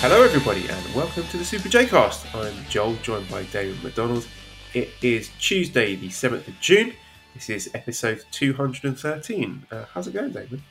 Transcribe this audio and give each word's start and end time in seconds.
Hello, 0.00 0.22
everybody, 0.22 0.68
and 0.68 0.94
welcome 0.94 1.24
to 1.28 1.38
the 1.38 1.44
Super 1.44 1.70
J 1.70 1.86
Cast. 1.86 2.32
I'm 2.34 2.54
Joel, 2.68 2.94
joined 2.96 3.28
by 3.30 3.44
Damon 3.44 3.82
McDonald. 3.82 4.28
It 4.74 4.90
is 5.02 5.30
Tuesday, 5.40 5.96
the 5.96 6.08
7th 6.08 6.46
of 6.46 6.60
June. 6.60 6.92
This 7.34 7.48
is 7.48 7.70
episode 7.74 8.22
213. 8.30 9.66
Uh, 9.70 9.84
how's 9.92 10.06
it 10.06 10.12
going, 10.12 10.32
Damon? 10.32 10.62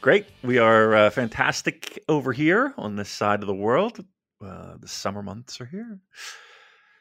Great. 0.00 0.26
We 0.42 0.58
are 0.58 0.94
uh, 0.94 1.10
fantastic 1.10 2.02
over 2.08 2.32
here 2.32 2.72
on 2.78 2.96
this 2.96 3.10
side 3.10 3.42
of 3.42 3.46
the 3.46 3.54
world. 3.54 4.02
Uh, 4.44 4.74
the 4.80 4.88
summer 4.88 5.22
months 5.22 5.60
are 5.60 5.66
here. 5.66 6.00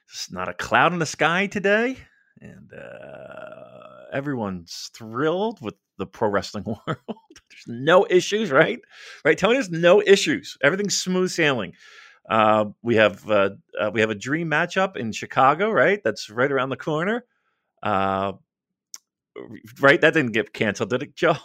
It's 0.09 0.31
not 0.31 0.49
a 0.49 0.53
cloud 0.53 0.91
in 0.91 0.99
the 0.99 1.05
sky 1.05 1.47
today, 1.47 1.97
and 2.41 2.71
uh, 2.73 4.05
everyone's 4.13 4.89
thrilled 4.93 5.61
with 5.61 5.75
the 5.97 6.05
pro 6.05 6.29
wrestling 6.29 6.63
world. 6.65 6.77
There's 7.07 7.67
no 7.67 8.05
issues, 8.09 8.51
right? 8.51 8.79
Right, 9.25 9.37
Tony. 9.37 9.55
There's 9.55 9.69
no 9.69 10.01
issues. 10.01 10.57
Everything's 10.63 10.97
smooth 10.97 11.31
sailing. 11.31 11.73
Uh, 12.29 12.65
we 12.83 12.95
have 12.95 13.29
uh, 13.29 13.51
uh, 13.79 13.91
we 13.93 14.01
have 14.01 14.09
a 14.09 14.15
dream 14.15 14.49
matchup 14.49 14.95
in 14.95 15.11
Chicago, 15.11 15.71
right? 15.71 16.01
That's 16.03 16.29
right 16.29 16.51
around 16.51 16.69
the 16.69 16.77
corner. 16.77 17.25
Uh, 17.81 18.33
right, 19.79 19.99
that 20.01 20.13
didn't 20.13 20.33
get 20.33 20.53
canceled, 20.53 20.91
did 20.91 21.03
it, 21.03 21.15
Joe? 21.15 21.37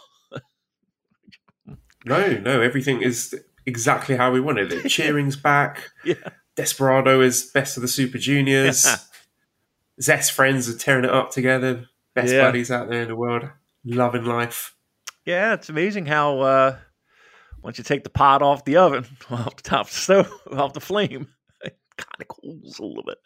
No, 2.05 2.37
no, 2.37 2.61
everything 2.61 3.01
is 3.01 3.35
exactly 3.65 4.15
how 4.15 4.31
we 4.31 4.39
wanted 4.39 4.71
it. 4.71 4.89
Cheering's 4.89 5.35
back. 5.35 5.89
Yeah. 6.03 6.15
Desperado 6.55 7.21
is 7.21 7.49
best 7.51 7.77
of 7.77 7.81
the 7.81 7.87
Super 7.87 8.19
Juniors. 8.19 8.85
Zest 10.01 10.31
friends 10.33 10.67
are 10.69 10.77
tearing 10.77 11.05
it 11.05 11.11
up 11.11 11.31
together. 11.31 11.85
Best 12.13 12.33
Yeah. 12.33 12.41
buddies 12.45 12.71
out 12.71 12.89
there 12.89 13.03
in 13.03 13.07
the 13.07 13.15
world. 13.15 13.43
Loving 13.83 14.25
life. 14.25 14.75
Yeah, 15.25 15.53
it's 15.53 15.69
amazing 15.69 16.05
how 16.05 16.39
uh, 16.39 16.77
once 17.61 17.77
you 17.77 17.83
take 17.83 18.03
the 18.03 18.09
pot 18.09 18.41
off 18.41 18.65
the 18.65 18.77
oven, 18.77 19.05
off 19.29 19.55
the 19.57 19.63
top 19.63 19.87
of 19.87 19.91
the 19.91 19.97
stove, 19.97 20.31
off 20.51 20.73
the 20.73 20.79
flame, 20.81 21.27
it 21.63 21.77
kind 21.97 22.21
of 22.21 22.27
cools 22.27 22.79
a 22.79 22.83
little 22.85 23.03
bit. 23.03 23.17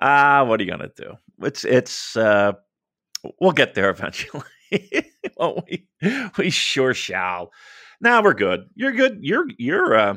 Ah, 0.00 0.44
what 0.44 0.60
are 0.60 0.64
you 0.64 0.70
gonna 0.70 0.90
do? 0.96 1.14
It's 1.42 1.64
it's 1.64 2.16
uh, 2.16 2.52
we'll 3.40 3.52
get 3.52 3.74
there 3.74 3.90
eventually. 3.90 4.42
Won't 5.36 5.64
we? 5.68 5.86
We 6.38 6.50
sure 6.50 6.94
shall. 6.94 7.52
Now 8.00 8.22
we're 8.22 8.34
good. 8.34 8.68
You're 8.74 8.92
good. 8.92 9.18
You're 9.20 9.46
you're 9.58 9.94
uh, 9.96 10.16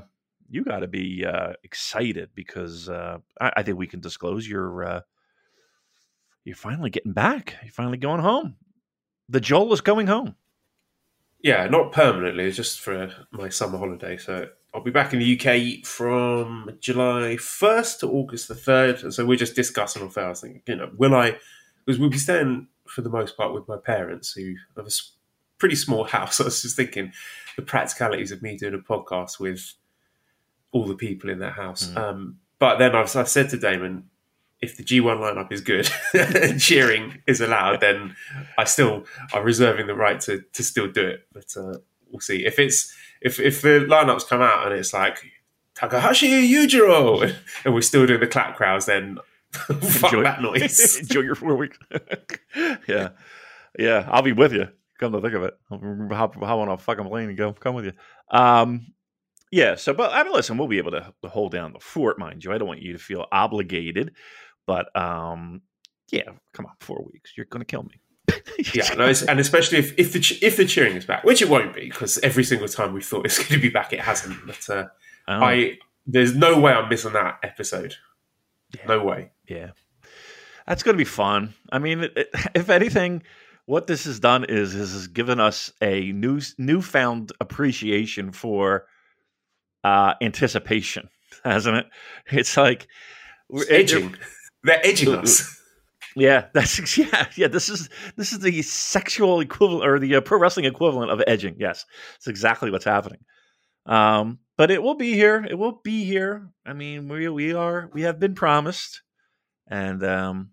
you 0.50 0.64
got 0.64 0.80
to 0.80 0.88
be 0.88 1.26
uh, 1.26 1.54
excited 1.64 2.30
because 2.34 2.90
uh, 2.90 3.18
I, 3.40 3.52
I 3.58 3.64
think 3.64 3.78
we 3.78 3.88
can 3.88 4.00
disclose 4.00 4.48
you're 4.48 4.84
uh, 4.86 5.02
you're 6.48 6.56
finally 6.56 6.90
getting 6.90 7.12
back. 7.12 7.56
You're 7.62 7.74
finally 7.74 7.98
going 7.98 8.22
home. 8.22 8.56
The 9.28 9.42
Joel 9.42 9.74
is 9.74 9.82
going 9.82 10.08
home. 10.08 10.36
Yeah, 11.44 11.68
not 11.68 11.92
permanently, 11.92 12.46
it's 12.46 12.56
just 12.56 12.80
for 12.80 13.12
my 13.32 13.50
summer 13.50 13.78
holiday. 13.78 14.18
So 14.18 14.48
I'll 14.74 14.84
be 14.84 14.90
back 14.90 15.12
in 15.12 15.20
the 15.20 15.38
UK 15.38 15.86
from 15.86 16.78
July 16.80 17.36
1st 17.36 18.00
to 18.00 18.10
August 18.10 18.48
the 18.48 18.54
3rd. 18.54 19.04
And 19.04 19.14
so 19.14 19.26
we're 19.26 19.38
just 19.38 19.56
discussing 19.56 20.02
on 20.02 20.12
I 20.16 20.30
was 20.30 20.42
thinking, 20.42 20.62
you 20.66 20.78
know, 20.78 20.90
will 20.98 21.16
I, 21.16 21.38
because 21.86 22.00
we'll 22.00 22.10
be 22.10 22.18
staying 22.18 22.68
for 22.88 23.02
the 23.02 23.10
most 23.10 23.36
part 23.36 23.54
with 23.54 23.68
my 23.68 23.78
parents 23.78 24.32
who 24.32 24.56
have 24.78 24.88
a 24.88 24.92
pretty 25.58 25.76
small 25.76 26.06
house. 26.06 26.40
I 26.42 26.46
was 26.46 26.62
just 26.62 26.78
thinking 26.78 27.12
the 27.58 27.62
practicalities 27.62 28.32
of 28.32 28.42
me 28.42 28.56
doing 28.56 28.74
a 28.74 28.78
podcast 28.78 29.38
with 29.38 29.74
all 30.72 30.86
the 30.86 30.96
people 30.96 31.30
in 31.30 31.40
that 31.40 31.54
house. 31.54 31.88
Mm. 31.88 31.98
Um, 31.98 32.40
but 32.58 32.78
then 32.78 32.96
I've, 32.96 33.14
I've 33.18 33.30
said 33.30 33.50
to 33.50 33.58
Damon, 33.58 34.10
if 34.62 34.76
the 34.78 34.84
G1 34.84 35.18
lineup 35.20 35.52
is 35.52 35.62
good 35.62 35.90
and 36.14 36.60
cheering 36.60 37.22
is 37.28 37.42
allowed, 37.42 37.82
then 37.82 38.16
I 38.58 38.64
still 38.64 39.06
are 39.34 39.44
reserving 39.44 39.88
the 39.88 39.96
right 39.96 40.20
to 40.22 40.42
to 40.54 40.64
still 40.64 40.88
do 40.92 41.06
it. 41.08 41.28
But 41.34 41.56
uh, 41.56 41.78
we'll 42.10 42.20
see 42.22 42.46
if 42.46 42.58
it's 42.60 42.94
if 43.22 43.40
if 43.40 43.62
the 43.62 43.86
lineups 43.90 44.28
come 44.28 44.42
out 44.42 44.66
and 44.66 44.76
it's 44.76 44.94
like 44.94 45.20
Takahashi 45.76 46.30
Yujiro 46.52 47.36
and 47.66 47.74
we're 47.74 47.82
still 47.82 48.08
doing 48.08 48.20
the 48.20 48.28
clap 48.28 48.56
crowds, 48.56 48.88
then 48.88 49.20
fuck 49.52 50.14
Enjoy- 50.14 50.24
that 50.24 50.42
noise. 50.42 50.98
Enjoy 51.00 51.22
your 51.22 51.36
four 51.36 51.56
weeks. 51.56 51.78
yeah, 52.88 53.10
yeah. 53.78 54.08
I'll 54.10 54.24
be 54.24 54.34
with 54.34 54.54
you. 54.54 54.68
Come 55.00 55.12
to 55.12 55.22
think 55.22 55.36
of 55.36 55.44
it, 55.44 55.56
I'll 55.70 55.78
how 56.10 56.32
how 56.42 56.60
on 56.62 56.70
a 56.70 56.78
fucking 56.78 57.06
plane 57.08 57.30
and 57.30 57.38
go 57.38 57.54
come 57.54 57.76
with 57.76 57.86
you. 57.86 57.94
Um, 58.32 58.88
yeah. 59.52 59.76
So, 59.76 59.94
but 59.94 60.12
I 60.14 60.24
mean, 60.24 60.34
listen, 60.34 60.58
we'll 60.58 60.68
be 60.68 60.78
able 60.78 60.92
to, 60.92 61.14
to 61.24 61.30
hold 61.30 61.52
down 61.52 61.74
the 61.74 61.80
fort, 61.80 62.20
mind 62.20 62.44
you. 62.44 62.52
I 62.52 62.58
don't 62.58 62.68
want 62.68 62.82
you 62.82 62.94
to 62.94 63.00
feel 63.00 63.26
obligated, 63.32 64.14
but 64.66 64.96
um, 64.96 65.62
yeah. 66.12 66.30
Come 66.54 66.66
on, 66.66 66.74
four 66.80 67.06
weeks. 67.12 67.34
You're 67.36 67.46
gonna 67.48 67.66
kill 67.66 67.84
me. 67.84 68.02
yeah, 68.74 68.94
no, 68.96 69.06
and 69.30 69.40
especially 69.40 69.78
if 69.78 69.98
if 69.98 70.12
the 70.14 70.38
if 70.42 70.58
the 70.58 70.66
cheering 70.66 70.98
is 70.98 71.06
back, 71.06 71.24
which 71.24 71.42
it 71.42 71.48
won't 71.50 71.74
be, 71.74 71.90
because 71.90 72.18
every 72.20 72.44
single 72.44 72.68
time 72.68 72.92
we 72.94 73.02
thought 73.02 73.26
it's 73.26 73.38
going 73.40 73.60
to 73.60 73.60
be 73.60 73.70
back, 73.70 73.94
it 73.94 74.02
hasn't. 74.02 74.36
But 74.46 74.70
uh, 74.70 74.88
Oh, 75.30 75.44
I 75.44 75.78
there's 76.06 76.36
no 76.36 76.60
way 76.60 76.74
I'm 76.74 76.90
missing 76.90 77.14
that 77.14 77.40
episode. 77.44 77.96
Yeah. 78.76 78.86
No 78.88 79.04
way. 79.04 79.32
Yeah, 79.48 79.72
that's 80.68 80.84
going 80.84 80.96
to 80.96 80.98
be 80.98 81.06
fun. 81.06 81.54
I 81.72 81.80
mean, 81.80 82.02
it, 82.02 82.14
it- 82.18 82.30
if 82.56 82.70
anything, 82.70 83.24
what 83.66 83.88
this 83.88 84.04
has 84.04 84.20
done 84.20 84.44
is 84.44 84.76
is 84.76 84.92
has 84.92 85.08
given 85.08 85.40
us 85.40 85.72
a 85.82 86.12
new 86.12 86.42
newfound 86.58 87.32
appreciation 87.40 88.34
for 88.34 88.88
uh, 89.88 90.14
anticipation, 90.22 91.10
hasn't 91.44 91.78
it? 91.78 91.86
It's 92.32 92.58
like 92.58 92.88
we're 93.50 93.64
It's 93.64 93.94
edging. 93.94 94.16
They're 94.64 94.86
edging 94.86 95.16
us. 95.16 95.62
Yeah, 96.16 96.48
that's 96.54 96.98
yeah, 96.98 97.28
yeah. 97.36 97.48
This 97.48 97.70
is 97.70 97.90
this 98.16 98.34
is 98.34 98.40
the 98.40 98.62
sexual 98.62 99.40
equivalent 99.40 99.88
or 99.88 100.00
the 100.00 100.16
uh, 100.16 100.22
pro 100.22 100.40
wrestling 100.40 100.66
equivalent 100.66 101.12
of 101.12 101.24
edging. 101.28 101.56
Yes, 101.60 101.86
it's 102.18 102.28
exactly 102.28 102.72
what's 102.72 102.86
happening. 102.86 103.20
Um, 103.86 104.40
but 104.58 104.72
it 104.72 104.84
will 104.84 104.96
be 104.96 105.14
here. 105.14 105.46
It 105.50 105.56
will 105.56 105.80
be 105.84 106.04
here. 106.04 106.50
I 106.66 106.74
mean, 106.74 107.08
we 107.08 107.30
we 107.30 107.54
are 107.54 107.90
we 107.94 108.02
have 108.02 108.20
been 108.20 108.36
promised, 108.36 109.02
and 109.68 110.04
um, 110.04 110.50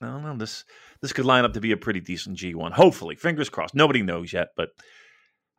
I 0.00 0.06
don't 0.06 0.22
know 0.22 0.36
this 0.36 0.64
this 1.00 1.12
could 1.12 1.26
line 1.26 1.44
up 1.44 1.52
to 1.52 1.60
be 1.60 1.72
a 1.72 1.76
pretty 1.76 2.00
decent 2.00 2.36
G 2.36 2.54
one. 2.54 2.72
Hopefully, 2.72 3.14
fingers 3.14 3.50
crossed. 3.50 3.74
Nobody 3.74 4.02
knows 4.02 4.32
yet, 4.32 4.48
but 4.56 4.70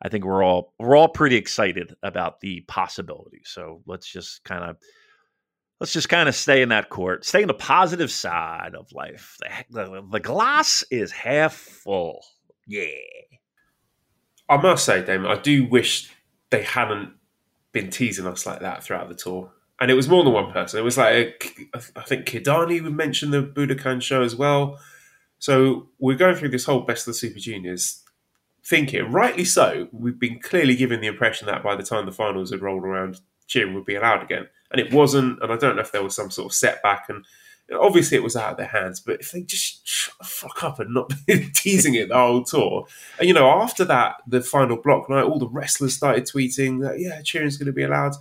I 0.01 0.09
think 0.09 0.25
we're 0.25 0.43
all 0.43 0.73
we're 0.79 0.95
all 0.95 1.09
pretty 1.09 1.35
excited 1.35 1.95
about 2.03 2.39
the 2.39 2.61
possibilities. 2.61 3.49
So 3.49 3.81
let's 3.85 4.07
just 4.07 4.43
kind 4.43 4.63
of 4.63 4.77
let's 5.79 5.93
just 5.93 6.09
kind 6.09 6.29
of 6.29 6.35
stay 6.35 6.61
in 6.61 6.69
that 6.69 6.89
court, 6.89 7.25
stay 7.25 7.41
in 7.41 7.47
the 7.47 7.53
positive 7.53 8.11
side 8.11 8.75
of 8.77 8.91
life. 8.91 9.37
The, 9.69 9.83
the, 9.83 10.07
the 10.11 10.19
glass 10.19 10.83
is 10.91 11.11
half 11.11 11.53
full. 11.53 12.23
Yeah. 12.67 12.85
I 14.47 14.57
must 14.57 14.85
say, 14.85 15.03
Damon, 15.03 15.31
I 15.31 15.39
do 15.39 15.65
wish 15.65 16.11
they 16.49 16.63
hadn't 16.63 17.13
been 17.71 17.89
teasing 17.89 18.25
us 18.25 18.45
like 18.45 18.61
that 18.61 18.83
throughout 18.83 19.09
the 19.09 19.15
tour. 19.15 19.51
And 19.79 19.89
it 19.89 19.93
was 19.93 20.09
more 20.09 20.23
than 20.23 20.33
one 20.33 20.51
person. 20.51 20.79
It 20.79 20.83
was 20.83 20.97
like, 20.97 21.69
I 21.95 22.01
think 22.01 22.25
Kidani 22.25 22.83
would 22.83 22.95
mention 22.95 23.31
the 23.31 23.43
Budokan 23.43 24.01
show 24.01 24.23
as 24.23 24.35
well. 24.35 24.79
So 25.37 25.89
we're 25.99 26.17
going 26.17 26.35
through 26.35 26.49
this 26.49 26.65
whole 26.65 26.81
Best 26.81 27.07
of 27.07 27.13
the 27.13 27.19
Super 27.19 27.39
Juniors 27.39 28.03
thinking, 28.63 29.11
rightly 29.11 29.45
so, 29.45 29.87
we've 29.91 30.19
been 30.19 30.39
clearly 30.39 30.75
given 30.75 31.01
the 31.01 31.07
impression 31.07 31.47
that 31.47 31.63
by 31.63 31.75
the 31.75 31.83
time 31.83 32.05
the 32.05 32.11
finals 32.11 32.51
had 32.51 32.61
rolled 32.61 32.83
around, 32.83 33.19
cheering 33.47 33.73
would 33.73 33.85
be 33.85 33.95
allowed 33.95 34.23
again. 34.23 34.47
And 34.71 34.79
it 34.79 34.93
wasn't. 34.93 35.41
And 35.41 35.51
I 35.51 35.57
don't 35.57 35.75
know 35.75 35.81
if 35.81 35.91
there 35.91 36.03
was 36.03 36.15
some 36.15 36.29
sort 36.29 36.51
of 36.51 36.55
setback. 36.55 37.09
And 37.09 37.25
obviously 37.77 38.17
it 38.17 38.23
was 38.23 38.35
out 38.35 38.51
of 38.51 38.57
their 38.57 38.67
hands. 38.67 38.99
But 38.99 39.19
if 39.19 39.31
they 39.31 39.41
just 39.41 39.87
shut 39.87 40.13
fuck 40.23 40.63
up 40.63 40.79
and 40.79 40.93
not 40.93 41.11
teasing 41.53 41.95
it 41.95 42.09
the 42.09 42.15
whole 42.15 42.43
tour, 42.43 42.85
and 43.17 43.27
you 43.27 43.33
know, 43.33 43.49
after 43.49 43.85
that, 43.85 44.17
the 44.27 44.41
final 44.41 44.77
block 44.77 45.09
night, 45.09 45.23
all 45.23 45.39
the 45.39 45.49
wrestlers 45.49 45.95
started 45.95 46.25
tweeting 46.25 46.81
that 46.81 46.99
yeah, 46.99 47.21
cheering's 47.21 47.57
going 47.57 47.67
to 47.67 47.73
be 47.73 47.83
allowed. 47.83 48.13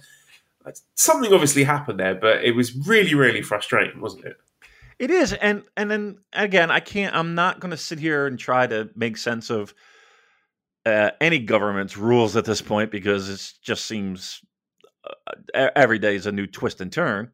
Something 0.94 1.32
obviously 1.32 1.64
happened 1.64 1.98
there, 1.98 2.14
but 2.14 2.44
it 2.44 2.54
was 2.54 2.76
really, 2.86 3.14
really 3.14 3.40
frustrating, 3.40 4.02
wasn't 4.02 4.26
it? 4.26 4.36
It 4.98 5.10
is, 5.10 5.32
and 5.32 5.62
and 5.76 5.90
then 5.90 6.18
again, 6.32 6.70
I 6.70 6.80
can't. 6.80 7.14
I'm 7.14 7.34
not 7.34 7.60
going 7.60 7.70
to 7.70 7.76
sit 7.76 7.98
here 8.00 8.26
and 8.26 8.38
try 8.38 8.66
to 8.66 8.90
make 8.96 9.16
sense 9.16 9.48
of 9.48 9.72
uh, 10.86 11.10
any 11.20 11.38
government's 11.38 11.96
rules 11.96 12.36
at 12.36 12.44
this 12.44 12.62
point 12.62 12.90
because 12.90 13.28
it 13.28 13.52
just 13.62 13.86
seems 13.86 14.40
uh, 15.04 15.32
e- 15.56 15.72
every 15.76 15.98
day 15.98 16.14
is 16.14 16.26
a 16.26 16.32
new 16.32 16.46
twist 16.46 16.80
and 16.80 16.92
turn. 16.92 17.30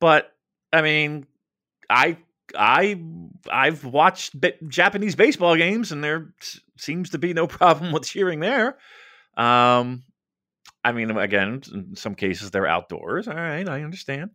But 0.00 0.32
I 0.72 0.82
mean, 0.82 1.26
I 1.88 2.16
I 2.56 3.00
I've 3.50 3.84
watched 3.84 4.34
Japanese 4.68 5.14
baseball 5.14 5.56
games, 5.56 5.92
and 5.92 6.02
there 6.02 6.32
s- 6.40 6.60
seems 6.76 7.10
to 7.10 7.18
be 7.18 7.32
no 7.32 7.46
problem 7.58 7.92
with 7.92 8.04
cheering 8.04 8.40
there. 8.40 8.78
Um, 9.36 10.02
I 10.84 10.92
mean, 10.92 11.10
again, 11.16 11.62
in 11.72 11.96
some 11.96 12.14
cases 12.14 12.50
they're 12.50 12.66
outdoors. 12.66 13.28
All 13.28 13.34
right, 13.34 13.68
I 13.68 13.82
understand. 13.82 14.30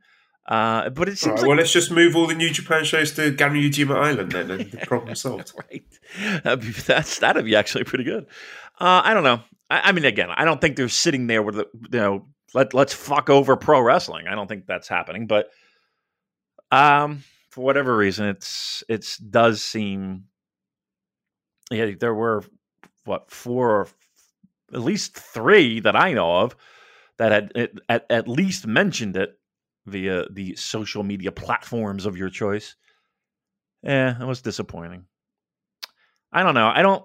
Uh, 0.47 0.89
but 0.89 1.09
it 1.09 1.17
seems 1.17 1.31
Right, 1.31 1.39
like 1.41 1.47
well, 1.47 1.57
let's 1.57 1.73
just 1.73 1.91
move 1.91 2.15
all 2.15 2.25
the 2.25 2.33
New 2.33 2.49
Japan 2.49 2.85
shows 2.85 3.11
to 3.13 3.33
Ganryujima 3.33 3.95
Island 3.95 4.31
then, 4.31 4.49
and 4.49 4.71
the 4.71 4.77
problem 4.77 5.13
solved. 5.15 5.51
right. 5.69 5.83
That'd 6.43 6.61
be, 6.61 6.71
that's 6.71 7.19
that'd 7.19 7.43
be 7.43 7.55
actually 7.55 7.83
pretty 7.83 8.05
good. 8.05 8.27
Uh, 8.79 9.01
I 9.03 9.13
don't 9.13 9.23
know. 9.23 9.41
I, 9.69 9.89
I 9.89 9.91
mean, 9.91 10.05
again, 10.05 10.29
I 10.33 10.45
don't 10.45 10.61
think 10.61 10.77
they're 10.77 10.87
sitting 10.87 11.27
there 11.27 11.43
with 11.43 11.55
the 11.55 11.67
you 11.73 11.99
know 11.99 12.27
let 12.53 12.73
let's 12.73 12.93
fuck 12.93 13.29
over 13.29 13.57
pro 13.57 13.81
wrestling. 13.81 14.27
I 14.27 14.35
don't 14.35 14.47
think 14.47 14.65
that's 14.67 14.87
happening. 14.87 15.27
But 15.27 15.49
um, 16.71 17.23
for 17.49 17.65
whatever 17.65 17.95
reason, 17.97 18.27
it's 18.27 18.83
it's 18.87 19.17
does 19.17 19.61
seem 19.61 20.25
yeah 21.71 21.91
there 21.99 22.13
were 22.13 22.43
what 23.03 23.31
four 23.31 23.71
or 23.71 23.87
at 24.73 24.79
least 24.79 25.13
three 25.13 25.81
that 25.81 25.95
I 25.95 26.13
know 26.13 26.37
of 26.37 26.55
that 27.17 27.31
had 27.31 27.71
at, 27.89 28.05
at 28.09 28.27
least 28.29 28.65
mentioned 28.65 29.17
it 29.17 29.36
via 29.87 30.25
the 30.29 30.55
social 30.55 31.01
media 31.03 31.31
platforms 31.31 32.05
of 32.05 32.17
your 32.17 32.29
choice. 32.29 32.75
Yeah, 33.81 34.21
it 34.21 34.25
was 34.25 34.41
disappointing. 34.41 35.05
I 36.31 36.43
don't 36.43 36.53
know. 36.53 36.67
I 36.67 36.81
don't. 36.81 37.03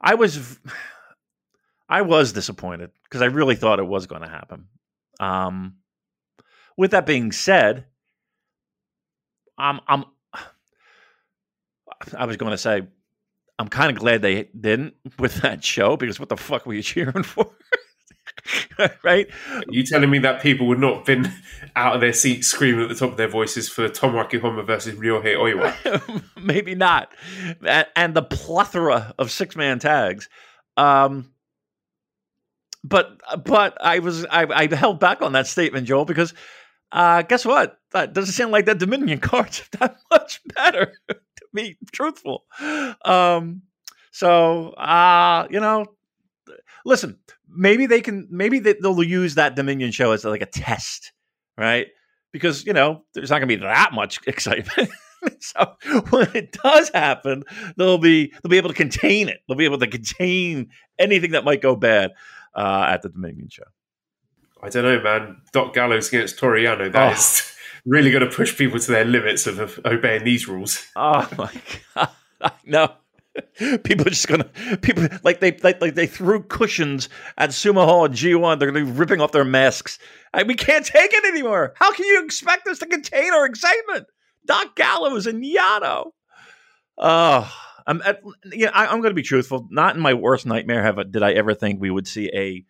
I 0.00 0.14
was. 0.14 0.58
I 1.90 2.02
was 2.02 2.32
disappointed 2.32 2.90
because 3.04 3.22
I 3.22 3.26
really 3.26 3.56
thought 3.56 3.78
it 3.78 3.86
was 3.86 4.06
going 4.06 4.20
to 4.20 4.28
happen. 4.28 4.66
Um, 5.18 5.76
with 6.76 6.90
that 6.90 7.06
being 7.06 7.32
said, 7.32 7.86
I'm. 9.56 9.80
I'm. 9.88 10.04
I 12.16 12.26
was 12.26 12.36
going 12.36 12.52
to 12.52 12.58
say, 12.58 12.82
I'm 13.58 13.68
kind 13.68 13.90
of 13.90 13.98
glad 13.98 14.22
they 14.22 14.50
didn't 14.58 14.94
with 15.18 15.36
that 15.36 15.64
show 15.64 15.96
because 15.96 16.20
what 16.20 16.28
the 16.28 16.36
fuck 16.36 16.66
were 16.66 16.74
you 16.74 16.82
cheering 16.84 17.22
for? 17.22 17.50
right? 19.02 19.28
you 19.68 19.82
telling 19.84 20.10
me 20.10 20.18
that 20.20 20.42
people 20.42 20.66
would 20.66 20.78
not 20.78 20.96
have 20.96 21.04
been 21.04 21.32
out 21.76 21.94
of 21.94 22.00
their 22.00 22.12
seats 22.12 22.48
screaming 22.48 22.82
at 22.82 22.88
the 22.88 22.94
top 22.94 23.12
of 23.12 23.16
their 23.16 23.28
voices 23.28 23.68
for 23.68 23.88
Tomoaki 23.88 24.40
Honma 24.40 24.66
versus 24.66 24.94
Ryohei 24.94 25.36
Oiwa? 25.36 26.22
Maybe 26.42 26.74
not. 26.74 27.12
And 27.94 28.14
the 28.14 28.22
plethora 28.22 29.14
of 29.18 29.30
six 29.30 29.56
man 29.56 29.78
tags. 29.78 30.28
Um, 30.76 31.32
but 32.84 33.20
but 33.44 33.76
I 33.80 33.98
was 33.98 34.24
I, 34.26 34.44
I 34.44 34.74
held 34.74 35.00
back 35.00 35.22
on 35.22 35.32
that 35.32 35.46
statement, 35.46 35.86
Joel, 35.86 36.04
because 36.04 36.32
uh, 36.92 37.22
guess 37.22 37.44
what? 37.44 37.78
That 37.92 38.12
doesn't 38.12 38.32
sound 38.32 38.52
like 38.52 38.66
that 38.66 38.78
Dominion 38.78 39.18
card's 39.20 39.62
that 39.78 39.96
much 40.10 40.40
better. 40.54 40.92
To 41.08 41.16
be 41.52 41.76
truthful, 41.92 42.44
um, 43.04 43.62
so 44.10 44.70
uh, 44.70 45.46
you 45.50 45.60
know, 45.60 45.86
listen, 46.84 47.18
maybe 47.48 47.86
they 47.86 48.00
can 48.00 48.26
maybe 48.30 48.58
they, 48.58 48.74
they'll 48.74 49.02
use 49.02 49.34
that 49.36 49.56
Dominion 49.56 49.90
show 49.90 50.12
as 50.12 50.24
like 50.24 50.42
a 50.42 50.46
test, 50.46 51.12
right? 51.56 51.88
Because 52.32 52.64
you 52.66 52.72
know, 52.72 53.04
there's 53.14 53.30
not 53.30 53.38
going 53.38 53.48
to 53.48 53.56
be 53.56 53.62
that 53.62 53.92
much 53.92 54.20
excitement. 54.26 54.90
so 55.40 55.74
when 56.10 56.28
it 56.34 56.52
does 56.62 56.90
happen, 56.94 57.42
they'll 57.76 57.98
be 57.98 58.32
they'll 58.42 58.50
be 58.50 58.56
able 58.58 58.68
to 58.70 58.74
contain 58.74 59.28
it. 59.28 59.40
They'll 59.48 59.56
be 59.56 59.64
able 59.64 59.78
to 59.78 59.86
contain 59.86 60.70
anything 60.98 61.32
that 61.32 61.44
might 61.44 61.60
go 61.62 61.74
bad 61.76 62.12
uh, 62.54 62.86
at 62.88 63.02
the 63.02 63.08
Dominion 63.08 63.48
show. 63.50 63.64
I 64.62 64.68
don't 64.70 64.82
know, 64.84 65.00
man. 65.00 65.40
Doc 65.52 65.72
Gallows 65.74 66.08
against 66.08 66.38
Toru 66.38 66.62
Yano, 66.62 66.90
That 66.92 67.10
Oh. 67.10 67.12
is 67.12 67.52
really 67.86 68.10
going 68.10 68.28
to 68.28 68.34
push 68.34 68.56
people 68.58 68.78
to 68.80 68.90
their 68.90 69.04
limits 69.04 69.46
of, 69.46 69.58
of 69.60 69.80
obeying 69.84 70.24
these 70.24 70.48
rules. 70.48 70.84
Oh 70.96 71.28
my 71.38 71.50
god! 71.94 72.08
I 72.40 72.50
know. 72.64 72.92
People 73.84 74.06
are 74.06 74.10
just 74.10 74.28
gonna 74.28 74.44
people 74.82 75.08
like 75.22 75.40
they 75.40 75.56
like, 75.62 75.80
like 75.80 75.94
they 75.94 76.06
threw 76.06 76.42
cushions 76.42 77.08
at 77.36 77.50
Sumo 77.50 77.84
Hall 77.84 78.04
and 78.04 78.14
G1. 78.14 78.58
They're 78.58 78.70
gonna 78.70 78.84
be 78.84 78.90
ripping 78.90 79.20
off 79.20 79.32
their 79.32 79.44
masks. 79.44 79.98
I, 80.32 80.42
we 80.42 80.54
can't 80.54 80.84
take 80.84 81.12
it 81.12 81.24
anymore. 81.24 81.74
How 81.76 81.92
can 81.92 82.06
you 82.06 82.24
expect 82.24 82.66
us 82.68 82.78
to 82.80 82.86
contain 82.86 83.32
our 83.32 83.46
excitement? 83.46 84.06
Doc 84.46 84.76
Gallows 84.76 85.26
and 85.26 85.44
Yano. 85.44 86.10
Oh, 86.96 87.52
I'm 87.86 88.02
at, 88.02 88.20
yeah. 88.52 88.70
I, 88.72 88.86
I'm 88.86 89.00
gonna 89.00 89.14
be 89.14 89.22
truthful. 89.22 89.66
Not 89.70 89.94
in 89.94 90.00
my 90.00 90.14
worst 90.14 90.46
nightmare 90.46 90.82
have 90.82 91.10
did 91.10 91.22
I 91.22 91.32
ever 91.32 91.54
think 91.54 91.80
we 91.80 91.90
would 91.90 92.06
see 92.06 92.30
a 92.32 92.64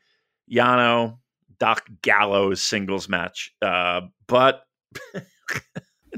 Yano 0.53 1.19
Doc 1.59 1.89
Gallows 2.03 2.63
singles 2.63 3.09
match. 3.09 3.53
Uh, 3.61 4.03
but 4.27 4.63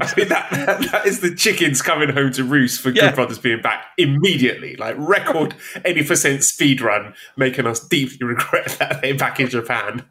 I 0.01 0.13
mean, 0.17 0.29
that, 0.29 0.51
that, 0.51 0.91
that 0.93 1.07
is 1.07 1.21
the 1.21 1.35
chickens 1.35 1.83
coming 1.83 2.11
home 2.11 2.33
to 2.33 2.45
roost 2.45 2.81
for 2.81 2.91
Yeah. 2.91 3.07
Good 3.07 3.15
Brothers 3.17 3.39
being 3.39 3.61
back 3.61 3.87
immediately. 3.99 4.77
Like, 4.77 4.95
record 4.99 5.55
80% 5.75 6.43
speed 6.43 6.81
run, 6.81 7.15
making 7.37 7.67
us 7.67 7.81
deeply 7.87 8.27
regret 8.27 8.67
that 8.79 9.03
they're 9.03 9.17
back 9.17 9.41
in 9.41 9.49
Japan. 9.49 10.05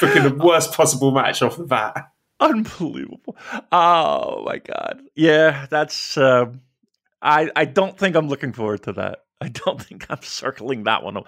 Booking 0.00 0.22
the 0.22 0.34
worst 0.44 0.72
possible 0.72 1.10
match 1.10 1.42
off 1.42 1.56
the 1.56 1.64
bat. 1.64 2.08
Unbelievable. 2.40 3.36
Oh 3.70 4.42
my 4.44 4.58
god. 4.58 5.02
Yeah, 5.14 5.66
that's 5.70 6.16
um 6.16 6.60
I 7.20 7.50
I 7.54 7.64
don't 7.64 7.96
think 7.96 8.16
I'm 8.16 8.28
looking 8.28 8.52
forward 8.52 8.82
to 8.84 8.92
that. 8.94 9.20
I 9.40 9.48
don't 9.48 9.80
think 9.82 10.06
I'm 10.08 10.22
circling 10.22 10.84
that 10.84 11.02
one. 11.02 11.18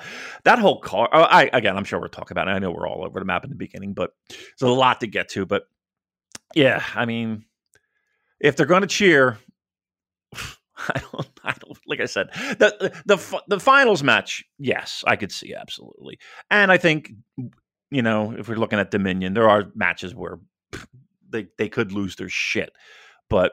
That 0.45 0.59
whole 0.59 0.81
car. 0.81 1.09
Oh, 1.13 1.23
I 1.23 1.51
again, 1.53 1.77
I'm 1.77 1.85
sure 1.85 2.01
we're 2.01 2.09
talking 2.09 2.35
about 2.35 2.49
it. 2.49 2.53
I 2.53 2.59
know 2.59 2.71
we're 2.73 2.89
all 2.89 3.05
over 3.05 3.19
the 3.21 3.25
map 3.27 3.45
in 3.45 3.51
the 3.51 3.57
beginning, 3.57 3.93
but 3.93 4.13
there's 4.29 4.69
a 4.71 4.75
lot 4.75 5.01
to 5.01 5.07
get 5.07 5.29
to. 5.31 5.47
But 5.47 5.65
yeah, 6.55 6.83
I 6.95 7.05
mean, 7.07 7.45
if 8.45 8.57
they're 8.57 8.67
going 8.67 8.83
to 8.83 8.87
cheer, 8.87 9.39
I 10.77 11.01
don't. 11.01 11.29
I 11.43 11.55
don't. 11.59 11.79
Like 11.87 12.01
I 12.01 12.07
said, 12.07 12.29
the 12.33 12.93
the 13.07 13.43
the, 13.49 13.59
finals 13.59 14.03
match. 14.03 14.45
Yes, 14.59 15.03
I 15.07 15.17
could 15.17 15.33
see 15.33 15.55
absolutely, 15.55 16.19
and 16.51 16.71
I 16.71 16.77
think 16.77 17.13
you 17.91 18.03
know 18.03 18.35
if 18.37 18.49
we're 18.49 18.57
looking 18.57 18.79
at 18.79 18.91
Dominion, 18.91 19.35
there 19.35 19.49
are 19.49 19.73
matches 19.75 20.15
where 20.15 20.39
they 21.31 21.47
they 21.59 21.69
could 21.69 21.93
lose 21.93 22.17
their 22.17 22.29
shit. 22.29 22.73
But 23.31 23.53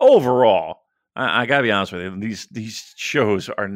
overall, 0.00 0.80
I, 1.14 1.42
I 1.42 1.46
gotta 1.46 1.62
be 1.62 1.70
honest 1.70 1.92
with 1.92 2.02
you, 2.02 2.18
these 2.18 2.46
these 2.50 2.94
shows 2.96 3.50
are 3.50 3.68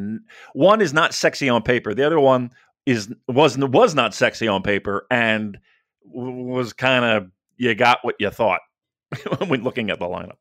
one 0.54 0.80
is 0.80 0.94
not 0.94 1.14
sexy 1.14 1.48
on 1.48 1.62
paper. 1.62 1.94
The 1.94 2.06
other 2.06 2.20
one 2.20 2.50
is 2.86 3.12
was 3.28 3.58
was 3.58 3.94
not 3.94 4.14
sexy 4.14 4.48
on 4.48 4.62
paper 4.62 5.06
and 5.10 5.58
was 6.04 6.72
kind 6.72 7.04
of 7.04 7.30
you 7.56 7.74
got 7.74 7.98
what 8.02 8.16
you 8.18 8.30
thought 8.30 8.60
when 9.46 9.62
looking 9.62 9.90
at 9.90 9.98
the 9.98 10.06
lineup. 10.06 10.36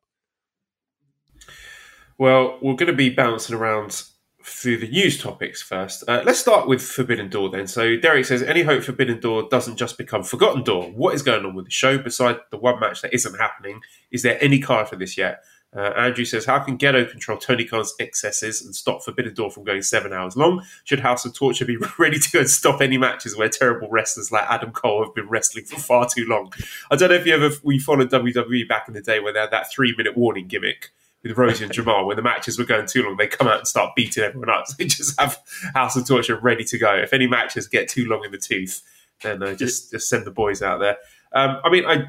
Well, 2.18 2.58
we're 2.62 2.74
going 2.74 2.90
to 2.90 2.92
be 2.92 3.10
bouncing 3.10 3.56
around 3.56 4.04
through 4.44 4.76
the 4.76 4.88
news 4.88 5.20
topics 5.20 5.62
first. 5.62 6.04
Uh, 6.06 6.22
let's 6.24 6.38
start 6.38 6.68
with 6.68 6.82
Forbidden 6.82 7.30
Door 7.30 7.50
then. 7.50 7.66
So 7.66 7.96
Derek 7.96 8.26
says, 8.26 8.42
any 8.42 8.62
hope 8.62 8.82
Forbidden 8.82 9.18
Door 9.18 9.48
doesn't 9.50 9.76
just 9.76 9.96
become 9.96 10.22
Forgotten 10.22 10.62
Door? 10.62 10.92
What 10.92 11.14
is 11.14 11.22
going 11.22 11.46
on 11.46 11.54
with 11.54 11.64
the 11.64 11.70
show 11.70 11.96
besides 11.98 12.38
the 12.50 12.58
one 12.58 12.78
match 12.78 13.00
that 13.02 13.14
isn't 13.14 13.38
happening? 13.38 13.80
Is 14.10 14.22
there 14.22 14.38
any 14.42 14.60
card 14.60 14.88
for 14.88 14.96
this 14.96 15.16
yet? 15.16 15.42
Uh, 15.74 15.92
Andrew 15.96 16.24
says, 16.24 16.44
how 16.44 16.60
can 16.60 16.78
Gedo 16.78 17.10
control 17.10 17.36
Tony 17.36 17.64
Khan's 17.64 17.94
excesses 17.98 18.62
and 18.62 18.76
stop 18.76 19.02
Forbidden 19.02 19.34
Door 19.34 19.50
from 19.50 19.64
going 19.64 19.82
seven 19.82 20.12
hours 20.12 20.36
long? 20.36 20.62
Should 20.84 21.00
House 21.00 21.24
of 21.24 21.34
Torture 21.34 21.64
be 21.64 21.78
ready 21.98 22.18
to 22.18 22.30
go 22.30 22.40
and 22.40 22.50
stop 22.50 22.80
any 22.80 22.98
matches 22.98 23.36
where 23.36 23.48
terrible 23.48 23.88
wrestlers 23.90 24.30
like 24.30 24.48
Adam 24.48 24.70
Cole 24.70 25.04
have 25.04 25.14
been 25.14 25.28
wrestling 25.28 25.64
for 25.64 25.80
far 25.80 26.06
too 26.08 26.26
long? 26.28 26.52
I 26.92 26.96
don't 26.96 27.08
know 27.08 27.16
if 27.16 27.26
you 27.26 27.34
ever 27.34 27.50
we 27.64 27.80
followed 27.80 28.10
WWE 28.10 28.68
back 28.68 28.84
in 28.86 28.94
the 28.94 29.02
day 29.02 29.18
where 29.18 29.32
they 29.32 29.40
had 29.40 29.50
that 29.50 29.72
three 29.72 29.94
minute 29.96 30.16
warning 30.16 30.46
gimmick 30.46 30.92
with 31.24 31.36
Rosey 31.36 31.64
and 31.64 31.72
Jamal, 31.72 32.06
when 32.06 32.16
the 32.16 32.22
matches 32.22 32.58
were 32.58 32.64
going 32.64 32.86
too 32.86 33.02
long, 33.02 33.16
they 33.16 33.26
come 33.26 33.48
out 33.48 33.58
and 33.58 33.66
start 33.66 33.96
beating 33.96 34.22
everyone 34.22 34.50
up. 34.50 34.66
So 34.66 34.74
they 34.78 34.84
just 34.84 35.18
have 35.18 35.38
House 35.74 35.96
of 35.96 36.06
Torture 36.06 36.38
ready 36.38 36.64
to 36.64 36.78
go. 36.78 36.94
If 36.94 37.12
any 37.12 37.26
matches 37.26 37.66
get 37.66 37.88
too 37.88 38.06
long 38.06 38.24
in 38.24 38.30
the 38.30 38.38
tooth, 38.38 38.82
then 39.22 39.42
uh, 39.42 39.54
just 39.54 39.90
just 39.90 40.08
send 40.08 40.26
the 40.26 40.30
boys 40.30 40.62
out 40.62 40.80
there. 40.80 40.98
Um, 41.32 41.58
I 41.64 41.70
mean, 41.70 41.84
I 41.86 42.04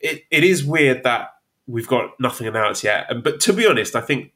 it, 0.00 0.24
it 0.30 0.44
is 0.44 0.64
weird 0.64 1.02
that 1.04 1.30
we've 1.66 1.88
got 1.88 2.10
nothing 2.20 2.46
announced 2.46 2.84
yet, 2.84 3.06
and, 3.08 3.24
but 3.24 3.40
to 3.40 3.52
be 3.52 3.66
honest, 3.66 3.96
I 3.96 4.00
think 4.00 4.32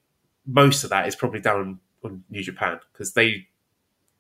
most 0.47 0.85
of 0.85 0.91
that 0.91 1.07
is 1.07 1.15
probably 1.15 1.41
down 1.41 1.81
on 2.05 2.25
New 2.31 2.43
Japan 2.43 2.79
because 2.93 3.13
they 3.13 3.49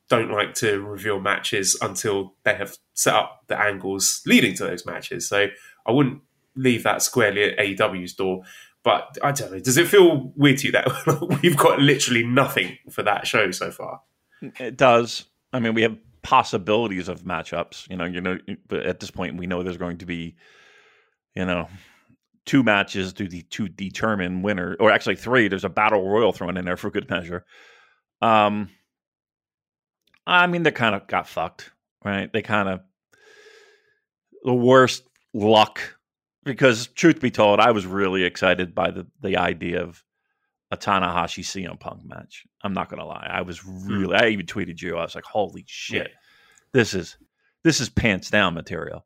don't 0.08 0.30
like 0.30 0.54
to 0.54 0.80
reveal 0.80 1.20
matches 1.20 1.76
until 1.80 2.34
they 2.44 2.54
have 2.54 2.76
set 2.94 3.14
up 3.14 3.42
the 3.48 3.60
angles 3.60 4.22
leading 4.26 4.54
to 4.54 4.64
those 4.64 4.86
matches. 4.86 5.28
So 5.28 5.48
I 5.84 5.92
wouldn't 5.92 6.22
leave 6.54 6.82
that 6.84 7.02
squarely 7.02 7.44
at 7.44 7.58
AEW's 7.58 8.14
door. 8.14 8.42
But 8.86 9.18
I 9.20 9.32
don't 9.32 9.50
know. 9.50 9.58
Does 9.58 9.78
it 9.78 9.88
feel 9.88 10.32
weird 10.36 10.58
to 10.58 10.68
you 10.68 10.72
that 10.72 11.40
we've 11.42 11.56
got 11.56 11.80
literally 11.80 12.24
nothing 12.24 12.78
for 12.88 13.02
that 13.02 13.26
show 13.26 13.50
so 13.50 13.72
far? 13.72 14.00
It 14.60 14.76
does. 14.76 15.24
I 15.52 15.58
mean, 15.58 15.74
we 15.74 15.82
have 15.82 15.98
possibilities 16.22 17.08
of 17.08 17.24
matchups. 17.24 17.90
You 17.90 17.96
know, 17.96 18.04
you 18.04 18.20
know, 18.20 18.38
but 18.68 18.86
at 18.86 19.00
this 19.00 19.10
point, 19.10 19.38
we 19.38 19.48
know 19.48 19.64
there's 19.64 19.76
going 19.76 19.98
to 19.98 20.06
be, 20.06 20.36
you 21.34 21.44
know, 21.44 21.68
two 22.44 22.62
matches 22.62 23.12
to 23.14 23.26
the 23.26 23.42
to 23.42 23.68
determine 23.68 24.42
winner, 24.42 24.76
or 24.78 24.92
actually 24.92 25.16
three. 25.16 25.48
There's 25.48 25.64
a 25.64 25.68
battle 25.68 26.08
royal 26.08 26.30
thrown 26.30 26.56
in 26.56 26.64
there 26.64 26.76
for 26.76 26.88
good 26.88 27.10
measure. 27.10 27.44
Um, 28.22 28.70
I 30.28 30.46
mean, 30.46 30.62
they 30.62 30.70
kind 30.70 30.94
of 30.94 31.08
got 31.08 31.26
fucked, 31.26 31.72
right? 32.04 32.32
They 32.32 32.42
kind 32.42 32.68
of 32.68 32.82
the 34.44 34.54
worst 34.54 35.02
luck 35.34 35.95
because, 36.46 36.86
truth 36.86 37.20
be 37.20 37.30
told, 37.30 37.60
I 37.60 37.72
was 37.72 37.84
really 37.84 38.22
excited 38.24 38.74
by 38.74 38.90
the 38.90 39.06
the 39.20 39.36
idea 39.36 39.82
of 39.82 40.02
a 40.70 40.76
Tanahashi 40.76 41.44
CM 41.44 41.78
Punk 41.78 42.04
match. 42.04 42.44
I'm 42.62 42.72
not 42.72 42.88
gonna 42.88 43.04
lie, 43.04 43.28
I 43.30 43.42
was 43.42 43.64
really. 43.64 44.16
I 44.16 44.28
even 44.28 44.46
tweeted 44.46 44.80
you. 44.80 44.96
I 44.96 45.02
was 45.02 45.14
like, 45.14 45.24
"Holy 45.24 45.64
shit, 45.66 46.08
Yeah. 46.08 46.16
this 46.72 46.94
is 46.94 47.16
this 47.62 47.80
is 47.80 47.88
pants 47.90 48.30
down 48.30 48.54
material." 48.54 49.04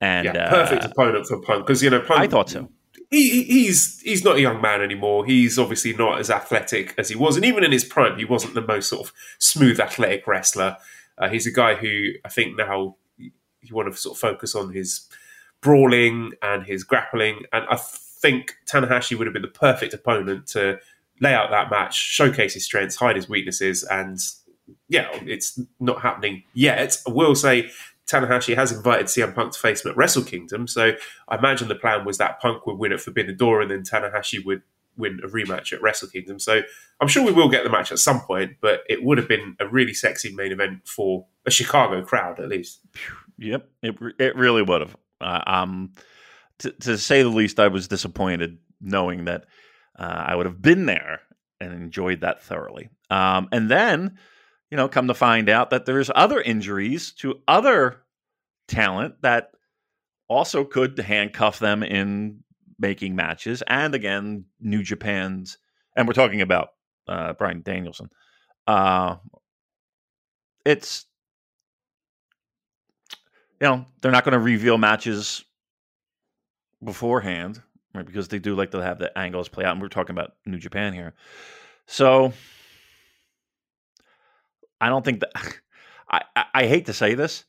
And 0.00 0.26
yeah, 0.26 0.50
perfect 0.50 0.84
uh, 0.84 0.88
opponent 0.90 1.26
for 1.26 1.40
Punk 1.40 1.66
because 1.66 1.82
you 1.82 1.90
know 1.90 2.00
Punk. 2.00 2.20
I 2.20 2.26
thought 2.28 2.50
so. 2.50 2.68
He, 3.10 3.30
he- 3.30 3.44
he's 3.64 4.00
he's 4.02 4.24
not 4.24 4.36
a 4.36 4.40
young 4.40 4.60
man 4.60 4.80
anymore. 4.82 5.24
He's 5.26 5.58
obviously 5.58 5.92
not 5.94 6.18
as 6.18 6.30
athletic 6.30 6.94
as 6.98 7.08
he 7.08 7.16
was, 7.16 7.36
and 7.36 7.44
even 7.44 7.64
in 7.64 7.72
his 7.72 7.84
prime, 7.84 8.18
he 8.18 8.24
wasn't 8.24 8.54
the 8.54 8.60
most 8.66 8.88
sort 8.88 9.06
of 9.06 9.12
smooth 9.38 9.80
athletic 9.80 10.26
wrestler. 10.26 10.76
Uh, 11.18 11.28
he's 11.28 11.46
a 11.46 11.52
guy 11.52 11.74
who 11.74 12.10
I 12.24 12.28
think 12.28 12.56
now 12.56 12.96
you 13.18 13.74
want 13.74 13.90
to 13.92 13.98
sort 13.98 14.16
of 14.16 14.20
focus 14.20 14.54
on 14.54 14.72
his 14.72 15.06
brawling 15.66 16.30
and 16.42 16.64
his 16.64 16.84
grappling, 16.84 17.42
and 17.52 17.64
I 17.68 17.74
think 17.76 18.54
Tanahashi 18.66 19.18
would 19.18 19.26
have 19.26 19.34
been 19.34 19.42
the 19.42 19.48
perfect 19.48 19.92
opponent 19.92 20.46
to 20.48 20.78
lay 21.20 21.34
out 21.34 21.50
that 21.50 21.72
match, 21.72 21.96
showcase 21.96 22.54
his 22.54 22.64
strengths, 22.64 22.94
hide 22.94 23.16
his 23.16 23.28
weaknesses, 23.28 23.82
and 23.82 24.16
yeah, 24.88 25.08
it's 25.26 25.58
not 25.80 26.02
happening 26.02 26.44
yet. 26.54 27.02
I 27.04 27.10
will 27.10 27.34
say 27.34 27.68
Tanahashi 28.06 28.54
has 28.54 28.70
invited 28.70 29.06
CM 29.06 29.34
Punk 29.34 29.54
to 29.54 29.58
face 29.58 29.84
him 29.84 29.90
at 29.90 29.96
Wrestle 29.96 30.22
Kingdom, 30.22 30.68
so 30.68 30.92
I 31.26 31.36
imagine 31.36 31.66
the 31.66 31.74
plan 31.74 32.04
was 32.04 32.18
that 32.18 32.40
Punk 32.40 32.64
would 32.64 32.78
win 32.78 32.92
at 32.92 33.00
Forbidden 33.00 33.36
Door 33.36 33.62
and 33.62 33.70
then 33.72 33.82
Tanahashi 33.82 34.44
would 34.44 34.62
win 34.96 35.18
a 35.24 35.26
rematch 35.26 35.72
at 35.72 35.82
Wrestle 35.82 36.08
Kingdom. 36.08 36.38
So 36.38 36.62
I'm 37.00 37.08
sure 37.08 37.26
we 37.26 37.32
will 37.32 37.50
get 37.50 37.64
the 37.64 37.70
match 37.70 37.90
at 37.90 37.98
some 37.98 38.20
point, 38.20 38.52
but 38.60 38.82
it 38.88 39.02
would 39.02 39.18
have 39.18 39.28
been 39.28 39.56
a 39.58 39.66
really 39.66 39.92
sexy 39.94 40.32
main 40.32 40.52
event 40.52 40.86
for 40.86 41.26
a 41.44 41.50
Chicago 41.50 42.02
crowd 42.04 42.38
at 42.38 42.48
least. 42.48 42.78
Yep, 43.38 43.68
it 43.82 43.96
it 44.20 44.36
really 44.36 44.62
would 44.62 44.80
have. 44.80 44.96
Uh, 45.20 45.42
um, 45.46 45.92
to, 46.58 46.72
to 46.72 46.98
say 46.98 47.22
the 47.22 47.28
least, 47.28 47.60
I 47.60 47.68
was 47.68 47.88
disappointed 47.88 48.58
knowing 48.80 49.24
that 49.24 49.44
uh, 49.98 50.24
I 50.26 50.34
would 50.34 50.46
have 50.46 50.60
been 50.60 50.86
there 50.86 51.20
and 51.60 51.72
enjoyed 51.72 52.20
that 52.20 52.42
thoroughly. 52.42 52.90
Um, 53.10 53.48
and 53.52 53.70
then, 53.70 54.18
you 54.70 54.76
know, 54.76 54.88
come 54.88 55.08
to 55.08 55.14
find 55.14 55.48
out 55.48 55.70
that 55.70 55.86
there's 55.86 56.10
other 56.14 56.40
injuries 56.40 57.12
to 57.14 57.40
other 57.48 58.02
talent 58.68 59.22
that 59.22 59.50
also 60.28 60.64
could 60.64 60.98
handcuff 60.98 61.58
them 61.58 61.82
in 61.82 62.40
making 62.78 63.14
matches. 63.16 63.62
And 63.66 63.94
again, 63.94 64.44
New 64.60 64.82
Japan's, 64.82 65.58
and 65.96 66.06
we're 66.06 66.14
talking 66.14 66.42
about 66.42 66.70
uh, 67.08 67.32
Brian 67.34 67.62
Danielson. 67.62 68.10
Uh, 68.66 69.16
it's 70.64 71.06
you 73.60 73.66
know 73.66 73.84
they're 74.00 74.12
not 74.12 74.24
going 74.24 74.32
to 74.32 74.38
reveal 74.38 74.78
matches 74.78 75.44
beforehand 76.82 77.62
right 77.94 78.06
because 78.06 78.28
they 78.28 78.38
do 78.38 78.54
like 78.54 78.70
to 78.70 78.78
have 78.78 78.98
the 78.98 79.16
angles 79.16 79.48
play 79.48 79.64
out 79.64 79.72
and 79.72 79.80
we're 79.80 79.88
talking 79.88 80.14
about 80.14 80.32
new 80.44 80.58
japan 80.58 80.92
here. 80.92 81.14
So 81.86 82.32
i 84.80 84.88
don't 84.88 85.04
think 85.04 85.20
that 85.20 85.30
I, 86.10 86.22
I 86.34 86.44
i 86.54 86.66
hate 86.66 86.86
to 86.86 86.92
say 86.92 87.14
this. 87.14 87.44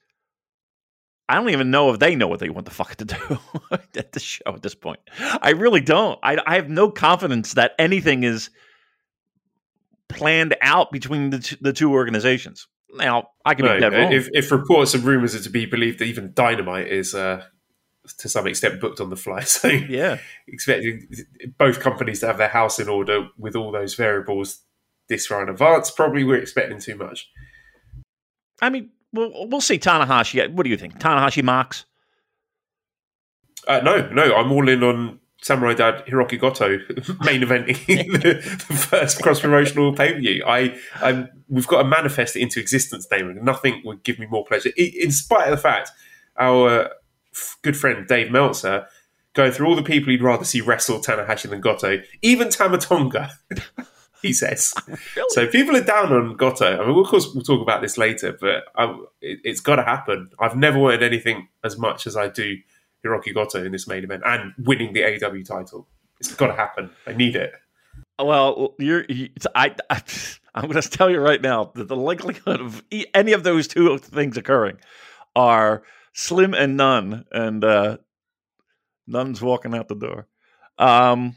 I 1.30 1.36
don't 1.36 1.50
even 1.50 1.72
know 1.72 1.92
if 1.92 2.00
they 2.00 2.16
know 2.16 2.28
what 2.28 2.40
they 2.40 2.50
want 2.50 2.66
the 2.66 2.72
fuck 2.72 2.96
to 2.96 3.06
do 3.06 3.40
at 3.72 4.14
the 4.14 4.20
show 4.20 4.44
at 4.48 4.62
this 4.62 4.76
point. 4.76 5.02
I 5.20 5.50
really 5.50 5.82
don't. 5.82 6.18
I, 6.24 6.38
I 6.46 6.56
have 6.56 6.70
no 6.70 6.90
confidence 6.90 7.56
that 7.56 7.74
anything 7.78 8.24
is 8.24 8.50
planned 10.08 10.56
out 10.62 10.90
between 10.90 11.32
the, 11.32 11.40
t- 11.40 11.58
the 11.60 11.74
two 11.74 11.92
organizations 11.92 12.68
now 12.96 13.30
i 13.46 13.54
can 13.54 13.66
No, 13.66 13.74
be 13.76 13.80
dead 13.82 13.94
wrong 13.94 14.12
if, 14.14 14.28
if 14.34 14.52
reports 14.52 14.94
and 14.94 15.04
rumors 15.04 15.36
are 15.36 15.42
to 15.42 15.50
be 15.50 15.66
believed, 15.66 16.00
that 16.00 16.06
even 16.06 16.32
Dynamite 16.34 16.88
is 16.88 17.14
uh, 17.14 17.44
to 18.20 18.30
some 18.30 18.48
extent 18.48 18.80
booked 18.80 19.02
on 19.02 19.10
the 19.10 19.16
fly. 19.18 19.42
So 19.46 19.68
yeah 19.68 20.20
expecting 20.48 21.08
both 21.58 21.80
companies 21.82 22.22
to 22.22 22.28
have 22.28 22.38
their 22.38 22.48
house 22.48 22.80
in 22.80 22.88
order 22.88 23.28
with 23.38 23.56
all 23.56 23.72
those 23.72 23.96
variables 23.96 24.62
this 25.10 25.26
far 25.28 25.42
in 25.44 25.50
advance, 25.50 25.90
probably 25.92 26.24
we're 26.24 26.36
expecting 26.42 26.80
too 26.80 26.96
much. 26.96 27.30
I 28.62 28.70
mean, 28.70 28.90
we'll, 29.14 29.48
we'll 29.48 29.62
see 29.62 29.80
Tanahashi. 29.80 30.52
What 30.52 30.64
do 30.64 30.70
you 30.70 30.78
think? 30.78 31.00
Tanahashi 31.00 31.44
marks? 31.44 31.86
Uh, 33.68 33.80
no, 33.84 34.10
no, 34.10 34.36
I'm 34.36 34.52
all 34.52 34.68
in 34.68 34.84
on 34.84 35.20
Samurai 35.42 35.74
Dad 35.74 36.04
Hiroki 36.08 36.40
Goto 36.40 36.70
main 37.24 37.42
eventing 37.42 37.86
the, 37.86 38.34
the 38.68 38.74
first 38.74 39.22
cross 39.22 39.40
promotional 39.40 39.94
pay 39.94 40.14
per 40.14 40.20
view. 40.20 40.44
I, 40.46 40.78
I'm, 40.96 41.30
we've 41.48 41.68
got 41.68 41.84
to 41.84 41.88
manifest 41.88 42.36
it 42.36 42.42
into 42.42 42.60
existence, 42.60 43.06
Damon. 43.06 43.44
Nothing 43.44 43.82
would 43.86 44.04
give 44.04 44.20
me 44.20 44.26
more 44.28 44.46
pleasure, 44.46 44.72
in 44.76 45.12
spite 45.12 45.46
of 45.46 45.52
the 45.52 45.62
fact 45.62 45.92
our 46.38 46.90
good 47.62 47.78
friend 47.78 48.08
Dave 48.08 48.32
Meltzer 48.32 48.88
going 49.34 49.52
through 49.52 49.68
all 49.68 49.76
the 49.76 49.84
people 49.84 50.10
he'd 50.10 50.24
rather 50.24 50.44
see 50.44 50.62
wrestle 50.62 51.00
Tanahashi 51.00 51.50
than 51.50 51.62
Goto, 51.62 52.02
even 52.22 52.50
Tama 52.50 52.80
Tonga. 52.80 53.32
he 54.24 54.34
says. 54.34 54.74
So 55.30 55.48
people 55.48 55.76
are 55.76 55.84
down 55.84 56.12
on 56.12 56.36
Goto. 56.36 56.82
I 56.82 56.88
mean, 56.88 56.98
of 56.98 57.08
course, 57.08 57.32
we'll 57.34 57.44
talk 57.44 57.62
about 57.62 57.82
this 57.82 58.00
later, 58.00 58.36
but 58.40 58.64
I, 58.76 58.86
it, 59.22 59.40
it's 59.44 59.62
got 59.62 59.76
to 59.76 59.84
happen. 59.84 60.32
I've 60.40 60.58
never 60.58 60.80
wanted 60.80 61.04
anything 61.04 61.50
as 61.64 61.78
much 61.78 62.08
as 62.08 62.18
I 62.18 62.28
do 62.28 62.58
Hiroki 63.06 63.34
Goto 63.34 63.64
in 63.64 63.72
this 63.72 63.88
main 63.88 64.04
event 64.04 64.24
and 64.26 64.54
winning 64.60 64.94
the 64.94 65.02
AEW 65.02 65.46
title. 65.46 65.88
It's 66.20 66.34
got 66.34 66.48
to 66.48 66.54
happen. 66.54 66.90
I 67.06 67.14
need 67.14 67.36
it. 67.36 67.54
Well, 68.20 68.76
you're. 68.80 69.06
You, 69.08 69.30
I, 69.56 69.76
I. 69.90 70.02
I'm 70.56 70.64
going 70.64 70.82
to 70.82 70.90
tell 70.90 71.10
you 71.10 71.20
right 71.20 71.42
now 71.42 71.72
that 71.76 71.88
the 71.88 71.96
likelihood 71.96 72.62
of 72.62 72.84
any 73.14 73.34
of 73.34 73.44
those 73.44 73.68
two 73.68 73.96
things 74.00 74.38
occurring 74.38 74.78
are 75.36 75.84
slim 76.14 76.56
and 76.56 76.76
none, 76.76 77.26
and 77.32 77.64
uh, 77.64 77.98
none's 79.06 79.40
walking 79.40 79.76
out 79.76 79.88
the 79.88 79.96
door. 79.96 80.28
Um, 80.80 81.36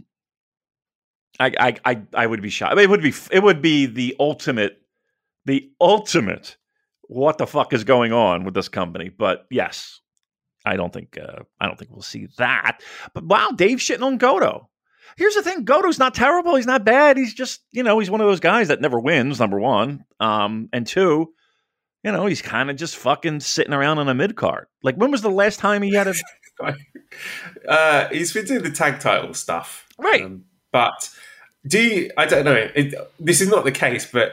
I, 1.38 1.52
I, 1.58 1.76
I, 1.84 2.02
I 2.14 2.26
would 2.26 2.40
be 2.40 2.48
shocked. 2.48 2.72
I 2.72 2.76
mean, 2.76 2.84
it 2.84 2.90
would 2.90 3.02
be. 3.02 3.12
It 3.30 3.42
would 3.42 3.60
be 3.60 3.86
the 3.86 4.16
ultimate. 4.18 4.80
The 5.44 5.70
ultimate. 5.80 6.56
What 7.02 7.38
the 7.38 7.46
fuck 7.46 7.72
is 7.72 7.84
going 7.84 8.12
on 8.12 8.44
with 8.44 8.54
this 8.54 8.68
company? 8.68 9.08
But 9.08 9.46
yes, 9.50 10.00
I 10.64 10.76
don't 10.76 10.92
think. 10.92 11.18
Uh, 11.20 11.42
I 11.60 11.66
don't 11.66 11.78
think 11.78 11.90
we'll 11.90 12.02
see 12.02 12.28
that. 12.38 12.80
But 13.14 13.24
wow, 13.24 13.50
Dave 13.54 13.78
shitting 13.78 14.02
on 14.04 14.18
Goto. 14.18 14.68
Here's 15.16 15.34
the 15.34 15.42
thing: 15.42 15.64
Goto's 15.64 15.98
not 15.98 16.14
terrible. 16.14 16.56
He's 16.56 16.66
not 16.66 16.84
bad. 16.84 17.16
He's 17.16 17.34
just, 17.34 17.60
you 17.72 17.82
know, 17.82 17.98
he's 17.98 18.10
one 18.10 18.20
of 18.20 18.26
those 18.26 18.40
guys 18.40 18.68
that 18.68 18.80
never 18.80 19.00
wins. 19.00 19.40
Number 19.40 19.58
one, 19.58 20.04
um, 20.20 20.68
and 20.72 20.86
two, 20.86 21.32
you 22.04 22.12
know, 22.12 22.26
he's 22.26 22.42
kind 22.42 22.70
of 22.70 22.76
just 22.76 22.96
fucking 22.96 23.40
sitting 23.40 23.72
around 23.72 23.98
on 23.98 24.08
a 24.08 24.14
mid 24.14 24.36
card. 24.36 24.66
Like, 24.82 24.96
when 24.96 25.10
was 25.10 25.22
the 25.22 25.30
last 25.30 25.58
time 25.58 25.82
he 25.82 25.94
had 25.94 26.08
a 26.08 26.14
Uh, 27.68 28.08
he's 28.08 28.32
been 28.32 28.44
doing 28.44 28.62
the 28.62 28.70
tag 28.70 29.00
title 29.00 29.34
stuff, 29.34 29.86
right? 29.98 30.22
Um, 30.22 30.44
but 30.72 31.10
do 31.66 31.82
you, 31.82 32.10
I 32.16 32.26
don't 32.26 32.44
know. 32.44 32.54
It, 32.54 32.94
this 33.18 33.40
is 33.40 33.48
not 33.48 33.64
the 33.64 33.72
case, 33.72 34.06
but 34.10 34.32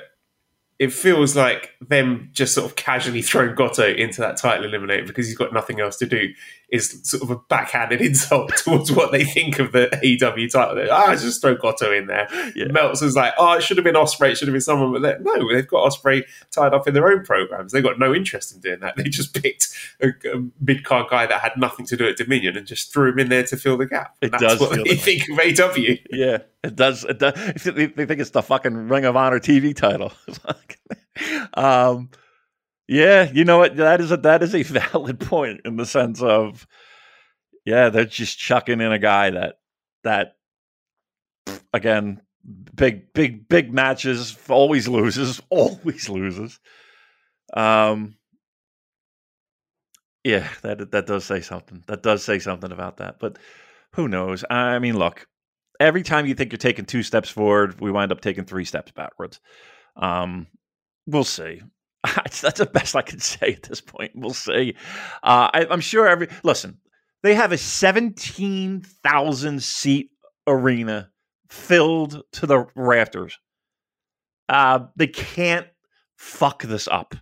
it 0.79 0.93
feels 0.93 1.35
like 1.35 1.71
them 1.81 2.29
just 2.33 2.53
sort 2.53 2.69
of 2.69 2.75
casually 2.75 3.21
throwing 3.23 3.55
Goto 3.55 3.87
into 3.87 4.21
that 4.21 4.37
title 4.37 4.69
eliminator 4.69 5.07
because 5.07 5.25
he's 5.25 5.37
got 5.37 5.51
nothing 5.51 5.79
else 5.79 5.97
to 5.97 6.05
do 6.05 6.33
is 6.69 6.99
sort 7.03 7.23
of 7.23 7.31
a 7.31 7.37
backhanded 7.47 8.01
insult 8.01 8.51
towards 8.57 8.91
what 8.91 9.11
they 9.11 9.23
think 9.23 9.57
of 9.59 9.71
the 9.71 9.87
AEW 10.03 10.51
title. 10.51 10.85
Ah, 10.91 11.15
just 11.15 11.41
throw 11.41 11.55
Goto 11.55 11.91
in 11.91 12.07
there. 12.07 12.27
Yeah. 12.55 12.65
Meltzer's 12.71 13.15
like, 13.15 13.33
oh, 13.37 13.53
it 13.53 13.63
should 13.63 13.77
have 13.77 13.85
been 13.85 13.95
Osprey, 13.95 14.31
it 14.31 14.37
should 14.37 14.47
have 14.47 14.53
been 14.53 14.61
someone. 14.61 15.01
But 15.01 15.21
no, 15.21 15.53
they've 15.53 15.67
got 15.67 15.83
Osprey 15.83 16.25
tied 16.51 16.73
up 16.73 16.87
in 16.87 16.93
their 16.93 17.07
own 17.07 17.23
programs. 17.23 17.71
They've 17.71 17.83
got 17.83 17.97
no 17.97 18.13
interest 18.13 18.53
in 18.53 18.59
doing 18.59 18.79
that. 18.81 18.97
They 18.97 19.03
just 19.03 19.33
picked 19.41 19.69
a, 20.01 20.09
a 20.31 20.43
mid 20.59 20.83
card 20.83 21.09
guy 21.09 21.25
that 21.25 21.41
had 21.41 21.53
nothing 21.57 21.85
to 21.87 21.97
do 21.97 22.07
at 22.07 22.17
Dominion 22.17 22.57
and 22.57 22.67
just 22.67 22.91
threw 22.91 23.11
him 23.11 23.19
in 23.19 23.29
there 23.29 23.43
to 23.43 23.57
fill 23.57 23.77
the 23.77 23.85
gap. 23.85 24.15
It 24.21 24.31
That's 24.31 24.43
does 24.43 24.59
what 24.59 24.83
they 24.83 24.95
think 24.95 25.23
of 25.29 25.37
AEW. 25.37 26.05
Yeah, 26.11 26.39
it 26.63 26.75
does. 26.75 27.05
It 27.05 27.19
does. 27.19 27.63
They 27.63 27.85
they 27.85 28.05
think 28.05 28.19
it's 28.19 28.31
the 28.31 28.41
fucking 28.41 28.89
Ring 28.89 29.05
of 29.05 29.15
Honor 29.15 29.39
TV 29.39 29.75
title. 29.75 30.11
um, 31.53 32.09
yeah, 32.87 33.29
you 33.31 33.43
know 33.43 33.57
what? 33.57 33.75
That 33.77 34.01
is 34.01 34.11
a 34.11 34.17
that 34.17 34.43
is 34.43 34.55
a 34.55 34.63
valid 34.91 35.19
point 35.19 35.61
in 35.65 35.75
the 35.77 35.85
sense 35.85 36.21
of, 36.21 36.67
yeah, 37.65 37.89
they're 37.89 38.05
just 38.05 38.37
chucking 38.37 38.81
in 38.81 38.91
a 38.91 38.99
guy 38.99 39.31
that 39.31 39.55
that 40.03 40.35
again, 41.73 42.21
big 42.75 43.13
big 43.13 43.49
big 43.49 43.73
matches 43.73 44.37
always 44.49 44.87
loses, 44.87 45.41
always 45.49 46.09
loses. 46.09 46.59
Um, 47.53 48.15
yeah, 50.23 50.47
that 50.61 50.91
that 50.91 51.07
does 51.07 51.25
say 51.25 51.41
something. 51.41 51.83
That 51.87 52.03
does 52.03 52.23
say 52.23 52.39
something 52.39 52.71
about 52.71 52.97
that, 52.97 53.19
but 53.19 53.37
who 53.93 54.07
knows? 54.07 54.43
I 54.49 54.79
mean, 54.79 54.97
look, 54.97 55.27
every 55.79 56.03
time 56.03 56.25
you 56.25 56.35
think 56.35 56.51
you're 56.51 56.57
taking 56.57 56.85
two 56.85 57.03
steps 57.03 57.29
forward, 57.29 57.79
we 57.79 57.91
wind 57.91 58.11
up 58.11 58.21
taking 58.21 58.45
three 58.45 58.65
steps 58.65 58.91
backwards. 58.91 59.39
Um, 59.97 60.47
we'll 61.05 61.23
see. 61.23 61.61
That's 62.15 62.59
the 62.59 62.65
best 62.65 62.95
I 62.95 63.01
can 63.01 63.19
say 63.19 63.53
at 63.53 63.63
this 63.63 63.81
point. 63.81 64.11
We'll 64.15 64.33
see. 64.33 64.75
Uh, 65.23 65.49
I, 65.53 65.67
I'm 65.69 65.81
sure 65.81 66.07
every 66.07 66.29
listen. 66.43 66.77
They 67.23 67.33
have 67.33 67.51
a 67.51 67.57
17,000 67.57 69.63
seat 69.63 70.11
arena 70.45 71.09
filled 71.49 72.21
to 72.33 72.45
the 72.45 72.67
rafters. 72.75 73.39
Uh, 74.47 74.81
they 74.95 75.07
can't 75.07 75.67
fuck 76.15 76.61
this 76.63 76.87
up. 76.87 77.15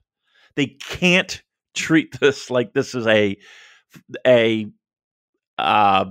They 0.55 0.67
can't 0.67 1.41
treat 1.73 2.19
this 2.19 2.49
like 2.49 2.73
this 2.73 2.95
is 2.95 3.07
a 3.07 3.37
a 4.27 4.67
uh, 5.57 6.05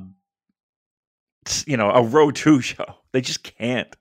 you 1.66 1.76
know, 1.76 1.90
a 1.90 2.02
Road 2.02 2.36
to 2.36 2.60
show. 2.60 2.84
They 3.12 3.20
just 3.20 3.42
can't. 3.42 3.94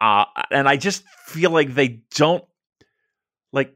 Uh, 0.00 0.24
and 0.50 0.68
I 0.68 0.76
just 0.76 1.04
feel 1.26 1.50
like 1.50 1.74
they 1.74 2.00
don't 2.14 2.44
like 3.52 3.74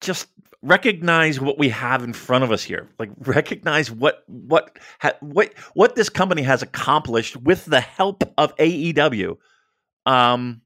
just 0.00 0.28
recognize 0.62 1.40
what 1.40 1.58
we 1.58 1.68
have 1.68 2.02
in 2.02 2.12
front 2.12 2.44
of 2.44 2.50
us 2.50 2.62
here. 2.62 2.88
Like 2.98 3.10
recognize 3.18 3.90
what 3.90 4.24
what 4.26 4.78
ha- 5.00 5.16
what 5.20 5.52
what 5.74 5.94
this 5.94 6.08
company 6.08 6.42
has 6.42 6.62
accomplished 6.62 7.36
with 7.36 7.64
the 7.64 7.80
help 7.80 8.22
of 8.38 8.56
AEW. 8.56 9.36
Um, 10.04 10.62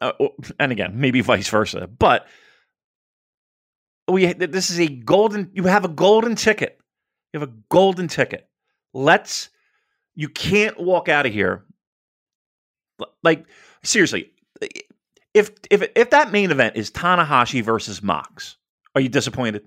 uh, 0.00 0.12
and 0.58 0.72
again, 0.72 0.92
maybe 0.94 1.20
vice 1.20 1.48
versa, 1.48 1.86
but 1.86 2.26
we 4.08 4.32
this 4.32 4.70
is 4.70 4.80
a 4.80 4.88
golden. 4.88 5.50
You 5.54 5.64
have 5.64 5.84
a 5.84 5.88
golden 5.88 6.34
ticket. 6.34 6.78
You 7.32 7.40
have 7.40 7.48
a 7.48 7.52
golden 7.68 8.08
ticket. 8.08 8.48
Let's. 8.92 9.50
You 10.16 10.28
can't 10.28 10.78
walk 10.78 11.08
out 11.08 11.24
of 11.24 11.32
here. 11.32 11.64
Like 13.22 13.46
seriously, 13.82 14.30
if 15.34 15.50
if 15.70 15.82
if 15.94 16.10
that 16.10 16.32
main 16.32 16.50
event 16.50 16.76
is 16.76 16.90
Tanahashi 16.90 17.62
versus 17.62 18.02
Mox, 18.02 18.56
are 18.94 19.00
you 19.00 19.08
disappointed? 19.08 19.66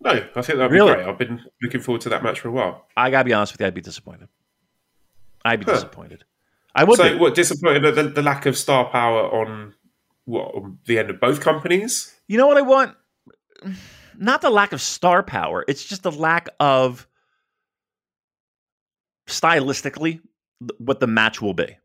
No, 0.00 0.10
I 0.10 0.20
think 0.42 0.58
that'd 0.58 0.70
be 0.70 0.78
great. 0.78 1.06
I've 1.06 1.18
been 1.18 1.40
looking 1.60 1.80
forward 1.80 2.02
to 2.02 2.08
that 2.10 2.22
match 2.22 2.40
for 2.40 2.48
a 2.48 2.52
while. 2.52 2.86
I 2.96 3.10
gotta 3.10 3.24
be 3.24 3.32
honest 3.32 3.52
with 3.52 3.60
you, 3.60 3.66
I'd 3.66 3.74
be 3.74 3.80
disappointed. 3.80 4.28
I'd 5.44 5.60
be 5.60 5.66
Huh. 5.66 5.74
disappointed. 5.74 6.24
I 6.74 6.84
would. 6.84 6.96
So, 6.96 7.10
be. 7.12 7.18
what 7.18 7.34
disappointed 7.34 7.84
at 7.84 7.94
the, 7.96 8.02
the 8.04 8.22
lack 8.22 8.46
of 8.46 8.56
star 8.56 8.84
power 8.90 9.22
on 9.22 9.74
what 10.24 10.54
on 10.54 10.78
the 10.84 10.98
end 10.98 11.10
of 11.10 11.18
both 11.20 11.40
companies? 11.40 12.14
You 12.28 12.36
know 12.38 12.46
what 12.46 12.56
I 12.56 12.62
want? 12.62 12.94
Not 14.16 14.40
the 14.42 14.50
lack 14.50 14.72
of 14.72 14.80
star 14.80 15.22
power. 15.22 15.64
It's 15.66 15.84
just 15.84 16.02
the 16.04 16.12
lack 16.12 16.48
of 16.60 17.08
stylistically 19.26 20.20
what 20.78 21.00
the 21.00 21.06
match 21.06 21.40
will 21.42 21.54
be. 21.54 21.76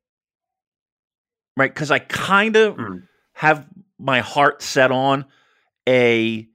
Right? 1.55 1.73
Because 1.73 1.91
I 1.91 1.99
kind 1.99 2.55
of 2.55 2.75
Mm. 2.77 3.03
have 3.33 3.67
my 3.99 4.19
heart 4.21 4.61
set 4.61 4.91
on 4.91 5.25
a 5.87 6.47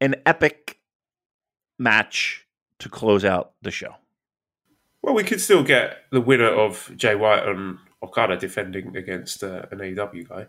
an 0.00 0.16
epic 0.26 0.78
match 1.78 2.46
to 2.80 2.88
close 2.88 3.24
out 3.24 3.52
the 3.62 3.70
show. 3.70 3.94
Well, 5.02 5.14
we 5.14 5.24
could 5.24 5.40
still 5.40 5.62
get 5.62 5.98
the 6.10 6.20
winner 6.20 6.48
of 6.50 6.90
Jay 6.96 7.14
White 7.14 7.46
and 7.46 7.78
Okada 8.02 8.36
defending 8.36 8.96
against 8.96 9.42
uh, 9.42 9.62
an 9.70 9.78
AEW 9.78 10.28
guy. 10.28 10.46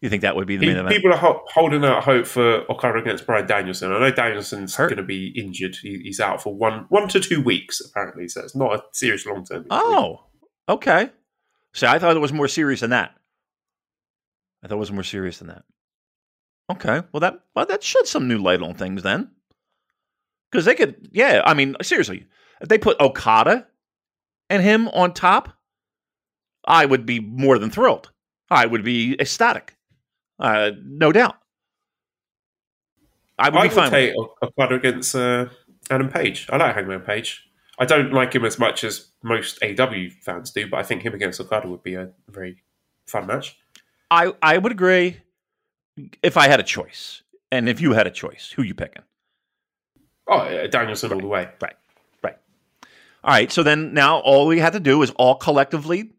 You 0.00 0.08
think 0.10 0.22
that 0.22 0.34
would 0.34 0.48
be 0.48 0.56
the 0.56 0.66
main 0.66 0.76
event? 0.76 0.94
People 0.94 1.12
are 1.12 1.16
ho- 1.18 1.44
holding 1.54 1.84
out 1.84 2.02
hope 2.02 2.26
for 2.26 2.68
Okada 2.70 2.98
against 2.98 3.24
Brian 3.24 3.46
Danielson. 3.46 3.92
I 3.92 4.00
know 4.00 4.10
Danielson's 4.10 4.76
going 4.76 4.96
to 4.96 5.02
be 5.04 5.28
injured. 5.28 5.76
He, 5.76 6.00
he's 6.02 6.18
out 6.18 6.42
for 6.42 6.52
one 6.54 6.86
one 6.88 7.06
to 7.08 7.20
two 7.20 7.40
weeks 7.40 7.80
apparently, 7.80 8.26
so 8.26 8.40
it's 8.42 8.56
not 8.56 8.74
a 8.74 8.82
serious 8.92 9.24
long 9.24 9.44
term. 9.44 9.64
Oh, 9.70 10.24
okay. 10.68 11.10
See, 11.74 11.86
I 11.86 11.98
thought 11.98 12.16
it 12.16 12.20
was 12.20 12.32
more 12.32 12.48
serious 12.48 12.80
than 12.80 12.90
that. 12.90 13.14
I 14.62 14.68
thought 14.68 14.76
it 14.76 14.78
was 14.78 14.92
more 14.92 15.02
serious 15.02 15.38
than 15.38 15.48
that. 15.48 15.64
Okay, 16.70 17.02
well 17.12 17.20
that 17.20 17.40
well 17.54 17.66
that 17.66 17.82
shed 17.82 18.06
some 18.06 18.28
new 18.28 18.38
light 18.38 18.62
on 18.62 18.74
things 18.74 19.02
then, 19.02 19.30
because 20.50 20.64
they 20.64 20.74
could. 20.74 21.08
Yeah, 21.12 21.42
I 21.44 21.54
mean 21.54 21.76
seriously, 21.82 22.26
if 22.60 22.68
they 22.68 22.78
put 22.78 23.00
Okada 23.00 23.66
and 24.48 24.62
him 24.62 24.88
on 24.88 25.12
top, 25.12 25.50
I 26.64 26.86
would 26.86 27.04
be 27.04 27.20
more 27.20 27.58
than 27.58 27.70
thrilled. 27.70 28.10
I 28.50 28.66
would 28.66 28.84
be 28.84 29.16
ecstatic, 29.18 29.76
uh, 30.38 30.70
no 30.84 31.10
doubt. 31.10 31.36
I 33.38 33.48
would 33.48 33.58
I 33.58 33.62
be 33.62 33.68
would 33.68 33.74
fine. 33.74 33.92
with 33.92 34.00
it. 34.00 34.16
Okada 34.42 34.74
against 34.76 35.14
uh, 35.16 35.46
Adam 35.90 36.08
Page. 36.10 36.46
I 36.50 36.58
like 36.58 36.74
Hangman 36.74 37.00
Page. 37.00 37.48
I 37.78 37.84
don't 37.84 38.12
like 38.12 38.34
him 38.34 38.44
as 38.44 38.58
much 38.58 38.84
as 38.84 39.08
most 39.22 39.60
AEW 39.60 40.12
fans 40.12 40.50
do, 40.50 40.68
but 40.68 40.78
I 40.78 40.82
think 40.82 41.02
him 41.02 41.14
against 41.14 41.40
Okada 41.40 41.68
would 41.68 41.82
be 41.82 41.94
a 41.94 42.10
very 42.28 42.62
fun 43.06 43.26
match. 43.26 43.56
I 44.10 44.32
I 44.42 44.58
would 44.58 44.72
agree 44.72 45.18
if 46.22 46.36
I 46.36 46.48
had 46.48 46.60
a 46.60 46.64
choice, 46.64 47.22
and 47.50 47.68
if 47.68 47.80
you 47.80 47.92
had 47.92 48.06
a 48.06 48.10
choice, 48.10 48.52
who 48.54 48.62
you 48.62 48.74
picking? 48.74 49.02
Oh, 50.28 50.48
yeah, 50.48 50.66
Danielson 50.66 51.12
all 51.12 51.20
the 51.20 51.26
way. 51.26 51.48
Right. 51.60 51.76
Right. 52.22 52.36
All 53.24 53.30
right. 53.30 53.50
So 53.50 53.62
then 53.62 53.92
now 53.92 54.18
all 54.20 54.46
we 54.46 54.58
had 54.58 54.72
to 54.74 54.80
do 54.80 55.02
is 55.02 55.10
all 55.12 55.34
collectively 55.34 56.10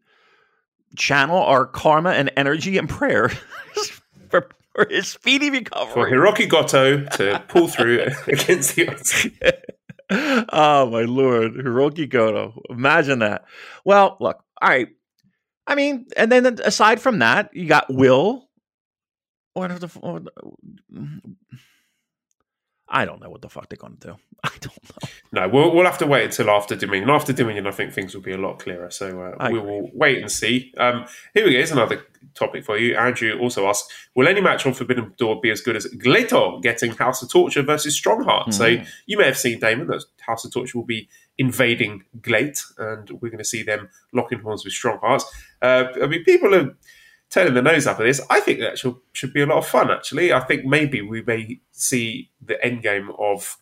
channel 0.96 1.38
our 1.38 1.66
karma 1.66 2.10
and 2.10 2.30
energy 2.36 2.78
and 2.78 2.88
prayer 2.88 3.28
for, 4.28 4.48
for 4.74 4.86
his 4.88 5.08
speedy 5.08 5.50
recovery. 5.50 5.92
For. 5.92 6.10
Hiroki 6.10 6.48
Goto 6.48 7.04
to 7.04 7.42
pull 7.48 7.68
through 7.68 8.06
against 8.26 8.76
the 8.76 8.88
odds. 8.88 9.26
oh 10.52 10.90
my 10.90 11.02
lord, 11.02 11.54
Hiroki 11.54 12.08
Goto. 12.08 12.62
Imagine 12.70 13.20
that. 13.20 13.44
Well, 13.84 14.16
look, 14.20 14.42
all 14.60 14.68
right. 14.68 14.88
I 15.66 15.74
mean, 15.74 16.06
and 16.16 16.30
then 16.30 16.58
aside 16.64 17.00
from 17.00 17.20
that, 17.20 17.50
you 17.54 17.66
got 17.66 17.92
Will. 17.92 18.48
What 19.54 19.80
the? 19.80 19.88
I 22.94 23.04
don't 23.04 23.20
know 23.20 23.28
what 23.28 23.42
the 23.42 23.48
fuck 23.50 23.68
they're 23.68 23.76
gonna 23.76 23.96
do. 23.98 24.14
I 24.44 24.50
don't 24.60 24.78
know. 25.02 25.08
No, 25.32 25.48
we'll, 25.48 25.74
we'll 25.74 25.84
have 25.84 25.98
to 25.98 26.06
wait 26.06 26.24
until 26.26 26.48
after 26.50 26.76
Dominion. 26.76 27.10
After 27.10 27.32
Dominion, 27.32 27.66
I 27.66 27.72
think 27.72 27.92
things 27.92 28.14
will 28.14 28.22
be 28.22 28.32
a 28.32 28.38
lot 28.38 28.60
clearer. 28.60 28.90
So 28.90 29.34
uh, 29.40 29.48
we 29.50 29.58
will 29.58 29.90
wait 29.92 30.18
and 30.18 30.30
see. 30.30 30.72
Um, 30.78 31.06
here 31.34 31.44
we 31.44 31.50
go. 31.50 31.56
Here's 31.56 31.72
another 31.72 32.06
topic 32.34 32.64
for 32.64 32.78
you. 32.78 32.94
Andrew 32.96 33.36
also 33.40 33.66
asked, 33.66 33.92
will 34.14 34.28
any 34.28 34.40
match 34.40 34.64
on 34.64 34.74
Forbidden 34.74 35.12
Door 35.18 35.40
be 35.40 35.50
as 35.50 35.60
good 35.60 35.76
as 35.76 35.86
Gleto 35.96 36.62
getting 36.62 36.92
House 36.92 37.20
of 37.22 37.30
Torture 37.32 37.62
versus 37.62 38.00
Strongheart? 38.00 38.52
So 38.54 38.64
Mhm. 38.76 38.86
you 39.06 39.18
may 39.18 39.24
have 39.24 39.38
seen, 39.38 39.58
Damon, 39.58 39.88
that 39.88 40.04
House 40.20 40.44
of 40.44 40.52
Torture 40.52 40.78
will 40.78 40.86
be 40.86 41.08
invading 41.36 42.04
Glate, 42.22 42.62
and 42.78 43.10
we're 43.20 43.30
going 43.30 43.38
to 43.38 43.44
see 43.44 43.64
them 43.64 43.88
locking 44.12 44.38
horns 44.38 44.64
with 44.64 44.72
Stronghearts. 44.72 45.24
Uh, 45.60 45.86
I 46.00 46.06
mean, 46.06 46.22
people 46.22 46.54
are 46.54 46.76
turning 47.34 47.54
the 47.54 47.62
nose 47.62 47.86
up 47.86 47.98
at 47.98 48.04
this. 48.04 48.20
I 48.30 48.38
think 48.38 48.60
that 48.60 48.78
should, 48.78 48.94
should 49.12 49.32
be 49.32 49.42
a 49.42 49.46
lot 49.46 49.58
of 49.58 49.66
fun, 49.66 49.90
actually. 49.90 50.32
I 50.32 50.38
think 50.40 50.64
maybe 50.64 51.02
we 51.02 51.20
may 51.22 51.60
see 51.72 52.30
the 52.40 52.64
end 52.64 52.82
game 52.82 53.10
of 53.18 53.58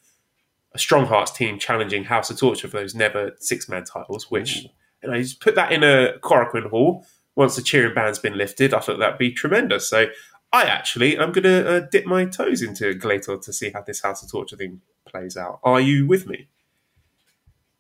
a 0.75 0.79
Strong 0.79 1.07
Hearts 1.07 1.33
team 1.33 1.59
challenging 1.59 2.05
House 2.05 2.29
of 2.29 2.39
Torture 2.39 2.69
for 2.69 2.77
those 2.77 2.95
never 2.95 3.33
six 3.39 3.71
man 3.71 3.85
titles, 3.85 4.31
which, 4.31 4.59
Ooh. 4.59 4.69
you 5.03 5.09
know, 5.09 5.17
you 5.17 5.23
just 5.23 5.41
put 5.41 5.55
that 5.55 5.73
in 5.73 5.83
a 5.83 6.19
Korakuen 6.21 6.69
Hall 6.69 7.07
once 7.35 7.57
the 7.57 7.63
cheering 7.63 7.95
band's 7.95 8.19
been 8.19 8.37
lifted. 8.37 8.75
I 8.75 8.81
thought 8.81 8.99
that'd 8.99 9.19
be 9.19 9.33
tremendous. 9.33 9.89
So 9.89 10.07
I 10.53 10.65
actually, 10.65 11.19
I'm 11.19 11.33
going 11.33 11.45
to 11.45 11.69
uh, 11.69 11.81
dip 11.91 12.05
my 12.05 12.27
toes 12.27 12.61
into 12.61 12.93
Glator 12.93 13.39
to 13.39 13.53
see 13.55 13.71
how 13.71 13.81
this 13.81 14.03
House 14.03 14.23
of 14.23 14.31
Torture 14.31 14.57
thing 14.57 14.83
plays 15.07 15.35
out. 15.35 15.61
Are 15.65 15.81
you 15.81 16.07
with 16.07 16.27
me? 16.27 16.49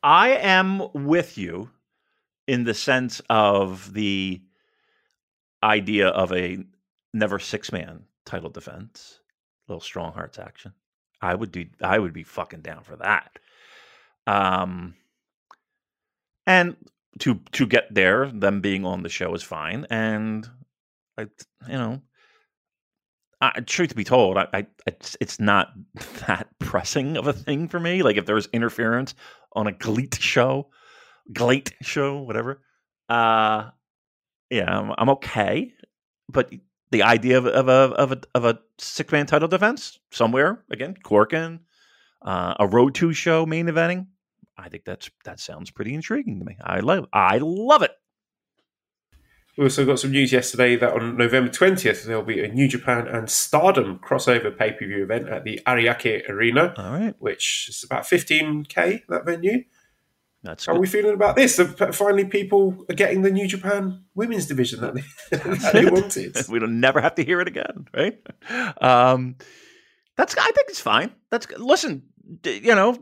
I 0.02 0.30
am 0.30 0.88
with 0.94 1.36
you 1.36 1.68
in 2.46 2.64
the 2.64 2.74
sense 2.74 3.20
of 3.28 3.92
the 3.92 4.40
idea 5.62 6.08
of 6.08 6.32
a 6.32 6.58
never 7.14 7.38
six 7.38 7.72
man 7.72 8.04
title 8.24 8.50
defense, 8.50 9.20
little 9.68 9.80
strong 9.80 10.12
hearts 10.12 10.38
action. 10.38 10.72
I 11.20 11.34
would 11.34 11.52
do. 11.52 11.66
I 11.82 11.98
would 11.98 12.12
be 12.12 12.24
fucking 12.24 12.62
down 12.62 12.82
for 12.84 12.96
that. 12.96 13.38
Um 14.26 14.94
and 16.46 16.76
to 17.20 17.40
to 17.52 17.66
get 17.66 17.92
there, 17.94 18.30
them 18.30 18.60
being 18.60 18.84
on 18.84 19.02
the 19.02 19.08
show 19.08 19.34
is 19.34 19.42
fine. 19.42 19.86
And 19.90 20.48
I 21.18 21.22
you 21.68 21.78
know 21.78 22.02
I, 23.42 23.58
truth 23.60 23.96
be 23.96 24.04
told, 24.04 24.38
I, 24.38 24.46
I 24.54 24.66
it's, 24.86 25.16
it's 25.20 25.40
not 25.40 25.72
that 26.26 26.48
pressing 26.60 27.16
of 27.16 27.26
a 27.26 27.32
thing 27.32 27.66
for 27.68 27.80
me. 27.80 28.02
Like 28.02 28.16
if 28.16 28.24
there 28.24 28.36
was 28.36 28.48
interference 28.52 29.14
on 29.54 29.66
a 29.66 29.72
Gleet 29.72 30.18
show, 30.18 30.68
Glate 31.32 31.72
show, 31.82 32.18
whatever. 32.18 32.62
Uh, 33.08 33.70
yeah, 34.52 34.78
I'm, 34.78 34.92
I'm 34.98 35.08
okay. 35.10 35.72
But 36.28 36.52
the 36.90 37.02
idea 37.02 37.38
of, 37.38 37.46
of 37.46 37.68
a 37.68 37.94
of 37.96 38.12
a 38.12 38.20
of 38.34 38.44
a 38.44 38.58
six 38.78 39.10
man 39.10 39.26
title 39.26 39.48
defense 39.48 39.98
somewhere 40.10 40.62
again, 40.70 40.94
Korakuen, 41.02 41.60
uh, 42.20 42.54
a 42.60 42.66
Road 42.66 42.94
to 42.96 43.12
show 43.12 43.46
main 43.46 43.66
eventing. 43.66 44.06
I 44.56 44.68
think 44.68 44.84
that's 44.84 45.10
that 45.24 45.40
sounds 45.40 45.70
pretty 45.70 45.94
intriguing 45.94 46.38
to 46.38 46.44
me. 46.44 46.56
I 46.62 46.80
love 46.80 47.06
I 47.12 47.38
love 47.38 47.82
it. 47.82 47.92
We 49.56 49.64
also 49.64 49.84
got 49.84 49.98
some 49.98 50.12
news 50.12 50.32
yesterday 50.32 50.76
that 50.76 50.94
on 50.94 51.18
November 51.18 51.50
20th, 51.50 52.04
there'll 52.04 52.22
be 52.22 52.42
a 52.42 52.48
New 52.48 52.68
Japan 52.68 53.06
and 53.06 53.28
Stardom 53.28 53.98
crossover 53.98 54.56
pay 54.56 54.72
per 54.72 54.86
view 54.86 55.02
event 55.02 55.28
at 55.28 55.44
the 55.44 55.60
Ariake 55.66 56.28
Arena, 56.28 56.72
All 56.78 56.92
right, 56.92 57.14
which 57.18 57.66
is 57.68 57.84
about 57.84 58.04
15k, 58.04 59.02
that 59.08 59.26
venue. 59.26 59.64
That's 60.42 60.66
How 60.66 60.74
are 60.74 60.80
we 60.80 60.88
feeling 60.88 61.14
about 61.14 61.36
this? 61.36 61.60
Finally, 61.92 62.24
people 62.24 62.84
are 62.90 62.94
getting 62.94 63.22
the 63.22 63.30
New 63.30 63.46
Japan 63.46 64.02
women's 64.14 64.46
division 64.46 64.80
that 64.80 64.94
they, 64.94 65.02
that 65.36 65.72
they 65.72 65.86
wanted. 65.86 66.36
we 66.48 66.58
don't 66.58 66.80
never 66.80 67.00
have 67.00 67.14
to 67.14 67.24
hear 67.24 67.40
it 67.40 67.46
again, 67.46 67.86
right? 67.94 68.18
Um, 68.80 69.36
that's 70.16 70.36
I 70.36 70.50
think 70.50 70.68
it's 70.68 70.80
fine. 70.80 71.12
That's 71.30 71.48
listen, 71.56 72.02
you 72.44 72.74
know, 72.74 72.98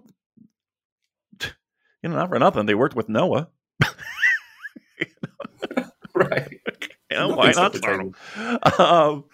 you 2.03 2.09
know, 2.09 2.17
not 2.17 2.29
for 2.29 2.39
nothing. 2.39 2.67
They 2.67 2.75
worked 2.75 2.95
with 2.95 3.09
Noah. 3.09 3.49
right. 6.15 6.61
You 7.11 7.17
know, 7.17 7.37
why 7.37 7.53
not? 7.53 7.75
Um, 8.79 9.25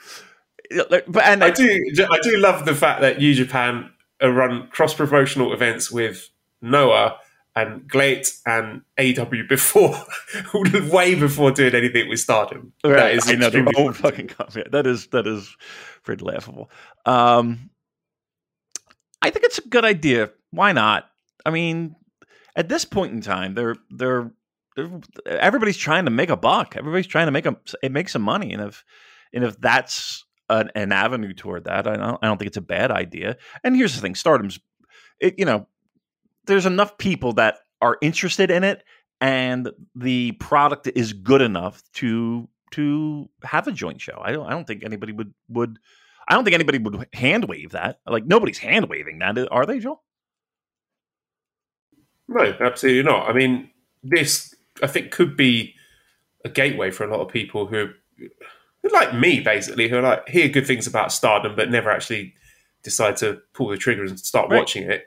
but 1.09 1.25
and 1.25 1.45
I 1.45 1.51
do, 1.51 1.81
I 2.11 2.19
do 2.23 2.37
love 2.39 2.65
the 2.65 2.75
fact 2.75 3.01
that 3.01 3.19
New 3.19 3.35
Japan 3.35 3.91
run 4.23 4.69
cross 4.69 4.95
promotional 4.95 5.53
events 5.53 5.91
with 5.91 6.31
Noah 6.63 7.19
and 7.57 7.89
GLEAT 7.89 8.31
and 8.45 8.83
AEW 8.99 9.49
before, 9.49 9.97
way 10.93 11.15
before 11.15 11.51
doing 11.51 11.75
anything 11.75 12.09
with 12.09 12.21
Stardom. 12.21 12.75
Right. 12.85 12.97
That 12.97 13.15
is 13.15 13.29
I 13.29 13.33
know 13.33 13.51
their 13.51 13.63
extremely 13.63 13.75
own 13.77 13.93
fucking 13.95 14.29
comment. 14.29 14.71
That 14.73 14.87
is 14.87 15.07
that 15.09 15.27
is 15.27 15.57
pretty 16.05 16.23
laughable. 16.23 16.71
Um, 17.07 17.71
I 19.23 19.31
think 19.31 19.47
it's 19.47 19.59
a 19.59 19.69
good 19.69 19.87
idea. 19.87 20.31
Why 20.51 20.73
not? 20.73 21.09
I 21.47 21.51
mean, 21.51 21.97
at 22.55 22.69
this 22.69 22.85
point 22.85 23.15
in 23.15 23.23
time, 23.23 23.55
they're 23.55 23.77
they're, 23.91 24.31
they're 24.77 25.01
everybody's 25.27 25.79
trying 25.79 26.05
to 26.05 26.11
make 26.11 26.29
a 26.29 26.37
buck. 26.37 26.77
Everybody's 26.77 27.07
trying 27.07 27.27
to 27.27 27.33
make 27.33 27.47
a 27.47 27.57
make 27.89 28.11
some 28.11 28.23
money, 28.23 28.53
and 28.53 28.63
if 28.63 28.85
and 29.33 29.45
if 29.45 29.59
that's 29.59 30.27
an, 30.51 30.71
an 30.75 30.93
avenue 30.93 31.33
toward 31.33 31.65
that, 31.65 31.87
I 31.87 31.97
don't 31.97 32.19
I 32.23 32.27
don't 32.27 32.37
think 32.37 32.49
it's 32.49 32.57
a 32.59 32.63
bad 32.63 32.91
idea. 32.91 33.39
And 33.65 33.75
here's 33.75 33.95
the 33.95 34.03
thing: 34.03 34.15
Stardom's, 34.15 34.61
it, 35.19 35.39
you 35.39 35.47
know, 35.47 35.67
there's 36.47 36.67
enough 36.67 36.99
people 36.99 37.33
that 37.35 37.59
are 37.81 37.99
interested 38.01 38.51
in 38.51 38.65
it, 38.65 38.85
and 39.21 39.71
the 39.95 40.33
product 40.33 40.89
is 40.95 41.13
good 41.13 41.43
enough 41.43 41.83
to 41.95 42.49
to 42.73 43.29
have 43.43 43.69
a 43.69 43.73
joint 43.73 44.01
show. 44.01 44.21
I 44.23 44.33
don't 44.33 44.47
I 44.47 44.51
don't 44.51 44.67
think 44.67 44.85
anybody 44.85 45.13
would 45.13 45.33
would 45.49 45.79
I 46.29 46.35
don't 46.35 46.45
think 46.45 46.55
anybody 46.55 46.79
would 46.79 47.07
hand 47.13 47.45
wave 47.47 47.71
that. 47.73 48.01
Like 48.07 48.27
nobody's 48.27 48.59
hand 48.59 48.89
waving 48.89 49.19
that, 49.21 49.37
are 49.51 49.67
they, 49.67 49.79
Joel? 49.79 50.03
No, 52.29 52.55
absolutely 52.61 53.03
not. 53.05 53.29
I 53.29 53.33
mean, 53.33 53.71
this 54.03 54.55
I 54.83 54.87
think 54.89 55.11
could 55.13 55.37
be 55.37 55.75
a 56.45 56.49
gateway 56.49 56.91
for 56.91 57.05
a 57.05 57.11
lot 57.11 57.21
of 57.21 57.33
people 57.33 57.67
who, 57.67 57.89
like 58.93 59.15
me, 59.15 59.41
basically, 59.41 59.89
who 59.89 59.99
are 59.99 60.03
like 60.03 60.29
hear 60.29 60.49
good 60.49 60.67
things 60.67 60.87
about 60.87 61.13
Stardom 61.13 61.55
but 61.57 61.71
never 61.71 61.91
actually 61.91 62.35
decide 62.83 63.17
to 63.19 63.41
pull 63.55 63.69
the 63.69 63.77
trigger 63.77 64.05
and 64.05 64.19
start 64.19 64.51
Right. 64.51 64.59
watching 64.59 64.91
it. 64.91 65.07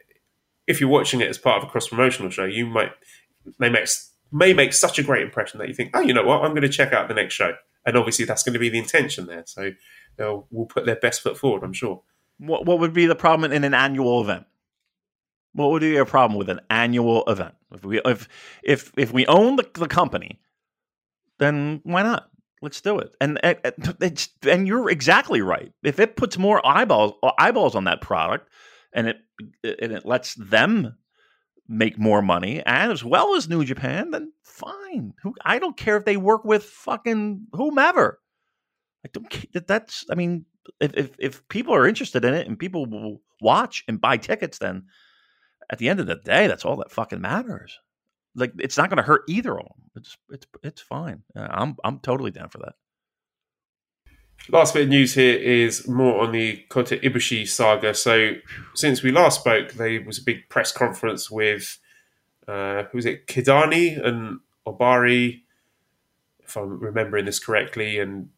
If 0.70 0.80
you're 0.80 0.90
watching 0.90 1.20
it 1.20 1.28
as 1.28 1.38
part 1.38 1.62
of 1.62 1.68
a 1.68 1.72
cross 1.72 1.90
promotional 1.90 2.32
show, 2.32 2.46
you 2.46 2.66
might 2.66 2.92
may 3.58 3.70
make 3.70 3.90
may 4.32 4.54
make 4.54 4.74
such 4.74 5.00
a 5.00 5.04
great 5.04 5.24
impression 5.24 5.60
that 5.60 5.68
you 5.68 5.74
think, 5.74 5.92
oh, 5.94 6.02
you 6.02 6.14
know 6.14 6.24
what, 6.24 6.44
I'm 6.44 6.52
going 6.52 6.62
to 6.62 6.70
check 6.70 6.94
out 6.94 7.08
the 7.08 7.14
next 7.14 7.34
show. 7.34 7.54
And 7.86 7.98
obviously, 7.98 8.26
that's 8.26 8.44
going 8.44 8.54
to 8.54 8.60
be 8.60 8.70
the 8.70 8.78
intention 8.78 9.26
there. 9.26 9.44
So 9.46 9.72
they'll 10.18 10.48
will 10.52 10.66
put 10.66 10.86
their 10.86 10.96
best 10.96 11.22
foot 11.22 11.38
forward. 11.38 11.64
I'm 11.64 11.74
sure. 11.74 12.04
What 12.38 12.66
what 12.66 12.80
would 12.80 12.94
be 12.94 13.08
the 13.08 13.16
problem 13.16 13.52
in 13.52 13.64
an 13.64 13.74
annual 13.74 14.22
event? 14.22 14.46
What 15.54 15.72
would 15.72 15.82
be 15.82 15.98
a 15.98 16.06
problem 16.06 16.38
with 16.38 16.50
an 16.50 16.62
annual 16.70 17.24
event? 17.28 17.56
If 17.74 17.84
we 17.84 18.02
if 18.06 18.28
if 18.64 18.92
if 18.96 19.12
we 19.12 19.26
own 19.26 19.56
the, 19.56 19.68
the 19.74 19.88
company, 19.88 20.40
then 21.40 21.82
why 21.84 22.04
not? 22.04 22.30
Let's 22.62 22.82
do 22.82 23.00
it. 23.00 23.16
And 23.22 23.40
and 24.44 24.68
you're 24.68 24.90
exactly 24.90 25.42
right. 25.42 25.72
If 25.84 26.00
it 26.00 26.16
puts 26.16 26.38
more 26.38 26.66
eyeballs 26.66 27.14
eyeballs 27.38 27.76
on 27.76 27.86
that 27.86 28.02
product, 28.02 28.50
and 28.94 29.08
it 29.08 29.18
and 29.64 29.92
it 29.92 30.06
lets 30.06 30.36
them 30.36 30.98
make 31.68 32.00
more 32.00 32.22
money, 32.22 32.64
and 32.66 32.92
as 32.92 33.04
well 33.04 33.36
as 33.36 33.48
New 33.48 33.64
Japan, 33.64 34.12
then 34.12 34.34
fine. 34.44 35.14
Who 35.22 35.36
I 35.44 35.60
don't 35.60 35.78
care 35.78 35.98
if 35.98 36.06
they 36.06 36.18
work 36.18 36.44
with 36.44 36.64
fucking 36.64 37.48
whomever. 37.54 38.20
I 39.06 39.10
don't. 39.14 39.68
That's. 39.68 40.06
I 40.10 40.16
mean, 40.16 40.46
if, 40.80 40.94
if 40.96 41.12
if 41.20 41.48
people 41.48 41.74
are 41.74 41.88
interested 41.88 42.26
in 42.26 42.34
it 42.34 42.48
and 42.48 42.58
people 42.58 42.86
will 42.86 43.22
watch 43.42 43.84
and 43.88 44.02
buy 44.02 44.18
tickets, 44.18 44.58
then 44.58 44.86
at 45.70 45.78
the 45.78 45.90
end 45.90 46.00
of 46.00 46.08
the 46.08 46.16
day, 46.16 46.48
that's 46.48 46.66
all 46.66 46.78
that 46.78 46.92
fucking 46.92 47.22
matters. 47.22 47.80
Like 48.36 48.54
it's 48.60 48.78
not 48.78 48.90
going 48.90 48.98
to 48.98 49.04
hurt 49.04 49.24
either 49.28 49.58
of 49.58 49.66
them. 49.66 49.90
It's 49.96 50.18
it's 50.30 50.48
it's 50.64 50.82
fine. 50.82 51.24
Uh, 51.36 51.48
I'm 51.50 51.76
I'm 51.84 52.00
totally 52.00 52.32
down 52.32 52.50
for 52.50 52.60
that. 52.60 52.74
Last 54.48 54.74
bit 54.74 54.84
of 54.84 54.90
news 54.90 55.14
here 55.14 55.36
is 55.36 55.88
more 55.88 56.22
on 56.22 56.32
the 56.32 56.64
Kota 56.70 56.98
Ibushi 56.98 57.48
saga. 57.48 57.94
So, 57.94 58.34
since 58.74 59.04
we 59.04 59.12
last 59.12 59.42
spoke, 59.42 59.74
there 59.74 60.04
was 60.04 60.18
a 60.18 60.24
big 60.24 60.50
press 60.50 60.72
conference 60.72 61.30
with, 61.30 61.78
uh, 62.48 62.84
who 62.84 62.98
was 62.98 63.06
it, 63.06 63.28
Kidani 63.28 64.04
and 64.04 64.40
Obari, 64.66 65.42
if 66.40 66.58
I'm 66.58 66.80
remembering 66.80 67.26
this 67.26 67.40
correctly, 67.40 68.00
and 68.00 68.30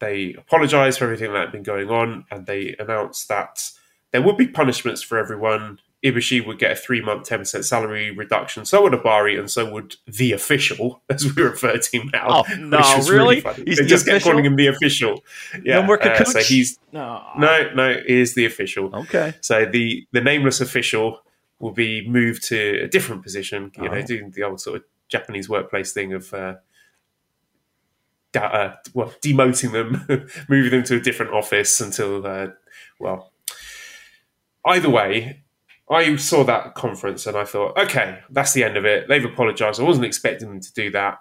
they 0.00 0.34
apologised 0.34 0.98
for 0.98 1.04
everything 1.04 1.32
that 1.32 1.40
had 1.40 1.52
been 1.52 1.62
going 1.62 1.90
on, 1.90 2.24
and 2.30 2.46
they 2.46 2.74
announced 2.78 3.28
that 3.28 3.70
there 4.10 4.22
would 4.22 4.36
be 4.36 4.48
punishments 4.48 5.00
for 5.00 5.16
everyone. 5.16 5.78
Ibushi 6.04 6.44
would 6.46 6.58
get 6.58 6.72
a 6.72 6.74
three 6.76 7.00
month, 7.00 7.28
10% 7.28 7.64
salary 7.64 8.10
reduction. 8.10 8.64
So 8.64 8.82
would 8.82 8.92
Obari, 8.92 9.38
and 9.38 9.50
so 9.50 9.70
would 9.72 9.96
the 10.06 10.32
official, 10.32 11.00
as 11.10 11.24
we 11.24 11.42
refer 11.42 11.78
to 11.78 11.96
him 11.96 12.10
now. 12.12 12.44
Oh, 12.48 12.54
no, 12.58 12.80
really? 13.08 13.40
funny. 13.40 13.62
He's 13.66 13.76
they 13.78 13.84
the 13.84 13.88
just 13.88 14.04
kept 14.06 14.16
official? 14.16 14.32
calling 14.32 14.44
him 14.44 14.56
the 14.56 14.66
official. 14.66 15.22
Yeah. 15.62 15.76
no 15.80 15.82
more 15.84 16.02
uh, 16.02 16.24
so 16.24 16.40
he's 16.40 16.78
no. 16.92 17.22
no, 17.38 17.70
no, 17.74 17.94
he 18.06 18.20
is 18.20 18.34
the 18.34 18.44
official. 18.46 18.94
Okay. 18.94 19.34
So 19.40 19.64
the 19.64 20.06
the 20.12 20.20
nameless 20.20 20.60
official 20.60 21.20
will 21.60 21.70
be 21.72 22.06
moved 22.08 22.42
to 22.48 22.82
a 22.82 22.88
different 22.88 23.22
position. 23.22 23.70
You 23.76 23.88
Oh. 23.88 23.94
know, 23.94 24.02
doing 24.02 24.30
the 24.32 24.42
old 24.42 24.60
sort 24.60 24.76
of 24.78 24.84
Japanese 25.08 25.48
workplace 25.48 25.92
thing 25.92 26.12
of. 26.14 26.34
Uh, 26.34 26.54
da- 28.32 28.40
uh, 28.46 28.76
well, 28.94 29.12
demoting 29.22 29.70
them, 29.72 30.26
moving 30.48 30.70
them 30.72 30.82
to 30.84 30.96
a 30.96 31.00
different 31.00 31.32
office 31.34 31.80
until, 31.80 32.26
uh, 32.26 32.48
well, 32.98 33.30
either 34.66 34.88
way, 34.90 35.41
I 35.92 36.16
saw 36.16 36.44
that 36.44 36.74
conference 36.74 37.26
and 37.26 37.36
I 37.36 37.44
thought, 37.44 37.76
okay, 37.78 38.18
that's 38.30 38.52
the 38.52 38.64
end 38.64 38.76
of 38.76 38.84
it. 38.84 39.08
They've 39.08 39.24
apologised. 39.24 39.80
I 39.80 39.84
wasn't 39.84 40.06
expecting 40.06 40.48
them 40.48 40.60
to 40.60 40.72
do 40.72 40.90
that. 40.92 41.18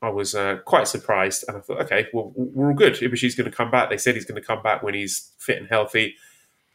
I 0.00 0.10
was 0.10 0.34
uh, 0.34 0.58
quite 0.64 0.86
surprised, 0.86 1.44
and 1.48 1.56
I 1.56 1.60
thought, 1.60 1.80
okay, 1.82 2.06
well, 2.12 2.32
we're 2.36 2.68
all 2.68 2.74
good. 2.74 2.94
Ibushi's 2.94 3.34
going 3.34 3.50
to 3.50 3.56
come 3.56 3.70
back. 3.70 3.90
They 3.90 3.96
said 3.98 4.14
he's 4.14 4.24
going 4.24 4.40
to 4.40 4.46
come 4.46 4.62
back 4.62 4.82
when 4.84 4.94
he's 4.94 5.32
fit 5.38 5.58
and 5.58 5.68
healthy. 5.68 6.14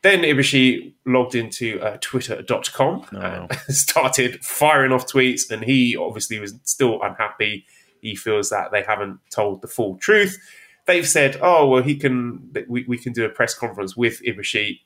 Then 0.01 0.23
Ibushi 0.23 0.93
logged 1.06 1.34
into 1.34 1.79
uh, 1.79 1.97
Twitter.com 2.01 3.06
Oh. 3.13 3.17
and 3.17 3.51
started 3.69 4.43
firing 4.43 4.91
off 4.91 5.08
tweets, 5.08 5.49
and 5.49 5.63
he 5.63 5.95
obviously 5.95 6.38
was 6.39 6.53
still 6.65 7.01
unhappy. 7.01 7.65
He 8.01 8.13
feels 8.13 8.49
that 8.49 8.73
they 8.73 8.84
haven't 8.84 9.19
told 9.32 9.62
the 9.62 9.69
full 9.69 9.95
truth. 9.99 10.38
They've 10.86 11.08
said, 11.08 11.38
"Oh, 11.41 11.65
well, 11.69 11.82
he 11.82 11.95
can. 11.95 12.53
We, 12.67 12.84
we 12.89 12.97
can 12.97 13.13
do 13.13 13.23
a 13.23 13.29
press 13.29 13.53
conference 13.53 13.95
with 13.95 14.21
Ibushi." 14.23 14.82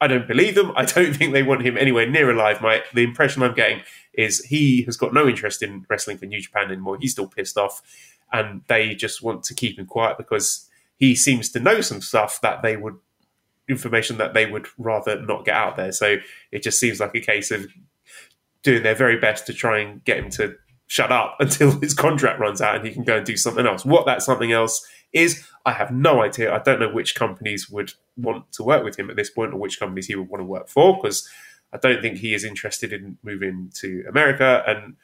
I 0.00 0.06
don't 0.06 0.26
believe 0.26 0.54
them. 0.54 0.72
I 0.76 0.84
don't 0.84 1.14
think 1.16 1.32
they 1.32 1.42
want 1.42 1.62
him 1.62 1.76
anywhere 1.76 2.08
near 2.08 2.30
alive. 2.30 2.60
My 2.60 2.82
the 2.94 3.02
impression 3.02 3.42
I'm 3.42 3.54
getting 3.54 3.82
is 4.14 4.44
he 4.46 4.82
has 4.82 4.96
got 4.96 5.14
no 5.14 5.28
interest 5.28 5.62
in 5.62 5.86
wrestling 5.88 6.18
for 6.18 6.26
New 6.26 6.40
Japan 6.40 6.66
anymore. 6.70 6.98
He's 7.00 7.12
still 7.12 7.28
pissed 7.28 7.56
off, 7.56 7.82
and 8.32 8.62
they 8.68 8.94
just 8.94 9.22
want 9.22 9.44
to 9.44 9.54
keep 9.54 9.78
him 9.78 9.86
quiet 9.86 10.18
because 10.18 10.68
he 10.96 11.14
seems 11.14 11.48
to 11.50 11.60
know 11.60 11.80
some 11.80 12.00
stuff 12.00 12.40
that 12.42 12.62
they 12.62 12.76
would 12.76 12.96
information 13.68 14.18
that 14.18 14.34
they 14.34 14.46
would 14.46 14.66
rather 14.78 15.20
not 15.22 15.44
get 15.44 15.54
out 15.54 15.76
there. 15.76 15.92
So 15.92 16.16
it 16.50 16.62
just 16.62 16.80
seems 16.80 17.00
like 17.00 17.14
a 17.14 17.20
case 17.20 17.50
of 17.50 17.66
doing 18.62 18.82
their 18.82 18.94
very 18.94 19.18
best 19.18 19.46
to 19.46 19.54
try 19.54 19.78
and 19.78 20.04
get 20.04 20.18
him 20.18 20.30
to 20.30 20.56
shut 20.86 21.12
up 21.12 21.36
until 21.40 21.78
his 21.80 21.94
contract 21.94 22.40
runs 22.40 22.60
out 22.60 22.76
and 22.76 22.86
he 22.86 22.92
can 22.92 23.04
go 23.04 23.18
and 23.18 23.26
do 23.26 23.36
something 23.36 23.66
else. 23.66 23.84
What 23.84 24.06
that 24.06 24.22
something 24.22 24.52
else 24.52 24.86
is, 25.12 25.46
I 25.66 25.72
have 25.72 25.90
no 25.90 26.22
idea. 26.22 26.54
I 26.54 26.58
don't 26.58 26.80
know 26.80 26.92
which 26.92 27.14
companies 27.14 27.68
would 27.70 27.92
want 28.16 28.50
to 28.52 28.62
work 28.62 28.84
with 28.84 28.98
him 28.98 29.10
at 29.10 29.16
this 29.16 29.30
point 29.30 29.52
or 29.52 29.56
which 29.58 29.78
companies 29.78 30.06
he 30.06 30.14
would 30.14 30.28
want 30.28 30.40
to 30.40 30.44
work 30.46 30.68
for 30.68 30.96
because 30.96 31.28
I 31.72 31.78
don't 31.78 32.00
think 32.02 32.18
he 32.18 32.34
is 32.34 32.44
interested 32.44 32.92
in 32.92 33.18
moving 33.22 33.70
to 33.76 34.04
America 34.08 34.62
and 34.66 34.96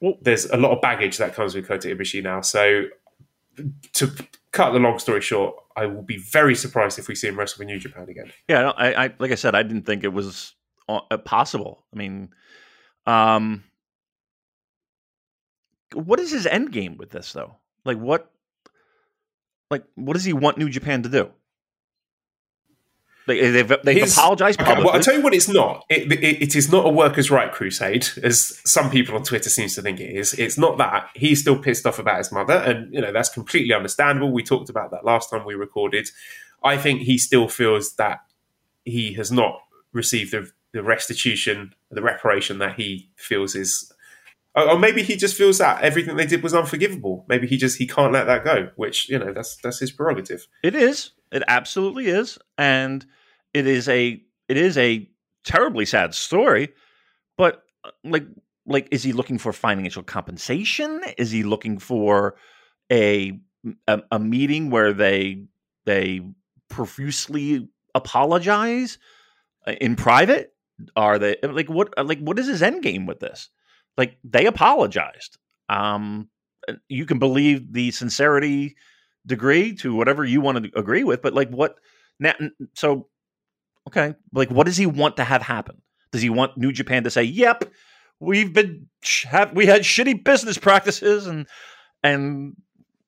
Well- 0.00 0.18
there's 0.20 0.46
a 0.46 0.56
lot 0.56 0.72
of 0.72 0.80
baggage 0.80 1.18
that 1.18 1.34
comes 1.34 1.54
with 1.54 1.66
Kota 1.68 1.88
Ibushi 1.88 2.22
now. 2.22 2.40
So 2.40 2.86
to 3.94 4.10
cut 4.50 4.72
the 4.72 4.78
long 4.78 4.98
story 4.98 5.20
short, 5.20 5.54
I 5.76 5.86
will 5.86 6.02
be 6.02 6.16
very 6.18 6.54
surprised 6.54 6.98
if 6.98 7.06
we 7.08 7.14
see 7.14 7.28
him 7.28 7.38
wrestle 7.38 7.58
for 7.58 7.64
New 7.64 7.78
Japan 7.78 8.08
again. 8.08 8.32
Yeah, 8.48 8.70
I, 8.70 9.04
I 9.04 9.14
like 9.18 9.30
I 9.30 9.36
said, 9.36 9.54
I 9.54 9.62
didn't 9.62 9.86
think 9.86 10.02
it 10.04 10.12
was 10.12 10.54
uh, 10.88 11.00
possible. 11.18 11.84
I 11.92 11.96
mean, 11.96 12.30
um, 13.06 13.62
what 15.94 16.18
is 16.18 16.32
his 16.32 16.46
end 16.46 16.72
game 16.72 16.96
with 16.96 17.10
this 17.10 17.32
though? 17.32 17.56
Like 17.84 17.98
what? 17.98 18.31
Like 19.72 19.84
what 19.96 20.12
does 20.14 20.24
he 20.24 20.32
want 20.32 20.58
New 20.58 20.68
Japan 20.70 21.02
to 21.02 21.08
do? 21.08 21.30
They, 23.26 23.50
they've 23.50 23.68
they've 23.84 24.02
His- 24.02 24.16
apologized 24.18 24.60
Okay, 24.60 24.66
publicly. 24.68 24.84
well, 24.86 24.96
I'll 24.96 25.02
tell 25.02 25.14
you 25.16 25.22
what 25.22 25.32
it's 25.32 25.48
not. 25.48 25.84
It, 25.88 26.10
it, 26.12 26.42
it 26.42 26.56
is 26.56 26.72
not 26.72 26.84
a 26.84 26.88
workers' 26.88 27.30
right 27.30 27.52
crusade, 27.52 28.06
as 28.22 28.60
some 28.64 28.90
people 28.90 29.14
on 29.14 29.22
Twitter 29.22 29.48
seems 29.48 29.76
to 29.76 29.82
think 29.82 30.00
it 30.00 30.10
is. 30.16 30.34
It's 30.34 30.58
not 30.58 30.76
that. 30.78 31.08
He's 31.14 31.40
still 31.40 31.56
pissed 31.56 31.86
off 31.86 32.00
about 32.00 32.18
his 32.18 32.32
mother, 32.32 32.54
and 32.54 32.92
you 32.92 33.00
know 33.00 33.12
that's 33.12 33.28
completely 33.28 33.74
understandable. 33.74 34.32
We 34.32 34.42
talked 34.42 34.68
about 34.70 34.90
that 34.90 35.04
last 35.04 35.30
time 35.30 35.44
we 35.46 35.54
recorded. 35.54 36.08
I 36.64 36.76
think 36.76 37.02
he 37.02 37.16
still 37.16 37.46
feels 37.48 37.94
that 37.94 38.18
he 38.84 39.14
has 39.14 39.30
not 39.30 39.60
received 39.92 40.32
the, 40.32 40.50
the 40.72 40.82
restitution, 40.82 41.74
the 41.92 42.02
reparation 42.02 42.58
that 42.58 42.74
he 42.74 43.08
feels 43.16 43.54
is, 43.54 43.91
or, 44.54 44.70
or 44.70 44.78
maybe 44.78 45.02
he 45.02 45.16
just 45.16 45.36
feels 45.36 45.58
that 45.58 45.82
everything 45.82 46.16
they 46.16 46.26
did 46.26 46.42
was 46.42 46.54
unforgivable. 46.54 47.24
Maybe 47.28 47.46
he 47.46 47.56
just 47.56 47.78
he 47.78 47.86
can't 47.86 48.12
let 48.12 48.26
that 48.26 48.44
go, 48.44 48.70
which 48.76 49.08
you 49.08 49.18
know 49.18 49.32
that's 49.32 49.56
that's 49.56 49.78
his 49.80 49.92
prerogative. 49.92 50.46
It 50.62 50.74
is. 50.74 51.12
It 51.30 51.42
absolutely 51.48 52.08
is, 52.08 52.38
and 52.58 53.04
it 53.54 53.66
is 53.66 53.88
a 53.88 54.22
it 54.48 54.56
is 54.56 54.76
a 54.76 55.08
terribly 55.44 55.86
sad 55.86 56.14
story. 56.14 56.70
But 57.36 57.62
uh, 57.84 57.90
like 58.04 58.26
like, 58.66 58.88
is 58.90 59.02
he 59.02 59.12
looking 59.12 59.38
for 59.38 59.52
financial 59.52 60.02
compensation? 60.02 61.02
Is 61.18 61.30
he 61.30 61.42
looking 61.42 61.78
for 61.78 62.36
a 62.90 63.40
a, 63.88 64.02
a 64.10 64.18
meeting 64.18 64.70
where 64.70 64.92
they 64.92 65.44
they 65.84 66.20
profusely 66.68 67.68
apologize 67.94 68.98
uh, 69.66 69.72
in 69.80 69.96
private? 69.96 70.54
Are 70.96 71.18
they 71.18 71.36
like 71.42 71.70
what 71.70 71.92
like 72.04 72.20
what 72.20 72.38
is 72.38 72.46
his 72.46 72.62
end 72.62 72.82
game 72.82 73.06
with 73.06 73.20
this? 73.20 73.48
Like 73.96 74.18
they 74.24 74.46
apologized. 74.46 75.38
Um, 75.68 76.28
you 76.88 77.06
can 77.06 77.18
believe 77.18 77.72
the 77.72 77.90
sincerity 77.90 78.76
degree 79.26 79.74
to 79.76 79.94
whatever 79.94 80.24
you 80.24 80.40
want 80.40 80.64
to 80.64 80.78
agree 80.78 81.04
with, 81.04 81.22
but 81.22 81.34
like 81.34 81.50
what 81.50 81.76
now? 82.18 82.34
So, 82.74 83.08
okay, 83.88 84.14
like 84.32 84.50
what 84.50 84.66
does 84.66 84.76
he 84.76 84.86
want 84.86 85.16
to 85.16 85.24
have 85.24 85.42
happen? 85.42 85.82
Does 86.12 86.22
he 86.22 86.30
want 86.30 86.58
New 86.58 86.72
Japan 86.72 87.04
to 87.04 87.10
say, 87.10 87.22
"Yep, 87.22 87.72
we've 88.22 88.52
been 88.52 88.86
have 89.24 89.52
we 89.52 89.66
had 89.66 89.82
shitty 89.82 90.22
business 90.22 90.56
practices 90.56 91.26
and 91.26 91.46
and 92.04 92.56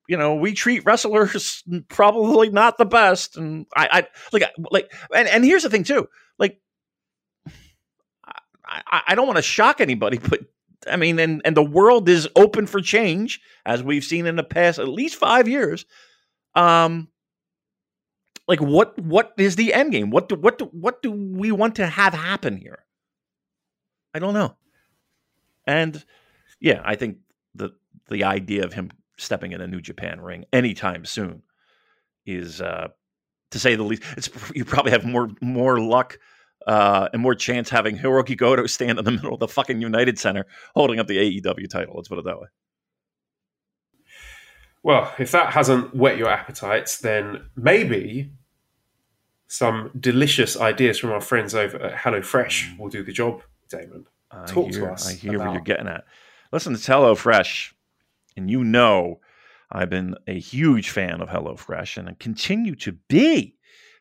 you 0.09 0.17
know 0.17 0.35
we 0.35 0.53
treat 0.53 0.83
wrestlers 0.85 1.63
probably 1.87 2.49
not 2.49 2.77
the 2.77 2.85
best 2.85 3.37
and 3.37 3.65
I, 3.75 3.87
I 3.91 4.07
like 4.33 4.43
like 4.71 4.91
and, 5.15 5.27
and 5.29 5.45
here's 5.45 5.63
the 5.63 5.69
thing 5.69 5.85
too 5.85 6.09
like 6.37 6.59
I, 8.67 9.01
I 9.07 9.15
don't 9.15 9.27
want 9.27 9.37
to 9.37 9.43
shock 9.43 9.79
anybody 9.79 10.17
but 10.29 10.41
I 10.89 10.95
mean 10.95 11.19
and 11.19 11.41
and 11.45 11.55
the 11.57 11.63
world 11.63 12.07
is 12.09 12.27
open 12.35 12.67
for 12.67 12.81
change 12.81 13.41
as 13.65 13.83
we've 13.83 14.03
seen 14.03 14.25
in 14.25 14.35
the 14.35 14.43
past 14.43 14.79
at 14.79 14.87
least 14.87 15.15
five 15.15 15.47
years. 15.47 15.85
Um 16.53 17.09
like 18.47 18.61
what 18.61 18.97
what 18.99 19.33
is 19.37 19.55
the 19.55 19.73
end 19.73 19.91
game? 19.91 20.09
What 20.09 20.29
do 20.29 20.35
what 20.35 20.57
do 20.57 20.65
what 20.65 21.01
do 21.01 21.11
we 21.11 21.51
want 21.51 21.75
to 21.75 21.87
have 21.87 22.13
happen 22.13 22.57
here? 22.57 22.85
I 24.13 24.19
don't 24.19 24.33
know. 24.33 24.55
And 25.67 26.03
yeah, 26.59 26.81
I 26.83 26.95
think 26.95 27.17
the 27.53 27.71
the 28.09 28.23
idea 28.23 28.63
of 28.63 28.73
him 28.73 28.91
stepping 29.17 29.51
in 29.51 29.61
a 29.61 29.67
New 29.67 29.81
Japan 29.81 30.21
ring 30.21 30.45
anytime 30.53 31.05
soon 31.05 31.41
is, 32.25 32.61
uh, 32.61 32.89
to 33.51 33.59
say 33.59 33.75
the 33.75 33.83
least, 33.83 34.03
it's 34.17 34.29
you 34.53 34.65
probably 34.65 34.91
have 34.91 35.05
more 35.05 35.29
more 35.41 35.79
luck 35.79 36.19
uh, 36.65 37.09
and 37.13 37.21
more 37.21 37.35
chance 37.35 37.69
having 37.69 37.97
Hiroki 37.97 38.37
Goto 38.37 38.65
stand 38.67 38.99
in 38.99 39.05
the 39.05 39.11
middle 39.11 39.33
of 39.33 39.39
the 39.39 39.47
fucking 39.47 39.81
United 39.81 40.19
Center 40.19 40.45
holding 40.73 40.99
up 40.99 41.07
the 41.07 41.17
AEW 41.17 41.69
title. 41.69 41.95
Let's 41.95 42.07
put 42.07 42.19
it 42.19 42.25
that 42.25 42.39
way. 42.39 42.47
Well, 44.83 45.11
if 45.17 45.31
that 45.31 45.53
hasn't 45.53 45.95
whet 45.95 46.17
your 46.17 46.29
appetites, 46.29 46.99
then 46.99 47.49
maybe 47.55 48.31
some 49.47 49.91
delicious 49.99 50.59
ideas 50.59 50.99
from 50.99 51.11
our 51.11 51.21
friends 51.21 51.55
over 51.55 51.77
at 51.77 51.97
HelloFresh 51.97 52.77
will 52.77 52.89
do 52.89 53.03
the 53.03 53.11
job, 53.11 53.41
Damon. 53.69 54.05
I 54.29 54.45
Talk 54.45 54.71
hear, 54.71 54.81
to 54.81 54.91
us. 54.91 55.09
I 55.09 55.13
hear 55.13 55.35
about... 55.35 55.47
what 55.47 55.53
you're 55.53 55.63
getting 55.63 55.87
at. 55.87 56.03
Listen, 56.51 56.73
it's 56.73 56.87
HelloFresh, 56.87 57.73
and 58.37 58.49
you 58.49 58.63
know 58.63 59.19
I've 59.71 59.89
been 59.89 60.15
a 60.27 60.39
huge 60.39 60.89
fan 60.89 61.21
of 61.21 61.29
HelloFresh 61.29 61.97
and 61.97 62.09
I 62.09 62.15
continue 62.19 62.75
to 62.75 62.93
be 63.09 63.54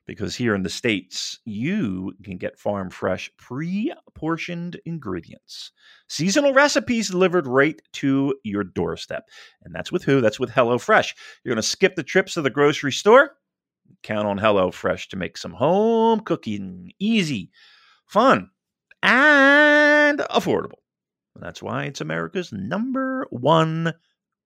because 0.07 0.37
here 0.37 0.55
in 0.55 0.63
the 0.63 0.71
States, 0.71 1.39
you 1.45 2.13
can 2.23 2.37
get 2.37 2.59
farm 2.59 2.91
fresh, 2.91 3.31
pre 3.39 3.93
portioned 4.15 4.81
ingredients, 4.85 5.73
seasonal 6.09 6.53
recipes 6.53 7.09
delivered 7.09 7.47
right 7.47 7.81
to 7.95 8.35
your 8.45 8.65
doorstep. 8.65 9.25
And 9.63 9.75
that's 9.75 9.91
with 9.91 10.05
who? 10.05 10.21
That's 10.21 10.41
with 10.41 10.51
HelloFresh. 10.51 11.15
You're 11.43 11.55
going 11.55 11.63
to 11.63 11.69
skip 11.69 11.97
the 11.97 12.03
trips 12.03 12.35
to 12.35 12.43
the 12.43 12.51
grocery 12.51 12.93
store? 12.93 13.37
Count 14.03 14.27
on 14.27 14.39
HelloFresh 14.39 15.09
to 15.09 15.17
make 15.17 15.37
some 15.37 15.53
home 15.53 16.21
cooking 16.21 16.93
easy, 16.99 17.51
fun, 18.07 18.51
and 19.03 20.19
affordable. 20.19 20.79
That's 21.37 21.63
why 21.63 21.85
it's 21.85 22.01
America's 22.01 22.53
number 22.53 23.27
one 23.31 23.95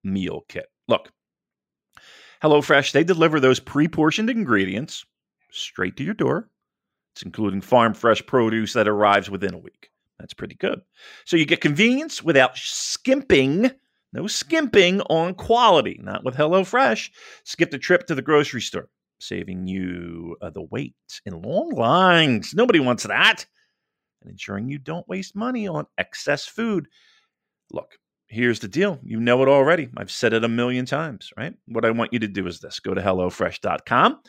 meal 0.03 0.45
kit. 0.49 0.67
Look, 0.87 1.13
HelloFresh, 2.43 2.93
they 2.93 3.05
deliver 3.05 3.41
those 3.41 3.61
pre 3.61 3.89
portioned 3.89 4.31
ingredients 4.31 5.05
straight 5.51 5.97
to 5.97 6.05
your 6.05 6.15
door. 6.15 6.49
It's 7.15 7.23
including 7.23 7.61
farm 7.61 7.95
fresh 7.95 8.25
produce 8.27 8.75
that 8.75 8.89
arrives 8.89 9.31
within 9.31 9.55
a 9.55 9.59
week. 9.59 9.91
That's 10.19 10.35
pretty 10.35 10.55
good. 10.57 10.81
So 11.25 11.37
you 11.37 11.47
get 11.47 11.61
convenience 11.61 12.23
without 12.23 12.57
skimping, 12.57 13.71
no 14.13 14.27
skimping 14.27 15.01
on 15.03 15.35
quality, 15.35 16.01
not 16.03 16.25
with 16.25 16.35
HelloFresh. 16.35 17.11
Skip 17.45 17.71
the 17.71 17.79
trip 17.79 18.07
to 18.07 18.15
the 18.15 18.23
grocery 18.23 18.61
store, 18.61 18.89
saving 19.21 19.67
you 19.67 20.37
uh, 20.43 20.51
the 20.51 20.63
wait 20.63 20.95
in 21.25 21.41
long 21.43 21.71
lines. 21.71 22.53
Nobody 22.55 22.81
wants 22.81 23.05
that 23.05 23.47
and 24.23 24.31
ensuring 24.31 24.69
you 24.69 24.79
don't 24.79 25.09
waste 25.09 25.37
money 25.37 25.69
on 25.69 25.87
excess 25.97 26.47
food. 26.47 26.89
Look, 27.73 27.99
here's 28.27 28.61
the 28.61 28.69
deal. 28.69 28.99
You 29.03 29.21
know 29.21 29.43
it 29.43 29.49
already. 29.49 29.89
I've 29.97 30.11
said 30.11 30.33
it 30.33 30.45
a 30.45 30.49
million 30.49 30.87
times, 30.87 31.31
right? 31.37 31.55
What 31.67 31.85
I 31.85 31.91
want 31.91 32.13
you 32.13 32.19
to 32.21 32.29
do 32.29 32.47
is 32.47 32.61
this 32.61 32.81
go 32.81 32.95
to 32.95 33.01
HelloFresh.com 33.01 34.21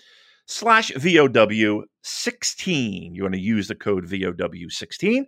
slash 0.49 0.91
VOW16. 0.91 3.15
You 3.15 3.21
want 3.21 3.35
to 3.35 3.39
use 3.39 3.67
the 3.67 3.75
code 3.75 4.07
VOW16 4.07 5.25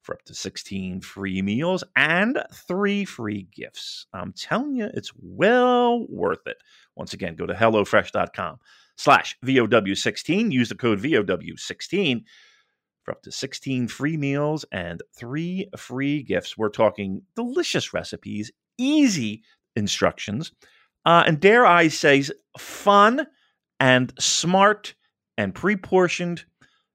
for 0.00 0.14
up 0.14 0.22
to 0.24 0.32
16 0.34 1.02
free 1.02 1.42
meals 1.42 1.84
and 1.94 2.42
three 2.52 3.04
free 3.04 3.46
gifts. 3.54 4.06
I'm 4.14 4.32
telling 4.32 4.74
you, 4.74 4.88
it's 4.94 5.12
well 5.20 6.06
worth 6.08 6.46
it. 6.46 6.56
Once 6.96 7.12
again, 7.12 7.36
go 7.36 7.44
to 7.44 7.52
HelloFresh.com 7.52 8.56
slash 8.96 9.36
VOW16. 9.44 10.50
Use 10.50 10.70
the 10.70 10.74
code 10.74 10.98
VOW16 10.98 12.24
for 13.02 13.12
up 13.12 13.20
to 13.22 13.32
16 13.32 13.88
free 13.88 14.16
meals 14.16 14.64
and 14.72 15.02
three 15.14 15.68
free 15.76 16.22
gifts. 16.22 16.56
We're 16.56 16.70
talking 16.70 17.20
delicious 17.36 17.92
recipes, 17.92 18.50
easy 18.78 19.42
instructions, 19.76 20.52
uh, 21.04 21.24
and 21.26 21.38
dare 21.38 21.66
I 21.66 21.88
say, 21.88 22.24
fun 22.58 23.26
and 23.80 24.12
smart 24.18 24.94
and 25.36 25.54
pre 25.54 25.76
portioned. 25.76 26.44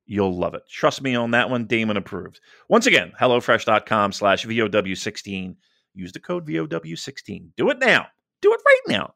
You'll 0.05 0.35
love 0.35 0.55
it. 0.55 0.63
Trust 0.69 1.01
me 1.03 1.15
on 1.15 1.31
that 1.31 1.49
one. 1.49 1.65
Damon 1.65 1.97
approved. 1.97 2.39
Once 2.67 2.87
again, 2.87 3.11
HelloFresh.com 3.19 4.11
slash 4.11 4.43
VOW16. 4.45 5.55
Use 5.93 6.11
the 6.11 6.19
code 6.19 6.47
VOW16. 6.47 7.49
Do 7.55 7.69
it 7.69 7.77
now. 7.79 8.07
Do 8.41 8.53
it 8.53 8.61
right 8.65 8.81
now. 8.87 9.13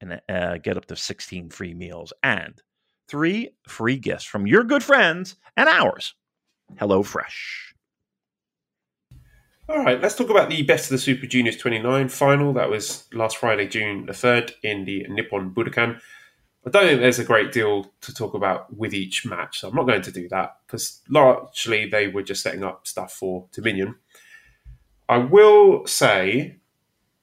And 0.00 0.20
uh, 0.28 0.58
get 0.58 0.76
up 0.78 0.86
to 0.86 0.96
16 0.96 1.50
free 1.50 1.74
meals 1.74 2.12
and 2.22 2.62
three 3.08 3.50
free 3.66 3.96
gifts 3.96 4.24
from 4.24 4.46
your 4.46 4.64
good 4.64 4.82
friends 4.82 5.36
and 5.56 5.68
ours. 5.68 6.14
Hello 6.78 7.02
Fresh. 7.02 7.74
All 9.68 9.84
right, 9.84 10.00
let's 10.00 10.14
talk 10.14 10.30
about 10.30 10.48
the 10.48 10.62
Best 10.62 10.86
of 10.86 10.92
the 10.92 10.98
Super 10.98 11.26
Juniors 11.26 11.58
29 11.58 12.08
final. 12.08 12.54
That 12.54 12.70
was 12.70 13.04
last 13.12 13.36
Friday, 13.36 13.68
June 13.68 14.06
the 14.06 14.12
3rd, 14.12 14.52
in 14.62 14.86
the 14.86 15.04
Nippon 15.10 15.50
Budokan. 15.50 16.00
I 16.66 16.70
don't 16.70 16.86
think 16.86 17.00
there's 17.00 17.18
a 17.18 17.24
great 17.24 17.52
deal 17.52 17.90
to 18.02 18.12
talk 18.12 18.34
about 18.34 18.76
with 18.76 18.92
each 18.92 19.24
match, 19.24 19.60
so 19.60 19.68
I'm 19.68 19.74
not 19.74 19.86
going 19.86 20.02
to 20.02 20.12
do 20.12 20.28
that 20.28 20.56
because 20.66 21.00
largely 21.08 21.88
they 21.88 22.08
were 22.08 22.22
just 22.22 22.42
setting 22.42 22.64
up 22.64 22.86
stuff 22.86 23.12
for 23.12 23.46
Dominion. 23.52 23.94
I 25.08 25.18
will 25.18 25.86
say 25.86 26.56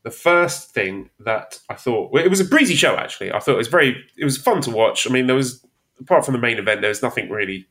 the 0.03 0.11
first 0.11 0.73
thing 0.73 1.09
that 1.19 1.59
I 1.69 1.75
thought 1.75 2.11
well, 2.11 2.23
it 2.23 2.29
was 2.29 2.39
a 2.39 2.45
breezy 2.45 2.75
show. 2.75 2.95
Actually, 2.95 3.31
I 3.31 3.39
thought 3.39 3.55
it 3.55 3.57
was 3.57 3.67
very 3.67 4.03
it 4.17 4.23
was 4.23 4.37
fun 4.37 4.61
to 4.61 4.71
watch. 4.71 5.07
I 5.07 5.11
mean, 5.11 5.27
there 5.27 5.35
was 5.35 5.65
apart 5.99 6.25
from 6.25 6.33
the 6.33 6.39
main 6.39 6.57
event, 6.57 6.81
there 6.81 6.89
was 6.89 7.01
nothing 7.01 7.29
really 7.29 7.67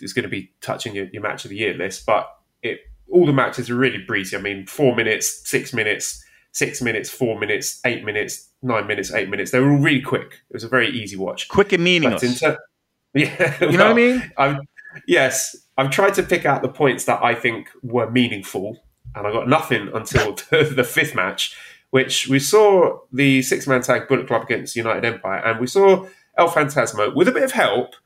is 0.00 0.12
going 0.12 0.24
to 0.24 0.28
be 0.28 0.52
touching 0.60 0.94
your, 0.94 1.06
your 1.06 1.22
match 1.22 1.44
of 1.44 1.50
the 1.50 1.56
year 1.56 1.74
list. 1.74 2.06
But 2.06 2.28
it 2.62 2.80
all 3.10 3.26
the 3.26 3.32
matches 3.32 3.70
are 3.70 3.76
really 3.76 3.98
breezy. 3.98 4.36
I 4.36 4.40
mean, 4.40 4.66
four 4.66 4.94
minutes, 4.94 5.48
six 5.48 5.72
minutes, 5.72 6.24
six 6.56 6.80
minutes, 6.80 7.10
four 7.10 7.38
minutes, 7.38 7.80
eight 7.84 8.02
minutes, 8.02 8.48
nine 8.62 8.86
minutes, 8.86 9.12
eight 9.12 9.28
minutes. 9.28 9.50
They 9.50 9.60
were 9.60 9.70
all 9.70 9.78
really 9.78 10.00
quick. 10.00 10.40
It 10.48 10.54
was 10.54 10.64
a 10.64 10.68
very 10.68 10.88
easy 10.88 11.14
watch. 11.14 11.48
Quick 11.48 11.74
and 11.74 11.84
meaningless. 11.84 12.40
Ter- 12.40 12.56
yeah, 13.14 13.56
you 13.60 13.68
well, 13.68 13.72
know 13.72 13.84
what 13.84 13.90
I 13.90 13.94
mean. 13.94 14.32
I've, 14.38 14.58
yes, 15.06 15.54
I've 15.76 15.90
tried 15.90 16.14
to 16.14 16.22
pick 16.22 16.46
out 16.46 16.62
the 16.62 16.70
points 16.70 17.04
that 17.04 17.22
I 17.22 17.34
think 17.34 17.68
were 17.82 18.10
meaningful, 18.10 18.82
and 19.14 19.26
I 19.26 19.32
got 19.32 19.50
nothing 19.50 19.90
until 19.92 20.32
the, 20.50 20.64
the 20.64 20.82
fifth 20.82 21.14
match, 21.14 21.54
which 21.90 22.26
we 22.26 22.38
saw 22.38 23.00
the 23.12 23.42
six 23.42 23.66
man 23.66 23.82
tag 23.82 24.08
Bullet 24.08 24.26
Club 24.26 24.44
against 24.44 24.76
United 24.76 25.04
Empire, 25.04 25.44
and 25.44 25.60
we 25.60 25.66
saw 25.66 26.08
El 26.38 26.48
Phantasmo, 26.48 27.14
with 27.14 27.28
a 27.28 27.32
bit 27.32 27.42
of 27.42 27.52
help, 27.52 27.96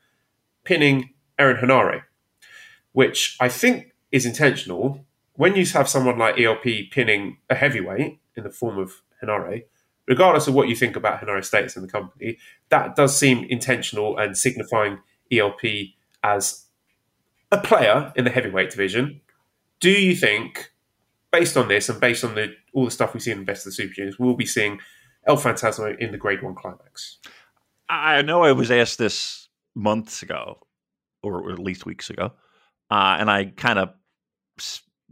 pinning 0.65 1.11
Aaron 1.39 1.55
Henare, 1.55 2.01
which 2.91 3.37
I 3.39 3.47
think 3.47 3.93
is 4.11 4.25
intentional. 4.25 5.05
When 5.35 5.55
you 5.55 5.65
have 5.67 5.87
someone 5.87 6.19
like 6.19 6.37
ELP 6.37 6.91
pinning 6.91 7.37
a 7.49 7.55
heavyweight 7.55 8.20
in 8.35 8.43
the 8.43 8.49
form 8.49 8.77
of 8.77 9.01
Henare, 9.21 9.63
regardless 10.07 10.47
of 10.47 10.53
what 10.53 10.67
you 10.67 10.75
think 10.75 10.95
about 10.95 11.21
Henare's 11.21 11.47
status 11.47 11.75
in 11.75 11.81
the 11.81 11.87
company, 11.87 12.37
that 12.69 12.95
does 12.95 13.17
seem 13.17 13.45
intentional 13.49 14.17
and 14.17 14.37
signifying 14.37 14.99
ELP 15.31 15.61
as 16.23 16.65
a 17.51 17.57
player 17.57 18.11
in 18.15 18.23
the 18.23 18.31
heavyweight 18.31 18.71
division. 18.71 19.21
Do 19.79 19.89
you 19.89 20.15
think, 20.15 20.71
based 21.31 21.57
on 21.57 21.67
this 21.67 21.89
and 21.89 21.99
based 21.99 22.23
on 22.23 22.35
the 22.35 22.53
all 22.73 22.85
the 22.85 22.91
stuff 22.91 23.13
we 23.13 23.19
see 23.19 23.31
in 23.31 23.39
the 23.39 23.45
Best 23.45 23.65
of 23.65 23.71
the 23.71 23.75
Super 23.75 23.93
Juniors, 23.93 24.19
we'll 24.19 24.35
be 24.35 24.45
seeing 24.45 24.79
El 25.27 25.37
Phantasmo 25.37 25.97
in 25.99 26.11
the 26.11 26.17
G1 26.17 26.55
climax? 26.55 27.17
I 27.89 28.21
know 28.21 28.43
I 28.43 28.53
was 28.53 28.71
asked 28.71 28.97
this 28.97 29.49
months 29.75 30.23
ago, 30.23 30.59
or 31.21 31.51
at 31.51 31.59
least 31.59 31.85
weeks 31.85 32.09
ago, 32.09 32.31
uh, 32.89 33.17
and 33.19 33.29
I 33.29 33.45
kind 33.45 33.79
of, 33.79 33.89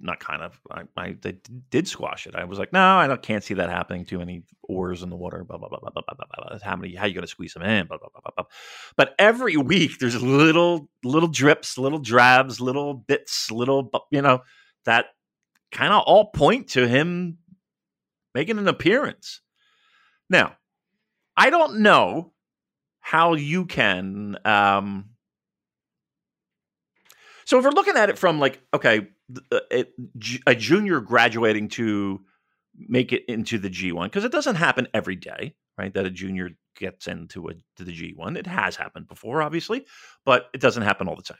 not 0.01 0.19
kind 0.19 0.41
of, 0.41 0.59
I, 0.71 0.83
I, 0.97 1.15
did 1.69 1.87
squash 1.87 2.27
it. 2.27 2.35
I 2.35 2.45
was 2.45 2.59
like, 2.59 2.73
no, 2.73 2.99
I 2.99 3.15
can't 3.17 3.43
see 3.43 3.55
that 3.55 3.69
happening. 3.69 4.05
Too 4.05 4.19
many 4.19 4.43
oars 4.63 5.03
in 5.03 5.09
the 5.09 5.15
water. 5.15 5.43
Blah 5.43 5.57
blah 5.57 5.69
blah 5.69 5.79
blah 5.79 5.91
blah 5.91 6.01
blah. 6.15 6.15
blah, 6.15 6.49
blah. 6.49 6.59
How 6.63 6.75
many? 6.75 6.95
How 6.95 7.05
you 7.05 7.13
going 7.13 7.23
to 7.23 7.27
squeeze 7.27 7.53
them 7.53 7.63
in? 7.63 7.87
Blah 7.87 7.97
blah 7.97 8.09
blah 8.13 8.21
blah 8.21 8.31
blah. 8.35 8.45
But 8.97 9.15
every 9.19 9.57
week 9.57 9.99
there's 9.99 10.21
little 10.21 10.89
little 11.03 11.29
drips, 11.29 11.77
little 11.77 11.99
drabs, 11.99 12.59
little 12.59 12.93
bits, 12.93 13.51
little 13.51 13.89
you 14.11 14.21
know 14.21 14.39
that 14.85 15.07
kind 15.71 15.93
of 15.93 16.03
all 16.05 16.31
point 16.31 16.69
to 16.69 16.87
him 16.87 17.37
making 18.33 18.57
an 18.57 18.67
appearance. 18.67 19.41
Now, 20.29 20.57
I 21.35 21.49
don't 21.49 21.79
know 21.79 22.33
how 22.99 23.33
you 23.33 23.65
can. 23.65 24.37
Um, 24.45 25.09
so 27.49 27.57
if 27.57 27.65
we're 27.65 27.71
looking 27.71 27.97
at 27.97 28.09
it 28.09 28.19
from 28.19 28.39
like, 28.39 28.61
okay, 28.75 29.07
uh, 29.51 29.83
a 30.45 30.53
junior 30.53 30.99
graduating 30.99 31.67
to 31.69 32.21
make 32.77 33.11
it 33.11 33.23
into 33.27 33.57
the 33.57 33.71
G1 33.71 34.03
because 34.03 34.23
it 34.23 34.31
doesn't 34.31 34.53
happen 34.53 34.87
every 34.93 35.15
day, 35.15 35.55
right? 35.75 35.91
That 35.91 36.05
a 36.05 36.11
junior 36.11 36.51
gets 36.77 37.07
into 37.07 37.47
a 37.47 37.53
to 37.77 37.83
the 37.83 37.91
G1. 37.91 38.37
It 38.37 38.45
has 38.45 38.75
happened 38.75 39.07
before, 39.07 39.41
obviously, 39.41 39.87
but 40.25 40.45
it 40.53 40.61
doesn't 40.61 40.83
happen 40.83 41.07
all 41.07 41.15
the 41.15 41.23
time. 41.23 41.39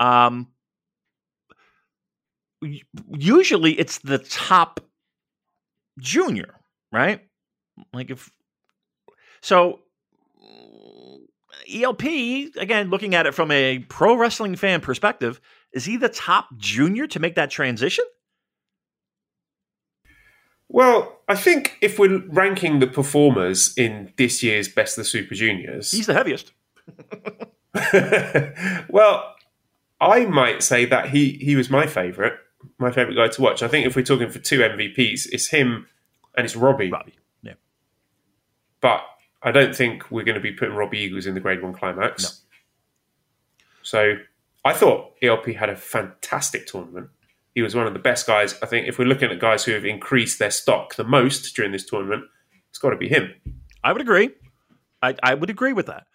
Um, 0.00 0.48
usually 3.16 3.78
it's 3.78 3.98
the 3.98 4.18
top 4.18 4.80
junior, 6.00 6.56
right? 6.90 7.20
Like 7.92 8.10
if 8.10 8.28
so 9.40 9.82
ELP 11.72 12.04
again 12.56 12.90
looking 12.90 13.14
at 13.14 13.26
it 13.26 13.34
from 13.34 13.50
a 13.50 13.80
pro 13.88 14.16
wrestling 14.16 14.56
fan 14.56 14.80
perspective, 14.80 15.40
is 15.72 15.84
he 15.84 15.96
the 15.96 16.08
top 16.08 16.48
junior 16.56 17.06
to 17.06 17.20
make 17.20 17.34
that 17.34 17.50
transition? 17.50 18.04
Well, 20.68 21.20
I 21.28 21.34
think 21.34 21.78
if 21.80 21.98
we're 21.98 22.22
ranking 22.28 22.78
the 22.78 22.86
performers 22.86 23.76
in 23.76 24.12
this 24.16 24.42
year's 24.42 24.68
Best 24.68 24.98
of 24.98 25.04
the 25.04 25.08
Super 25.08 25.34
Juniors, 25.34 25.90
he's 25.90 26.06
the 26.06 26.14
heaviest. 26.14 26.52
well, 28.88 29.34
I 30.00 30.26
might 30.26 30.62
say 30.62 30.84
that 30.84 31.10
he 31.10 31.32
he 31.40 31.56
was 31.56 31.70
my 31.70 31.86
favourite, 31.86 32.34
my 32.78 32.90
favourite 32.90 33.16
guy 33.16 33.28
to 33.28 33.42
watch. 33.42 33.62
I 33.62 33.68
think 33.68 33.86
if 33.86 33.96
we're 33.96 34.02
talking 34.02 34.28
for 34.28 34.38
two 34.38 34.60
MVPs, 34.60 35.28
it's 35.32 35.48
him 35.48 35.86
and 36.36 36.44
it's 36.44 36.54
Robbie. 36.54 36.90
Robbie, 36.90 37.18
yeah. 37.42 37.54
But 38.82 39.02
I 39.42 39.52
don't 39.52 39.74
think 39.74 40.10
we're 40.10 40.24
going 40.24 40.34
to 40.34 40.40
be 40.40 40.52
putting 40.52 40.74
Robbie 40.74 40.98
Eagles 40.98 41.26
in 41.26 41.34
the 41.34 41.40
G1 41.40 41.78
climax. 41.78 42.22
No. 42.22 42.28
So 43.82 44.14
I 44.64 44.72
thought 44.72 45.12
ELP 45.22 45.46
had 45.46 45.70
a 45.70 45.76
fantastic 45.76 46.66
tournament. 46.66 47.10
He 47.54 47.62
was 47.62 47.74
one 47.74 47.86
of 47.86 47.92
the 47.92 47.98
best 47.98 48.26
guys. 48.26 48.54
I 48.62 48.66
think 48.66 48.88
if 48.88 48.98
we're 48.98 49.06
looking 49.06 49.30
at 49.30 49.38
guys 49.38 49.64
who 49.64 49.72
have 49.72 49.84
increased 49.84 50.38
their 50.38 50.50
stock 50.50 50.96
the 50.96 51.04
most 51.04 51.54
during 51.54 51.72
this 51.72 51.86
tournament, 51.86 52.24
it's 52.68 52.78
got 52.78 52.90
to 52.90 52.96
be 52.96 53.08
him. 53.08 53.32
I 53.82 53.92
would 53.92 54.02
agree. 54.02 54.30
I, 55.00 55.14
I 55.22 55.34
would 55.34 55.50
agree 55.50 55.72
with 55.72 55.86
that. 55.86 56.06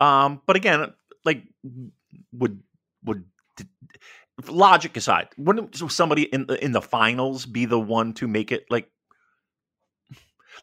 Um, 0.00 0.42
but 0.46 0.56
again, 0.56 0.92
like 1.24 1.42
would 2.32 2.62
would 3.04 3.24
logic 4.46 4.96
aside, 4.96 5.28
wouldn't 5.38 5.76
somebody 5.90 6.22
in 6.22 6.46
the 6.46 6.62
in 6.62 6.72
the 6.72 6.82
finals 6.82 7.46
be 7.46 7.64
the 7.64 7.80
one 7.80 8.12
to 8.14 8.28
make 8.28 8.52
it 8.52 8.66
like 8.70 8.90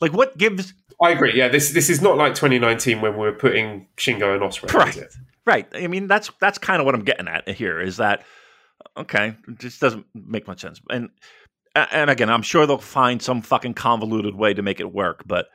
like 0.02 0.14
what 0.14 0.38
gives 0.38 0.74
I 1.04 1.10
agree. 1.10 1.34
Yeah, 1.36 1.50
this 1.50 1.72
this 1.72 1.90
is 1.90 2.02
not 2.02 2.18
like 2.18 2.34
2019 2.34 3.02
when 3.02 3.18
we 3.18 3.28
are 3.28 3.34
putting 3.34 3.88
Shingo 3.98 4.34
and 4.34 4.42
Ospreay. 4.42 4.74
Right. 4.74 4.98
Right. 5.46 5.68
I 5.74 5.88
mean, 5.88 6.08
that's 6.08 6.32
that's 6.40 6.58
kind 6.58 6.80
of 6.80 6.86
what 6.86 6.96
I'm 6.96 7.04
getting 7.04 7.28
at 7.28 7.48
here. 7.50 7.82
Is 7.82 7.98
that 7.98 8.24
okay? 8.96 9.36
It 9.50 9.60
just 9.60 9.82
doesn't 9.82 10.06
make 10.16 10.48
much 10.48 10.62
sense. 10.62 10.80
And 10.90 11.10
and 11.76 12.10
again, 12.10 12.30
I'm 12.30 12.42
sure 12.42 12.66
they'll 12.66 12.78
find 12.78 13.22
some 13.22 13.42
fucking 13.42 13.74
convoluted 13.74 14.36
way 14.36 14.54
to 14.54 14.62
make 14.62 14.80
it 14.80 14.94
work. 14.94 15.24
But 15.26 15.48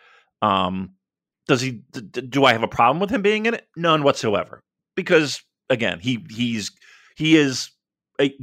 um, 0.43 0.95
does 1.47 1.63
he? 1.63 1.83
D- 1.93 2.21
do 2.21 2.45
I 2.45 2.53
have 2.53 2.63
a 2.63 2.69
problem 2.69 3.01
with 3.01 3.09
him 3.09 3.23
being 3.23 3.47
in 3.47 3.55
it? 3.55 3.67
None 3.75 4.03
whatsoever. 4.03 4.63
Because 4.97 5.43
again, 5.71 5.99
he 5.99 6.27
he's 6.29 6.73
he 7.17 7.37
is 7.37 7.71
a 8.21 8.37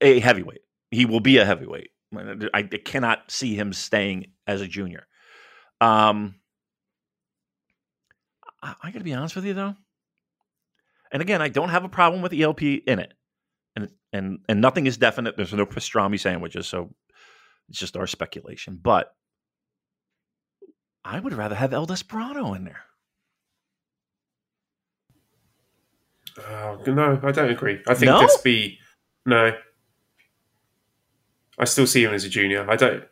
a 0.00 0.20
heavyweight. 0.20 0.62
He 0.92 1.06
will 1.06 1.20
be 1.20 1.38
a 1.38 1.44
heavyweight. 1.44 1.90
I, 2.16 2.58
I 2.58 2.62
cannot 2.62 3.30
see 3.32 3.56
him 3.56 3.72
staying 3.72 4.26
as 4.46 4.60
a 4.60 4.68
junior. 4.68 5.06
Um, 5.82 6.36
I, 8.62 8.74
I 8.82 8.90
got 8.92 8.98
to 8.98 9.04
be 9.04 9.14
honest 9.14 9.34
with 9.34 9.44
you 9.44 9.54
though. 9.54 9.74
And 11.10 11.20
again, 11.20 11.42
I 11.42 11.48
don't 11.48 11.70
have 11.70 11.84
a 11.84 11.88
problem 11.88 12.22
with 12.22 12.32
ELP 12.32 12.62
in 12.62 12.98
it, 12.98 13.12
and 13.76 13.90
and 14.12 14.38
and 14.48 14.60
nothing 14.60 14.86
is 14.86 14.96
definite. 14.96 15.36
There's 15.36 15.52
no 15.52 15.66
pastrami 15.66 16.18
sandwiches, 16.18 16.66
so 16.66 16.94
it's 17.68 17.78
just 17.78 17.96
our 17.96 18.06
speculation. 18.06 18.78
But 18.80 19.12
I 21.04 21.18
would 21.18 21.34
rather 21.34 21.56
have 21.56 21.74
El 21.74 21.86
Desperado 21.86 22.54
in 22.54 22.64
there. 22.64 22.84
Uh, 26.38 26.76
no, 26.86 27.20
I 27.22 27.32
don't 27.32 27.50
agree. 27.50 27.80
I 27.86 27.94
think 27.94 28.06
no? 28.06 28.26
Despy, 28.26 28.78
no. 29.26 29.52
I 31.58 31.64
still 31.66 31.86
see 31.86 32.04
him 32.04 32.14
as 32.14 32.24
a 32.24 32.30
junior. 32.30 32.70
I 32.70 32.76
don't. 32.76 33.04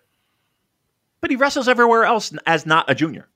But 1.21 1.31
he 1.31 1.37
wrestles 1.37 1.69
everywhere 1.69 2.05
else 2.05 2.33
as 2.47 2.67
not 2.67 2.89
a 2.89 2.95
junior. 2.95 3.29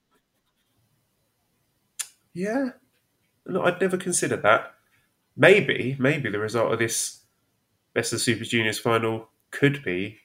Yeah. 2.32 2.70
No, 3.46 3.62
I'd 3.62 3.80
never 3.80 3.96
considered 3.96 4.42
that. 4.42 4.74
Maybe, 5.36 5.96
maybe 5.98 6.30
the 6.30 6.38
result 6.38 6.72
of 6.72 6.78
this 6.78 7.20
Best 7.92 8.12
of 8.12 8.20
Super 8.20 8.44
Juniors 8.44 8.78
final 8.78 9.28
could 9.50 9.82
be 9.84 10.18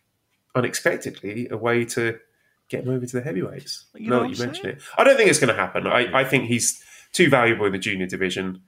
unexpectedly 0.55 1.47
a 1.49 1.57
way 1.57 1.85
to 1.85 2.19
get 2.67 2.83
him 2.83 2.93
over 2.93 3.05
to 3.05 3.17
the 3.17 3.21
heavyweights. 3.21 3.85
You 3.95 4.09
know, 4.09 4.23
you 4.23 4.37
mention 4.37 4.67
it. 4.67 4.81
I 4.97 5.03
don't 5.03 5.17
think 5.17 5.29
it's 5.29 5.39
going 5.39 5.53
to 5.53 5.59
happen. 5.59 5.85
I, 5.85 6.19
I 6.19 6.23
think 6.23 6.45
he's 6.45 6.83
too 7.11 7.29
valuable 7.29 7.65
in 7.65 7.71
the 7.71 7.77
junior 7.77 8.07
division. 8.07 8.61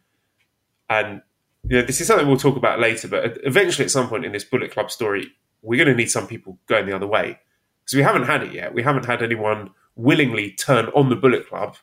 And 0.89 1.21
you 1.63 1.77
know, 1.77 1.85
this 1.85 2.01
is 2.01 2.07
something 2.07 2.27
we'll 2.27 2.37
talk 2.37 2.57
about 2.57 2.79
later, 2.79 3.07
but 3.07 3.37
eventually 3.43 3.85
at 3.85 3.91
some 3.91 4.07
point 4.07 4.25
in 4.25 4.31
this 4.31 4.43
Bullet 4.43 4.71
Club 4.71 4.91
story, 4.91 5.31
we're 5.61 5.83
going 5.83 5.95
to 5.95 5.99
need 5.99 6.09
some 6.09 6.27
people 6.27 6.59
going 6.67 6.85
the 6.87 6.95
other 6.95 7.07
way 7.07 7.39
because 7.83 7.95
we 7.95 8.03
haven't 8.03 8.23
had 8.23 8.43
it 8.43 8.53
yet. 8.53 8.73
We 8.73 8.83
haven't 8.83 9.05
had 9.05 9.21
anyone 9.21 9.71
willingly 9.95 10.51
turn 10.51 10.87
on 10.87 11.09
the 11.09 11.15
Bullet 11.15 11.47
Club. 11.47 11.77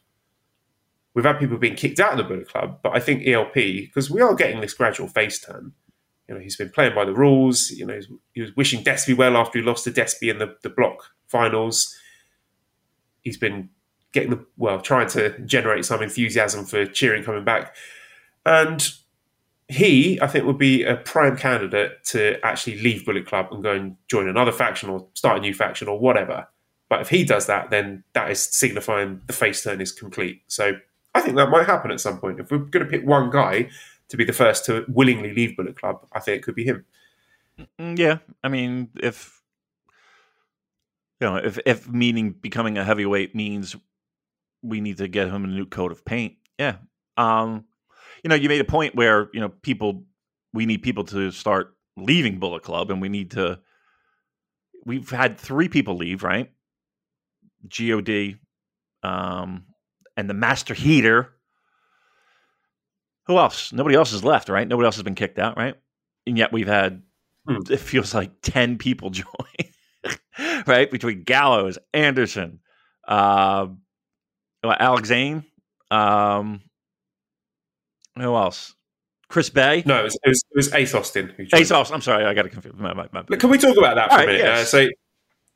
We've 1.14 1.24
had 1.24 1.38
people 1.38 1.58
being 1.58 1.74
kicked 1.74 2.00
out 2.00 2.12
of 2.12 2.18
the 2.18 2.24
Bullet 2.24 2.48
Club, 2.48 2.78
but 2.82 2.94
I 2.94 3.00
think 3.00 3.26
ELP 3.26 3.54
because 3.54 4.10
we 4.10 4.20
are 4.20 4.34
getting 4.34 4.60
this 4.60 4.74
gradual 4.74 5.08
face 5.08 5.40
turn. 5.40 5.72
You 6.28 6.34
know, 6.34 6.40
he's 6.40 6.56
been 6.56 6.70
playing 6.70 6.94
by 6.94 7.04
the 7.04 7.14
rules. 7.14 7.70
You 7.70 7.86
know, 7.86 7.98
he 8.32 8.42
was 8.42 8.54
wishing 8.54 8.84
Despy 8.84 9.16
well 9.16 9.36
after 9.36 9.58
he 9.58 9.64
lost 9.64 9.84
to 9.84 9.90
Despy 9.90 10.30
in 10.30 10.38
the, 10.38 10.56
the 10.62 10.68
block 10.68 11.10
finals. 11.26 11.96
He's 13.22 13.38
been 13.38 13.70
getting 14.12 14.30
the 14.30 14.44
well, 14.56 14.80
trying 14.80 15.08
to 15.08 15.38
generate 15.40 15.84
some 15.84 16.02
enthusiasm 16.02 16.64
for 16.64 16.86
cheering 16.86 17.24
coming 17.24 17.44
back, 17.44 17.74
and 18.44 18.88
he, 19.68 20.20
I 20.20 20.26
think, 20.26 20.46
would 20.46 20.58
be 20.58 20.82
a 20.84 20.96
prime 20.96 21.36
candidate 21.36 22.02
to 22.06 22.44
actually 22.44 22.80
leave 22.80 23.04
Bullet 23.04 23.26
Club 23.26 23.48
and 23.52 23.62
go 23.62 23.72
and 23.72 23.96
join 24.08 24.28
another 24.28 24.52
faction 24.52 24.88
or 24.88 25.06
start 25.14 25.38
a 25.38 25.40
new 25.40 25.52
faction 25.54 25.88
or 25.88 25.98
whatever. 25.98 26.48
But 26.88 27.02
if 27.02 27.10
he 27.10 27.22
does 27.22 27.46
that, 27.46 27.68
then 27.68 28.02
that 28.14 28.30
is 28.30 28.42
signifying 28.42 29.20
the 29.26 29.34
face 29.34 29.62
turn 29.62 29.82
is 29.82 29.92
complete. 29.92 30.42
So 30.46 30.78
I 31.14 31.20
think 31.20 31.36
that 31.36 31.50
might 31.50 31.66
happen 31.66 31.90
at 31.90 32.00
some 32.00 32.18
point. 32.18 32.40
If 32.40 32.50
we're 32.50 32.58
going 32.58 32.84
to 32.84 32.90
pick 32.90 33.06
one 33.06 33.28
guy 33.28 33.68
to 34.08 34.16
be 34.16 34.24
the 34.24 34.32
first 34.32 34.64
to 34.66 34.86
willingly 34.88 35.34
leave 35.34 35.54
Bullet 35.54 35.78
Club, 35.78 36.06
I 36.12 36.20
think 36.20 36.38
it 36.38 36.42
could 36.44 36.54
be 36.54 36.64
him. 36.64 36.86
Mm, 37.78 37.98
yeah, 37.98 38.18
I 38.42 38.48
mean, 38.48 38.88
if 39.00 39.42
you 41.20 41.26
know, 41.26 41.36
if 41.36 41.58
if 41.66 41.88
meaning 41.88 42.30
becoming 42.30 42.78
a 42.78 42.84
heavyweight 42.84 43.34
means 43.34 43.76
we 44.62 44.80
need 44.80 44.96
to 44.98 45.08
get 45.08 45.28
him 45.28 45.44
a 45.44 45.48
new 45.48 45.66
coat 45.66 45.92
of 45.92 46.04
paint, 46.04 46.36
yeah. 46.58 46.76
Um, 47.16 47.64
you 48.22 48.28
know, 48.28 48.34
you 48.34 48.48
made 48.48 48.60
a 48.60 48.64
point 48.64 48.94
where 48.94 49.28
you 49.32 49.40
know 49.40 49.48
people 49.48 50.04
we 50.52 50.66
need 50.66 50.82
people 50.82 51.04
to 51.04 51.30
start 51.30 51.74
leaving 51.96 52.38
Bullet 52.38 52.62
Club, 52.62 52.90
and 52.90 53.00
we 53.00 53.08
need 53.08 53.32
to. 53.32 53.60
We've 54.84 55.08
had 55.10 55.38
three 55.38 55.68
people 55.68 55.96
leave, 55.96 56.22
right? 56.22 56.50
God, 57.68 58.36
um, 59.02 59.66
and 60.16 60.30
the 60.30 60.34
Master 60.34 60.74
Heater. 60.74 61.34
Who 63.26 63.36
else? 63.36 63.72
Nobody 63.74 63.94
else 63.94 64.12
is 64.14 64.24
left, 64.24 64.48
right? 64.48 64.66
Nobody 64.66 64.86
else 64.86 64.96
has 64.96 65.02
been 65.02 65.14
kicked 65.14 65.38
out, 65.38 65.58
right? 65.58 65.74
And 66.26 66.38
yet 66.38 66.50
we've 66.50 66.66
had 66.68 67.02
hmm. 67.46 67.58
it 67.70 67.80
feels 67.80 68.14
like 68.14 68.30
ten 68.42 68.78
people 68.78 69.10
join, 69.10 69.26
right? 70.66 70.90
Between 70.90 71.24
Gallows, 71.24 71.78
Anderson, 71.92 72.60
uh, 73.06 73.66
Alex 74.64 75.08
Zayne, 75.08 75.44
um, 75.90 76.62
who 78.20 78.34
else? 78.36 78.74
Chris 79.28 79.50
Bey. 79.50 79.82
No, 79.84 80.00
it 80.00 80.04
was, 80.04 80.18
it 80.24 80.28
was, 80.28 80.44
it 80.50 80.56
was 80.56 80.74
Ace 80.74 80.94
Austin. 80.94 81.34
Ace 81.52 81.70
Austin. 81.70 81.94
I'm 81.94 82.00
sorry, 82.00 82.24
I 82.24 82.34
got 82.34 82.42
to 82.42 82.48
confuse. 82.48 82.74
My, 82.76 82.94
my, 82.94 83.08
my. 83.12 83.22
Can 83.36 83.50
we 83.50 83.58
talk 83.58 83.76
about 83.76 83.96
that 83.96 84.08
for 84.10 84.16
All 84.16 84.22
a 84.22 84.26
minute? 84.26 84.40
Yes. 84.40 84.62
Uh, 84.62 84.64
so. 84.64 84.88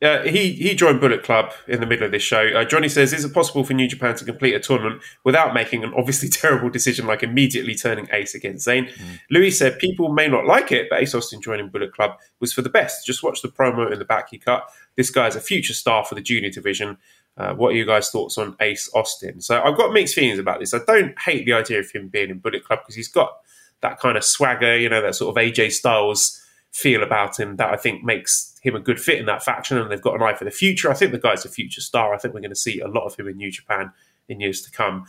Uh, 0.02 0.20
he 0.24 0.50
he 0.54 0.74
joined 0.74 1.00
Bullet 1.00 1.22
Club 1.22 1.52
in 1.68 1.78
the 1.78 1.86
middle 1.86 2.04
of 2.04 2.10
this 2.10 2.24
show. 2.24 2.48
Uh, 2.48 2.64
Johnny 2.64 2.88
says, 2.88 3.12
"Is 3.12 3.24
it 3.24 3.32
possible 3.32 3.62
for 3.62 3.72
New 3.72 3.86
Japan 3.86 4.16
to 4.16 4.24
complete 4.24 4.52
a 4.52 4.58
tournament 4.58 5.00
without 5.22 5.54
making 5.54 5.84
an 5.84 5.94
obviously 5.96 6.28
terrible 6.28 6.70
decision 6.70 7.06
like 7.06 7.22
immediately 7.22 7.76
turning 7.76 8.08
Ace 8.10 8.34
against 8.34 8.64
Zayne?" 8.64 8.86
Mm. 8.86 9.20
Louis 9.30 9.52
said, 9.52 9.78
"People 9.78 10.12
may 10.12 10.26
not 10.26 10.44
like 10.44 10.72
it, 10.72 10.88
but 10.90 11.00
Ace 11.00 11.14
Austin 11.14 11.40
joining 11.40 11.68
Bullet 11.68 11.94
Club 11.94 12.18
was 12.40 12.52
for 12.52 12.62
the 12.62 12.68
best. 12.68 13.06
Just 13.06 13.22
watch 13.22 13.42
the 13.42 13.48
promo 13.48 13.92
in 13.92 14.00
the 14.00 14.04
back 14.04 14.30
he 14.30 14.38
cut. 14.38 14.68
This 14.96 15.08
guy 15.08 15.28
is 15.28 15.36
a 15.36 15.40
future 15.40 15.72
star 15.72 16.04
for 16.04 16.16
the 16.16 16.20
junior 16.20 16.50
division. 16.50 16.98
Uh, 17.36 17.54
what 17.54 17.68
are 17.68 17.76
you 17.76 17.86
guys' 17.86 18.10
thoughts 18.10 18.36
on 18.38 18.56
Ace 18.60 18.90
Austin? 18.94 19.40
So 19.40 19.62
I've 19.62 19.76
got 19.76 19.92
mixed 19.92 20.14
feelings 20.14 20.38
about 20.38 20.60
this. 20.60 20.74
I 20.74 20.80
don't 20.86 21.18
hate 21.18 21.46
the 21.46 21.54
idea 21.54 21.80
of 21.80 21.90
him 21.90 22.08
being 22.08 22.30
in 22.30 22.38
Bullet 22.38 22.64
Club 22.64 22.80
because 22.82 22.94
he's 22.94 23.08
got 23.08 23.32
that 23.80 23.98
kind 23.98 24.16
of 24.16 24.24
swagger, 24.24 24.76
you 24.76 24.88
know, 24.88 25.02
that 25.02 25.14
sort 25.14 25.36
of 25.36 25.42
AJ 25.42 25.72
Styles 25.72 26.40
feel 26.72 27.02
about 27.02 27.38
him 27.38 27.56
that 27.56 27.72
I 27.72 27.76
think 27.76 28.02
makes 28.02 28.58
him 28.62 28.74
a 28.74 28.80
good 28.80 29.00
fit 29.00 29.18
in 29.18 29.26
that 29.26 29.42
faction, 29.42 29.78
and 29.78 29.90
they've 29.90 30.00
got 30.00 30.14
an 30.14 30.22
eye 30.22 30.34
for 30.34 30.44
the 30.44 30.50
future. 30.50 30.90
I 30.90 30.94
think 30.94 31.12
the 31.12 31.18
guy's 31.18 31.44
a 31.44 31.48
future 31.48 31.80
star. 31.80 32.14
I 32.14 32.18
think 32.18 32.32
we're 32.32 32.40
going 32.40 32.50
to 32.50 32.56
see 32.56 32.80
a 32.80 32.88
lot 32.88 33.04
of 33.04 33.16
him 33.16 33.28
in 33.28 33.36
New 33.36 33.50
Japan 33.50 33.92
in 34.28 34.40
years 34.40 34.62
to 34.62 34.70
come. 34.70 35.04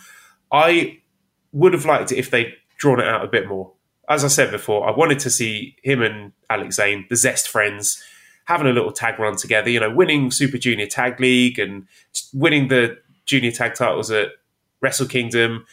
I 0.52 1.00
would 1.52 1.74
have 1.74 1.86
liked 1.86 2.12
it 2.12 2.18
if 2.18 2.32
they'd 2.32 2.54
drawn 2.78 3.00
it 3.00 3.08
out 3.08 3.24
a 3.24 3.28
bit 3.28 3.48
more. 3.48 3.74
As 4.10 4.26
I 4.26 4.28
said 4.28 4.52
before, 4.52 4.88
I 4.88 4.92
wanted 4.92 5.20
to 5.20 5.30
see 5.30 5.78
him 5.84 6.02
and 6.02 6.34
Alex 6.50 6.76
Zayne, 6.76 7.06
the 7.10 7.16
Zest 7.16 7.48
friends, 7.48 8.04
having 8.46 8.68
a 8.68 8.74
little 8.74 8.91
tag 8.91 9.20
run 9.20 9.36
together. 9.36 9.70
You 9.70 9.80
know, 9.80 9.94
winning 9.94 10.32
Super 10.32 10.58
Junior 10.58 10.88
Tag 10.88 11.20
League 11.20 11.60
and 11.60 11.88
winning 12.34 12.68
the 12.68 12.98
junior 13.26 13.52
tag 13.52 13.76
titles 13.76 14.12
at 14.12 14.30
Wrestle 14.82 15.08
Kingdom. 15.08 15.66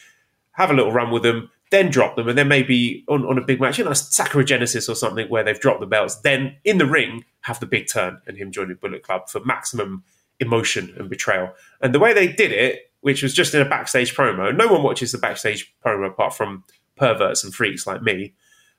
Have 0.53 0.71
a 0.71 0.73
little 0.73 0.91
run 0.91 1.11
with 1.11 1.23
them 1.23 1.49
then 1.71 1.89
drop 1.89 2.17
them, 2.17 2.27
and 2.27 2.37
then 2.37 2.49
maybe 2.49 3.03
on, 3.07 3.25
on 3.25 3.37
a 3.37 3.41
big 3.41 3.59
match, 3.59 3.79
you 3.79 3.85
know, 3.85 3.93
Sakura 3.93 4.43
Genesis 4.43 4.89
or 4.89 4.95
something 4.95 5.27
where 5.29 5.43
they've 5.43 5.59
dropped 5.59 5.79
the 5.79 5.87
belts, 5.87 6.15
then 6.17 6.57
in 6.65 6.77
the 6.77 6.85
ring 6.85 7.23
have 7.41 7.59
the 7.61 7.65
big 7.65 7.87
turn 7.87 8.21
and 8.27 8.37
him 8.37 8.51
joining 8.51 8.75
Bullet 8.75 9.03
Club 9.03 9.29
for 9.29 9.39
maximum 9.45 10.03
emotion 10.41 10.93
and 10.99 11.09
betrayal. 11.09 11.53
And 11.81 11.95
the 11.95 11.99
way 11.99 12.13
they 12.13 12.27
did 12.27 12.51
it, 12.51 12.91
which 12.99 13.23
was 13.23 13.33
just 13.33 13.55
in 13.55 13.61
a 13.61 13.69
backstage 13.69 14.13
promo, 14.13 14.55
no 14.55 14.67
one 14.67 14.83
watches 14.83 15.13
the 15.13 15.17
backstage 15.17 15.73
promo 15.83 16.07
apart 16.07 16.33
from 16.33 16.65
perverts 16.97 17.43
and 17.43 17.55
freaks 17.55 17.87
like 17.87 18.01
me. 18.01 18.33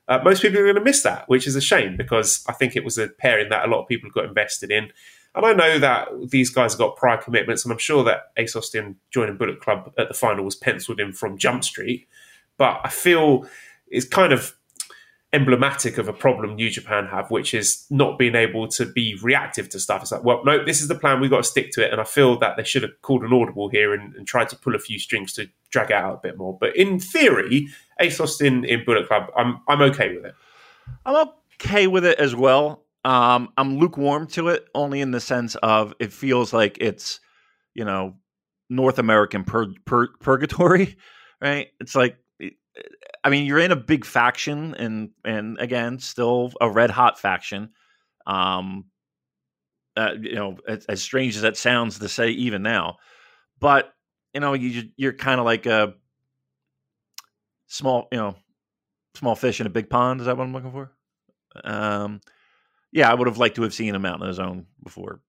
Uh, 0.08 0.18
most 0.24 0.42
people 0.42 0.58
are 0.58 0.64
going 0.64 0.74
to 0.74 0.82
miss 0.82 1.02
that, 1.02 1.28
which 1.28 1.46
is 1.46 1.56
a 1.56 1.60
shame 1.60 1.96
because 1.96 2.44
I 2.48 2.52
think 2.52 2.76
it 2.76 2.84
was 2.84 2.98
a 2.98 3.08
pairing 3.08 3.50
that 3.50 3.64
a 3.64 3.70
lot 3.70 3.82
of 3.82 3.88
people 3.88 4.10
got 4.10 4.24
invested 4.24 4.70
in. 4.70 4.90
And 5.34 5.46
I 5.46 5.52
know 5.54 5.78
that 5.78 6.08
these 6.28 6.50
guys 6.50 6.72
have 6.72 6.78
got 6.78 6.96
prior 6.96 7.16
commitments, 7.16 7.64
and 7.64 7.72
I'm 7.72 7.78
sure 7.78 8.04
that 8.04 8.32
Ace 8.36 8.54
Austin 8.54 8.96
joining 9.10 9.38
Bullet 9.38 9.60
Club 9.60 9.92
at 9.96 10.08
the 10.08 10.14
final 10.14 10.44
was 10.44 10.56
penciled 10.56 11.00
in 11.00 11.12
from 11.12 11.38
Jump 11.38 11.64
Street 11.64 12.06
but 12.62 12.80
I 12.84 12.88
feel 12.90 13.46
it's 13.88 14.06
kind 14.06 14.32
of 14.32 14.54
emblematic 15.32 15.96
of 15.96 16.08
a 16.08 16.12
problem 16.12 16.54
New 16.54 16.68
Japan 16.68 17.06
have, 17.06 17.30
which 17.30 17.54
is 17.54 17.86
not 17.90 18.18
being 18.18 18.34
able 18.34 18.68
to 18.68 18.84
be 18.84 19.18
reactive 19.22 19.68
to 19.70 19.80
stuff. 19.80 20.02
It's 20.02 20.12
like, 20.12 20.24
well, 20.24 20.42
no, 20.44 20.62
this 20.62 20.82
is 20.82 20.88
the 20.88 20.94
plan. 20.94 21.20
We've 21.20 21.30
got 21.30 21.38
to 21.38 21.44
stick 21.44 21.70
to 21.72 21.84
it. 21.84 21.90
And 21.90 22.00
I 22.00 22.04
feel 22.04 22.38
that 22.40 22.56
they 22.56 22.64
should 22.64 22.82
have 22.82 23.00
called 23.00 23.22
an 23.22 23.32
audible 23.32 23.68
here 23.68 23.94
and, 23.94 24.14
and 24.14 24.26
tried 24.26 24.50
to 24.50 24.56
pull 24.56 24.74
a 24.74 24.78
few 24.78 24.98
strings 24.98 25.32
to 25.34 25.48
drag 25.70 25.90
it 25.90 25.96
out 25.96 26.14
a 26.14 26.20
bit 26.22 26.36
more. 26.36 26.56
But 26.58 26.76
in 26.76 27.00
theory, 27.00 27.68
Ace 27.98 28.20
Austin 28.20 28.64
in 28.64 28.84
Bullet 28.84 29.08
Club, 29.08 29.30
I'm 29.36 29.60
I'm 29.68 29.80
okay 29.82 30.14
with 30.14 30.26
it. 30.26 30.34
I'm 31.06 31.28
okay 31.54 31.86
with 31.86 32.04
it 32.04 32.18
as 32.18 32.34
well. 32.34 32.84
Um, 33.04 33.52
I'm 33.56 33.78
lukewarm 33.78 34.26
to 34.28 34.48
it, 34.48 34.68
only 34.74 35.00
in 35.00 35.10
the 35.10 35.20
sense 35.20 35.56
of 35.56 35.94
it 35.98 36.12
feels 36.12 36.52
like 36.52 36.78
it's, 36.80 37.20
you 37.74 37.84
know, 37.84 38.14
North 38.70 38.98
American 38.98 39.44
pur- 39.44 39.74
pur- 39.84 40.12
purgatory, 40.20 40.96
right? 41.40 41.68
It's 41.80 41.94
like 41.94 42.16
I 43.24 43.30
mean, 43.30 43.46
you're 43.46 43.58
in 43.58 43.70
a 43.70 43.76
big 43.76 44.04
faction, 44.04 44.74
and 44.74 45.10
and 45.24 45.58
again, 45.58 45.98
still 45.98 46.52
a 46.60 46.70
red 46.70 46.90
hot 46.90 47.20
faction. 47.20 47.70
Um, 48.26 48.86
uh, 49.96 50.14
you 50.20 50.34
know, 50.34 50.56
as, 50.66 50.86
as, 50.86 51.02
strange 51.02 51.36
as 51.36 51.42
that 51.42 51.56
sounds 51.56 51.98
to 51.98 52.08
say, 52.08 52.30
even 52.30 52.62
now, 52.62 52.96
but 53.60 53.92
you 54.32 54.40
know, 54.40 54.54
you 54.54 54.90
you're 54.96 55.12
kind 55.12 55.38
of 55.38 55.44
like 55.44 55.66
a 55.66 55.94
small, 57.66 58.08
you 58.10 58.18
know, 58.18 58.36
small 59.14 59.34
fish 59.34 59.60
in 59.60 59.66
a 59.66 59.70
big 59.70 59.90
pond. 59.90 60.20
Is 60.20 60.26
that 60.26 60.36
what 60.36 60.44
I'm 60.44 60.52
looking 60.52 60.72
for? 60.72 60.92
Um, 61.62 62.20
yeah, 62.90 63.10
I 63.10 63.14
would 63.14 63.28
have 63.28 63.38
liked 63.38 63.56
to 63.56 63.62
have 63.62 63.74
seen 63.74 63.94
him 63.94 64.06
out 64.06 64.20
on 64.20 64.28
his 64.28 64.38
own 64.38 64.66
before 64.82 65.20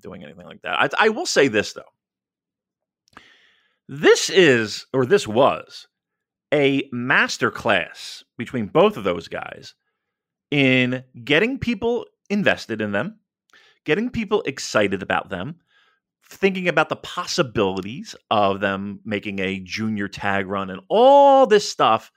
doing 0.00 0.24
anything 0.24 0.46
like 0.46 0.62
that. 0.62 0.78
I, 0.78 1.06
I 1.06 1.08
will 1.10 1.26
say 1.26 1.48
this 1.48 1.72
though. 1.72 1.82
This 3.88 4.30
is, 4.30 4.86
or 4.94 5.04
this 5.04 5.28
was, 5.28 5.86
a 6.52 6.88
masterclass 6.90 8.22
between 8.36 8.66
both 8.66 8.96
of 8.96 9.04
those 9.04 9.28
guys 9.28 9.74
in 10.50 11.04
getting 11.24 11.58
people 11.58 12.06
invested 12.30 12.80
in 12.80 12.92
them, 12.92 13.18
getting 13.84 14.10
people 14.10 14.42
excited 14.42 15.02
about 15.02 15.30
them, 15.30 15.56
thinking 16.26 16.68
about 16.68 16.88
the 16.88 16.96
possibilities 16.96 18.14
of 18.30 18.60
them 18.60 19.00
making 19.04 19.38
a 19.38 19.60
junior 19.60 20.08
tag 20.08 20.46
run 20.46 20.70
and 20.70 20.80
all 20.88 21.46
this 21.46 21.68
stuff. 21.68 22.10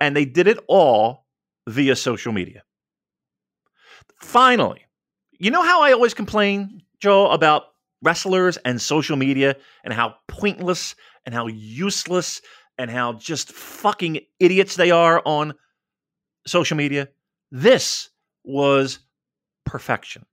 And 0.00 0.16
they 0.16 0.24
did 0.24 0.46
it 0.46 0.58
all 0.68 1.26
via 1.68 1.96
social 1.96 2.32
media. 2.32 2.62
Finally, 4.20 4.84
you 5.32 5.50
know 5.50 5.62
how 5.62 5.82
I 5.82 5.92
always 5.92 6.14
complain, 6.14 6.82
Joe, 7.00 7.30
about 7.30 7.64
wrestlers 8.02 8.56
and 8.58 8.80
social 8.80 9.16
media 9.16 9.56
and 9.82 9.92
how 9.92 10.14
pointless 10.28 10.94
and 11.26 11.34
how 11.34 11.46
useless 11.46 12.40
and 12.78 12.90
how 12.90 13.14
just 13.14 13.52
fucking 13.52 14.20
idiots 14.40 14.76
they 14.76 14.90
are 14.90 15.22
on 15.24 15.54
social 16.46 16.76
media. 16.76 17.08
This 17.50 18.10
was 18.44 18.98
perfection. 19.64 20.24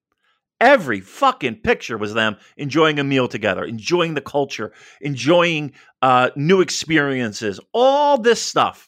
Every 0.60 1.00
fucking 1.02 1.56
picture 1.62 1.98
was 1.98 2.14
them 2.14 2.38
enjoying 2.56 3.00
a 3.00 3.04
meal 3.04 3.28
together, 3.28 3.64
enjoying 3.64 4.14
the 4.14 4.22
culture, 4.22 4.74
enjoying 5.02 5.74
uh, 6.02 6.30
new 6.36 6.62
experiences, 6.62 7.60
all 7.74 8.18
this 8.20 8.42
stuff. 8.42 8.88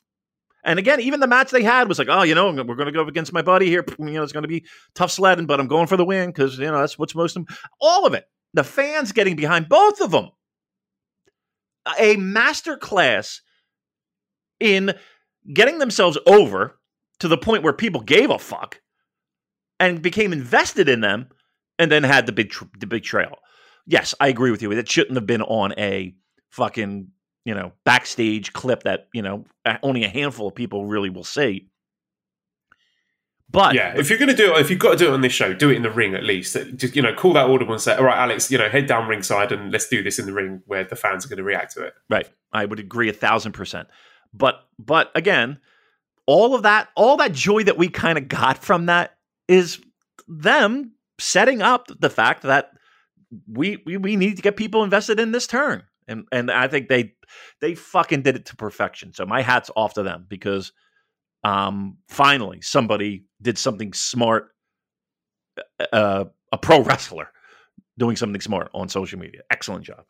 And 0.63 0.79
again, 0.79 1.01
even 1.01 1.19
the 1.19 1.27
match 1.27 1.51
they 1.51 1.63
had 1.63 1.89
was 1.89 1.99
like, 1.99 2.07
oh, 2.09 2.23
you 2.23 2.35
know, 2.35 2.45
we're 2.45 2.75
going 2.75 2.85
to 2.85 2.91
go 2.91 3.01
up 3.01 3.07
against 3.07 3.33
my 3.33 3.41
buddy 3.41 3.67
here. 3.67 3.83
You 3.99 4.05
know, 4.11 4.23
it's 4.23 4.31
going 4.31 4.43
to 4.43 4.47
be 4.47 4.65
tough 4.93 5.11
sledding, 5.11 5.45
but 5.45 5.59
I'm 5.59 5.67
going 5.67 5.87
for 5.87 5.97
the 5.97 6.05
win 6.05 6.29
because, 6.29 6.57
you 6.57 6.67
know, 6.67 6.79
that's 6.79 6.97
what's 6.97 7.15
most, 7.15 7.35
important. 7.35 7.59
all 7.81 8.05
of 8.05 8.13
it. 8.13 8.25
The 8.53 8.63
fans 8.63 9.11
getting 9.11 9.35
behind 9.35 9.67
both 9.67 9.99
of 9.99 10.11
them 10.11 10.29
a 11.99 12.15
master 12.17 12.77
class 12.77 13.41
in 14.63 14.95
getting 15.53 15.77
themselves 15.77 16.17
over 16.25 16.79
to 17.19 17.27
the 17.27 17.37
point 17.37 17.63
where 17.63 17.73
people 17.73 18.01
gave 18.01 18.29
a 18.29 18.39
fuck 18.39 18.81
and 19.79 20.01
became 20.01 20.31
invested 20.31 20.87
in 20.87 21.01
them 21.01 21.27
and 21.77 21.91
then 21.91 22.03
had 22.03 22.25
the 22.25 22.31
big 22.31 22.49
tr- 22.49 22.65
the 22.79 22.87
big 22.87 23.03
trail. 23.03 23.37
Yes, 23.85 24.15
I 24.19 24.29
agree 24.29 24.51
with 24.51 24.61
you. 24.61 24.71
It 24.71 24.89
shouldn't 24.89 25.15
have 25.15 25.27
been 25.27 25.41
on 25.41 25.73
a 25.77 26.15
fucking, 26.51 27.09
you 27.43 27.53
know, 27.53 27.73
backstage 27.83 28.53
clip 28.53 28.83
that, 28.83 29.07
you 29.13 29.21
know, 29.21 29.43
only 29.83 30.05
a 30.05 30.09
handful 30.09 30.47
of 30.47 30.55
people 30.55 30.85
really 30.85 31.09
will 31.09 31.25
see. 31.25 31.67
But 33.49 33.75
yeah, 33.75 33.93
if 33.95 34.09
you're 34.09 34.17
going 34.17 34.29
to 34.29 34.35
do 34.35 34.55
it, 34.55 34.61
if 34.61 34.69
you've 34.71 34.79
got 34.79 34.91
to 34.91 34.97
do 34.97 35.09
it 35.09 35.13
on 35.13 35.21
this 35.21 35.33
show, 35.33 35.53
do 35.53 35.69
it 35.69 35.75
in 35.75 35.83
the 35.83 35.91
ring 35.91 36.15
at 36.15 36.23
least. 36.23 36.57
Just 36.75 36.95
you 36.95 37.01
know, 37.01 37.13
call 37.13 37.33
that 37.33 37.47
audible 37.47 37.73
and 37.73 37.81
say, 37.81 37.95
"All 37.95 38.05
right, 38.05 38.17
Alex, 38.17 38.49
you 38.49 38.57
know, 38.57 38.67
head 38.67 38.87
down 38.87 39.07
ringside 39.07 39.51
and 39.51 39.71
let's 39.71 39.87
do 39.87 40.01
this 40.01 40.17
in 40.17 40.25
the 40.25 40.33
ring 40.33 40.63
where 40.65 40.83
the 40.83 40.95
fans 40.95 41.23
are 41.23 41.29
going 41.29 41.37
to 41.37 41.43
react 41.43 41.73
to 41.73 41.83
it." 41.83 41.93
Right, 42.09 42.27
I 42.51 42.65
would 42.65 42.79
agree 42.79 43.09
a 43.09 43.13
thousand 43.13 43.51
percent. 43.51 43.89
But 44.33 44.55
but 44.79 45.11
again, 45.15 45.59
all 46.25 46.55
of 46.55 46.63
that, 46.63 46.89
all 46.95 47.17
that 47.17 47.33
joy 47.33 47.63
that 47.63 47.77
we 47.77 47.89
kind 47.89 48.17
of 48.17 48.27
got 48.27 48.57
from 48.57 48.87
that 48.87 49.17
is 49.47 49.79
them 50.27 50.93
setting 51.19 51.61
up 51.61 51.87
the 51.99 52.09
fact 52.09 52.43
that 52.43 52.71
we, 53.47 53.81
we 53.85 53.97
we 53.97 54.15
need 54.15 54.35
to 54.37 54.41
get 54.41 54.57
people 54.57 54.83
invested 54.83 55.19
in 55.19 55.31
this 55.31 55.47
turn. 55.47 55.83
And 56.07 56.25
and 56.31 56.51
I 56.51 56.67
think 56.67 56.89
they 56.89 57.13
they 57.61 57.75
fucking 57.75 58.23
did 58.23 58.35
it 58.35 58.45
to 58.47 58.55
perfection. 58.55 59.13
So 59.13 59.25
my 59.25 59.41
hat's 59.41 59.71
off 59.75 59.93
to 59.95 60.03
them 60.03 60.25
because 60.27 60.71
um, 61.43 61.97
finally 62.07 62.61
somebody 62.61 63.25
did 63.41 63.57
something 63.57 63.93
smart, 63.93 64.49
uh, 65.91 66.25
a 66.51 66.57
pro 66.57 66.81
wrestler 66.81 67.29
doing 67.97 68.15
something 68.15 68.41
smart 68.41 68.69
on 68.73 68.89
social 68.89 69.19
media. 69.19 69.41
Excellent 69.49 69.85
job. 69.85 70.03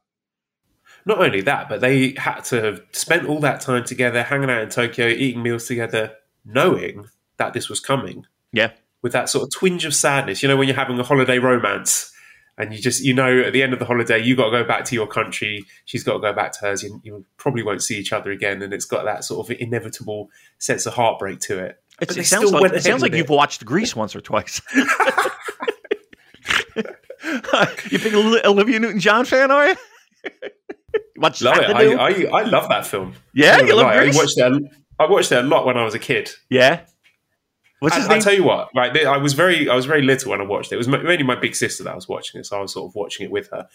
Not 1.06 1.20
only 1.20 1.42
that, 1.42 1.68
but 1.68 1.82
they 1.82 2.14
had 2.18 2.42
to 2.46 2.62
have 2.62 2.82
spent 2.92 3.28
all 3.28 3.40
that 3.42 3.62
time 3.62 3.84
together, 3.84 4.24
hanging 4.24 4.50
out 4.50 4.62
in 4.62 4.70
Tokyo, 4.70 5.08
eating 5.08 5.44
meals 5.44 5.68
together, 5.68 6.14
knowing 6.46 7.08
that 7.38 7.54
this 7.54 7.70
was 7.70 7.80
coming. 7.80 8.26
Yeah. 8.52 8.72
With 9.02 9.12
that 9.12 9.30
sort 9.30 9.44
of 9.44 9.52
twinge 9.52 9.86
of 9.86 9.94
sadness. 9.94 10.42
You 10.42 10.50
know, 10.50 10.56
when 10.56 10.68
you're 10.68 10.78
having 10.78 10.98
a 11.00 11.04
holiday 11.04 11.40
romance 11.40 12.14
and 12.58 12.74
you 12.74 12.80
just 12.80 13.04
you 13.04 13.14
know 13.14 13.40
at 13.42 13.54
the 13.54 13.64
end 13.64 13.74
of 13.74 13.80
the 13.80 13.86
holiday 13.86 14.22
you 14.22 14.36
got 14.36 14.46
to 14.46 14.52
go 14.52 14.64
back 14.64 14.86
to 14.86 14.96
your 14.96 15.08
country 15.08 15.66
she's 15.86 16.04
got 16.04 16.14
to 16.14 16.20
go 16.20 16.32
back 16.34 16.52
to 16.52 16.60
hers 16.60 16.84
you, 16.84 17.02
you, 17.04 17.26
probably 17.38 17.64
won't 17.64 17.82
see 17.82 17.98
each 17.98 18.14
other 18.14 18.32
again 18.32 18.62
and 18.62 18.74
it's 18.74 18.86
got 18.86 19.06
that 19.06 19.24
sort 19.24 19.50
of 19.50 19.58
inevitable 19.60 20.30
sense 20.60 20.86
of 20.86 20.94
heartbreak 20.94 21.40
to 21.40 21.58
it 21.58 21.82
it 22.00 22.26
sounds 22.26 22.52
like, 22.52 22.72
it 22.72 22.84
sounds 22.84 23.02
like 23.02 23.14
you've 23.14 23.30
watched 23.30 23.66
Grease 23.66 23.96
once 23.96 24.16
or 24.16 24.22
twice 24.22 24.62
you 27.90 27.98
think 27.98 28.14
Olivia 28.46 28.80
Newton-John 28.80 29.26
fan 29.26 29.52
are 29.52 29.70
you 29.70 29.76
Watch 31.24 31.42
love 31.42 31.58
it. 31.58 31.70
I, 31.72 31.94
I, 31.94 32.42
I, 32.42 32.44
love 32.44 32.70
that 32.70 32.86
film. 32.86 33.16
Yeah, 33.34 33.60
you 33.62 33.76
love 33.76 33.88
I 33.88 34.06
watched 34.08 34.38
it. 34.38 34.64
I 35.00 35.06
watched 35.08 35.32
it 35.32 35.44
a 35.44 35.48
lot 35.48 35.66
when 35.66 35.78
I 35.78 35.84
was 35.84 35.96
a 35.96 36.00
kid. 36.00 36.30
Yeah, 36.50 36.82
What's 37.84 37.98
his 37.98 38.06
I, 38.06 38.08
name? 38.08 38.16
I'll 38.16 38.24
tell 38.24 38.34
you 38.34 38.44
what, 38.46 38.70
right? 38.74 38.96
I 39.06 39.18
was 39.18 39.34
very, 39.34 39.68
I 39.68 39.76
was 39.76 39.86
very 39.86 40.04
little 40.04 40.32
when 40.32 40.40
I 40.40 40.46
watched 40.46 40.72
it. 40.72 40.76
It 40.76 40.78
was 40.78 40.88
mainly 40.88 41.24
my 41.24 41.36
big 41.36 41.54
sister 41.54 41.84
that 41.84 41.94
was 41.94 42.08
watching 42.08 42.40
it, 42.40 42.46
so 42.46 42.58
I 42.58 42.62
was 42.62 42.72
sort 42.72 42.90
of 42.90 42.96
watching 42.96 43.26
it 43.26 43.32
with 43.32 43.50
her. 43.50 43.68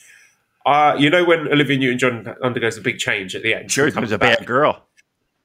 Uh, 0.65 0.97
you 0.99 1.11
know 1.11 1.27
when 1.27 1.41
Olivia 1.49 1.77
Newton-John 1.77 2.37
undergoes 2.43 2.79
a 2.79 2.81
big 2.81 2.97
change 2.97 3.37
at 3.37 3.43
the 3.43 3.53
end? 3.53 3.71
Sure, 3.71 3.85
becomes 3.85 4.11
a 4.11 4.17
bad 4.17 4.47
girl. 4.47 4.83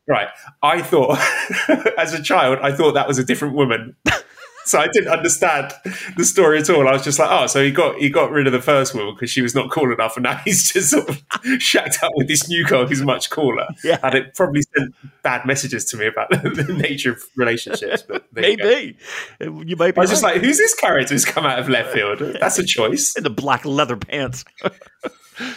Right. 0.07 0.29
I 0.61 0.81
thought, 0.81 1.17
as 1.97 2.13
a 2.13 2.23
child, 2.23 2.59
I 2.61 2.71
thought 2.71 2.93
that 2.93 3.05
was 3.05 3.19
a 3.19 3.25
different 3.25 3.53
woman 3.53 3.97
so 4.65 4.79
I 4.79 4.87
didn't 4.87 5.09
understand 5.09 5.73
the 6.15 6.23
story 6.25 6.59
at 6.59 6.69
all. 6.69 6.87
I 6.87 6.93
was 6.93 7.03
just 7.03 7.19
like, 7.19 7.29
oh, 7.29 7.47
so 7.47 7.63
he 7.63 7.71
got 7.71 7.97
he 7.97 8.09
got 8.09 8.31
rid 8.31 8.47
of 8.47 8.53
the 8.53 8.61
first 8.61 8.93
woman 8.93 9.13
because 9.13 9.29
she 9.29 9.41
was 9.41 9.53
not 9.55 9.71
cool 9.71 9.91
enough, 9.91 10.15
and 10.15 10.23
now 10.23 10.37
he's 10.37 10.71
just 10.73 10.91
sort 10.91 11.09
of 11.09 11.21
shacked 11.59 12.03
up 12.03 12.11
with 12.15 12.27
this 12.27 12.47
new 12.47 12.65
girl 12.65 12.85
who's 12.87 13.01
much 13.01 13.29
cooler. 13.29 13.67
Yeah. 13.83 13.99
and 14.03 14.15
it 14.15 14.35
probably 14.35 14.61
sent 14.75 14.95
bad 15.21 15.45
messages 15.45 15.85
to 15.85 15.97
me 15.97 16.07
about 16.07 16.29
the, 16.31 16.49
the 16.49 16.73
nature 16.73 17.11
of 17.11 17.23
relationships. 17.35 18.03
But 18.03 18.23
you. 18.35 18.57
Maybe 18.57 18.97
you 19.39 19.75
might 19.75 19.95
be. 19.95 19.97
I 19.97 20.01
was 20.01 20.09
just 20.09 20.23
like, 20.23 20.41
who's 20.41 20.57
this 20.57 20.75
character 20.75 21.13
who's 21.13 21.25
come 21.25 21.45
out 21.45 21.59
of 21.59 21.69
left 21.69 21.93
field? 21.93 22.19
That's 22.19 22.59
a 22.59 22.65
choice. 22.65 23.15
in 23.15 23.23
the 23.23 23.29
black 23.29 23.65
leather 23.65 23.97
pants, 23.97 24.45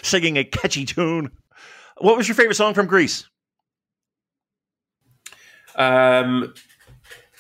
singing 0.03 0.37
a 0.37 0.45
catchy 0.45 0.85
tune. 0.85 1.31
What 1.99 2.17
was 2.17 2.29
your 2.29 2.35
favorite 2.35 2.57
song 2.57 2.75
from 2.75 2.87
Grease? 2.87 3.27
Um, 5.77 6.55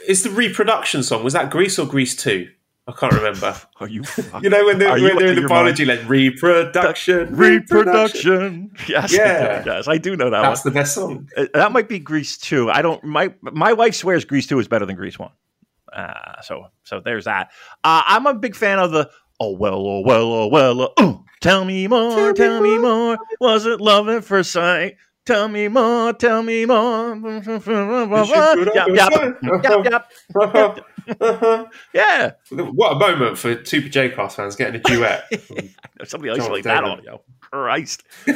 is 0.06 0.22
the 0.22 0.30
reproduction 0.30 1.02
song 1.02 1.22
was 1.24 1.32
that 1.34 1.50
Grease 1.50 1.78
or 1.78 1.86
Grease 1.86 2.14
Two? 2.16 2.48
I 2.88 2.92
can't 2.92 3.12
remember. 3.14 3.56
Are 3.80 3.88
you? 3.88 4.04
You 4.42 4.48
know 4.48 4.64
when 4.66 4.78
they're, 4.78 4.90
Are 4.90 4.98
you 4.98 5.18
they're 5.18 5.32
in 5.36 5.42
the 5.42 5.48
biology 5.48 5.84
lab, 5.84 6.08
reproduction, 6.08 7.34
reproduction. 7.34 8.70
Yes, 8.88 9.12
Yeah. 9.12 9.62
yes, 9.66 9.88
I 9.88 9.98
do 9.98 10.16
know 10.16 10.30
that 10.30 10.42
That's 10.42 10.64
one. 10.64 10.72
the 10.72 10.80
best 10.80 10.94
song. 10.94 11.28
Uh, 11.36 11.46
That 11.54 11.72
might 11.72 11.88
be 11.88 11.98
Grease 11.98 12.38
two. 12.38 12.70
I 12.70 12.82
don't. 12.82 13.02
My 13.04 13.34
my 13.42 13.72
wife 13.72 13.94
swears 13.96 14.24
Grease 14.24 14.46
two 14.46 14.58
is 14.58 14.68
better 14.68 14.86
than 14.86 14.96
Grease 14.96 15.18
one. 15.18 15.32
Uh, 15.92 16.40
so 16.42 16.66
so 16.84 17.00
there's 17.00 17.24
that. 17.24 17.50
Uh, 17.82 18.02
I'm 18.06 18.26
a 18.26 18.34
big 18.34 18.54
fan 18.54 18.78
of 18.78 18.92
the. 18.92 19.10
Oh 19.40 19.50
well, 19.56 19.74
oh 19.86 20.00
well, 20.04 20.32
oh 20.32 20.46
well. 20.46 20.92
Ooh. 21.00 21.24
tell 21.40 21.64
me 21.64 21.86
more, 21.88 22.32
tell 22.32 22.60
me 22.60 22.78
more. 22.78 23.18
Was 23.40 23.66
it 23.66 23.80
love 23.80 24.08
at 24.08 24.24
first 24.24 24.52
sight? 24.52 24.96
Tell 25.26 25.48
me 25.48 25.66
more, 25.66 26.12
tell 26.12 26.42
me 26.44 26.64
more. 26.66 27.16
Yep, 27.16 27.66
yep, 28.94 29.38
yep, 29.42 30.06
yep. 30.54 31.72
Yeah, 31.92 32.30
What 32.50 32.92
a 32.92 32.98
moment 32.98 33.36
for 33.36 33.64
Super 33.64 33.88
J 33.88 34.10
Class 34.10 34.36
fans 34.36 34.54
getting 34.54 34.76
a 34.76 34.78
duet. 34.84 35.24
somebody 36.04 36.38
like 36.40 36.62
that 36.62 36.84
audio. 36.84 37.20
Christ. 37.40 38.04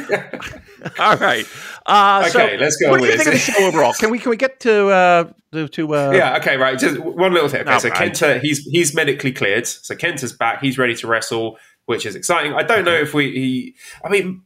All 0.99 1.15
right. 1.17 1.45
Uh, 1.85 2.27
so 2.29 2.41
Okay, 2.41 2.57
let's 2.57 2.75
go 2.77 2.89
What 2.91 2.99
do 2.99 3.05
you 3.05 3.11
with 3.11 3.17
think 3.17 3.19
of 3.19 3.25
the 3.25 3.31
this. 3.31 3.41
show 3.55 3.67
overall? 3.67 3.93
Can 3.93 4.09
we 4.09 4.19
can 4.19 4.29
we 4.29 4.37
get 4.37 4.59
to 4.61 4.87
uh, 4.89 5.23
to, 5.71 5.95
uh, 5.95 6.11
yeah, 6.11 6.37
okay, 6.37 6.57
right. 6.57 6.77
Just 6.79 6.97
one 6.99 7.33
little 7.33 7.49
thing. 7.49 7.61
Okay, 7.61 7.79
so 7.79 7.89
Alright. 7.89 8.13
Kenta, 8.13 8.41
he's 8.41 8.59
he's 8.65 8.93
medically 8.95 9.31
cleared. 9.31 9.67
So 9.67 9.95
Kenta's 9.95 10.33
back. 10.33 10.61
He's 10.61 10.77
ready 10.77 10.95
to 10.95 11.07
wrestle, 11.07 11.57
which 11.85 12.05
is 12.05 12.15
exciting. 12.15 12.53
I 12.53 12.63
don't 12.63 12.85
know 12.85 12.93
if 12.95 13.13
we. 13.13 13.31
He, 13.31 13.75
I 14.03 14.09
mean, 14.09 14.43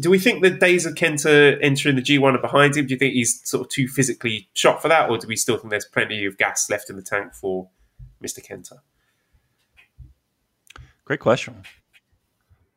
do 0.00 0.10
we 0.10 0.18
think 0.18 0.42
the 0.42 0.50
days 0.50 0.86
of 0.86 0.94
Kenta 0.94 1.58
entering 1.62 1.96
the 1.96 2.02
G1 2.02 2.34
are 2.34 2.38
behind 2.38 2.76
him? 2.76 2.86
Do 2.86 2.94
you 2.94 2.98
think 2.98 3.14
he's 3.14 3.40
sort 3.48 3.66
of 3.66 3.70
too 3.70 3.88
physically 3.88 4.48
shot 4.52 4.82
for 4.82 4.88
that, 4.88 5.10
or 5.10 5.18
do 5.18 5.26
we 5.26 5.36
still 5.36 5.56
think 5.56 5.70
there's 5.70 5.84
plenty 5.84 6.24
of 6.24 6.36
gas 6.38 6.68
left 6.70 6.90
in 6.90 6.96
the 6.96 7.02
tank 7.02 7.34
for 7.34 7.68
Mr. 8.22 8.44
Kenta? 8.44 8.78
Great 11.04 11.20
question. 11.20 11.62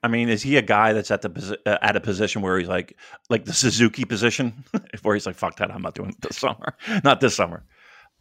I 0.03 0.09
mean, 0.09 0.30
is 0.30 0.43
he 0.43 0.57
a 0.57 0.61
guy 0.61 0.93
that's 0.93 1.11
at 1.11 1.22
the 1.22 1.59
uh, 1.65 1.78
at 1.82 1.95
a 1.95 1.99
position 1.99 2.41
where 2.41 2.59
he's 2.59 2.68
like 2.68 2.95
like 3.30 3.45
the 3.45 3.53
Suzuki 3.53 4.05
position, 4.05 4.63
where 5.01 5.15
he's 5.15 5.26
like, 5.26 5.36
"Fuck 5.36 5.57
that, 5.57 5.72
I'm 5.72 5.82
not 5.82 5.95
doing 5.95 6.09
it 6.09 6.22
this 6.22 6.38
summer, 6.38 6.76
not 7.03 7.20
this 7.20 7.36
summer." 7.36 7.63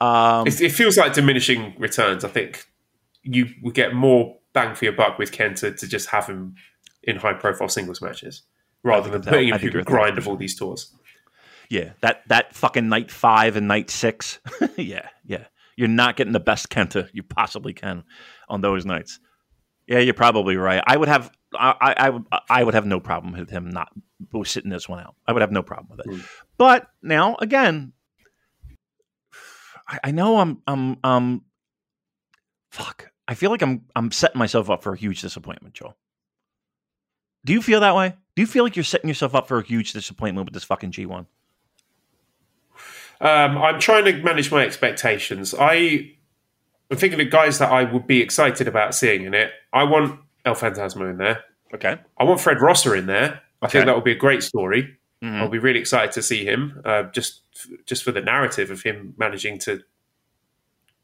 Um, 0.01 0.47
It, 0.47 0.61
it 0.61 0.72
feels 0.72 0.97
like 0.97 1.12
diminishing 1.12 1.74
returns. 1.78 2.24
I 2.24 2.28
think 2.28 2.66
you 3.22 3.49
would 3.62 3.74
get 3.74 3.94
more 3.94 4.38
bang 4.53 4.74
for 4.74 4.84
your 4.84 4.94
buck 4.94 5.18
with 5.18 5.32
Kenta 5.32 5.76
to 5.76 5.88
just 5.88 6.09
have 6.11 6.26
him 6.26 6.55
in 7.03 7.16
high 7.16 7.34
profile 7.34 7.68
singles 7.68 8.01
matches 8.01 8.42
rather 8.87 9.11
than 9.11 9.22
that- 9.22 9.30
putting 9.30 9.49
him 9.49 9.59
through 9.59 9.70
the 9.70 9.82
grind 9.82 10.16
100% 10.16 10.18
of 10.18 10.28
all 10.28 10.37
these 10.37 10.55
tours. 10.55 10.95
yeah, 11.68 11.93
that 12.01 12.22
that 12.28 12.55
fucking 12.55 12.89
night 12.89 13.11
five 13.11 13.57
and 13.57 13.68
night 13.68 13.91
six, 13.91 14.39
yeah, 14.76 15.09
yeah, 15.24 15.45
you're 15.76 15.89
not 15.89 16.16
getting 16.16 16.32
the 16.32 16.41
best 16.41 16.68
Kenta 16.70 17.09
you 17.12 17.22
possibly 17.22 17.72
can 17.72 18.05
on 18.49 18.61
those 18.61 18.84
nights. 18.87 19.20
Yeah, 19.87 20.01
you're 20.01 20.14
probably 20.14 20.57
right. 20.57 20.82
I 20.84 20.97
would 20.97 21.09
have, 21.09 21.30
I, 21.55 21.74
I, 21.80 21.95
I 22.07 22.11
would, 22.11 22.24
I 22.51 22.64
would 22.64 22.74
have 22.74 22.87
no 22.87 22.99
problem 22.99 23.34
with 23.39 23.51
him 23.51 23.70
not 23.70 23.93
sitting 24.45 24.70
this 24.70 24.89
one 24.89 24.99
out. 24.99 25.14
I 25.26 25.32
would 25.32 25.43
have 25.43 25.53
no 25.53 25.62
problem 25.62 25.97
with 25.97 26.07
it. 26.07 26.12
Mm. 26.12 26.26
But 26.59 26.89
now, 27.03 27.37
again, 27.41 27.93
I, 29.89 30.01
I 30.05 30.11
know 30.11 30.39
I'm, 30.41 30.61
I'm, 30.66 30.97
um, 31.05 31.45
fuck. 32.72 33.12
I 33.28 33.34
feel 33.34 33.51
like 33.51 33.62
I'm, 33.62 33.82
I'm 33.95 34.11
setting 34.11 34.39
myself 34.41 34.70
up 34.70 34.82
for 34.82 34.93
a 34.93 34.97
huge 34.97 35.20
disappointment, 35.20 35.74
Joel. 35.74 35.97
Do 37.47 37.53
you 37.53 37.62
feel 37.62 37.78
that 37.80 37.94
way? 37.94 38.12
Do 38.34 38.42
you 38.42 38.47
feel 38.47 38.64
like 38.64 38.74
you're 38.74 38.82
setting 38.84 39.07
yourself 39.09 39.34
up 39.34 39.47
for 39.47 39.59
a 39.59 39.62
huge 39.64 39.92
disappointment 39.92 40.47
with 40.47 40.55
this 40.55 40.64
fucking 40.64 40.90
G1? 40.90 41.26
Um, 43.20 43.57
I'm 43.59 43.78
trying 43.78 44.05
to 44.07 44.12
manage 44.22 44.51
my 44.51 44.64
expectations. 44.64 45.55
I, 45.59 46.12
I'm 46.90 46.97
thinking 46.99 47.20
of 47.20 47.30
guys 47.30 47.59
that 47.61 47.70
I 47.70 47.84
would 47.84 48.07
be 48.07 48.20
excited 48.20 48.66
about 48.66 48.94
seeing 48.97 49.22
in 49.22 49.32
it. 49.32 49.53
I 49.72 49.84
want 49.84 50.20
El 50.44 50.55
Phantasmo 50.57 51.09
in 51.09 51.18
there. 51.18 51.44
Okay. 51.72 51.97
I 52.18 52.24
want 52.24 52.40
Fred 52.40 52.61
Rosser 52.61 52.94
in 52.97 53.07
there. 53.07 53.40
I 53.62 53.66
Okay. 53.66 53.78
think 53.78 53.86
that 53.86 53.94
would 53.94 54.05
be 54.05 54.12
a 54.12 54.16
great 54.16 54.42
story. 54.42 54.97
Mhm. 55.22 55.40
I'll 55.40 55.49
be 55.49 55.59
really 55.59 55.78
excited 55.80 56.12
to 56.12 56.22
see 56.22 56.44
him, 56.44 56.82
uh, 56.84 57.05
just 57.05 57.42
just 57.86 58.03
for 58.05 58.12
the 58.12 58.20
narrative 58.20 58.70
of 58.70 58.82
him 58.82 59.14
managing 59.16 59.59
to 59.61 59.82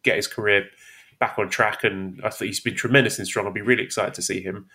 get 0.03 0.16
his 0.16 0.26
career 0.26 0.68
back 1.18 1.38
on 1.38 1.49
track. 1.49 1.82
And 1.82 2.20
I 2.22 2.28
think 2.28 2.49
he's 2.49 2.61
been 2.61 2.74
tremendous 2.74 3.18
and 3.18 3.26
strong. 3.26 3.47
I'll 3.47 3.53
be 3.53 3.62
really 3.62 3.82
excited 3.82 4.12
to 4.14 4.22
see 4.22 4.43
him. 4.43 4.68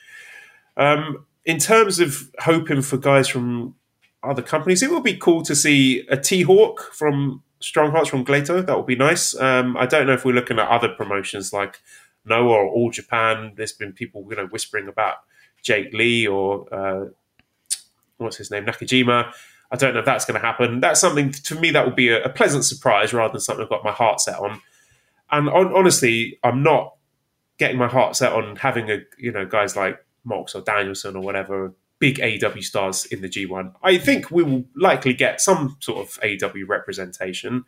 Um, 0.76 1.28
in 1.48 1.58
terms 1.58 2.00
of 2.00 2.30
hoping 2.40 2.82
for 2.82 2.98
guys 2.98 3.28
from 3.30 3.74
other 4.22 4.42
companies, 4.42 4.84
it 4.84 4.92
would 4.92 5.04
be 5.04 5.16
cool 5.16 5.42
to 5.44 5.56
see 5.56 6.06
a 6.10 6.18
T 6.18 6.42
Hawk 6.42 6.92
from 6.94 7.42
Strong 7.62 7.92
Hearts 7.92 8.10
from 8.10 8.26
Glato. 8.26 8.64
That 8.64 8.76
would 8.76 8.86
be 8.86 8.98
nice. 8.98 9.34
Um, 9.40 9.78
I 9.78 9.86
don't 9.86 10.06
know 10.06 10.14
if 10.14 10.26
we're 10.26 10.36
looking 10.36 10.60
at 10.60 10.68
other 10.68 10.90
promotions 10.90 11.54
like 11.54 11.80
Noah 12.26 12.50
or 12.50 12.68
All 12.68 12.92
Japan. 12.92 13.54
There's 13.56 13.72
been 13.72 13.94
people 13.94 14.28
you 14.30 14.36
know 14.36 14.48
whispering 14.48 14.90
about 14.90 15.16
Jake 15.64 15.94
Lee 15.94 16.28
or 16.28 16.72
uh, 16.72 17.06
what's 18.18 18.38
his 18.38 18.52
name 18.52 18.66
Nakajima. 18.66 19.32
I 19.72 19.76
don't 19.78 19.94
know 19.94 20.02
if 20.02 20.06
that's 20.06 20.26
going 20.26 20.40
to 20.40 20.46
happen. 20.46 20.82
That's 20.82 21.00
something 21.00 21.32
to 21.32 21.56
me 21.56 21.72
that 21.72 21.86
would 21.86 21.96
be 21.96 22.10
a, 22.10 22.24
a 22.26 22.30
pleasant 22.30 22.66
surprise 22.66 23.14
rather 23.14 23.32
than 23.32 23.42
something 23.42 23.64
I've 23.64 23.70
got 23.70 23.86
my 23.86 23.92
heart 23.92 24.20
set 24.20 24.38
on. 24.38 24.62
And 25.32 25.48
on, 25.50 25.74
honestly, 25.74 26.40
I'm 26.44 26.62
not 26.62 26.96
getting 27.58 27.78
my 27.78 27.88
heart 27.88 28.18
set 28.18 28.34
on 28.34 28.58
having 28.58 28.92
a 28.92 29.00
you 29.18 29.32
know 29.32 29.46
guys 29.46 29.78
like 29.78 30.04
Mox 30.28 30.54
or 30.54 30.62
Danielson 30.62 31.16
or 31.16 31.22
whatever 31.22 31.74
big 32.00 32.18
AEW 32.18 32.64
stars 32.64 33.06
in 33.06 33.22
the 33.22 33.30
G1. 33.30 33.74
I 33.82 33.98
think 33.98 34.30
we 34.30 34.44
will 34.44 34.66
likely 34.76 35.14
get 35.14 35.42
some 35.42 35.78
sort 35.80 36.00
of 36.00 36.20
AEW 36.22 36.68
representation, 36.68 37.66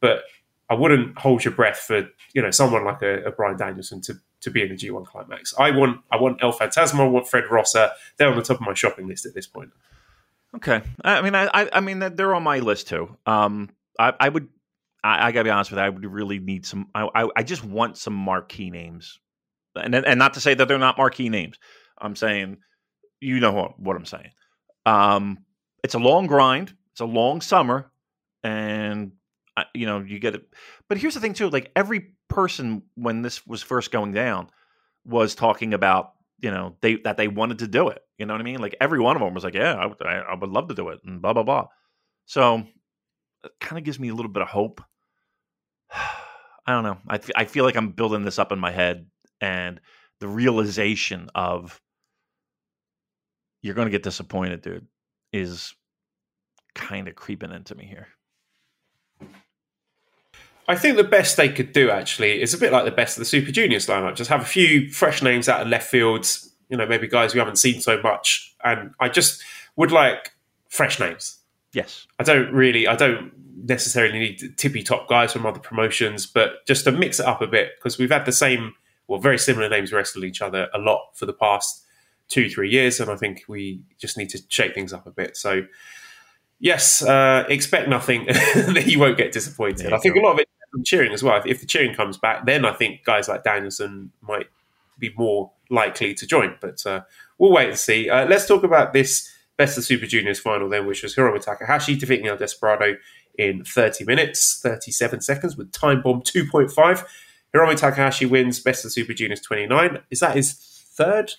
but 0.00 0.22
I 0.70 0.74
wouldn't 0.74 1.18
hold 1.18 1.44
your 1.44 1.52
breath 1.52 1.78
for 1.78 2.08
you 2.32 2.42
know 2.42 2.50
someone 2.50 2.84
like 2.84 3.02
a, 3.02 3.24
a 3.24 3.30
Bryan 3.30 3.56
Danielson 3.56 4.00
to 4.02 4.14
to 4.40 4.50
be 4.50 4.62
in 4.62 4.68
the 4.68 4.76
G1 4.76 5.06
climax. 5.06 5.54
I 5.58 5.70
want 5.70 6.00
I 6.10 6.16
want 6.16 6.42
El 6.42 6.52
Phantasmo, 6.52 7.00
I 7.00 7.08
want 7.08 7.28
Fred 7.28 7.44
Rosser. 7.50 7.90
They're 8.16 8.28
on 8.28 8.36
the 8.36 8.42
top 8.42 8.60
of 8.60 8.66
my 8.66 8.74
shopping 8.74 9.06
list 9.06 9.26
at 9.26 9.34
this 9.34 9.46
point. 9.46 9.70
Okay. 10.54 10.80
I 11.04 11.20
mean, 11.20 11.34
I, 11.34 11.68
I 11.72 11.80
mean, 11.80 11.98
they're 11.98 12.34
on 12.34 12.42
my 12.42 12.60
list 12.60 12.88
too. 12.88 13.14
Um, 13.26 13.68
I, 13.98 14.14
I 14.18 14.28
would, 14.28 14.48
I, 15.04 15.26
I 15.26 15.32
gotta 15.32 15.44
be 15.44 15.50
honest 15.50 15.70
with 15.70 15.78
you, 15.78 15.84
I 15.84 15.88
would 15.90 16.04
really 16.04 16.38
need 16.38 16.64
some. 16.64 16.88
I, 16.94 17.08
I, 17.14 17.28
I 17.36 17.42
just 17.42 17.62
want 17.62 17.98
some 17.98 18.14
marquee 18.14 18.70
names, 18.70 19.18
and 19.74 19.94
and 19.94 20.18
not 20.18 20.34
to 20.34 20.40
say 20.40 20.54
that 20.54 20.66
they're 20.66 20.78
not 20.78 20.96
marquee 20.96 21.28
names. 21.28 21.58
I'm 21.98 22.16
saying, 22.16 22.58
you 23.20 23.40
know 23.40 23.52
what, 23.52 23.78
what 23.78 23.96
I'm 23.96 24.06
saying. 24.06 24.30
Um, 24.84 25.38
it's 25.82 25.94
a 25.94 25.98
long 25.98 26.26
grind. 26.26 26.74
It's 26.92 27.00
a 27.00 27.06
long 27.06 27.40
summer, 27.40 27.90
and 28.42 29.12
you 29.74 29.86
know 29.86 30.00
you 30.00 30.18
get 30.18 30.34
it. 30.34 30.48
But 30.88 30.98
here's 30.98 31.14
the 31.14 31.20
thing 31.20 31.34
too: 31.34 31.50
like 31.50 31.70
every 31.76 32.12
person 32.28 32.82
when 32.94 33.22
this 33.22 33.46
was 33.46 33.62
first 33.62 33.90
going 33.90 34.12
down 34.12 34.48
was 35.04 35.34
talking 35.34 35.74
about 35.74 36.12
you 36.40 36.50
know 36.50 36.76
they 36.80 36.96
that 36.96 37.16
they 37.16 37.28
wanted 37.28 37.58
to 37.60 37.66
do 37.66 37.88
it. 37.88 38.02
You 38.18 38.26
know 38.26 38.34
what 38.34 38.40
I 38.40 38.44
mean? 38.44 38.60
Like 38.60 38.76
every 38.80 38.98
one 38.98 39.16
of 39.16 39.22
them 39.22 39.34
was 39.34 39.44
like, 39.44 39.54
"Yeah, 39.54 39.74
I 39.74 39.86
would, 39.86 40.02
I, 40.02 40.34
would 40.34 40.50
love 40.50 40.68
to 40.68 40.74
do 40.74 40.88
it," 40.88 41.00
and 41.04 41.20
blah 41.20 41.32
blah 41.32 41.42
blah. 41.42 41.66
So 42.24 42.66
it 43.44 43.52
kind 43.60 43.78
of 43.78 43.84
gives 43.84 44.00
me 44.00 44.08
a 44.08 44.14
little 44.14 44.30
bit 44.30 44.42
of 44.42 44.48
hope. 44.48 44.82
I 45.92 46.72
don't 46.72 46.84
know. 46.84 46.98
I 47.08 47.20
I 47.36 47.44
feel 47.44 47.64
like 47.64 47.76
I'm 47.76 47.90
building 47.90 48.24
this 48.24 48.38
up 48.38 48.52
in 48.52 48.58
my 48.58 48.70
head, 48.70 49.06
and 49.40 49.80
the 50.20 50.28
realization 50.28 51.30
of 51.34 51.80
you're 53.66 53.74
going 53.74 53.86
to 53.86 53.92
get 53.92 54.04
disappointed, 54.04 54.62
dude, 54.62 54.86
is 55.32 55.74
kind 56.74 57.08
of 57.08 57.16
creeping 57.16 57.50
into 57.50 57.74
me 57.74 57.84
here. 57.84 58.06
I 60.68 60.76
think 60.76 60.96
the 60.96 61.04
best 61.04 61.36
they 61.36 61.48
could 61.48 61.72
do 61.72 61.90
actually 61.90 62.40
is 62.40 62.54
a 62.54 62.58
bit 62.58 62.72
like 62.72 62.84
the 62.84 62.90
best 62.90 63.16
of 63.16 63.20
the 63.20 63.24
Super 63.24 63.50
Juniors 63.50 63.86
lineup. 63.86 64.14
Just 64.14 64.30
have 64.30 64.42
a 64.42 64.46
few 64.46 64.90
fresh 64.90 65.22
names 65.22 65.48
out 65.48 65.62
of 65.62 65.68
left 65.68 65.88
fields. 65.88 66.52
You 66.68 66.76
know, 66.76 66.86
maybe 66.86 67.06
guys 67.08 67.34
we 67.34 67.38
haven't 67.38 67.56
seen 67.56 67.80
so 67.80 68.00
much, 68.02 68.54
and 68.64 68.92
I 68.98 69.08
just 69.08 69.42
would 69.76 69.92
like 69.92 70.32
fresh 70.68 70.98
names. 70.98 71.38
Yes. 71.72 72.06
I 72.18 72.22
don't 72.22 72.52
really, 72.52 72.88
I 72.88 72.96
don't 72.96 73.32
necessarily 73.64 74.18
need 74.18 74.56
tippy 74.56 74.82
top 74.82 75.08
guys 75.08 75.32
from 75.32 75.46
other 75.46 75.60
promotions, 75.60 76.26
but 76.26 76.66
just 76.66 76.84
to 76.84 76.92
mix 76.92 77.20
it 77.20 77.26
up 77.26 77.42
a 77.42 77.46
bit 77.46 77.72
because 77.78 77.98
we've 77.98 78.10
had 78.10 78.24
the 78.24 78.32
same, 78.32 78.74
well, 79.06 79.20
very 79.20 79.38
similar 79.38 79.68
names 79.68 79.92
wrestle 79.92 80.24
each 80.24 80.42
other 80.42 80.68
a 80.74 80.78
lot 80.78 81.10
for 81.14 81.26
the 81.26 81.32
past 81.32 81.84
two, 82.28 82.48
three 82.48 82.70
years, 82.70 83.00
and 83.00 83.10
I 83.10 83.16
think 83.16 83.44
we 83.48 83.82
just 83.98 84.18
need 84.18 84.30
to 84.30 84.40
shake 84.48 84.74
things 84.74 84.92
up 84.92 85.06
a 85.06 85.10
bit. 85.10 85.36
So, 85.36 85.62
yes, 86.58 87.02
uh, 87.02 87.44
expect 87.48 87.88
nothing 87.88 88.26
that 88.26 88.84
you 88.86 88.98
won't 88.98 89.16
get 89.16 89.32
disappointed. 89.32 89.92
I 89.92 89.98
think 89.98 90.14
go. 90.14 90.20
a 90.20 90.22
lot 90.22 90.32
of 90.32 90.40
it 90.40 90.48
some 90.76 90.84
cheering 90.84 91.12
as 91.12 91.22
well. 91.22 91.42
If 91.46 91.60
the 91.60 91.66
cheering 91.66 91.94
comes 91.94 92.18
back, 92.18 92.46
then 92.46 92.64
I 92.64 92.72
think 92.72 93.04
guys 93.04 93.28
like 93.28 93.44
Danielson 93.44 94.12
might 94.20 94.46
be 94.98 95.12
more 95.16 95.52
likely 95.70 96.14
to 96.14 96.26
join. 96.26 96.56
But 96.60 96.84
uh, 96.86 97.02
we'll 97.38 97.52
wait 97.52 97.68
and 97.68 97.78
see. 97.78 98.08
Uh, 98.10 98.26
let's 98.26 98.46
talk 98.46 98.62
about 98.62 98.92
this 98.92 99.32
Best 99.56 99.78
of 99.78 99.84
Super 99.84 100.06
Juniors 100.06 100.38
final 100.38 100.68
then, 100.68 100.86
which 100.86 101.02
was 101.02 101.14
Hiromu 101.14 101.40
Takahashi 101.40 101.96
defeating 101.96 102.26
El 102.26 102.36
Desperado 102.36 102.96
in 103.38 103.64
30 103.64 104.04
minutes, 104.04 104.60
37 104.62 105.20
seconds 105.22 105.56
with 105.56 105.72
time 105.72 106.02
bomb 106.02 106.22
2.5. 106.22 107.04
Hiromu 107.54 107.76
Takahashi 107.76 108.26
wins 108.26 108.60
Best 108.60 108.84
of 108.84 108.92
Super 108.92 109.14
Juniors 109.14 109.40
29. 109.40 109.98
Is 110.10 110.20
that 110.20 110.36
his 110.36 110.52
third 110.52 111.32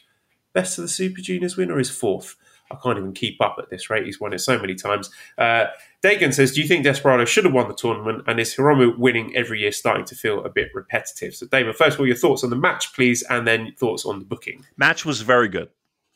Best 0.58 0.80
of 0.80 0.82
the 0.82 0.88
Super 0.88 1.22
Juniors 1.22 1.56
win 1.56 1.70
or 1.70 1.78
his 1.78 1.92
fourth? 1.92 2.36
I 2.72 2.78
can't 2.82 2.98
even 2.98 3.14
keep 3.14 3.40
up 3.40 3.58
at 3.60 3.70
this 3.70 3.92
rate. 3.92 4.08
He's 4.08 4.20
won 4.20 4.34
it 4.34 4.40
so 4.40 4.58
many 4.58 4.74
times. 4.74 5.12
Uh, 5.38 5.66
Dagan 6.04 6.34
says, 6.34 6.52
Do 6.52 6.64
you 6.64 6.68
think 6.68 6.84
Desperado 6.84 7.26
should 7.26 7.46
have 7.46 7.54
won 7.54 7.68
the 7.68 7.76
tournament? 7.76 8.24
And 8.26 8.40
is 8.40 8.56
Hiromu 8.56 8.98
winning 8.98 9.36
every 9.36 9.60
year 9.60 9.72
starting 9.72 10.04
to 10.06 10.16
feel 10.16 10.44
a 10.44 10.50
bit 10.50 10.70
repetitive? 10.74 11.36
So, 11.36 11.46
David, 11.46 11.76
first 11.76 11.94
of 11.94 12.00
all, 12.00 12.08
your 12.08 12.16
thoughts 12.16 12.44
on 12.44 12.50
the 12.50 12.56
match, 12.56 12.92
please, 12.96 13.22
and 13.30 13.46
then 13.46 13.76
thoughts 13.78 14.04
on 14.04 14.18
the 14.18 14.26
booking. 14.26 14.66
Match 14.78 15.06
was 15.06 15.22
very 15.22 15.48
good. 15.48 15.70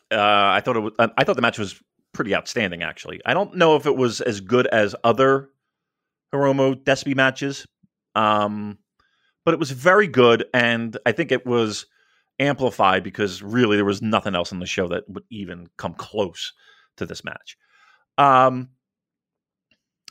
Uh, 0.10 0.18
I 0.18 0.60
thought 0.66 0.76
it 0.76 0.80
was, 0.80 0.94
I 0.98 1.24
thought 1.24 1.36
the 1.36 1.44
match 1.44 1.60
was 1.60 1.80
pretty 2.12 2.34
outstanding, 2.34 2.82
actually. 2.82 3.22
I 3.24 3.36
don't 3.36 3.56
know 3.58 3.76
if 3.76 3.86
it 3.86 3.96
was 3.96 4.22
as 4.22 4.42
good 4.42 4.66
as 4.66 4.96
other 5.04 5.52
Hiromu 6.34 6.84
Despy 6.84 7.16
matches, 7.16 7.68
um, 8.16 8.80
but 9.46 9.54
it 9.54 9.60
was 9.60 9.70
very 9.70 10.08
good, 10.08 10.46
and 10.52 10.98
I 11.06 11.12
think 11.12 11.32
it 11.32 11.46
was 11.46 11.86
amplified 12.40 13.04
because 13.04 13.42
really 13.42 13.76
there 13.76 13.86
was 13.86 14.02
nothing 14.02 14.36
else 14.36 14.52
in 14.52 14.60
the 14.60 14.66
show 14.66 14.88
that 14.88 15.08
would 15.10 15.24
even 15.30 15.68
come 15.78 15.94
close 15.94 16.54
to 16.98 17.06
this 17.06 17.24
match. 17.24 17.58
Um, 18.18 18.70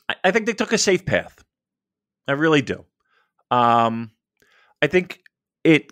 I, 0.07 0.15
I 0.25 0.31
think 0.31 0.45
they 0.45 0.53
took 0.53 0.73
a 0.73 0.77
safe 0.77 1.05
path. 1.05 1.43
I 2.27 2.33
really 2.33 2.61
do. 2.61 2.85
Um, 3.49 4.11
I 4.81 4.87
think 4.87 5.21
it 5.63 5.91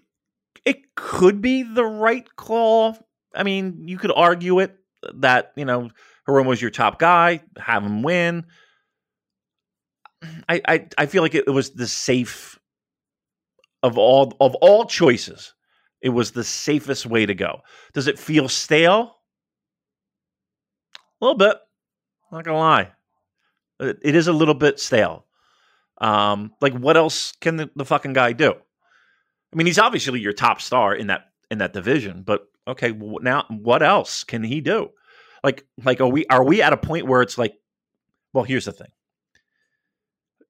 it 0.65 0.95
could 0.95 1.41
be 1.41 1.63
the 1.63 1.85
right 1.85 2.27
call. 2.35 2.97
I 3.35 3.43
mean, 3.43 3.87
you 3.87 3.97
could 3.97 4.11
argue 4.15 4.59
it 4.59 4.75
that 5.15 5.51
you 5.55 5.65
know 5.65 5.89
was 6.27 6.61
your 6.61 6.71
top 6.71 6.99
guy, 6.99 7.41
have 7.57 7.83
him 7.83 8.03
win. 8.03 8.45
I 10.47 10.61
I, 10.67 10.87
I 10.97 11.05
feel 11.07 11.23
like 11.23 11.35
it 11.35 11.49
was 11.49 11.71
the 11.71 11.87
safe 11.87 12.59
of 13.83 13.97
all 13.97 14.35
of 14.39 14.55
all 14.55 14.85
choices. 14.85 15.53
It 16.01 16.09
was 16.09 16.31
the 16.31 16.43
safest 16.43 17.05
way 17.05 17.25
to 17.25 17.35
go. 17.35 17.61
Does 17.93 18.07
it 18.07 18.19
feel 18.19 18.47
stale? 18.47 19.17
A 21.21 21.25
little 21.25 21.37
bit. 21.37 21.57
Not 22.31 22.45
gonna 22.45 22.57
lie, 22.57 22.91
it, 23.79 24.15
is 24.15 24.27
a 24.27 24.33
little 24.33 24.53
bit 24.53 24.79
stale. 24.79 25.25
Um, 25.99 26.53
like 26.61 26.73
what 26.73 26.95
else 26.95 27.33
can 27.41 27.57
the, 27.57 27.69
the 27.75 27.85
fucking 27.85 28.13
guy 28.13 28.33
do? 28.33 28.51
I 28.51 29.55
mean, 29.55 29.65
he's 29.65 29.79
obviously 29.79 30.19
your 30.19 30.33
top 30.33 30.61
star 30.61 30.93
in 30.93 31.07
that 31.07 31.25
in 31.49 31.57
that 31.57 31.73
division, 31.73 32.21
but 32.21 32.47
okay, 32.67 32.91
now 32.91 33.45
what 33.49 33.81
else 33.81 34.23
can 34.23 34.43
he 34.43 34.61
do? 34.61 34.91
Like, 35.43 35.65
like 35.83 36.01
are 36.01 36.07
we 36.07 36.25
are 36.27 36.43
we 36.43 36.61
at 36.61 36.73
a 36.73 36.77
point 36.77 37.07
where 37.07 37.21
it's 37.21 37.37
like, 37.37 37.55
well, 38.33 38.43
here's 38.43 38.65
the 38.65 38.71
thing. 38.71 38.91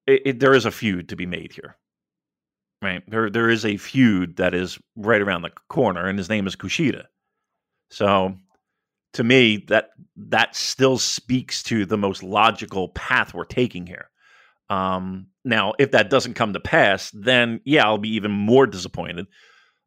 It, 0.06 0.22
it, 0.26 0.40
there 0.40 0.54
is 0.54 0.66
a 0.66 0.72
feud 0.72 1.10
to 1.10 1.16
be 1.16 1.26
made 1.26 1.54
here, 1.54 1.78
right? 2.82 3.04
There 3.08 3.30
there 3.30 3.50
is 3.50 3.66
a 3.66 3.78
feud 3.78 4.38
that 4.38 4.54
is 4.54 4.80
right 4.96 5.22
around 5.22 5.42
the 5.42 5.52
corner, 5.70 6.08
and 6.08 6.18
his 6.18 6.30
name 6.30 6.48
is 6.48 6.56
Kushida. 6.56 7.06
So, 7.92 8.36
to 9.14 9.24
me, 9.24 9.66
that 9.68 9.90
that 10.16 10.56
still 10.56 10.98
speaks 10.98 11.64
to 11.64 11.86
the 11.86 11.98
most 11.98 12.24
logical 12.24 12.90
path 12.90 13.34
we're 13.34 13.46
taking 13.46 13.86
here. 13.86 14.10
Um, 14.70 15.28
now, 15.44 15.74
if 15.80 15.92
that 15.92 16.10
doesn't 16.10 16.36
come 16.36 16.54
to 16.54 16.60
pass, 16.60 17.12
then 17.12 17.62
yeah, 17.66 17.86
I'll 17.86 17.98
be 17.98 18.16
even 18.16 18.32
more 18.32 18.68
disappointed. 18.68 19.28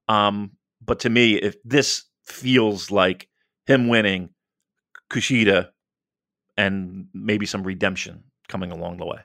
Um, 0.09 0.53
but 0.85 1.01
to 1.01 1.11
me, 1.11 1.35
if 1.35 1.57
this 1.65 2.05
feels 2.25 2.91
like 2.91 3.29
him 3.67 3.89
winning 3.89 4.31
Kushida 5.11 5.69
and 6.57 7.07
maybe 7.15 7.47
some 7.47 7.63
redemption 7.63 8.25
coming 8.49 8.73
along 8.73 8.99
the 8.99 9.07
way. 9.07 9.19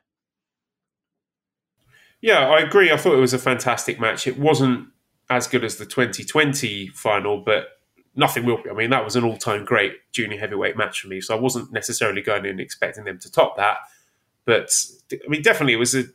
Yeah, 2.21 2.47
I 2.47 2.59
agree. 2.59 2.91
I 2.91 2.97
thought 2.97 3.15
it 3.15 3.21
was 3.21 3.33
a 3.33 3.39
fantastic 3.39 3.99
match. 3.99 4.27
It 4.27 4.39
wasn't 4.39 4.87
as 5.29 5.47
good 5.47 5.63
as 5.63 5.77
the 5.77 5.85
2020 5.85 6.87
final, 6.89 7.41
but 7.41 7.67
nothing 8.15 8.45
will 8.45 8.61
be. 8.61 8.69
I 8.69 8.73
mean, 8.73 8.89
that 8.89 9.05
was 9.05 9.15
an 9.15 9.23
all 9.23 9.37
time 9.37 9.65
great 9.65 9.93
junior 10.11 10.39
heavyweight 10.39 10.77
match 10.77 11.01
for 11.01 11.07
me. 11.07 11.21
So 11.21 11.37
I 11.37 11.39
wasn't 11.39 11.71
necessarily 11.71 12.21
going 12.21 12.45
in 12.45 12.59
expecting 12.59 13.05
them 13.05 13.19
to 13.19 13.31
top 13.31 13.57
that. 13.57 13.77
But 14.45 14.71
I 15.13 15.27
mean, 15.27 15.41
definitely 15.41 15.73
it 15.73 15.77
was 15.77 15.95
a 15.95 16.05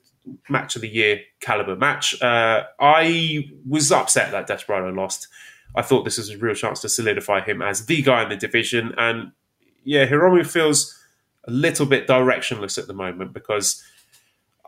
match 0.48 0.76
of 0.76 0.82
the 0.82 0.88
year 0.88 1.20
caliber 1.40 1.76
match. 1.76 2.20
Uh, 2.20 2.64
I 2.80 3.48
was 3.68 3.92
upset 3.92 4.32
that 4.32 4.46
Desperado 4.46 4.90
lost. 4.90 5.28
I 5.74 5.82
thought 5.82 6.04
this 6.04 6.18
was 6.18 6.30
a 6.30 6.38
real 6.38 6.54
chance 6.54 6.80
to 6.80 6.88
solidify 6.88 7.42
him 7.42 7.62
as 7.62 7.86
the 7.86 8.02
guy 8.02 8.22
in 8.22 8.28
the 8.28 8.36
division. 8.36 8.94
And 8.98 9.32
yeah, 9.84 10.06
Hiromu 10.06 10.46
feels 10.46 10.98
a 11.44 11.50
little 11.50 11.86
bit 11.86 12.06
directionless 12.06 12.78
at 12.78 12.86
the 12.86 12.94
moment 12.94 13.32
because 13.32 13.82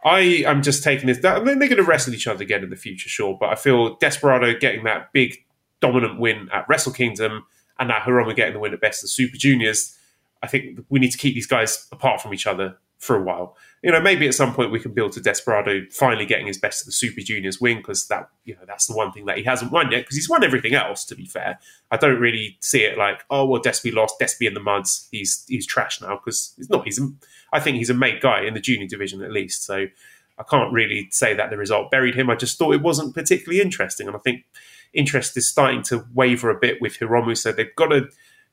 I 0.04 0.20
am 0.46 0.62
just 0.62 0.82
taking 0.82 1.06
this. 1.06 1.24
I 1.24 1.40
mean, 1.40 1.58
they're 1.58 1.68
going 1.68 1.82
to 1.82 1.82
wrestle 1.82 2.12
each 2.12 2.26
other 2.26 2.42
again 2.42 2.62
in 2.62 2.70
the 2.70 2.76
future, 2.76 3.08
sure, 3.08 3.36
but 3.38 3.48
I 3.48 3.54
feel 3.54 3.96
Desperado 3.96 4.58
getting 4.58 4.84
that 4.84 5.12
big 5.12 5.44
dominant 5.80 6.20
win 6.20 6.48
at 6.52 6.66
Wrestle 6.68 6.92
Kingdom 6.92 7.46
and 7.78 7.88
now 7.88 7.98
Hiromu 7.98 8.36
getting 8.36 8.54
the 8.54 8.60
win 8.60 8.74
at 8.74 8.80
Best 8.80 9.02
of 9.02 9.10
Super 9.10 9.36
Juniors. 9.36 9.96
I 10.42 10.46
think 10.46 10.80
we 10.90 11.00
need 11.00 11.12
to 11.12 11.18
keep 11.18 11.34
these 11.34 11.46
guys 11.46 11.88
apart 11.90 12.20
from 12.20 12.34
each 12.34 12.46
other 12.46 12.76
for 12.98 13.16
a 13.16 13.22
while. 13.22 13.56
You 13.82 13.92
know, 13.92 14.00
maybe 14.00 14.26
at 14.26 14.34
some 14.34 14.54
point 14.54 14.70
we 14.70 14.80
can 14.80 14.92
build 14.92 15.12
to 15.12 15.20
Desperado 15.20 15.82
finally 15.90 16.26
getting 16.26 16.46
his 16.46 16.58
best 16.58 16.82
of 16.82 16.86
the 16.86 16.92
Super 16.92 17.20
Juniors 17.20 17.60
win 17.60 17.78
because 17.78 18.06
that 18.08 18.28
you 18.44 18.54
know 18.54 18.62
that's 18.66 18.86
the 18.86 18.94
one 18.94 19.12
thing 19.12 19.26
that 19.26 19.36
he 19.36 19.44
hasn't 19.44 19.72
won 19.72 19.90
yet 19.90 20.02
because 20.02 20.16
he's 20.16 20.28
won 20.28 20.44
everything 20.44 20.74
else. 20.74 21.04
To 21.06 21.14
be 21.14 21.26
fair, 21.26 21.58
I 21.90 21.96
don't 21.96 22.18
really 22.18 22.56
see 22.60 22.80
it 22.80 22.96
like 22.96 23.24
oh 23.30 23.44
well, 23.44 23.60
Despy 23.60 23.92
lost, 23.92 24.14
Despy 24.20 24.46
in 24.46 24.54
the 24.54 24.60
muds, 24.60 25.08
he's 25.10 25.44
he's 25.48 25.66
trash 25.66 26.00
now 26.00 26.16
because 26.16 26.54
he's 26.56 26.70
not. 26.70 26.84
He's 26.84 27.00
I 27.54 27.60
think 27.60 27.76
he's 27.76 27.90
a 27.90 27.94
mate 27.94 28.20
guy 28.20 28.42
in 28.42 28.54
the 28.54 28.60
junior 28.60 28.86
division 28.86 29.22
at 29.22 29.30
least. 29.30 29.64
So 29.64 29.86
I 30.38 30.42
can't 30.42 30.72
really 30.72 31.08
say 31.10 31.34
that 31.34 31.50
the 31.50 31.56
result 31.56 31.90
buried 31.90 32.16
him. 32.16 32.28
I 32.28 32.34
just 32.34 32.58
thought 32.58 32.74
it 32.74 32.82
wasn't 32.82 33.14
particularly 33.14 33.62
interesting, 33.62 34.08
and 34.08 34.16
I 34.16 34.18
think 34.18 34.44
interest 34.92 35.36
is 35.36 35.48
starting 35.48 35.82
to 35.84 36.04
waver 36.12 36.50
a 36.50 36.58
bit 36.58 36.82
with 36.82 36.98
Hiromu. 36.98 37.36
So 37.36 37.52
they've 37.52 37.74
got 37.76 37.88
to 37.88 38.08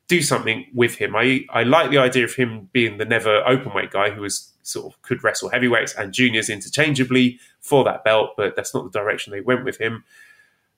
do 0.08 0.22
something 0.22 0.66
with 0.74 0.95
him. 0.95 1.16
I, 1.16 1.45
I 1.49 1.64
like 1.64 1.89
the 1.89 1.97
idea 1.97 2.26
of 2.26 2.36
him 2.36 2.70
being 2.74 2.97
the 2.97 3.06
never 3.06 3.47
open 3.47 3.74
weight 3.74 3.91
guy 3.91 4.10
who 4.10 4.22
was 4.22 4.52
sort 4.64 4.93
of 4.93 5.02
could 5.02 5.24
wrestle 5.24 5.49
heavyweights 5.49 5.95
and 5.95 6.14
juniors 6.14 6.49
interchangeably 6.49 7.39
for 7.60 7.84
that 7.86 8.04
belt, 8.04 8.32
but 8.38 8.56
that's 8.56 8.74
not 8.74 8.84
the 8.84 8.99
direction 8.99 9.32
they 9.32 9.41
went 9.41 9.64
with 9.64 9.78
him. 9.80 10.04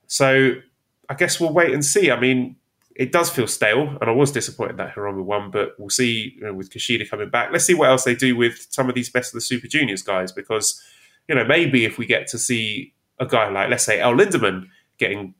So 0.07 0.53
I 1.09 1.15
guess 1.15 1.39
we'll 1.39 1.53
wait 1.53 1.73
and 1.73 1.83
see. 1.83 2.11
I 2.11 2.19
mean, 2.19 2.55
it 2.95 3.11
does 3.11 3.29
feel 3.29 3.47
stale, 3.47 3.97
and 3.99 4.09
I 4.09 4.11
was 4.11 4.31
disappointed 4.31 4.77
that 4.77 4.93
Hiromu 4.93 5.23
won, 5.23 5.49
but 5.51 5.69
we'll 5.79 5.89
see 5.89 6.33
you 6.35 6.43
know, 6.43 6.53
with 6.53 6.69
Kushida 6.69 7.09
coming 7.09 7.29
back. 7.29 7.51
Let's 7.51 7.65
see 7.65 7.73
what 7.73 7.89
else 7.89 8.03
they 8.03 8.15
do 8.15 8.35
with 8.35 8.67
some 8.69 8.87
of 8.87 8.95
these 8.95 9.09
best 9.09 9.29
of 9.29 9.35
the 9.35 9.41
Super 9.41 9.67
Juniors 9.67 10.01
guys, 10.01 10.31
because 10.31 10.81
you 11.27 11.35
know 11.35 11.45
maybe 11.45 11.85
if 11.85 11.97
we 11.97 12.05
get 12.05 12.27
to 12.27 12.37
see 12.37 12.93
a 13.19 13.25
guy 13.25 13.49
like 13.49 13.69
let's 13.69 13.83
say 13.83 13.99
El 13.99 14.13
Lindaman 14.13 14.67
getting 14.97 15.33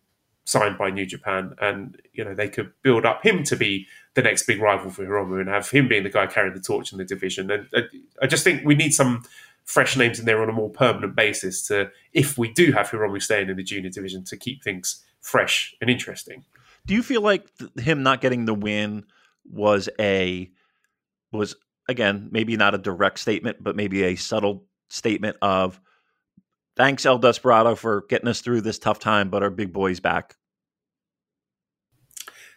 signed 0.45 0.77
by 0.77 0.89
New 0.89 1.05
Japan, 1.05 1.53
and 1.61 2.01
you 2.13 2.23
know 2.23 2.33
they 2.33 2.49
could 2.49 2.71
build 2.81 3.05
up 3.05 3.23
him 3.25 3.43
to 3.43 3.55
be 3.55 3.87
the 4.15 4.21
next 4.21 4.45
big 4.47 4.61
rival 4.61 4.91
for 4.91 5.05
Hiromu 5.05 5.39
and 5.39 5.49
have 5.49 5.69
him 5.69 5.87
being 5.87 6.03
the 6.03 6.09
guy 6.09 6.27
carrying 6.27 6.55
the 6.55 6.61
torch 6.61 6.91
in 6.91 6.97
the 6.97 7.05
division. 7.05 7.51
And 7.51 7.67
uh, 7.75 7.81
I 8.21 8.27
just 8.27 8.43
think 8.43 8.65
we 8.65 8.75
need 8.75 8.93
some 8.93 9.23
fresh 9.63 9.95
names 9.95 10.19
in 10.19 10.25
there 10.25 10.41
on 10.41 10.49
a 10.49 10.53
more 10.53 10.69
permanent 10.69 11.15
basis 11.15 11.65
to, 11.67 11.89
if 12.11 12.37
we 12.37 12.51
do 12.51 12.73
have 12.73 12.89
Hiromu 12.89 13.21
staying 13.21 13.49
in 13.49 13.55
the 13.55 13.63
junior 13.63 13.89
division, 13.89 14.23
to 14.25 14.37
keep 14.37 14.63
things 14.63 15.03
fresh 15.21 15.73
and 15.79 15.89
interesting. 15.89 16.43
Do 16.85 16.93
you 16.93 17.03
feel 17.03 17.21
like 17.21 17.47
him 17.77 18.03
not 18.03 18.21
getting 18.21 18.45
the 18.45 18.53
win 18.53 19.05
was 19.45 19.89
a 19.99 20.49
was 21.31 21.55
again 21.87 22.29
maybe 22.31 22.57
not 22.57 22.75
a 22.75 22.77
direct 22.77 23.19
statement, 23.19 23.57
but 23.61 23.75
maybe 23.75 24.03
a 24.03 24.15
subtle 24.15 24.65
statement 24.89 25.37
of 25.41 25.79
thanks 26.75 27.05
El 27.05 27.19
Desperado 27.19 27.75
for 27.75 28.05
getting 28.09 28.27
us 28.27 28.41
through 28.41 28.61
this 28.61 28.79
tough 28.79 28.99
time, 28.99 29.29
but 29.29 29.43
our 29.43 29.49
big 29.49 29.73
boy's 29.73 29.99
back. 29.99 30.35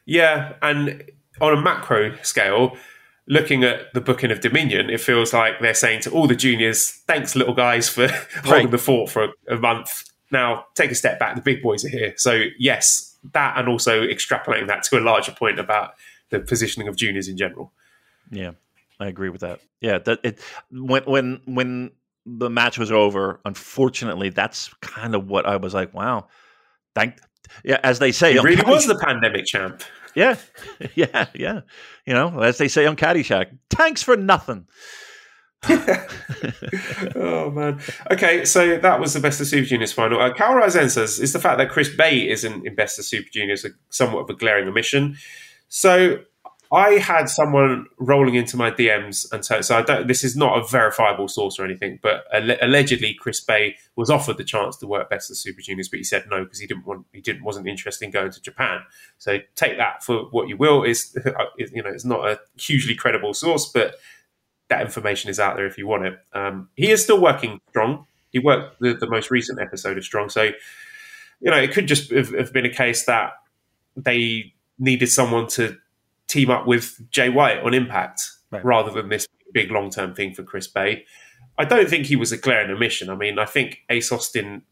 Yeah, 0.04 0.54
and 0.62 1.10
on 1.40 1.52
a 1.52 1.60
macro 1.60 2.16
scale, 2.22 2.76
looking 3.26 3.64
at 3.64 3.92
the 3.92 4.00
booking 4.00 4.30
of 4.30 4.40
Dominion, 4.40 4.88
it 4.88 5.00
feels 5.00 5.32
like 5.32 5.54
they're 5.60 5.74
saying 5.74 6.00
to 6.02 6.10
all 6.10 6.26
the 6.26 6.36
juniors, 6.36 6.90
"Thanks, 7.06 7.34
little 7.34 7.54
guys, 7.54 7.88
for 7.88 8.08
holding 8.44 8.70
the 8.70 8.78
fort 8.78 9.10
for 9.10 9.24
a, 9.24 9.56
a 9.56 9.58
month. 9.58 10.04
Now 10.30 10.66
take 10.74 10.90
a 10.90 10.94
step 10.94 11.18
back. 11.18 11.34
The 11.34 11.42
big 11.42 11.62
boys 11.62 11.84
are 11.84 11.88
here." 11.88 12.14
So 12.16 12.44
yes, 12.58 13.15
that, 13.32 13.58
and 13.58 13.68
also 13.68 14.02
extrapolating 14.02 14.68
that 14.68 14.82
to 14.84 14.98
a 14.98 15.00
larger 15.00 15.32
point 15.32 15.58
about 15.58 15.94
the 16.30 16.40
positioning 16.40 16.88
of 16.88 16.96
juniors 16.96 17.28
in 17.28 17.36
general. 17.36 17.72
Yeah, 18.30 18.52
I 18.98 19.06
agree 19.06 19.28
with 19.28 19.40
that. 19.42 19.60
Yeah, 19.80 19.98
that 19.98 20.20
it 20.22 20.40
when 20.70 21.04
when 21.04 21.40
when 21.46 21.90
the 22.24 22.50
match 22.50 22.78
was 22.78 22.90
over, 22.90 23.40
unfortunately, 23.44 24.30
that's 24.30 24.72
kind 24.80 25.14
of 25.14 25.28
what 25.28 25.46
I 25.46 25.56
was 25.56 25.74
like, 25.74 25.94
wow. 25.94 26.26
Thank 26.94 27.18
yeah, 27.64 27.78
as 27.82 27.98
they 27.98 28.12
say, 28.12 28.32
he 28.32 28.38
really 28.40 28.62
was 28.64 28.86
the 28.86 28.98
pandemic 28.98 29.46
champ. 29.46 29.82
Yeah, 30.14 30.36
yeah, 30.94 31.26
yeah. 31.34 31.60
You 32.04 32.14
know, 32.14 32.40
as 32.40 32.58
they 32.58 32.68
say 32.68 32.86
on 32.86 32.96
Caddyshack, 32.96 33.56
thanks 33.70 34.02
for 34.02 34.16
nothing. 34.16 34.66
oh 37.16 37.50
man. 37.50 37.80
Okay, 38.10 38.44
so 38.44 38.78
that 38.78 39.00
was 39.00 39.14
the 39.14 39.20
best 39.20 39.40
of 39.40 39.46
Super 39.46 39.66
Juniors 39.66 39.92
final. 39.92 40.20
Uh, 40.20 40.32
Ryzen 40.34 40.90
says 40.90 41.20
it's 41.20 41.32
the 41.32 41.38
fact 41.38 41.58
that 41.58 41.70
Chris 41.70 41.94
Bey 41.94 42.28
isn't 42.28 42.66
in 42.66 42.74
best 42.74 42.98
of 42.98 43.04
Super 43.04 43.28
Juniors 43.32 43.64
a, 43.64 43.70
somewhat 43.90 44.20
of 44.20 44.30
a 44.30 44.34
glaring 44.34 44.68
omission. 44.68 45.16
So 45.68 46.20
I 46.72 46.92
had 46.94 47.28
someone 47.28 47.86
rolling 47.98 48.34
into 48.34 48.56
my 48.56 48.70
DMs 48.70 49.30
and 49.32 49.44
so, 49.44 49.60
so 49.60 49.76
I 49.78 49.82
don't. 49.82 50.08
This 50.08 50.24
is 50.24 50.36
not 50.36 50.58
a 50.58 50.66
verifiable 50.66 51.28
source 51.28 51.58
or 51.58 51.64
anything, 51.64 52.00
but 52.02 52.24
alle- 52.32 52.56
allegedly 52.60 53.14
Chris 53.14 53.40
Bey 53.40 53.76
was 53.94 54.10
offered 54.10 54.36
the 54.36 54.44
chance 54.44 54.76
to 54.78 54.86
work 54.86 55.08
best 55.08 55.30
of 55.30 55.36
Super 55.36 55.60
Juniors, 55.60 55.88
but 55.88 55.98
he 55.98 56.04
said 56.04 56.24
no 56.28 56.42
because 56.44 56.58
he 56.58 56.66
didn't 56.66 56.86
want. 56.86 57.06
He 57.12 57.20
didn't 57.20 57.44
wasn't 57.44 57.68
interested 57.68 58.04
in 58.04 58.10
going 58.10 58.32
to 58.32 58.42
Japan. 58.42 58.80
So 59.18 59.38
take 59.54 59.78
that 59.78 60.02
for 60.02 60.24
what 60.30 60.48
you 60.48 60.56
will. 60.56 60.82
Is 60.82 61.16
you 61.58 61.82
know 61.82 61.90
it's 61.90 62.04
not 62.04 62.28
a 62.28 62.40
hugely 62.56 62.96
credible 62.96 63.32
source, 63.32 63.70
but 63.72 63.94
that 64.68 64.82
information 64.82 65.30
is 65.30 65.38
out 65.38 65.56
there 65.56 65.66
if 65.66 65.78
you 65.78 65.86
want 65.86 66.06
it. 66.06 66.18
Um, 66.32 66.68
he 66.74 66.90
is 66.90 67.02
still 67.02 67.20
working 67.20 67.60
strong. 67.70 68.06
He 68.30 68.38
worked 68.38 68.80
the, 68.80 68.94
the, 68.94 69.08
most 69.08 69.30
recent 69.30 69.60
episode 69.60 69.96
of 69.96 70.04
Strong, 70.04 70.30
so 70.30 70.42
you 71.40 71.50
know 71.50 71.56
it 71.56 71.72
could 71.72 71.86
just 71.86 72.10
have, 72.10 72.30
have 72.34 72.52
been 72.52 72.66
a 72.66 72.72
case 72.72 73.06
that 73.06 73.32
they 73.96 74.52
needed 74.78 75.08
someone 75.08 75.46
to 75.48 75.78
team 76.26 76.50
up 76.50 76.66
with 76.66 77.00
Jay 77.10 77.28
White 77.28 77.60
on 77.60 77.72
Impact 77.72 78.22
right. 78.50 78.64
rather 78.64 78.90
than 78.90 79.08
this 79.08 79.26
big 79.52 79.70
long 79.70 79.90
term 79.90 80.14
thing 80.14 80.34
for 80.34 80.42
Chris 80.42 80.66
Bey. 80.66 81.04
I 81.58 81.64
don't 81.64 81.88
think 81.88 82.06
he 82.06 82.16
was 82.16 82.32
a 82.32 82.36
glaring 82.36 82.70
omission. 82.70 83.08
I 83.08 83.14
mean, 83.14 83.38
I 83.38 83.46
think 83.46 83.82
Ace 83.88 84.12
Austin, 84.12 84.62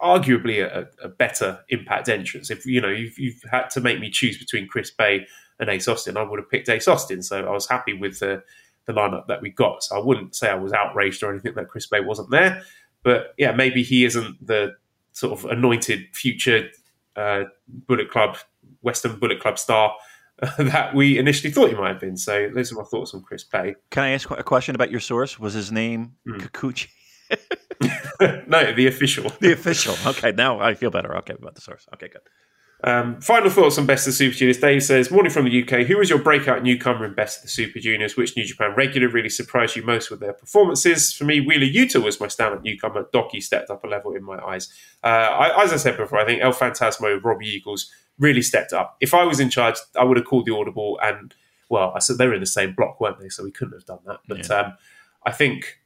arguably 0.00 0.62
a, 0.62 0.86
a 1.02 1.08
better 1.08 1.64
Impact 1.70 2.08
entrance. 2.08 2.50
If 2.50 2.64
you 2.64 2.80
know 2.80 2.88
you've, 2.88 3.18
you've, 3.18 3.42
had 3.50 3.70
to 3.70 3.80
make 3.80 3.98
me 3.98 4.10
choose 4.10 4.38
between 4.38 4.68
Chris 4.68 4.90
Bey 4.90 5.26
and 5.58 5.68
Ace 5.68 5.88
Austin, 5.88 6.16
I 6.16 6.22
would 6.22 6.38
have 6.38 6.50
picked 6.50 6.68
Ace 6.68 6.86
Austin. 6.86 7.22
So 7.22 7.44
I 7.44 7.50
was 7.50 7.68
happy 7.68 7.94
with 7.94 8.20
the 8.20 8.42
the 8.88 8.94
lineup 8.94 9.28
that 9.28 9.40
we 9.40 9.50
got. 9.50 9.84
So 9.84 9.96
I 9.96 10.04
wouldn't 10.04 10.34
say 10.34 10.48
I 10.48 10.56
was 10.56 10.72
outraged 10.72 11.22
or 11.22 11.30
anything 11.30 11.52
that 11.54 11.68
Chris 11.68 11.86
Bey 11.86 12.00
wasn't 12.00 12.30
there. 12.30 12.62
But 13.04 13.34
yeah, 13.36 13.52
maybe 13.52 13.84
he 13.84 14.04
isn't 14.04 14.44
the 14.44 14.72
sort 15.12 15.38
of 15.38 15.44
anointed 15.44 16.06
future 16.12 16.68
uh, 17.14 17.44
Bullet 17.68 18.10
Club, 18.10 18.38
Western 18.80 19.18
Bullet 19.18 19.40
Club 19.40 19.58
star 19.58 19.94
that 20.58 20.94
we 20.94 21.18
initially 21.18 21.52
thought 21.52 21.68
he 21.68 21.76
might 21.76 21.88
have 21.88 22.00
been. 22.00 22.16
So 22.16 22.48
those 22.52 22.72
are 22.72 22.76
my 22.76 22.84
thoughts 22.84 23.14
on 23.14 23.22
Chris 23.22 23.44
Bey. 23.44 23.74
Can 23.90 24.04
I 24.04 24.10
ask 24.10 24.28
a 24.30 24.42
question 24.42 24.74
about 24.74 24.90
your 24.90 25.00
source? 25.00 25.38
Was 25.38 25.52
his 25.52 25.70
name 25.70 26.14
mm. 26.26 26.40
Kikuchi? 26.40 26.88
no, 28.48 28.72
the 28.72 28.86
official. 28.86 29.30
The 29.40 29.52
official. 29.52 29.94
Okay, 30.06 30.32
now 30.32 30.60
I 30.60 30.74
feel 30.74 30.90
better. 30.90 31.16
Okay, 31.18 31.34
about 31.38 31.54
the 31.54 31.60
source. 31.60 31.86
Okay, 31.94 32.08
good. 32.08 32.22
Um, 32.84 33.20
final 33.20 33.50
thoughts 33.50 33.76
on 33.76 33.86
Best 33.86 34.06
of 34.06 34.12
the 34.12 34.16
Super 34.16 34.36
Juniors. 34.36 34.58
Dave 34.58 34.84
says, 34.84 35.10
Morning 35.10 35.32
from 35.32 35.46
the 35.46 35.62
UK. 35.62 35.86
Who 35.86 35.98
was 35.98 36.08
your 36.08 36.20
breakout 36.20 36.62
newcomer 36.62 37.04
in 37.04 37.14
Best 37.14 37.38
of 37.38 37.42
the 37.42 37.48
Super 37.48 37.80
Juniors? 37.80 38.16
Which 38.16 38.36
New 38.36 38.44
Japan 38.44 38.72
regular 38.76 39.08
really 39.08 39.28
surprised 39.28 39.74
you 39.74 39.82
most 39.82 40.10
with 40.10 40.20
their 40.20 40.32
performances? 40.32 41.12
For 41.12 41.24
me, 41.24 41.40
Wheeler 41.40 41.66
Yuta 41.66 42.02
was 42.02 42.20
my 42.20 42.28
stand-up 42.28 42.62
newcomer. 42.62 43.04
Douki 43.12 43.42
stepped 43.42 43.70
up 43.70 43.82
a 43.82 43.88
level 43.88 44.14
in 44.14 44.22
my 44.22 44.38
eyes. 44.44 44.72
Uh, 45.02 45.06
I, 45.06 45.64
as 45.64 45.72
I 45.72 45.76
said 45.76 45.96
before, 45.96 46.20
I 46.20 46.24
think 46.24 46.40
El 46.40 46.52
Phantasmo, 46.52 47.22
Robbie 47.22 47.48
Eagles 47.48 47.90
really 48.18 48.42
stepped 48.42 48.72
up. 48.72 48.96
If 49.00 49.12
I 49.12 49.24
was 49.24 49.40
in 49.40 49.50
charge, 49.50 49.76
I 49.98 50.04
would 50.04 50.16
have 50.16 50.26
called 50.26 50.46
the 50.46 50.54
audible. 50.54 51.00
And, 51.02 51.34
well, 51.68 51.92
I 51.96 51.98
said 51.98 52.18
they 52.18 52.28
were 52.28 52.34
in 52.34 52.40
the 52.40 52.46
same 52.46 52.74
block, 52.74 53.00
weren't 53.00 53.18
they? 53.18 53.28
So 53.28 53.42
we 53.42 53.50
couldn't 53.50 53.74
have 53.74 53.86
done 53.86 54.00
that. 54.06 54.20
But 54.28 54.48
yeah. 54.48 54.56
um, 54.56 54.74
I 55.26 55.32
think 55.32 55.80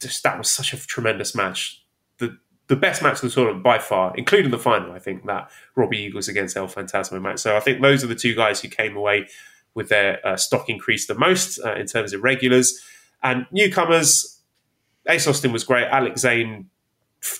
just 0.00 0.24
that 0.24 0.36
was 0.36 0.50
such 0.50 0.72
a 0.72 0.76
tremendous 0.76 1.34
match 1.34 1.84
the 2.18 2.36
best 2.76 3.02
match 3.02 3.14
of 3.14 3.22
the 3.22 3.30
tournament 3.30 3.62
by 3.62 3.78
far, 3.78 4.12
including 4.16 4.50
the 4.50 4.58
final. 4.58 4.92
I 4.92 4.98
think 4.98 5.24
that 5.26 5.50
Robbie 5.74 5.98
Eagles 5.98 6.28
against 6.28 6.56
El 6.56 6.68
Phantasmo 6.68 7.20
match. 7.20 7.40
So 7.40 7.56
I 7.56 7.60
think 7.60 7.80
those 7.80 8.04
are 8.04 8.08
the 8.08 8.14
two 8.14 8.34
guys 8.34 8.60
who 8.60 8.68
came 8.68 8.96
away 8.96 9.28
with 9.74 9.88
their 9.88 10.26
uh, 10.26 10.36
stock 10.36 10.68
increase 10.68 11.06
the 11.06 11.14
most 11.14 11.58
uh, 11.64 11.74
in 11.74 11.86
terms 11.86 12.12
of 12.12 12.22
regulars 12.22 12.80
and 13.22 13.46
newcomers. 13.50 14.40
Ace 15.08 15.26
Austin 15.26 15.52
was 15.52 15.64
great. 15.64 15.86
Alex 15.86 16.20
Zayne, 16.20 16.66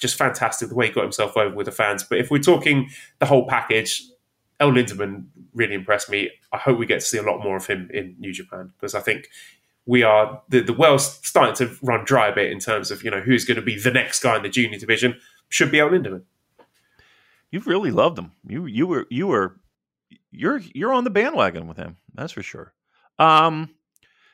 just 0.01 0.17
fantastic 0.17 0.69
the 0.69 0.75
way 0.75 0.87
he 0.87 0.93
got 0.93 1.03
himself 1.03 1.37
over 1.37 1.55
with 1.55 1.67
the 1.67 1.73
fans. 1.73 2.05
But 2.05 2.19
if 2.19 2.31
we're 2.31 2.39
talking 2.39 2.89
the 3.19 3.27
whole 3.27 3.47
package, 3.47 4.03
El 4.61 4.73
Lindaman 4.73 5.27
really 5.55 5.75
impressed 5.75 6.11
me. 6.11 6.31
I 6.53 6.59
hope 6.59 6.79
we 6.79 6.87
get 6.87 7.01
to 7.01 7.07
see 7.07 7.19
a 7.19 7.23
lot 7.23 7.43
more 7.43 7.57
of 7.57 7.67
him 7.67 7.91
in 7.93 8.17
New 8.19 8.33
Japan 8.33 8.73
because 8.77 8.95
I 8.95 9.01
think 9.01 9.29
we 9.89 10.03
are 10.03 10.43
the, 10.51 10.61
the 10.61 10.75
well's 10.75 11.19
starting 11.27 11.55
to 11.57 11.75
run 11.83 12.05
dry 12.05 12.29
a 12.29 12.35
bit 12.35 12.53
in 12.53 12.59
terms 12.61 12.91
of 12.91 13.03
you 13.03 13.11
know 13.11 13.21
who's 13.21 13.47
going 13.47 13.57
to 13.57 13.63
be 13.63 13.77
the 13.77 13.91
next 13.91 14.23
guy 14.23 14.37
in 14.37 14.43
the 14.43 14.51
junior 14.51 14.79
division. 14.79 15.19
Should 15.49 15.73
be 15.73 15.81
El 15.81 15.89
Lindaman. 15.89 16.23
You've 17.51 17.67
really 17.67 17.91
loved 17.91 18.19
him. 18.19 18.33
You 18.47 18.67
you 18.67 18.87
were 18.87 19.07
you 19.09 19.27
were 19.27 19.57
you're 20.31 20.61
you're 20.75 20.93
on 20.93 21.05
the 21.05 21.11
bandwagon 21.11 21.67
with 21.67 21.79
him. 21.79 21.97
That's 22.15 22.35
for 22.35 22.43
sure. 22.43 22.75
Um, 23.19 23.71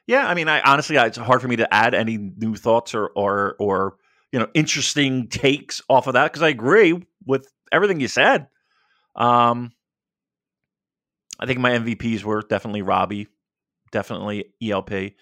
yeah, 0.08 0.26
I 0.26 0.34
mean, 0.34 0.48
I 0.48 0.60
honestly, 0.60 0.96
it's 0.96 1.16
hard 1.16 1.40
for 1.40 1.46
me 1.46 1.56
to 1.56 1.72
add 1.72 1.94
any 1.94 2.18
new 2.18 2.56
thoughts 2.56 2.92
or 2.92 3.06
or 3.14 3.54
or 3.60 3.94
you 4.32 4.40
know 4.40 4.48
interesting 4.54 5.28
takes 5.28 5.80
off 5.88 6.08
of 6.08 6.14
that 6.14 6.32
because 6.32 6.42
I 6.42 6.48
agree 6.48 7.00
with 7.24 7.48
everything 7.70 8.00
you 8.00 8.08
said. 8.08 8.48
Um, 9.14 9.70
I 11.38 11.46
think 11.46 11.60
my 11.60 11.70
MVPs 11.70 12.24
were 12.24 12.42
definitely 12.42 12.82
Robbie, 12.82 13.28
definitely 13.92 14.46
ELP. 14.60 15.14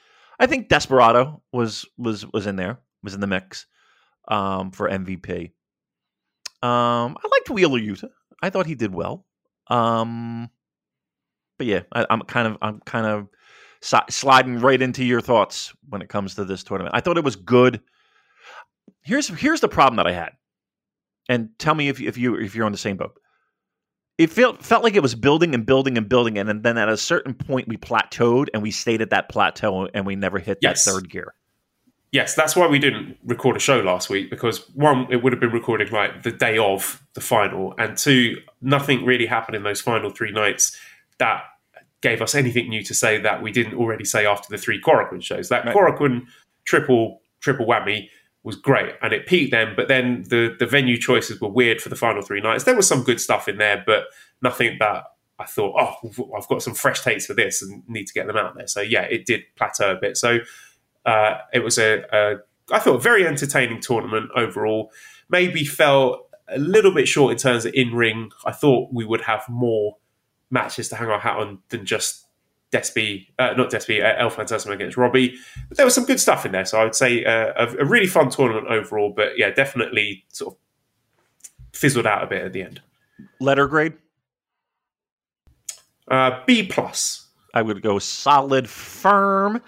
I 0.42 0.46
think 0.46 0.68
Desperado 0.68 1.40
was 1.52 1.86
was 1.96 2.26
was 2.32 2.48
in 2.48 2.56
there, 2.56 2.80
was 3.00 3.14
in 3.14 3.20
the 3.20 3.28
mix 3.28 3.66
um, 4.26 4.72
for 4.72 4.90
MVP. 4.90 5.52
Um, 6.64 7.16
I 7.16 7.28
liked 7.30 7.50
Wheeler 7.50 7.78
Yuta. 7.78 8.08
I 8.42 8.50
thought 8.50 8.66
he 8.66 8.74
did 8.74 8.92
well. 8.92 9.24
Um, 9.68 10.50
but 11.58 11.68
yeah, 11.68 11.82
I, 11.92 12.06
am 12.10 12.22
kind 12.22 12.48
of 12.48 12.58
I'm 12.60 12.80
kind 12.80 13.06
of 13.06 13.28
sliding 14.10 14.58
right 14.58 14.82
into 14.82 15.04
your 15.04 15.20
thoughts 15.20 15.72
when 15.88 16.02
it 16.02 16.08
comes 16.08 16.34
to 16.34 16.44
this 16.44 16.64
tournament. 16.64 16.96
I 16.96 17.00
thought 17.00 17.18
it 17.18 17.24
was 17.24 17.36
good. 17.36 17.80
Here's 19.02 19.28
here's 19.28 19.60
the 19.60 19.68
problem 19.68 19.94
that 19.98 20.08
I 20.08 20.12
had, 20.12 20.32
and 21.28 21.50
tell 21.60 21.76
me 21.76 21.88
if 21.88 22.00
if 22.00 22.18
you 22.18 22.34
if 22.34 22.56
you're 22.56 22.66
on 22.66 22.72
the 22.72 22.78
same 22.78 22.96
boat 22.96 23.14
it 24.18 24.30
felt 24.30 24.62
felt 24.62 24.84
like 24.84 24.94
it 24.94 25.02
was 25.02 25.14
building 25.14 25.54
and 25.54 25.64
building 25.64 25.96
and 25.96 26.08
building, 26.08 26.38
and 26.38 26.62
then 26.62 26.78
at 26.78 26.88
a 26.88 26.96
certain 26.96 27.34
point 27.34 27.68
we 27.68 27.76
plateaued 27.76 28.48
and 28.52 28.62
we 28.62 28.70
stayed 28.70 29.02
at 29.02 29.10
that 29.10 29.28
plateau 29.28 29.88
and 29.94 30.06
we 30.06 30.16
never 30.16 30.38
hit 30.38 30.58
yes. 30.60 30.84
that 30.84 30.90
third 30.90 31.10
gear. 31.10 31.34
Yes, 32.12 32.34
that's 32.34 32.54
why 32.54 32.66
we 32.66 32.78
didn't 32.78 33.16
record 33.24 33.56
a 33.56 33.58
show 33.58 33.80
last 33.80 34.10
week 34.10 34.28
because 34.28 34.68
one, 34.74 35.06
it 35.10 35.22
would 35.22 35.32
have 35.32 35.40
been 35.40 35.50
recorded 35.50 35.92
like 35.92 36.24
the 36.24 36.30
day 36.30 36.58
of 36.58 37.02
the 37.14 37.22
final, 37.22 37.74
and 37.78 37.96
two, 37.96 38.36
nothing 38.60 39.06
really 39.06 39.26
happened 39.26 39.56
in 39.56 39.62
those 39.62 39.80
final 39.80 40.10
three 40.10 40.30
nights 40.30 40.78
that 41.18 41.44
gave 42.02 42.20
us 42.20 42.34
anything 42.34 42.68
new 42.68 42.82
to 42.82 42.92
say 42.92 43.16
that 43.18 43.42
we 43.42 43.50
didn't 43.50 43.74
already 43.74 44.04
say 44.04 44.26
after 44.26 44.48
the 44.50 44.58
three 44.58 44.78
Korakuen 44.78 45.22
shows. 45.22 45.48
That 45.48 45.64
right. 45.64 45.74
Korakuen 45.74 46.26
triple 46.64 47.22
triple 47.40 47.64
whammy 47.64 48.08
was 48.44 48.56
great 48.56 48.94
and 49.02 49.12
it 49.12 49.26
peaked 49.26 49.52
then 49.52 49.72
but 49.76 49.88
then 49.88 50.24
the 50.28 50.54
the 50.58 50.66
venue 50.66 50.98
choices 50.98 51.40
were 51.40 51.48
weird 51.48 51.80
for 51.80 51.88
the 51.88 51.96
final 51.96 52.22
three 52.22 52.40
nights. 52.40 52.64
There 52.64 52.76
was 52.76 52.88
some 52.88 53.02
good 53.04 53.20
stuff 53.20 53.48
in 53.48 53.58
there 53.58 53.82
but 53.86 54.04
nothing 54.42 54.76
that 54.80 55.04
i 55.38 55.44
thought 55.44 55.74
oh 55.78 56.28
i've 56.36 56.48
got 56.48 56.62
some 56.62 56.74
fresh 56.74 57.00
takes 57.00 57.26
for 57.26 57.34
this 57.34 57.62
and 57.62 57.82
need 57.88 58.06
to 58.06 58.14
get 58.14 58.26
them 58.26 58.36
out 58.36 58.54
there. 58.56 58.66
So 58.66 58.80
yeah 58.80 59.02
it 59.02 59.26
did 59.26 59.42
plateau 59.56 59.92
a 59.92 60.00
bit. 60.00 60.16
So 60.16 60.38
uh, 61.04 61.38
it 61.52 61.64
was 61.64 61.78
a, 61.78 62.04
a 62.12 62.36
I 62.72 62.78
thought 62.78 62.96
a 62.96 63.00
very 63.00 63.26
entertaining 63.26 63.80
tournament 63.80 64.30
overall. 64.36 64.92
Maybe 65.28 65.64
fell 65.64 66.28
a 66.48 66.58
little 66.58 66.94
bit 66.94 67.08
short 67.08 67.32
in 67.32 67.38
terms 67.38 67.64
of 67.64 67.72
in 67.74 67.94
ring 67.94 68.30
i 68.44 68.52
thought 68.52 68.92
we 68.92 69.04
would 69.04 69.22
have 69.22 69.48
more 69.48 69.96
matches 70.50 70.88
to 70.88 70.96
hang 70.96 71.08
our 71.08 71.18
hat 71.18 71.36
on 71.36 71.58
than 71.70 71.84
just 71.84 72.26
Despy, 72.72 73.26
uh, 73.38 73.52
not 73.56 73.70
Despy, 73.70 74.02
uh, 74.02 74.18
El 74.18 74.30
Phantasmo 74.30 74.72
against 74.72 74.96
Robbie. 74.96 75.36
But 75.68 75.76
there 75.76 75.86
was 75.86 75.94
some 75.94 76.06
good 76.06 76.18
stuff 76.18 76.46
in 76.46 76.52
there. 76.52 76.64
So 76.64 76.80
I 76.80 76.84
would 76.84 76.94
say 76.94 77.24
uh, 77.24 77.52
a, 77.56 77.76
a, 77.80 77.84
really 77.84 78.06
fun 78.06 78.30
tournament 78.30 78.66
overall. 78.68 79.12
But 79.14 79.36
yeah, 79.36 79.50
definitely 79.50 80.24
sort 80.28 80.54
of 80.54 80.60
fizzled 81.72 82.06
out 82.06 82.24
a 82.24 82.26
bit 82.26 82.42
at 82.42 82.52
the 82.52 82.62
end. 82.62 82.80
Letter 83.40 83.68
grade? 83.68 83.92
Uh, 86.10 86.40
B 86.46 86.62
plus. 86.62 87.28
I 87.54 87.60
would 87.60 87.82
go 87.82 87.98
solid, 87.98 88.68
firm, 88.68 89.62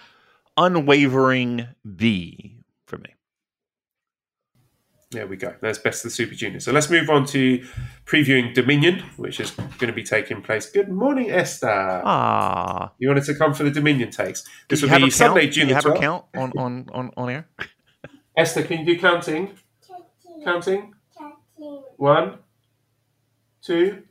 unwavering 0.57 1.69
B. 1.97 2.54
There 5.15 5.29
we 5.29 5.37
go. 5.37 5.55
That's 5.61 5.79
best 5.79 6.05
of 6.05 6.11
the 6.11 6.15
Super 6.15 6.35
Junior. 6.35 6.59
So 6.59 6.73
let's 6.73 6.91
move 6.91 7.09
on 7.09 7.25
to 7.27 7.65
previewing 8.05 8.53
Dominion, 8.53 8.99
which 9.17 9.39
is 9.39 9.53
going 9.53 9.87
to 9.87 9.93
be 9.93 10.03
taking 10.03 10.43
place. 10.43 10.69
Good 10.69 10.89
morning, 10.89 11.31
Esther. 11.31 12.03
Ah, 12.05 12.93
you 12.99 13.07
wanted 13.07 13.23
to 13.27 13.37
come 13.37 13.55
for 13.55 13.63
the 13.63 13.71
Dominion 13.71 14.11
takes. 14.11 14.43
This 14.69 14.83
will 14.83 14.89
be 14.99 15.11
Sunday, 15.11 15.49
June. 15.49 15.69
you 15.69 15.75
have 15.75 15.85
12th. 15.85 15.97
a 15.97 16.01
count 16.01 16.25
on 16.35 16.53
on 16.59 16.89
on 16.93 17.11
on 17.17 17.31
air? 17.31 17.49
Esther, 18.37 18.65
can 18.65 18.81
you 18.81 18.87
do 18.87 18.99
counting? 19.01 19.53
Counting. 20.45 20.93
Counting. 21.17 21.85
One, 21.97 22.39
two, 23.63 24.03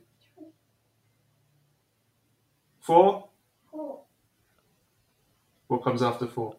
four. 2.80 3.28
Four. 3.70 4.00
What 5.66 5.84
comes 5.84 6.00
after 6.00 6.26
four? 6.26 6.56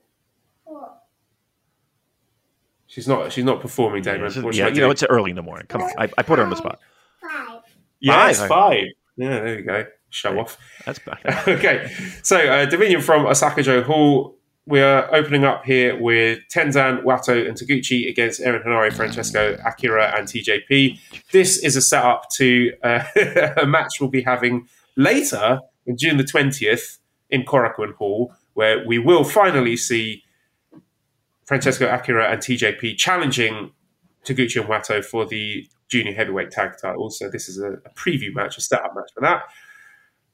She's 2.96 3.10
not. 3.10 3.34
She's 3.34 3.44
not 3.44 3.60
performing, 3.60 4.04
Damon. 4.04 4.32
Yeah, 4.34 4.52
yeah 4.52 4.68
you 4.70 4.80
know, 4.80 4.90
it's 4.90 5.04
early 5.04 5.30
in 5.30 5.36
the 5.36 5.42
morning. 5.42 5.68
Come 5.68 5.82
on, 5.82 5.92
I, 5.98 6.10
I 6.18 6.24
put 6.24 6.40
her 6.40 6.46
on 6.46 6.50
the 6.50 6.56
spot. 6.56 6.80
Five. 7.20 7.62
Yes, 8.00 8.40
five. 8.40 8.48
five. 8.48 8.86
Yeah, 9.18 9.40
there 9.42 9.60
you 9.60 9.66
go. 9.66 9.86
Show 10.12 10.40
off. 10.40 10.58
That's 10.86 11.00
bad. 11.00 11.18
okay, 11.50 11.92
so 12.24 12.38
uh, 12.38 12.64
Dominion 12.64 13.02
from 13.02 13.26
Osaka-jo 13.26 13.84
Hall. 13.84 14.38
we 14.66 14.80
are 14.80 15.14
opening 15.14 15.44
up 15.44 15.66
here 15.66 16.02
with 16.02 16.40
Tenzan, 16.50 17.04
Wato, 17.04 17.46
and 17.46 17.58
Taguchi 17.58 18.08
against 18.08 18.40
Aaron 18.40 18.64
Henare, 18.64 18.94
Francesco, 18.94 19.58
Akira, 19.66 20.18
and 20.18 20.26
TJP. 20.26 20.98
This 21.34 21.58
is 21.66 21.76
a 21.76 21.82
setup 21.82 22.30
to 22.36 22.72
uh, 22.82 23.04
a 23.58 23.66
match 23.66 24.00
we'll 24.00 24.10
be 24.10 24.22
having 24.22 24.70
later 24.96 25.60
on 25.86 25.98
June 25.98 26.16
the 26.16 26.24
20th 26.24 27.00
in 27.30 27.44
Korakuen 27.44 27.94
Hall, 27.96 28.34
where 28.54 28.88
we 28.88 29.00
will 29.00 29.26
finally 29.26 29.76
see 29.76 30.24
Francesco, 31.46 31.88
Akira, 31.88 32.32
and 32.32 32.42
TJP 32.42 32.98
challenging 32.98 33.72
Taguchi 34.26 34.60
and 34.60 34.70
Wato 34.70 35.04
for 35.04 35.26
the 35.26 35.68
junior 35.88 36.14
heavyweight 36.14 36.52
tag 36.52 36.74
title. 36.82 37.10
So 37.10 37.30
this 37.30 37.48
is 37.48 37.60
a, 37.60 37.74
a 37.74 37.90
preview 37.96 38.34
match, 38.34 38.58
a 38.58 38.62
setup 38.62 38.96
match 38.96 39.12
for 39.14 39.22
that. 39.22 39.44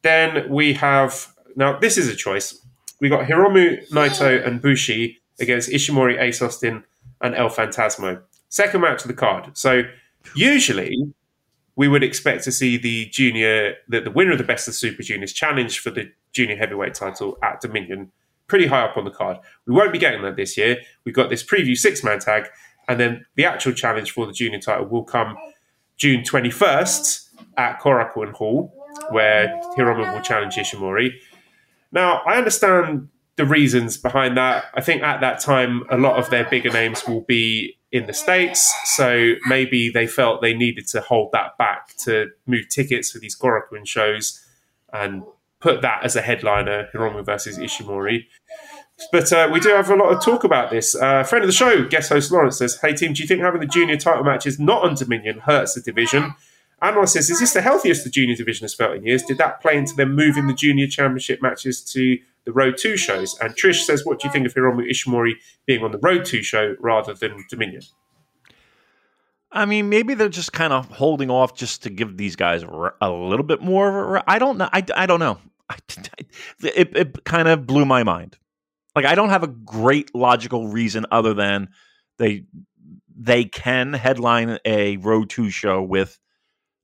Then 0.02 0.50
we 0.50 0.74
have 0.74 1.34
now 1.56 1.78
this 1.78 1.98
is 1.98 2.08
a 2.08 2.16
choice. 2.16 2.58
We 3.00 3.10
got 3.10 3.26
Hiromu 3.26 3.88
Naito 3.90 4.40
hmm. 4.40 4.48
and 4.48 4.62
Bushi 4.62 5.20
against 5.40 5.70
Ishimori, 5.70 6.20
Ace 6.20 6.42
Austin, 6.42 6.84
and 7.22 7.36
El 7.36 7.50
Phantasmo. 7.50 8.22
Second 8.50 8.82
match 8.82 9.02
of 9.02 9.08
the 9.08 9.14
card. 9.14 9.58
So 9.58 9.84
usually 10.36 11.14
we 11.76 11.88
would 11.88 12.04
expect 12.04 12.44
to 12.44 12.52
see 12.52 12.78
the 12.78 13.06
junior, 13.08 13.76
the, 13.88 14.02
the 14.02 14.12
winner 14.12 14.34
of 14.34 14.38
the 14.38 14.44
best 14.44 14.68
of 14.68 14.74
super 14.74 15.04
juniors 15.04 15.34
challenge 15.34 15.80
for 15.80 15.90
the 15.90 16.12
junior 16.34 16.56
heavyweight 16.56 16.94
title 16.94 17.38
at 17.42 17.62
Dominion, 17.62 18.12
pretty 18.52 18.68
high 18.68 18.82
up 18.82 18.98
on 18.98 19.06
the 19.06 19.12
card. 19.12 19.38
We 19.66 19.74
won't 19.74 19.94
be 19.94 19.98
getting 19.98 20.22
that 20.24 20.36
this 20.36 20.58
year. 20.58 20.76
We've 21.06 21.16
got 21.16 21.30
this 21.30 21.42
preview 21.42 21.78
six 21.78 22.04
man 22.04 22.20
tag, 22.20 22.50
and 22.90 23.00
then 23.00 23.26
the 23.36 23.46
actual 23.46 23.72
challenge 23.72 24.12
for 24.12 24.28
the 24.28 24.34
junior 24.34 24.60
title 24.60 24.88
will 24.88 25.06
come 25.06 25.38
June 25.96 26.22
21st 26.22 27.30
at 27.56 27.80
Korakuen 27.80 28.34
Hall, 28.34 28.76
where 29.10 29.48
Hiromu 29.78 30.14
will 30.14 30.22
challenge 30.22 30.56
Ishimori. 30.56 31.12
Now, 31.94 32.22
I 32.28 32.38
understand 32.38 33.08
the 33.38 33.46
reasons 33.46 33.98
behind 33.98 34.36
that. 34.36 34.66
I 34.74 34.82
think 34.82 35.02
at 35.02 35.22
that 35.22 35.40
time, 35.40 35.84
a 35.90 35.98
lot 35.98 36.20
of 36.20 36.30
their 36.30 36.44
bigger 36.44 36.72
names 36.72 37.08
will 37.08 37.22
be 37.22 37.78
in 37.94 38.06
the 38.06 38.14
States. 38.14 38.74
So 38.84 39.36
maybe 39.48 39.90
they 39.90 40.08
felt 40.08 40.42
they 40.42 40.54
needed 40.54 40.88
to 40.88 41.00
hold 41.00 41.32
that 41.32 41.58
back 41.58 41.96
to 42.00 42.32
move 42.46 42.68
tickets 42.68 43.12
for 43.12 43.20
these 43.20 43.38
Korakuen 43.38 43.88
shows 43.88 44.46
and 44.92 45.24
put 45.62 45.82
that 45.82 46.04
as 46.04 46.16
a 46.16 46.22
headliner, 46.22 46.90
Hiromu 46.94 47.26
versus 47.26 47.58
Ishimori. 47.58 48.26
But 49.12 49.32
uh, 49.32 49.50
we 49.52 49.60
do 49.60 49.70
have 49.70 49.90
a 49.90 49.96
lot 49.96 50.14
of 50.14 50.24
talk 50.24 50.44
about 50.44 50.70
this. 50.70 50.94
Uh, 50.94 51.24
friend 51.24 51.44
of 51.44 51.48
the 51.48 51.54
show, 51.54 51.86
guest 51.86 52.10
host 52.10 52.32
Lawrence 52.32 52.58
says, 52.58 52.80
Hey 52.82 52.94
team, 52.94 53.14
do 53.14 53.22
you 53.22 53.28
think 53.28 53.42
having 53.42 53.62
the 53.62 53.68
junior 53.68 53.98
title 53.98 54.24
matches 54.24 54.60
not 54.60 54.84
on 54.84 54.96
Dominion 54.96 55.40
hurts 55.40 55.74
the 55.74 55.82
division? 55.82 56.36
Anwar 56.82 57.08
says, 57.08 57.30
Is 57.30 57.40
this 57.40 57.54
the 57.54 57.62
healthiest 57.62 58.04
the 58.04 58.10
junior 58.10 58.36
division 58.36 58.66
has 58.66 58.74
felt 58.74 58.96
in 58.96 59.06
years? 59.06 59.24
Did 59.24 59.38
that 59.38 59.62
play 59.62 59.78
into 59.78 59.96
them 59.96 60.16
moving 60.16 60.48
the 60.48 60.54
junior 60.54 60.88
championship 60.88 61.42
matches 61.42 61.82
to 61.94 62.18
the 62.46 62.52
Road 62.52 62.78
to 62.78 62.98
shows? 62.98 63.38
And 63.40 63.56
Trish 63.56 63.84
says, 63.84 64.06
What 64.06 64.20
do 64.20 64.28
you 64.28 64.32
think 64.32 64.46
of 64.46 64.54
Hiromu 64.54 64.90
Ishimori 64.90 65.34
being 65.66 65.84
on 65.84 65.92
the 65.92 66.00
Road 66.00 66.26
to 66.26 66.44
show 66.44 66.76
rather 66.80 67.14
than 67.14 67.46
Dominion? 67.50 67.84
I 69.52 69.66
mean, 69.66 69.90
maybe 69.90 70.14
they're 70.14 70.30
just 70.30 70.54
kind 70.54 70.72
of 70.72 70.90
holding 70.90 71.30
off 71.30 71.56
just 71.56 71.84
to 71.84 71.90
give 71.90 72.18
these 72.18 72.36
guys 72.36 72.64
a 72.64 73.10
little 73.10 73.46
bit 73.46 73.62
more. 73.62 74.24
I 74.30 74.40
don't 74.40 74.58
know. 74.58 74.70
I, 74.72 74.84
I 74.96 75.06
don't 75.06 75.20
know. 75.20 75.40
it, 76.64 76.96
it 76.96 77.24
kind 77.26 77.48
of 77.48 77.66
blew 77.66 77.86
my 77.86 78.04
mind. 78.04 78.38
Like 78.96 79.06
I 79.06 79.16
don't 79.16 79.30
have 79.30 79.44
a 79.44 79.48
great 79.48 80.14
logical 80.14 80.68
reason 80.68 81.06
other 81.12 81.34
than 81.34 81.70
they 82.18 82.46
they 83.16 83.46
can 83.46 83.94
headline 83.94 84.58
a 84.66 84.98
Road 84.98 85.30
to 85.32 85.50
show 85.50 85.82
with 85.82 86.18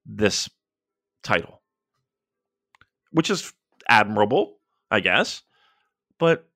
this 0.06 0.50
title, 1.24 1.62
which 3.12 3.30
is 3.30 3.54
admirable, 3.90 4.58
I 4.90 5.00
guess. 5.00 5.42
But 6.20 6.48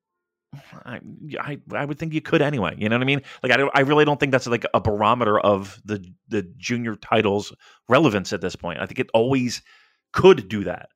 I, 0.84 1.00
I, 1.38 1.58
I 1.72 1.84
would 1.84 1.98
think 1.98 2.12
you 2.12 2.20
could 2.20 2.42
anyway. 2.42 2.74
You 2.76 2.88
know 2.88 2.96
what 2.96 3.02
I 3.02 3.06
mean? 3.06 3.22
Like 3.42 3.52
I 3.52 3.56
don't, 3.56 3.70
I 3.74 3.80
really 3.80 4.04
don't 4.04 4.20
think 4.20 4.32
that's 4.32 4.46
like 4.46 4.66
a 4.74 4.80
barometer 4.80 5.38
of 5.38 5.80
the 5.84 6.04
the 6.28 6.42
junior 6.56 6.94
titles 6.96 7.52
relevance 7.88 8.32
at 8.32 8.40
this 8.40 8.56
point. 8.56 8.80
I 8.80 8.86
think 8.86 8.98
it 8.98 9.10
always 9.14 9.62
could 10.12 10.48
do 10.48 10.64
that. 10.64 10.88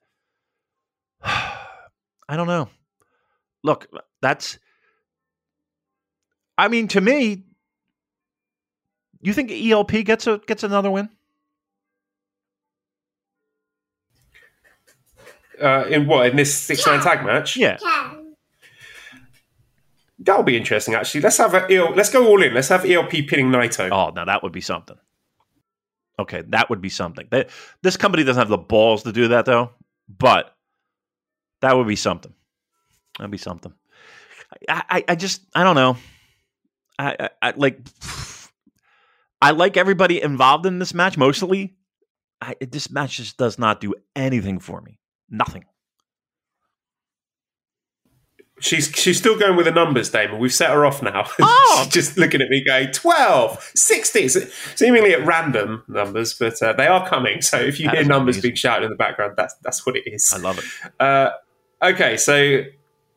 I 1.25 2.37
don't 2.37 2.47
know. 2.47 2.69
Look, 3.63 3.89
that's. 4.23 4.59
I 6.59 6.69
mean, 6.69 6.89
to 6.89 7.01
me, 7.01 7.45
you 9.21 9.33
think 9.33 9.51
ELP 9.51 10.05
gets 10.05 10.27
a 10.27 10.39
gets 10.47 10.63
another 10.63 10.91
win? 10.91 11.09
Uh, 15.61 15.85
in 15.89 16.07
what 16.07 16.29
in 16.31 16.37
this 16.37 16.55
six 16.55 16.87
man 16.87 17.01
tag 17.01 17.25
match? 17.25 17.57
Yeah. 17.57 17.79
That'll 20.19 20.43
be 20.43 20.57
interesting, 20.57 20.95
actually. 20.95 21.21
Let's 21.21 21.37
have 21.39 21.55
a 21.55 21.71
EL, 21.71 21.93
let's 21.95 22.11
go 22.11 22.27
all 22.27 22.43
in. 22.43 22.55
Let's 22.55 22.69
have 22.69 22.85
ELP 22.85 23.11
pinning 23.11 23.51
Naito. 23.51 23.91
Oh, 23.93 24.13
now 24.15 24.25
that 24.25 24.43
would 24.43 24.53
be 24.53 24.63
something. 24.63 24.97
Okay, 26.19 26.43
that 26.49 26.71
would 26.71 26.81
be 26.81 26.89
something. 26.89 27.29
They, 27.31 27.47
this 27.83 27.97
company 27.99 28.25
doesn't 28.25 28.41
have 28.41 28.49
the 28.49 28.57
balls 28.57 29.03
to 29.03 29.13
do 29.13 29.29
that, 29.29 29.45
though. 29.45 29.71
But 30.09 30.56
that 31.63 31.77
would 31.77 31.87
be 31.89 31.97
something. 31.97 32.33
That'd 33.19 33.31
be 33.31 33.39
something. 33.39 33.73
I, 34.69 34.83
I, 34.89 35.05
I 35.09 35.15
just, 35.15 35.43
I 35.55 35.65
don't 35.65 35.75
know. 35.77 35.97
I, 36.99 37.17
I, 37.21 37.31
I, 37.43 37.53
like, 37.57 37.79
I 39.43 39.51
like 39.51 39.77
everybody 39.77 40.21
involved 40.23 40.67
in 40.67 40.79
this 40.79 40.95
match 40.95 41.17
mostly. 41.19 41.77
I, 42.41 42.55
this 42.61 42.91
match 42.91 43.17
just 43.17 43.37
does 43.39 43.59
not 43.59 43.81
do 43.81 43.95
anything 44.15 44.59
for 44.61 44.81
me. 44.81 44.99
Nothing. 45.31 45.65
She's 48.59 48.91
she's 48.95 49.19
still 49.19 49.39
going 49.39 49.55
with 49.55 49.67
the 49.67 49.73
numbers, 49.73 50.09
Damon. 50.09 50.39
We've 50.39 50.53
set 50.53 50.71
her 50.71 50.87
off 50.87 51.03
now. 51.03 51.27
Oh. 51.41 51.81
she's 51.85 51.93
just 51.93 52.17
looking 52.17 52.41
at 52.41 52.49
me 52.49 52.65
going 52.65 52.91
12, 52.91 53.73
60, 53.75 54.29
seemingly 54.77 55.13
at 55.13 55.27
random 55.27 55.83
numbers, 55.89 56.33
but 56.33 56.61
uh, 56.63 56.73
they 56.73 56.87
are 56.87 57.07
coming. 57.07 57.43
So 57.43 57.59
if 57.59 57.79
you 57.79 57.87
That 57.87 57.97
hear 57.97 58.05
numbers 58.05 58.37
amazing. 58.37 58.49
being 58.49 58.55
shouted 58.57 58.85
in 58.87 58.91
the 58.91 58.97
background, 58.97 59.35
that's 59.37 59.55
that's 59.63 59.85
what 59.85 59.95
it 59.97 60.05
is. 60.07 60.33
I 60.35 60.39
love 60.39 60.59
it. 60.59 60.65
Uh, 60.99 61.31
okay, 61.83 62.17
so 62.17 62.65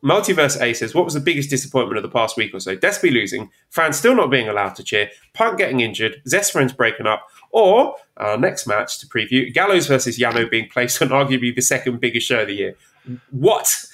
Multiverse 0.02 0.60
Aces, 0.60 0.94
what 0.94 1.04
was 1.04 1.14
the 1.14 1.20
biggest 1.20 1.50
disappointment 1.50 1.98
of 1.98 2.02
the 2.02 2.08
past 2.08 2.36
week 2.36 2.54
or 2.54 2.60
so? 2.60 2.76
Despy 2.76 3.12
losing, 3.12 3.50
fans 3.68 3.98
still 3.98 4.14
not 4.14 4.30
being 4.30 4.48
allowed 4.48 4.74
to 4.76 4.82
cheer, 4.82 5.10
Punk 5.34 5.58
getting 5.58 5.80
injured, 5.80 6.22
Zest 6.26 6.52
friends 6.52 6.72
breaking 6.72 7.06
up, 7.06 7.28
or 7.50 7.96
our 8.16 8.38
next 8.38 8.66
match 8.66 8.98
to 9.00 9.06
preview, 9.06 9.52
Gallows 9.52 9.86
versus 9.86 10.18
Yano 10.18 10.50
being 10.50 10.68
placed 10.68 11.00
on 11.02 11.08
arguably 11.10 11.54
the 11.54 11.62
second 11.62 12.00
biggest 12.00 12.26
show 12.26 12.42
of 12.42 12.48
the 12.48 12.54
year. 12.54 12.76
What? 13.30 13.84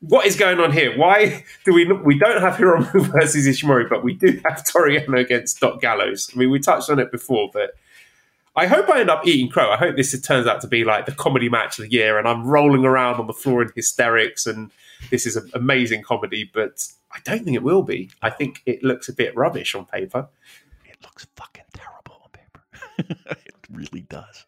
What 0.00 0.26
is 0.26 0.36
going 0.36 0.60
on 0.60 0.72
here? 0.72 0.96
Why 0.96 1.44
do 1.64 1.72
we 1.72 1.90
we 1.90 2.18
don't 2.18 2.40
have 2.40 2.56
Hiromu 2.56 3.06
versus 3.12 3.46
Ishimori, 3.46 3.88
but 3.88 4.04
we 4.04 4.14
do 4.14 4.40
have 4.44 4.64
Toru 4.64 4.98
Yano 4.98 5.20
against 5.20 5.60
Doc 5.60 5.80
Gallows? 5.80 6.30
I 6.34 6.38
mean, 6.38 6.50
we 6.50 6.58
touched 6.58 6.90
on 6.90 6.98
it 6.98 7.10
before, 7.10 7.50
but 7.52 7.76
I 8.56 8.66
hope 8.66 8.88
I 8.88 9.00
end 9.00 9.10
up 9.10 9.26
eating 9.26 9.50
crow. 9.50 9.70
I 9.70 9.76
hope 9.76 9.96
this 9.96 10.18
turns 10.22 10.46
out 10.46 10.62
to 10.62 10.66
be 10.66 10.82
like 10.84 11.04
the 11.04 11.12
comedy 11.12 11.48
match 11.48 11.78
of 11.78 11.84
the 11.84 11.92
year, 11.92 12.18
and 12.18 12.26
I'm 12.26 12.46
rolling 12.46 12.84
around 12.84 13.20
on 13.20 13.26
the 13.26 13.34
floor 13.34 13.62
in 13.62 13.70
hysterics, 13.74 14.46
and 14.46 14.70
this 15.10 15.26
is 15.26 15.36
an 15.36 15.50
amazing 15.54 16.02
comedy. 16.02 16.50
But 16.52 16.86
I 17.12 17.18
don't 17.24 17.44
think 17.44 17.54
it 17.54 17.62
will 17.62 17.82
be. 17.82 18.10
I 18.22 18.30
think 18.30 18.62
it 18.64 18.82
looks 18.82 19.08
a 19.08 19.12
bit 19.12 19.36
rubbish 19.36 19.74
on 19.74 19.84
paper. 19.84 20.28
It 20.86 20.96
looks 21.02 21.26
fucking 21.36 21.64
terrible 21.74 22.22
on 22.24 22.30
paper. 22.30 23.26
it 23.46 23.54
really 23.70 24.02
does. 24.02 24.46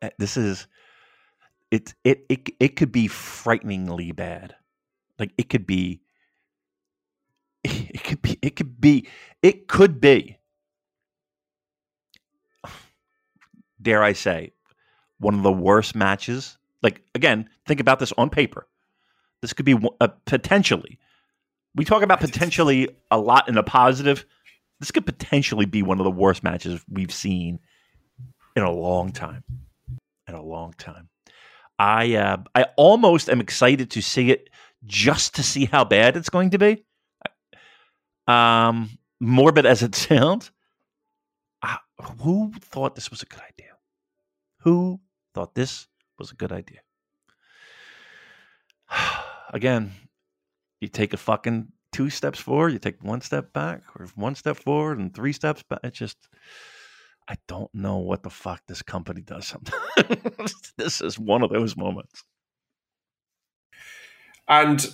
Uh, 0.00 0.10
This 0.18 0.36
is 0.38 0.66
it 1.70 1.94
it 2.04 2.24
it 2.28 2.48
it 2.58 2.76
could 2.76 2.92
be 2.92 3.06
frighteningly 3.06 4.12
bad. 4.12 4.54
Like 5.18 5.32
it 5.36 5.50
could 5.50 5.66
be 5.66 6.00
it 7.64 8.02
could 8.02 8.22
be 8.22 8.38
it 8.40 8.56
could 8.56 8.80
be 8.80 9.08
it 9.42 9.68
could 9.68 10.00
be 10.00 10.38
dare 13.82 14.02
I 14.02 14.12
say 14.12 14.52
one 15.18 15.34
of 15.34 15.42
the 15.42 15.52
worst 15.52 15.94
matches. 15.94 16.58
Like 16.82 17.02
again, 17.14 17.48
think 17.66 17.80
about 17.80 17.98
this 17.98 18.12
on 18.16 18.30
paper. 18.30 18.66
This 19.40 19.52
could 19.52 19.66
be 19.66 19.78
uh, 20.00 20.08
potentially. 20.24 20.98
We 21.74 21.84
talk 21.84 22.02
about 22.02 22.20
potentially 22.20 22.88
a 23.10 23.18
lot 23.18 23.48
in 23.48 23.56
a 23.56 23.62
positive 23.62 24.26
this 24.82 24.90
could 24.90 25.06
potentially 25.06 25.64
be 25.64 25.84
one 25.84 26.00
of 26.00 26.04
the 26.04 26.10
worst 26.10 26.42
matches 26.42 26.84
we've 26.90 27.12
seen 27.12 27.60
in 28.56 28.64
a 28.64 28.70
long 28.72 29.12
time. 29.12 29.44
In 30.26 30.34
a 30.34 30.42
long 30.42 30.74
time. 30.76 31.08
I 31.78 32.16
uh, 32.16 32.38
I 32.56 32.64
almost 32.76 33.30
am 33.30 33.40
excited 33.40 33.92
to 33.92 34.02
see 34.02 34.32
it 34.32 34.50
just 34.84 35.36
to 35.36 35.44
see 35.44 35.66
how 35.66 35.84
bad 35.84 36.16
it's 36.16 36.30
going 36.30 36.50
to 36.50 36.58
be. 36.58 36.84
Um, 38.26 38.98
morbid 39.20 39.66
as 39.66 39.84
it 39.84 39.94
sounds, 39.94 40.50
uh, 41.62 41.76
who 42.20 42.52
thought 42.60 42.96
this 42.96 43.08
was 43.08 43.22
a 43.22 43.26
good 43.26 43.40
idea? 43.40 43.71
Who 44.62 45.00
thought 45.34 45.54
this 45.54 45.88
was 46.18 46.30
a 46.30 46.36
good 46.36 46.52
idea? 46.52 46.80
Again, 49.52 49.92
you 50.80 50.88
take 50.88 51.12
a 51.12 51.16
fucking 51.16 51.68
two 51.92 52.10
steps 52.10 52.38
forward, 52.38 52.72
you 52.72 52.78
take 52.78 53.02
one 53.02 53.20
step 53.20 53.52
back, 53.52 53.82
or 53.96 54.06
one 54.14 54.34
step 54.34 54.56
forward 54.56 54.98
and 54.98 55.14
three 55.14 55.32
steps 55.32 55.62
back. 55.62 55.80
It 55.82 55.94
just, 55.94 56.16
I 57.28 57.36
don't 57.48 57.72
know 57.74 57.98
what 57.98 58.22
the 58.22 58.30
fuck 58.30 58.62
this 58.66 58.82
company 58.82 59.20
does 59.20 59.46
sometimes. 59.46 60.54
this 60.78 61.00
is 61.00 61.18
one 61.18 61.42
of 61.42 61.50
those 61.50 61.76
moments. 61.76 62.24
And 64.48 64.84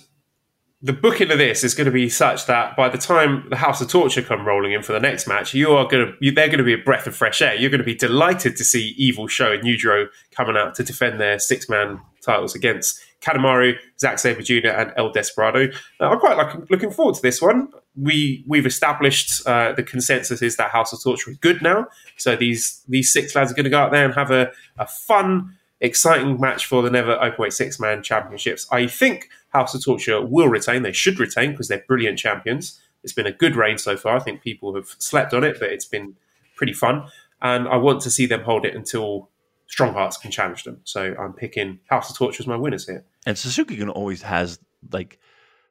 the 0.81 0.93
booking 0.93 1.29
of 1.29 1.37
this 1.37 1.63
is 1.63 1.73
going 1.73 1.85
to 1.85 1.91
be 1.91 2.07
such 2.07 2.45
that 2.45 2.77
by 2.77 2.87
the 2.87 2.97
time 2.97 3.45
the 3.49 3.57
House 3.57 3.81
of 3.81 3.89
Torture 3.89 4.21
come 4.21 4.45
rolling 4.45 4.71
in 4.71 4.81
for 4.81 4.93
the 4.93 4.99
next 4.99 5.27
match, 5.27 5.53
you 5.53 5.71
are 5.71 5.85
going 5.85 6.07
to 6.07 6.13
you, 6.21 6.31
they're 6.31 6.47
going 6.47 6.59
to 6.59 6.63
be 6.63 6.73
a 6.73 6.77
breath 6.77 7.05
of 7.05 7.15
fresh 7.15 7.41
air. 7.41 7.53
You're 7.53 7.69
going 7.69 7.79
to 7.79 7.85
be 7.85 7.95
delighted 7.95 8.55
to 8.55 8.63
see 8.63 8.93
Evil 8.97 9.27
Sho 9.27 9.51
and 9.51 9.63
Yujiro 9.63 10.07
coming 10.31 10.55
out 10.55 10.75
to 10.75 10.83
defend 10.83 11.19
their 11.19 11.37
six 11.37 11.67
man 11.67 11.99
titles 12.21 12.55
against 12.55 13.01
Kanemaru, 13.21 13.75
Zack 13.99 14.19
Sabre 14.19 14.41
Jr., 14.41 14.69
and 14.69 14.93
El 14.95 15.11
Desperado. 15.11 15.67
I'm 15.99 16.19
quite 16.19 16.37
like, 16.37 16.69
looking 16.69 16.91
forward 16.91 17.15
to 17.15 17.21
this 17.21 17.41
one. 17.41 17.67
We 18.01 18.45
we've 18.47 18.65
established 18.65 19.45
uh, 19.45 19.73
the 19.73 19.83
consensus 19.83 20.41
is 20.41 20.55
that 20.55 20.71
House 20.71 20.93
of 20.93 21.03
Torture 21.03 21.31
is 21.31 21.37
good 21.37 21.61
now. 21.61 21.87
So 22.15 22.37
these 22.37 22.81
these 22.87 23.11
six 23.11 23.35
lads 23.35 23.51
are 23.51 23.55
going 23.55 23.65
to 23.65 23.69
go 23.69 23.79
out 23.79 23.91
there 23.91 24.05
and 24.05 24.13
have 24.13 24.31
a, 24.31 24.51
a 24.77 24.87
fun, 24.87 25.57
exciting 25.81 26.39
match 26.39 26.65
for 26.65 26.81
the 26.81 26.89
Never 26.89 27.15
Openweight 27.17 27.53
Six 27.53 27.79
Man 27.79 28.03
Championships. 28.03 28.67
I 28.71 28.87
think 28.87 29.29
House 29.49 29.73
of 29.73 29.83
Torture 29.83 30.25
will 30.25 30.47
retain. 30.47 30.83
They 30.83 30.91
should 30.91 31.19
retain 31.19 31.51
because 31.51 31.67
they're 31.67 31.83
brilliant 31.87 32.19
champions. 32.19 32.79
It's 33.03 33.13
been 33.13 33.25
a 33.27 33.31
good 33.31 33.55
reign 33.55 33.77
so 33.77 33.95
far. 33.95 34.17
I 34.17 34.19
think 34.19 34.41
people 34.41 34.75
have 34.75 34.95
slept 34.99 35.33
on 35.33 35.43
it, 35.43 35.57
but 35.59 35.69
it's 35.69 35.85
been 35.85 36.15
pretty 36.55 36.73
fun. 36.73 37.07
And 37.41 37.67
I 37.67 37.77
want 37.77 38.01
to 38.01 38.11
see 38.11 38.25
them 38.25 38.41
hold 38.41 38.65
it 38.65 38.75
until 38.75 39.29
Strong 39.67 39.93
Hearts 39.93 40.17
can 40.17 40.31
challenge 40.31 40.63
them. 40.63 40.81
So 40.83 41.15
I'm 41.17 41.33
picking 41.33 41.79
House 41.89 42.09
of 42.09 42.17
Torture 42.17 42.41
as 42.41 42.47
my 42.47 42.57
winners 42.57 42.85
here. 42.85 43.05
And 43.25 43.37
Suzuki 43.37 43.81
always 43.85 44.21
has 44.23 44.59
like 44.91 45.19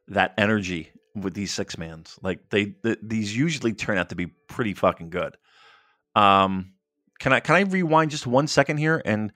that 0.08 0.32
energy 0.38 0.90
with 1.14 1.34
these 1.34 1.52
six 1.52 1.76
mans. 1.76 2.18
Like 2.22 2.48
they, 2.48 2.76
the, 2.82 2.98
these 3.02 3.36
usually 3.36 3.74
turn 3.74 3.98
out 3.98 4.08
to 4.08 4.14
be 4.14 4.26
pretty 4.26 4.72
fucking 4.72 5.10
good. 5.10 5.36
Um, 6.14 6.72
can 7.18 7.32
I 7.32 7.40
can 7.40 7.56
I 7.56 7.60
rewind 7.60 8.10
just 8.10 8.26
one 8.26 8.46
second 8.46 8.78
here? 8.78 9.02
And 9.04 9.32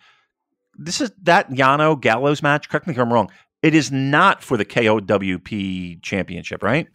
this 0.75 1.01
is 1.01 1.12
that 1.23 1.51
Yano 1.51 2.01
Gallows 2.01 2.43
match. 2.43 2.68
Correct 2.68 2.87
me 2.87 2.95
if 2.95 2.99
I'm 2.99 3.12
wrong. 3.12 3.31
It 3.62 3.75
is 3.75 3.93
not 3.93 4.43
for 4.43 4.57
the 4.57 4.64
KOWP 4.64 6.03
championship, 6.03 6.62
right? 6.62 6.89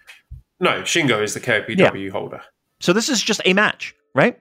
No, 0.60 0.82
Shingo 0.82 1.22
is 1.22 1.34
the 1.34 1.40
KOPW 1.40 1.78
yeah. 1.78 2.10
holder. 2.10 2.42
So 2.80 2.94
this 2.94 3.10
is 3.10 3.22
just 3.22 3.42
a 3.46 3.54
match, 3.54 3.96
right? 4.14 4.40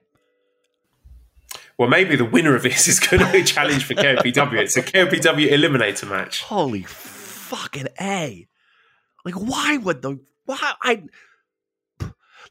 Well, 1.79 1.89
maybe 1.89 2.17
the 2.17 2.25
winner 2.25 2.55
of 2.55 2.63
this 2.63 2.89
is 2.89 2.99
going 2.99 3.21
to 3.27 3.31
be 3.31 3.45
challenged 3.45 3.87
for 3.87 3.95
KOPW. 3.95 4.59
It's 4.59 4.77
a 4.77 4.83
KOPW 4.83 5.51
eliminator 5.51 6.09
match. 6.09 6.43
Holy 6.43 6.83
fucking 6.83 7.89
a! 8.01 8.47
Like, 9.25 9.35
why 9.35 9.77
would 9.77 10.03
the 10.03 10.19
why 10.47 10.75
I 10.83 11.03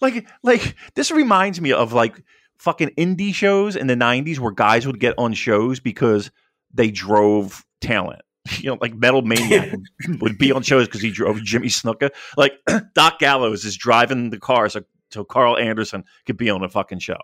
like 0.02 0.28
like 0.44 0.76
this 0.96 1.12
reminds 1.12 1.62
me 1.62 1.72
of 1.72 1.94
like 1.94 2.22
fucking 2.58 2.90
indie 2.98 3.34
shows 3.34 3.76
in 3.76 3.88
the 3.88 3.96
'90s 3.96 4.40
where 4.40 4.52
guys 4.52 4.86
would 4.86 5.00
get 5.00 5.16
on 5.18 5.34
shows 5.34 5.80
because 5.80 6.32
they 6.76 6.92
drove 6.92 7.66
talent. 7.82 8.22
you 8.60 8.70
know, 8.70 8.78
like 8.80 8.94
Metal 8.94 9.22
Maniac 9.22 9.74
would 10.22 10.38
be 10.38 10.52
on 10.52 10.62
shows 10.62 10.88
because 10.88 11.02
he 11.02 11.12
drove 11.12 11.42
Jimmy 11.44 11.68
Snuka. 11.68 12.12
Like 12.38 12.54
Doc 12.96 13.20
Gallows 13.20 13.66
is 13.66 13.76
driving 13.76 14.30
the 14.30 14.40
car 14.40 14.70
so, 14.70 14.82
so 15.12 15.24
Karl 15.24 15.58
Anderson 15.58 16.04
could 16.26 16.38
be 16.38 16.50
on 16.50 16.64
a 16.64 16.70
fucking 16.70 17.00
show. 17.00 17.18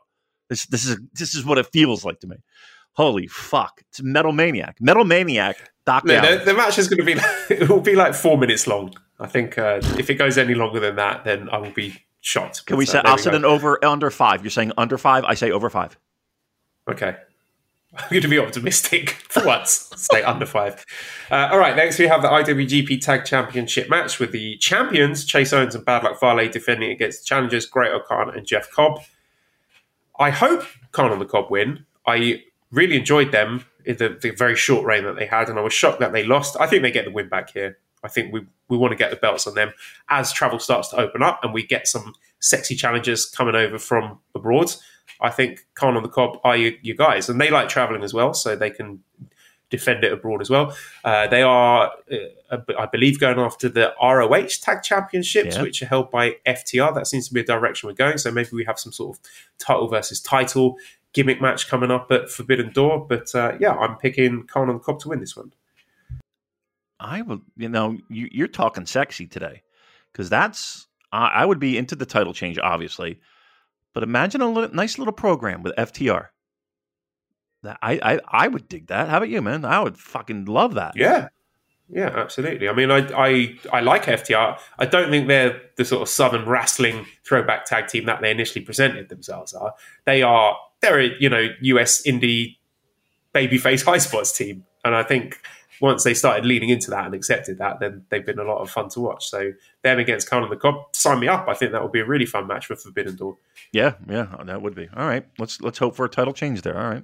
This 0.49 0.65
this 0.65 0.85
is 0.85 0.99
this 1.13 1.35
is 1.35 1.45
what 1.45 1.57
it 1.57 1.67
feels 1.71 2.03
like 2.03 2.19
to 2.21 2.27
me. 2.27 2.37
Holy 2.93 3.27
fuck! 3.27 3.81
It's 3.89 4.01
Metal 4.01 4.33
Maniac. 4.33 4.77
Metal 4.81 5.05
Maniac. 5.05 5.71
Doc 5.85 6.05
no, 6.05 6.37
the, 6.37 6.45
the, 6.45 6.53
match 6.53 6.77
is 6.77 6.87
going 6.87 6.99
to 6.99 7.05
be 7.05 7.13
it 7.49 7.69
will 7.69 7.79
be 7.79 7.95
like 7.95 8.13
four 8.13 8.37
minutes 8.37 8.67
long. 8.67 8.93
I 9.19 9.27
think 9.27 9.57
uh, 9.57 9.79
if 9.97 10.09
it 10.09 10.15
goes 10.15 10.37
any 10.37 10.53
longer 10.53 10.79
than 10.79 10.95
that, 10.97 11.23
then 11.23 11.49
I 11.49 11.57
will 11.57 11.71
be 11.71 12.03
shocked. 12.19 12.65
Can 12.65 12.77
we 12.77 12.85
say? 12.85 13.01
I'll 13.03 13.17
set 13.17 13.33
an 13.33 13.45
over 13.45 13.83
under 13.83 14.11
five. 14.11 14.43
You're 14.43 14.51
saying 14.51 14.73
under 14.77 14.97
five. 14.97 15.23
I 15.23 15.35
say 15.35 15.51
over 15.51 15.69
five. 15.69 15.97
Okay. 16.89 17.15
I'm 17.93 18.09
going 18.09 18.21
to 18.21 18.27
be 18.27 18.39
optimistic 18.39 19.09
for 19.29 19.45
once. 19.45 19.89
Stay 19.95 20.23
under 20.23 20.45
five. 20.45 20.85
Uh, 21.29 21.49
all 21.51 21.59
right, 21.59 21.75
next 21.75 21.99
we 21.99 22.07
have 22.07 22.21
the 22.21 22.29
IWGP 22.29 23.01
Tag 23.01 23.25
Championship 23.25 23.89
match 23.89 24.19
with 24.19 24.31
the 24.31 24.57
champions 24.57 25.25
Chase 25.25 25.51
Owens 25.51 25.75
and 25.75 25.83
Bad 25.83 26.03
Luck 26.03 26.19
Fale 26.19 26.49
defending 26.49 26.91
against 26.91 27.21
the 27.21 27.25
challengers 27.25 27.65
Great-O-Khan 27.65 28.35
and 28.35 28.45
Jeff 28.45 28.71
Cobb. 28.71 29.01
I 30.19 30.29
hope 30.29 30.63
Khan 30.91 31.11
and 31.11 31.19
the 31.19 31.25
Cobb 31.25 31.51
win. 31.51 31.85
I 32.07 32.43
really 32.71 32.95
enjoyed 32.95 33.31
them 33.31 33.65
in 33.85 33.97
the, 33.97 34.17
the, 34.21 34.29
very 34.31 34.55
short 34.55 34.85
reign 34.85 35.03
that 35.03 35.15
they 35.15 35.25
had, 35.25 35.49
and 35.49 35.59
I 35.59 35.61
was 35.61 35.73
shocked 35.73 35.99
that 35.99 36.13
they 36.13 36.23
lost. 36.23 36.55
I 36.59 36.67
think 36.67 36.83
they 36.83 36.91
get 36.91 37.05
the 37.05 37.11
win 37.11 37.27
back 37.27 37.51
here. 37.51 37.77
I 38.03 38.07
think 38.07 38.33
we, 38.33 38.45
we 38.69 38.77
want 38.77 38.91
to 38.91 38.97
get 38.97 39.11
the 39.11 39.17
belts 39.17 39.47
on 39.47 39.55
them 39.55 39.73
as 40.09 40.31
travel 40.31 40.59
starts 40.59 40.89
to 40.89 40.97
open 40.97 41.21
up 41.21 41.43
and 41.43 41.53
we 41.53 41.63
get 41.65 41.87
some 41.87 42.13
sexy 42.39 42.75
challengers 42.75 43.25
coming 43.25 43.55
over 43.55 43.77
from 43.77 44.19
abroad. 44.33 44.73
I 45.21 45.29
think 45.29 45.65
Khan 45.75 45.95
on 45.97 46.03
the 46.03 46.09
Cobb 46.09 46.39
are 46.43 46.57
you, 46.57 46.77
you 46.81 46.95
guys, 46.95 47.29
and 47.29 47.39
they 47.39 47.49
like 47.49 47.69
traveling 47.69 48.03
as 48.03 48.13
well, 48.13 48.33
so 48.33 48.55
they 48.55 48.69
can 48.69 49.03
defend 49.71 50.03
it 50.03 50.11
abroad 50.11 50.41
as 50.41 50.49
well. 50.49 50.75
Uh, 51.03 51.27
they 51.27 51.41
are, 51.41 51.91
uh, 52.51 52.57
I 52.77 52.85
believe, 52.85 53.19
going 53.19 53.39
after 53.39 53.69
the 53.69 53.93
ROH 54.01 54.49
Tag 54.61 54.83
Championships, 54.83 55.55
yeah. 55.55 55.61
which 55.61 55.81
are 55.81 55.87
held 55.87 56.11
by 56.11 56.35
FTR. 56.45 56.93
That 56.93 57.07
seems 57.07 57.27
to 57.29 57.33
be 57.33 57.39
a 57.39 57.45
direction 57.45 57.87
we're 57.87 57.93
going. 57.93 58.19
So 58.19 58.31
maybe 58.31 58.49
we 58.51 58.65
have 58.65 58.77
some 58.77 58.91
sort 58.91 59.17
of 59.17 59.23
title 59.57 59.87
versus 59.87 60.19
title 60.19 60.77
gimmick 61.13 61.41
match 61.41 61.67
coming 61.67 61.89
up 61.89 62.11
at 62.11 62.29
Forbidden 62.29 62.71
Door. 62.73 63.07
But 63.07 63.33
uh, 63.33 63.53
yeah, 63.59 63.71
I'm 63.71 63.95
picking 63.95 64.45
Khan 64.45 64.69
on 64.69 64.75
the 64.75 64.83
Cobb 64.83 64.99
to 64.99 65.09
win 65.09 65.19
this 65.19 65.35
one. 65.35 65.53
I 66.99 67.23
will, 67.23 67.41
you 67.57 67.67
know, 67.67 67.97
you, 68.09 68.43
are 68.43 68.47
talking 68.47 68.85
sexy 68.85 69.25
today 69.25 69.63
because 70.11 70.29
that's 70.29 70.87
I 71.11 71.45
would 71.45 71.59
be 71.59 71.77
into 71.77 71.95
the 71.95 72.05
title 72.05 72.33
change, 72.33 72.57
obviously. 72.59 73.19
But 73.93 74.03
imagine 74.03 74.41
a 74.41 74.49
little, 74.49 74.73
nice 74.73 74.97
little 74.97 75.13
program 75.13 75.63
with 75.63 75.75
FTR. 75.75 76.27
I, 77.63 77.99
I 78.01 78.19
I 78.27 78.47
would 78.47 78.67
dig 78.67 78.87
that. 78.87 79.09
How 79.09 79.17
about 79.17 79.29
you, 79.29 79.41
man? 79.41 79.65
I 79.65 79.81
would 79.81 79.97
fucking 79.97 80.45
love 80.45 80.73
that. 80.75 80.93
Yeah, 80.95 81.27
yeah, 81.89 82.07
absolutely. 82.07 82.69
I 82.69 82.73
mean, 82.73 82.89
I 82.89 82.99
I 83.15 83.55
I 83.71 83.79
like 83.81 84.05
FTR. 84.05 84.57
I 84.79 84.85
don't 84.85 85.09
think 85.09 85.27
they're 85.27 85.61
the 85.75 85.85
sort 85.85 86.01
of 86.01 86.09
southern 86.09 86.47
wrestling 86.47 87.05
throwback 87.25 87.65
tag 87.65 87.87
team 87.87 88.05
that 88.05 88.21
they 88.21 88.31
initially 88.31 88.63
presented 88.63 89.09
themselves 89.09 89.53
are. 89.53 89.73
They 90.05 90.21
are 90.21 90.57
they're 90.81 91.01
a 91.01 91.09
you 91.19 91.29
know 91.29 91.49
US 91.61 92.01
indie 92.03 92.57
babyface 93.35 93.85
high 93.85 93.97
spots 93.97 94.35
team, 94.35 94.65
and 94.85 94.95
I 94.95 95.03
think 95.03 95.41
once 95.81 96.03
they 96.03 96.13
started 96.13 96.45
leaning 96.45 96.69
into 96.69 96.91
that 96.91 97.05
and 97.05 97.15
accepted 97.15 97.57
that, 97.57 97.79
then 97.79 98.05
they've 98.09 98.25
been 98.25 98.39
a 98.39 98.43
lot 98.43 98.61
of 98.61 98.69
fun 98.69 98.89
to 98.89 98.99
watch. 98.99 99.29
So 99.29 99.51
them 99.81 99.99
against 99.99 100.29
Khan 100.29 100.43
and 100.43 100.51
the 100.51 100.55
Cobb, 100.55 100.95
sign 100.95 101.19
me 101.19 101.27
up. 101.27 101.47
I 101.47 101.53
think 101.53 101.71
that 101.71 101.81
would 101.81 101.91
be 101.91 101.99
a 101.99 102.05
really 102.05 102.25
fun 102.25 102.47
match 102.47 102.67
for 102.67 102.75
Forbidden 102.75 103.15
Door. 103.15 103.37
Yeah, 103.71 103.95
yeah, 104.07 104.27
that 104.45 104.61
would 104.61 104.75
be. 104.75 104.87
All 104.95 105.07
right, 105.07 105.25
let's 105.37 105.59
let's 105.61 105.79
hope 105.79 105.95
for 105.95 106.05
a 106.05 106.09
title 106.09 106.33
change 106.33 106.61
there. 106.61 106.77
All 106.79 106.89
right. 106.89 107.03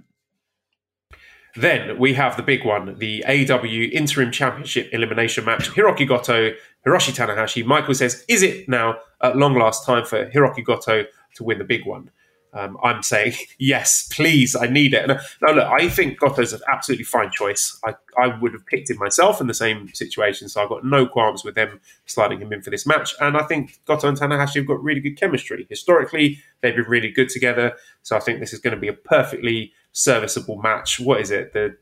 Then 1.55 1.97
we 1.97 2.13
have 2.13 2.37
the 2.37 2.43
big 2.43 2.63
one, 2.63 2.99
the 2.99 3.23
AEW 3.27 3.91
Interim 3.91 4.31
Championship 4.31 4.89
Elimination 4.93 5.43
Match. 5.43 5.71
Hiroki 5.71 6.07
Goto, 6.07 6.51
Hiroshi 6.85 7.15
Tanahashi. 7.15 7.65
Michael 7.65 7.95
says, 7.95 8.23
"Is 8.27 8.43
it 8.43 8.69
now 8.69 8.99
at 9.21 9.35
long 9.35 9.55
last 9.55 9.83
time 9.83 10.05
for 10.05 10.29
Hiroki 10.29 10.63
Goto 10.63 11.05
to 11.35 11.43
win 11.43 11.57
the 11.57 11.63
big 11.63 11.85
one?" 11.87 12.11
Um, 12.57 12.77
I'm 12.83 13.03
saying 13.03 13.33
yes, 13.59 14.07
please. 14.11 14.55
I 14.55 14.67
need 14.67 14.93
it. 14.93 15.09
And, 15.09 15.19
now, 15.41 15.53
look, 15.53 15.67
I 15.67 15.89
think 15.89 16.19
Goto's 16.19 16.53
an 16.53 16.61
absolutely 16.71 17.03
fine 17.05 17.31
choice. 17.31 17.79
I, 17.85 17.93
I 18.17 18.37
would 18.39 18.53
have 18.53 18.65
picked 18.65 18.89
him 18.89 18.97
myself 18.97 19.39
in 19.39 19.47
the 19.47 19.53
same 19.53 19.93
situation, 19.93 20.49
so 20.49 20.63
I've 20.63 20.69
got 20.69 20.85
no 20.85 21.05
qualms 21.05 21.43
with 21.43 21.55
them 21.55 21.79
sliding 22.05 22.41
him 22.41 22.51
in 22.51 22.61
for 22.61 22.69
this 22.69 22.87
match. 22.87 23.13
And 23.21 23.37
I 23.37 23.43
think 23.43 23.79
Goto 23.85 24.07
and 24.07 24.17
Tanahashi 24.17 24.55
have 24.55 24.67
got 24.67 24.83
really 24.83 25.01
good 25.01 25.17
chemistry. 25.19 25.67
Historically, 25.69 26.39
they've 26.61 26.75
been 26.75 26.85
really 26.85 27.11
good 27.11 27.29
together, 27.29 27.75
so 28.01 28.15
I 28.15 28.19
think 28.19 28.39
this 28.39 28.53
is 28.53 28.59
going 28.59 28.75
to 28.75 28.79
be 28.79 28.87
a 28.87 28.93
perfectly 28.93 29.73
serviceable 29.91 30.61
match. 30.61 30.99
What 30.99 31.21
is 31.21 31.31
it? 31.31 31.53
The 31.53 31.77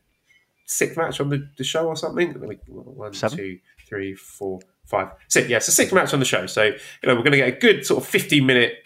sixth 0.66 0.96
match 0.96 1.20
on 1.20 1.30
the, 1.30 1.48
the 1.56 1.64
show 1.64 1.86
or 1.86 1.96
something? 1.96 2.32
One, 2.66 3.12
Seven? 3.14 3.38
two, 3.38 3.58
three, 3.88 4.14
four, 4.14 4.60
five, 4.84 5.08
six. 5.28 5.48
Yeah, 5.48 5.58
it's 5.58 5.68
a 5.68 5.72
sixth 5.72 5.94
match 5.94 6.12
on 6.12 6.18
the 6.18 6.26
show. 6.26 6.46
So, 6.46 6.64
you 6.64 6.72
know, 7.04 7.14
we're 7.14 7.22
going 7.22 7.32
to 7.32 7.38
get 7.38 7.48
a 7.48 7.58
good 7.58 7.86
sort 7.86 8.02
of 8.02 8.08
15 8.08 8.44
minute 8.44 8.82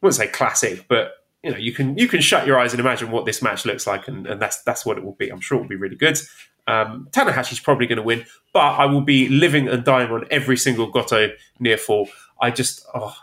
wouldn't 0.00 0.16
say 0.16 0.28
classic, 0.28 0.86
but 0.88 1.12
you 1.42 1.50
know, 1.50 1.56
you 1.56 1.72
can 1.72 1.96
you 1.96 2.08
can 2.08 2.20
shut 2.20 2.46
your 2.46 2.58
eyes 2.58 2.72
and 2.72 2.80
imagine 2.80 3.10
what 3.10 3.24
this 3.24 3.42
match 3.42 3.64
looks 3.64 3.86
like, 3.86 4.08
and, 4.08 4.26
and 4.26 4.42
that's 4.42 4.62
that's 4.62 4.84
what 4.84 4.98
it 4.98 5.04
will 5.04 5.14
be. 5.14 5.28
I'm 5.28 5.40
sure 5.40 5.58
it 5.58 5.62
will 5.62 5.68
be 5.68 5.76
really 5.76 5.96
good. 5.96 6.18
Um, 6.66 7.08
Tanahashi's 7.12 7.60
probably 7.60 7.86
going 7.86 7.96
to 7.96 8.02
win, 8.02 8.26
but 8.52 8.60
I 8.60 8.86
will 8.86 9.00
be 9.00 9.28
living 9.28 9.68
and 9.68 9.84
dying 9.84 10.10
on 10.10 10.26
every 10.30 10.56
single 10.56 10.90
Goto 10.90 11.30
near 11.58 11.78
fall. 11.78 12.10
I 12.40 12.50
just, 12.50 12.84
oh, 12.94 13.16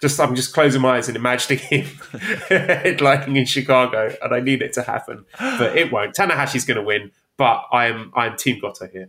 just 0.00 0.20
I'm 0.20 0.34
just 0.34 0.52
closing 0.52 0.82
my 0.82 0.96
eyes 0.96 1.08
and 1.08 1.16
imagining 1.16 1.58
him 1.58 1.86
headlining 2.50 3.38
in 3.38 3.46
Chicago, 3.46 4.14
and 4.20 4.34
I 4.34 4.40
need 4.40 4.60
it 4.60 4.74
to 4.74 4.82
happen, 4.82 5.24
but 5.38 5.76
it 5.76 5.90
won't. 5.90 6.14
Tanahashi's 6.14 6.64
going 6.64 6.76
to 6.76 6.82
win, 6.82 7.12
but 7.38 7.64
I'm 7.72 8.12
I'm 8.14 8.36
Team 8.36 8.60
Goto 8.60 8.88
here. 8.88 9.08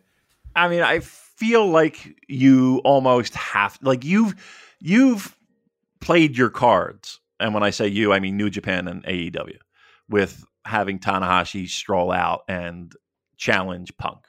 I 0.56 0.68
mean, 0.70 0.82
I 0.82 1.00
feel 1.00 1.68
like 1.68 2.16
you 2.28 2.80
almost 2.86 3.34
have 3.36 3.78
like 3.82 4.06
you've 4.06 4.36
you've 4.80 5.36
played 6.04 6.38
your 6.38 6.50
cards, 6.50 7.20
and 7.40 7.54
when 7.54 7.64
I 7.64 7.70
say 7.70 7.88
you, 7.88 8.12
I 8.12 8.20
mean 8.20 8.38
New 8.38 8.50
Japan 8.50 8.88
and 8.88 9.04
AEW, 9.06 9.58
with 10.10 10.44
having 10.66 11.00
Tanahashi 11.00 11.68
stroll 11.68 12.12
out 12.12 12.44
and 12.48 12.94
challenge 13.38 13.96
Punk. 13.98 14.20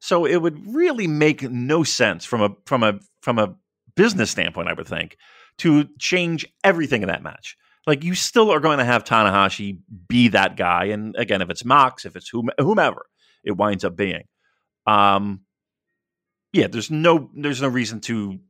So 0.00 0.26
it 0.26 0.36
would 0.36 0.74
really 0.74 1.06
make 1.06 1.42
no 1.42 1.84
sense 1.84 2.24
from 2.24 2.42
a 2.42 2.50
from 2.66 2.82
a 2.82 2.98
from 3.22 3.38
a 3.38 3.54
business 3.94 4.30
standpoint, 4.30 4.68
I 4.68 4.72
would 4.72 4.88
think, 4.88 5.16
to 5.58 5.88
change 5.98 6.44
everything 6.64 7.02
in 7.02 7.08
that 7.08 7.22
match. 7.22 7.56
Like 7.86 8.02
you 8.02 8.14
still 8.14 8.50
are 8.50 8.60
going 8.60 8.78
to 8.78 8.84
have 8.84 9.04
Tanahashi 9.04 9.78
be 10.08 10.28
that 10.28 10.56
guy, 10.56 10.86
and 10.86 11.14
again, 11.16 11.40
if 11.40 11.50
it's 11.50 11.64
Mox, 11.64 12.04
if 12.04 12.16
it's 12.16 12.30
whomever, 12.58 13.06
it 13.44 13.52
winds 13.52 13.84
up 13.84 13.96
being. 13.96 14.24
Um, 14.86 15.42
yeah, 16.52 16.66
there's 16.66 16.90
no 16.90 17.30
there's 17.34 17.62
no 17.62 17.68
reason 17.68 18.00
to 18.02 18.40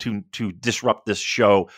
to 0.00 0.22
to 0.32 0.52
disrupt 0.52 1.06
this 1.06 1.18
show 1.18 1.70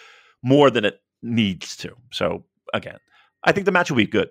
more 0.42 0.70
than 0.70 0.84
it 0.84 1.00
needs 1.22 1.76
to. 1.76 1.94
So 2.12 2.44
again, 2.72 2.98
I 3.42 3.52
think 3.52 3.66
the 3.66 3.72
match 3.72 3.90
will 3.90 3.96
be 3.96 4.06
good. 4.06 4.30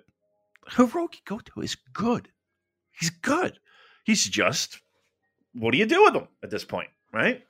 Hiroki 0.70 1.24
Goto 1.24 1.60
is 1.60 1.76
good. 1.92 2.28
He's 2.98 3.10
good. 3.10 3.58
He's 4.04 4.24
just 4.24 4.80
what 5.54 5.72
do 5.72 5.78
you 5.78 5.86
do 5.86 6.04
with 6.04 6.14
him 6.14 6.28
at 6.42 6.50
this 6.50 6.64
point, 6.64 6.90
right? 7.12 7.42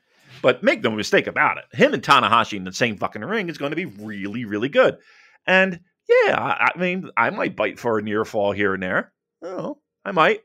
But 0.42 0.62
make 0.62 0.82
no 0.82 0.90
mistake 0.90 1.26
about 1.26 1.58
it, 1.58 1.64
him 1.76 1.94
and 1.94 2.02
Tanahashi 2.02 2.56
in 2.56 2.64
the 2.64 2.72
same 2.72 2.96
fucking 2.96 3.22
ring 3.22 3.48
is 3.48 3.58
going 3.58 3.70
to 3.70 3.76
be 3.76 3.86
really, 3.86 4.44
really 4.44 4.68
good. 4.68 4.98
And 5.46 5.80
yeah, 6.08 6.36
I, 6.38 6.70
I 6.74 6.78
mean, 6.78 7.10
I 7.16 7.30
might 7.30 7.56
bite 7.56 7.78
for 7.78 7.98
a 7.98 8.02
near 8.02 8.24
fall 8.24 8.52
here 8.52 8.74
and 8.74 8.82
there. 8.82 9.12
Oh, 9.42 9.78
I 10.04 10.12
might, 10.12 10.40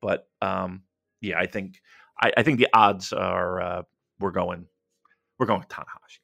but 0.00 0.26
um, 0.42 0.82
yeah, 1.20 1.38
I 1.38 1.46
think 1.46 1.80
I, 2.20 2.32
I 2.36 2.42
think 2.42 2.58
the 2.58 2.68
odds 2.72 3.12
are 3.12 3.60
uh, 3.60 3.82
we're 4.18 4.30
going 4.30 4.66
we're 5.38 5.46
going 5.46 5.60
with 5.60 5.68
Tanahashi. 5.68 6.18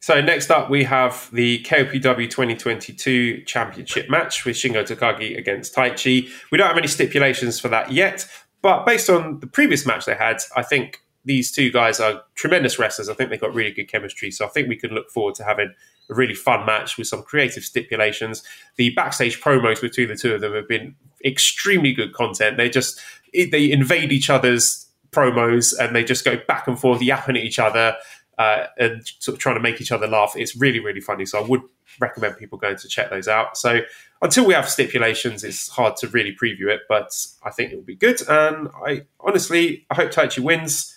So 0.00 0.20
next 0.20 0.50
up, 0.50 0.70
we 0.70 0.84
have 0.84 1.28
the 1.32 1.62
KOPW 1.64 2.30
2022 2.30 3.42
Championship 3.44 4.08
match 4.08 4.44
with 4.44 4.56
Shingo 4.56 4.86
Takagi 4.86 5.36
against 5.36 5.74
Taichi. 5.74 6.28
We 6.52 6.58
don't 6.58 6.68
have 6.68 6.76
any 6.76 6.86
stipulations 6.86 7.58
for 7.58 7.68
that 7.68 7.90
yet, 7.90 8.28
but 8.62 8.86
based 8.86 9.10
on 9.10 9.40
the 9.40 9.46
previous 9.46 9.86
match 9.86 10.04
they 10.04 10.14
had, 10.14 10.38
I 10.54 10.62
think 10.62 11.00
these 11.24 11.50
two 11.50 11.72
guys 11.72 11.98
are 11.98 12.22
tremendous 12.36 12.78
wrestlers. 12.78 13.08
I 13.08 13.14
think 13.14 13.30
they've 13.30 13.40
got 13.40 13.52
really 13.52 13.72
good 13.72 13.90
chemistry. 13.90 14.30
So 14.30 14.46
I 14.46 14.48
think 14.48 14.68
we 14.68 14.76
can 14.76 14.92
look 14.92 15.10
forward 15.10 15.34
to 15.36 15.44
having 15.44 15.74
a 16.08 16.14
really 16.14 16.34
fun 16.34 16.64
match 16.64 16.96
with 16.96 17.08
some 17.08 17.22
creative 17.22 17.64
stipulations. 17.64 18.44
The 18.76 18.90
backstage 18.90 19.40
promos 19.40 19.80
between 19.80 20.08
the 20.08 20.14
two 20.14 20.34
of 20.34 20.40
them 20.40 20.54
have 20.54 20.68
been 20.68 20.94
extremely 21.24 21.92
good 21.92 22.12
content. 22.12 22.58
They 22.58 22.70
just 22.70 23.00
they 23.32 23.70
invade 23.72 24.12
each 24.12 24.30
other's 24.30 24.85
promos 25.16 25.74
and 25.78 25.96
they 25.96 26.04
just 26.04 26.24
go 26.24 26.36
back 26.46 26.66
and 26.66 26.78
forth, 26.78 27.00
yapping 27.00 27.36
at 27.36 27.42
each 27.42 27.58
other 27.58 27.96
uh, 28.38 28.66
and 28.78 29.06
sort 29.18 29.34
of 29.34 29.40
trying 29.40 29.56
to 29.56 29.62
make 29.62 29.80
each 29.80 29.92
other 29.92 30.06
laugh. 30.06 30.34
It's 30.36 30.56
really 30.56 30.80
really 30.80 31.00
funny. 31.00 31.24
So 31.24 31.42
I 31.42 31.46
would 31.46 31.62
recommend 32.00 32.36
people 32.36 32.58
going 32.58 32.76
to 32.76 32.88
check 32.88 33.10
those 33.10 33.28
out. 33.28 33.56
So 33.56 33.80
until 34.22 34.46
we 34.46 34.54
have 34.54 34.68
stipulations, 34.68 35.44
it's 35.44 35.68
hard 35.68 35.96
to 35.98 36.08
really 36.08 36.34
preview 36.34 36.68
it, 36.68 36.82
but 36.88 37.10
I 37.42 37.50
think 37.50 37.72
it 37.72 37.76
will 37.76 37.82
be 37.82 37.96
good. 37.96 38.20
And 38.28 38.68
I 38.86 39.02
honestly, 39.20 39.86
I 39.90 39.94
hope 39.94 40.10
Taichi 40.10 40.40
wins. 40.40 40.92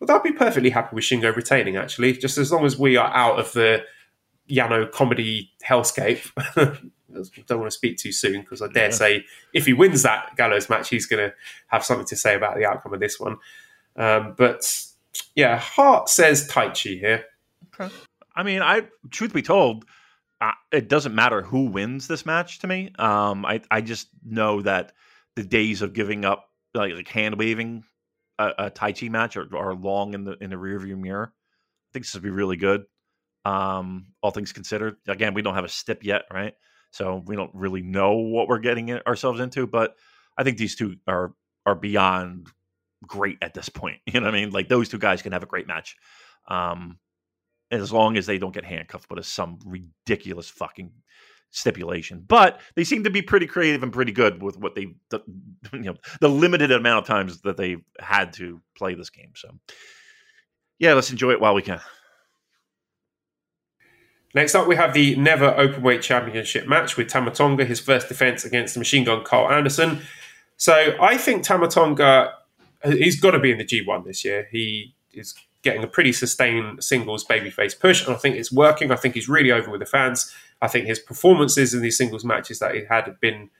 But 0.00 0.10
I'd 0.10 0.22
be 0.24 0.32
perfectly 0.32 0.70
happy 0.70 0.96
with 0.96 1.04
Shingo 1.04 1.34
retaining, 1.34 1.76
actually, 1.76 2.14
just 2.14 2.36
as 2.36 2.50
long 2.50 2.64
as 2.64 2.76
we 2.76 2.96
are 2.96 3.14
out 3.14 3.38
of 3.38 3.52
the 3.52 3.84
Yano 4.50 4.90
comedy 4.90 5.52
hellscape. 5.64 6.28
don't 7.46 7.60
want 7.60 7.70
to 7.70 7.76
speak 7.76 7.98
too 7.98 8.12
soon 8.12 8.40
because 8.40 8.62
I 8.62 8.68
dare 8.68 8.84
yeah. 8.86 8.90
say 8.90 9.24
if 9.52 9.66
he 9.66 9.72
wins 9.72 10.02
that 10.02 10.36
Gallows 10.36 10.68
match, 10.68 10.88
he's 10.88 11.06
going 11.06 11.28
to 11.28 11.34
have 11.68 11.84
something 11.84 12.06
to 12.06 12.16
say 12.16 12.34
about 12.34 12.56
the 12.56 12.64
outcome 12.64 12.94
of 12.94 13.00
this 13.00 13.20
one. 13.20 13.36
Um, 13.96 14.34
but 14.36 14.86
yeah, 15.34 15.58
Heart 15.58 16.08
says 16.08 16.48
Taichi 16.48 16.98
here. 16.98 17.24
Okay. 17.78 17.94
I 18.34 18.42
mean, 18.42 18.62
I 18.62 18.86
truth 19.10 19.32
be 19.32 19.42
told, 19.42 19.84
uh, 20.40 20.52
it 20.72 20.88
doesn't 20.88 21.14
matter 21.14 21.42
who 21.42 21.66
wins 21.66 22.08
this 22.08 22.24
match 22.26 22.58
to 22.60 22.66
me. 22.66 22.90
Um, 22.98 23.44
I 23.44 23.60
I 23.70 23.80
just 23.80 24.08
know 24.24 24.62
that 24.62 24.92
the 25.36 25.44
days 25.44 25.82
of 25.82 25.92
giving 25.92 26.24
up 26.24 26.48
like, 26.74 26.94
like 26.94 27.08
hand 27.08 27.38
waving 27.38 27.84
a, 28.38 28.52
a 28.58 28.70
Taichi 28.70 29.10
match 29.10 29.36
are, 29.36 29.48
are 29.56 29.74
long 29.74 30.14
in 30.14 30.24
the 30.24 30.36
in 30.42 30.50
the 30.50 30.56
rearview 30.56 30.98
mirror. 30.98 31.32
I 31.34 31.88
think 31.92 32.06
this 32.06 32.14
would 32.14 32.22
be 32.22 32.30
really 32.30 32.56
good. 32.56 32.84
Um, 33.44 34.06
all 34.22 34.30
things 34.30 34.52
considered, 34.52 34.96
again, 35.06 35.34
we 35.34 35.42
don't 35.42 35.54
have 35.54 35.64
a 35.64 35.68
stip 35.68 36.04
yet, 36.04 36.22
right? 36.32 36.54
So 36.92 37.22
we 37.26 37.36
don't 37.36 37.50
really 37.54 37.82
know 37.82 38.12
what 38.12 38.48
we're 38.48 38.58
getting 38.58 38.92
ourselves 38.92 39.40
into. 39.40 39.66
But 39.66 39.96
I 40.38 40.44
think 40.44 40.56
these 40.56 40.76
two 40.76 40.96
are 41.06 41.34
are 41.66 41.74
beyond 41.74 42.48
great 43.06 43.38
at 43.42 43.54
this 43.54 43.68
point. 43.68 44.00
You 44.06 44.20
know 44.20 44.26
what 44.26 44.34
I 44.34 44.40
mean? 44.40 44.50
Like 44.50 44.68
those 44.68 44.88
two 44.88 44.98
guys 44.98 45.22
can 45.22 45.32
have 45.32 45.42
a 45.42 45.46
great 45.46 45.66
match. 45.66 45.96
Um, 46.48 46.98
as 47.70 47.90
long 47.90 48.18
as 48.18 48.26
they 48.26 48.36
don't 48.36 48.52
get 48.52 48.66
handcuffed, 48.66 49.08
but 49.08 49.18
it's 49.18 49.28
some 49.28 49.58
ridiculous 49.64 50.50
fucking 50.50 50.92
stipulation. 51.50 52.22
But 52.26 52.60
they 52.74 52.84
seem 52.84 53.04
to 53.04 53.10
be 53.10 53.22
pretty 53.22 53.46
creative 53.46 53.82
and 53.82 53.92
pretty 53.92 54.12
good 54.12 54.42
with 54.42 54.58
what 54.58 54.74
they, 54.74 54.94
the, 55.08 55.20
you 55.72 55.80
know, 55.80 55.96
the 56.20 56.28
limited 56.28 56.70
amount 56.70 57.04
of 57.04 57.06
times 57.06 57.40
that 57.42 57.56
they've 57.56 57.82
had 57.98 58.34
to 58.34 58.60
play 58.76 58.94
this 58.94 59.10
game. 59.10 59.32
So, 59.34 59.48
yeah, 60.78 60.92
let's 60.92 61.10
enjoy 61.10 61.30
it 61.30 61.40
while 61.40 61.54
we 61.54 61.62
can. 61.62 61.80
Next 64.34 64.54
up, 64.54 64.66
we 64.66 64.76
have 64.76 64.94
the 64.94 65.14
Never 65.16 65.52
Openweight 65.52 66.00
Championship 66.00 66.66
match 66.66 66.96
with 66.96 67.08
Tama 67.08 67.32
Tonga, 67.32 67.64
his 67.64 67.80
first 67.80 68.08
defense 68.08 68.44
against 68.44 68.74
the 68.74 68.80
machine 68.80 69.04
gun 69.04 69.24
Karl 69.24 69.52
Anderson. 69.52 70.00
So 70.56 70.96
I 71.00 71.18
think 71.18 71.42
Tama 71.42 71.68
Tonga, 71.68 72.32
he's 72.84 73.20
got 73.20 73.32
to 73.32 73.38
be 73.38 73.50
in 73.50 73.58
the 73.58 73.64
G1 73.64 74.04
this 74.04 74.24
year. 74.24 74.48
He 74.50 74.94
is 75.12 75.34
getting 75.62 75.84
a 75.84 75.86
pretty 75.86 76.12
sustained 76.12 76.82
singles 76.82 77.24
babyface 77.24 77.78
push, 77.78 78.06
and 78.06 78.14
I 78.14 78.18
think 78.18 78.36
it's 78.36 78.50
working. 78.50 78.90
I 78.90 78.96
think 78.96 79.14
he's 79.14 79.28
really 79.28 79.52
over 79.52 79.70
with 79.70 79.80
the 79.80 79.86
fans. 79.86 80.34
I 80.60 80.68
think 80.68 80.86
his 80.86 80.98
performances 80.98 81.74
in 81.74 81.82
these 81.82 81.96
singles 81.96 82.24
matches 82.24 82.58
that 82.58 82.74
he 82.74 82.82
had 82.88 83.04
have 83.04 83.20
been 83.20 83.50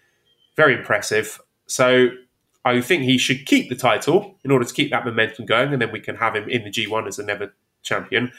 very 0.56 0.74
impressive. 0.74 1.40
So 1.66 2.08
I 2.64 2.80
think 2.80 3.02
he 3.02 3.18
should 3.18 3.46
keep 3.46 3.68
the 3.68 3.76
title 3.76 4.36
in 4.44 4.50
order 4.50 4.64
to 4.64 4.72
keep 4.72 4.90
that 4.90 5.04
momentum 5.04 5.46
going, 5.46 5.72
and 5.72 5.82
then 5.82 5.92
we 5.92 6.00
can 6.00 6.16
have 6.16 6.34
him 6.34 6.48
in 6.48 6.64
the 6.64 6.70
G1 6.70 7.06
as 7.06 7.18
a 7.18 7.24
never 7.24 7.52
champion. 7.82 8.32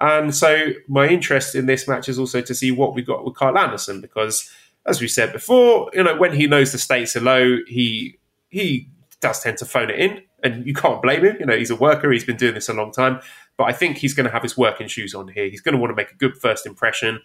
And 0.00 0.34
so 0.34 0.70
my 0.88 1.06
interest 1.08 1.54
in 1.54 1.66
this 1.66 1.86
match 1.86 2.08
is 2.08 2.18
also 2.18 2.40
to 2.40 2.54
see 2.54 2.72
what 2.72 2.94
we 2.94 3.02
got 3.02 3.24
with 3.24 3.34
Karl 3.34 3.56
Anderson, 3.56 4.00
because 4.00 4.50
as 4.86 5.00
we 5.00 5.06
said 5.06 5.32
before, 5.32 5.90
you 5.92 6.02
know, 6.02 6.16
when 6.16 6.32
he 6.32 6.46
knows 6.46 6.72
the 6.72 6.78
stakes 6.78 7.14
are 7.16 7.20
low, 7.20 7.58
he 7.68 8.18
he 8.48 8.88
does 9.20 9.40
tend 9.40 9.58
to 9.58 9.64
phone 9.64 9.90
it 9.90 10.00
in, 10.00 10.22
and 10.42 10.66
you 10.66 10.74
can't 10.74 11.00
blame 11.00 11.24
him. 11.24 11.36
You 11.38 11.46
know, 11.46 11.56
he's 11.56 11.70
a 11.70 11.76
worker; 11.76 12.10
he's 12.10 12.24
been 12.24 12.36
doing 12.36 12.54
this 12.54 12.68
a 12.68 12.74
long 12.74 12.90
time. 12.90 13.20
But 13.56 13.64
I 13.64 13.72
think 13.72 13.98
he's 13.98 14.14
going 14.14 14.26
to 14.26 14.32
have 14.32 14.42
his 14.42 14.56
working 14.56 14.88
shoes 14.88 15.14
on 15.14 15.28
here. 15.28 15.48
He's 15.48 15.60
going 15.60 15.74
to 15.74 15.80
want 15.80 15.92
to 15.92 15.94
make 15.94 16.10
a 16.10 16.16
good 16.16 16.36
first 16.36 16.66
impression 16.66 17.20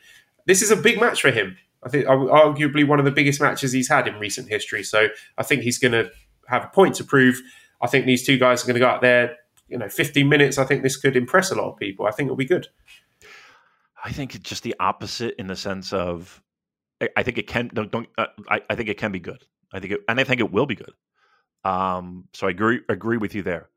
this 0.48 0.62
is 0.62 0.72
a 0.72 0.76
big 0.76 1.00
match 1.00 1.22
for 1.22 1.30
him. 1.30 1.56
I 1.84 1.90
think 1.90 2.06
arguably 2.06 2.88
one 2.88 3.00
of 3.00 3.06
the 3.06 3.12
biggest 3.12 3.40
matches 3.40 3.72
he's 3.72 3.88
had 3.88 4.08
in 4.08 4.16
recent 4.16 4.50
history. 4.50 4.82
So 4.82 5.10
I 5.38 5.44
think 5.44 5.62
he's 5.62 5.78
going 5.78 5.92
to 5.92 6.10
have 6.48 6.64
a 6.64 6.70
point 6.70 6.96
to 6.96 7.04
prove. 7.04 7.40
I 7.82 7.88
think 7.88 8.06
these 8.06 8.26
two 8.26 8.40
guys 8.40 8.64
are 8.64 8.68
going 8.68 8.76
to 8.76 8.80
go 8.80 8.88
out 8.88 9.02
there. 9.02 9.36
You 9.68 9.78
know, 9.78 9.90
15 9.90 10.28
minutes. 10.28 10.58
I 10.58 10.66
think 10.66 10.84
this 10.84 10.98
could 10.98 11.16
impress 11.16 11.52
a 11.52 11.56
lot 11.56 11.72
of 11.72 11.78
people. 11.78 12.06
I 12.06 12.12
think 12.12 12.28
it'll 12.28 12.38
be 12.38 12.46
good. 12.46 12.68
I 14.04 14.12
think 14.12 14.36
it's 14.36 14.48
just 14.48 14.64
the 14.64 14.76
opposite 14.80 15.36
in 15.38 15.48
the 15.48 15.56
sense 15.56 15.92
of 15.92 16.42
I 17.16 17.24
think 17.24 17.38
it 17.38 17.48
can 17.48 17.70
don't, 17.74 17.92
don't 17.92 18.08
uh, 18.18 18.28
I, 18.50 18.62
I, 18.70 18.76
think 18.76 18.90
it 18.90 18.98
can 18.98 19.12
be 19.12 19.20
good. 19.20 19.44
I 19.74 19.80
think 19.80 19.94
it, 19.94 20.02
and 20.08 20.20
I 20.20 20.24
think 20.24 20.40
it 20.40 20.52
will 20.52 20.66
be 20.66 20.76
good. 20.76 20.94
Um, 21.64 22.26
so 22.34 22.48
I 22.48 22.52
agree 22.52 22.80
agree 22.90 23.18
with 23.18 23.36
you 23.36 23.44
there, 23.44 23.70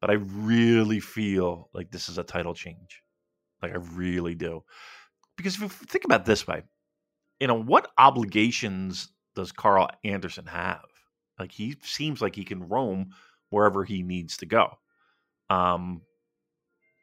but 0.00 0.10
I 0.10 0.14
really 0.14 1.00
feel 1.00 1.68
like 1.74 1.90
this 1.90 2.08
is 2.08 2.18
a 2.18 2.24
title 2.24 2.54
change. 2.54 3.02
Like 3.62 3.72
I 3.72 3.78
really 3.94 4.34
do 4.34 4.64
because 5.36 5.54
if 5.56 5.62
you 5.62 5.68
think 5.68 6.04
about 6.04 6.24
this 6.24 6.46
way, 6.46 6.62
you 7.40 7.46
know, 7.46 7.60
what 7.60 7.90
obligations 7.98 9.08
does 9.34 9.52
Karl 9.52 9.88
Anderson 10.02 10.46
have? 10.46 10.84
Like 11.38 11.52
he 11.52 11.76
seems 11.82 12.22
like 12.22 12.34
he 12.34 12.44
can 12.44 12.68
roam 12.68 13.10
wherever 13.50 13.84
he 13.84 14.02
needs 14.02 14.38
to 14.38 14.46
go. 14.46 14.78
Um 15.50 16.02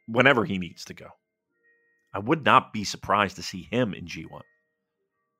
whenever 0.07 0.45
he 0.45 0.57
needs 0.57 0.85
to 0.85 0.93
go. 0.93 1.07
I 2.13 2.19
would 2.19 2.43
not 2.43 2.73
be 2.73 2.83
surprised 2.83 3.37
to 3.37 3.43
see 3.43 3.67
him 3.71 3.93
in 3.93 4.05
G1. 4.05 4.41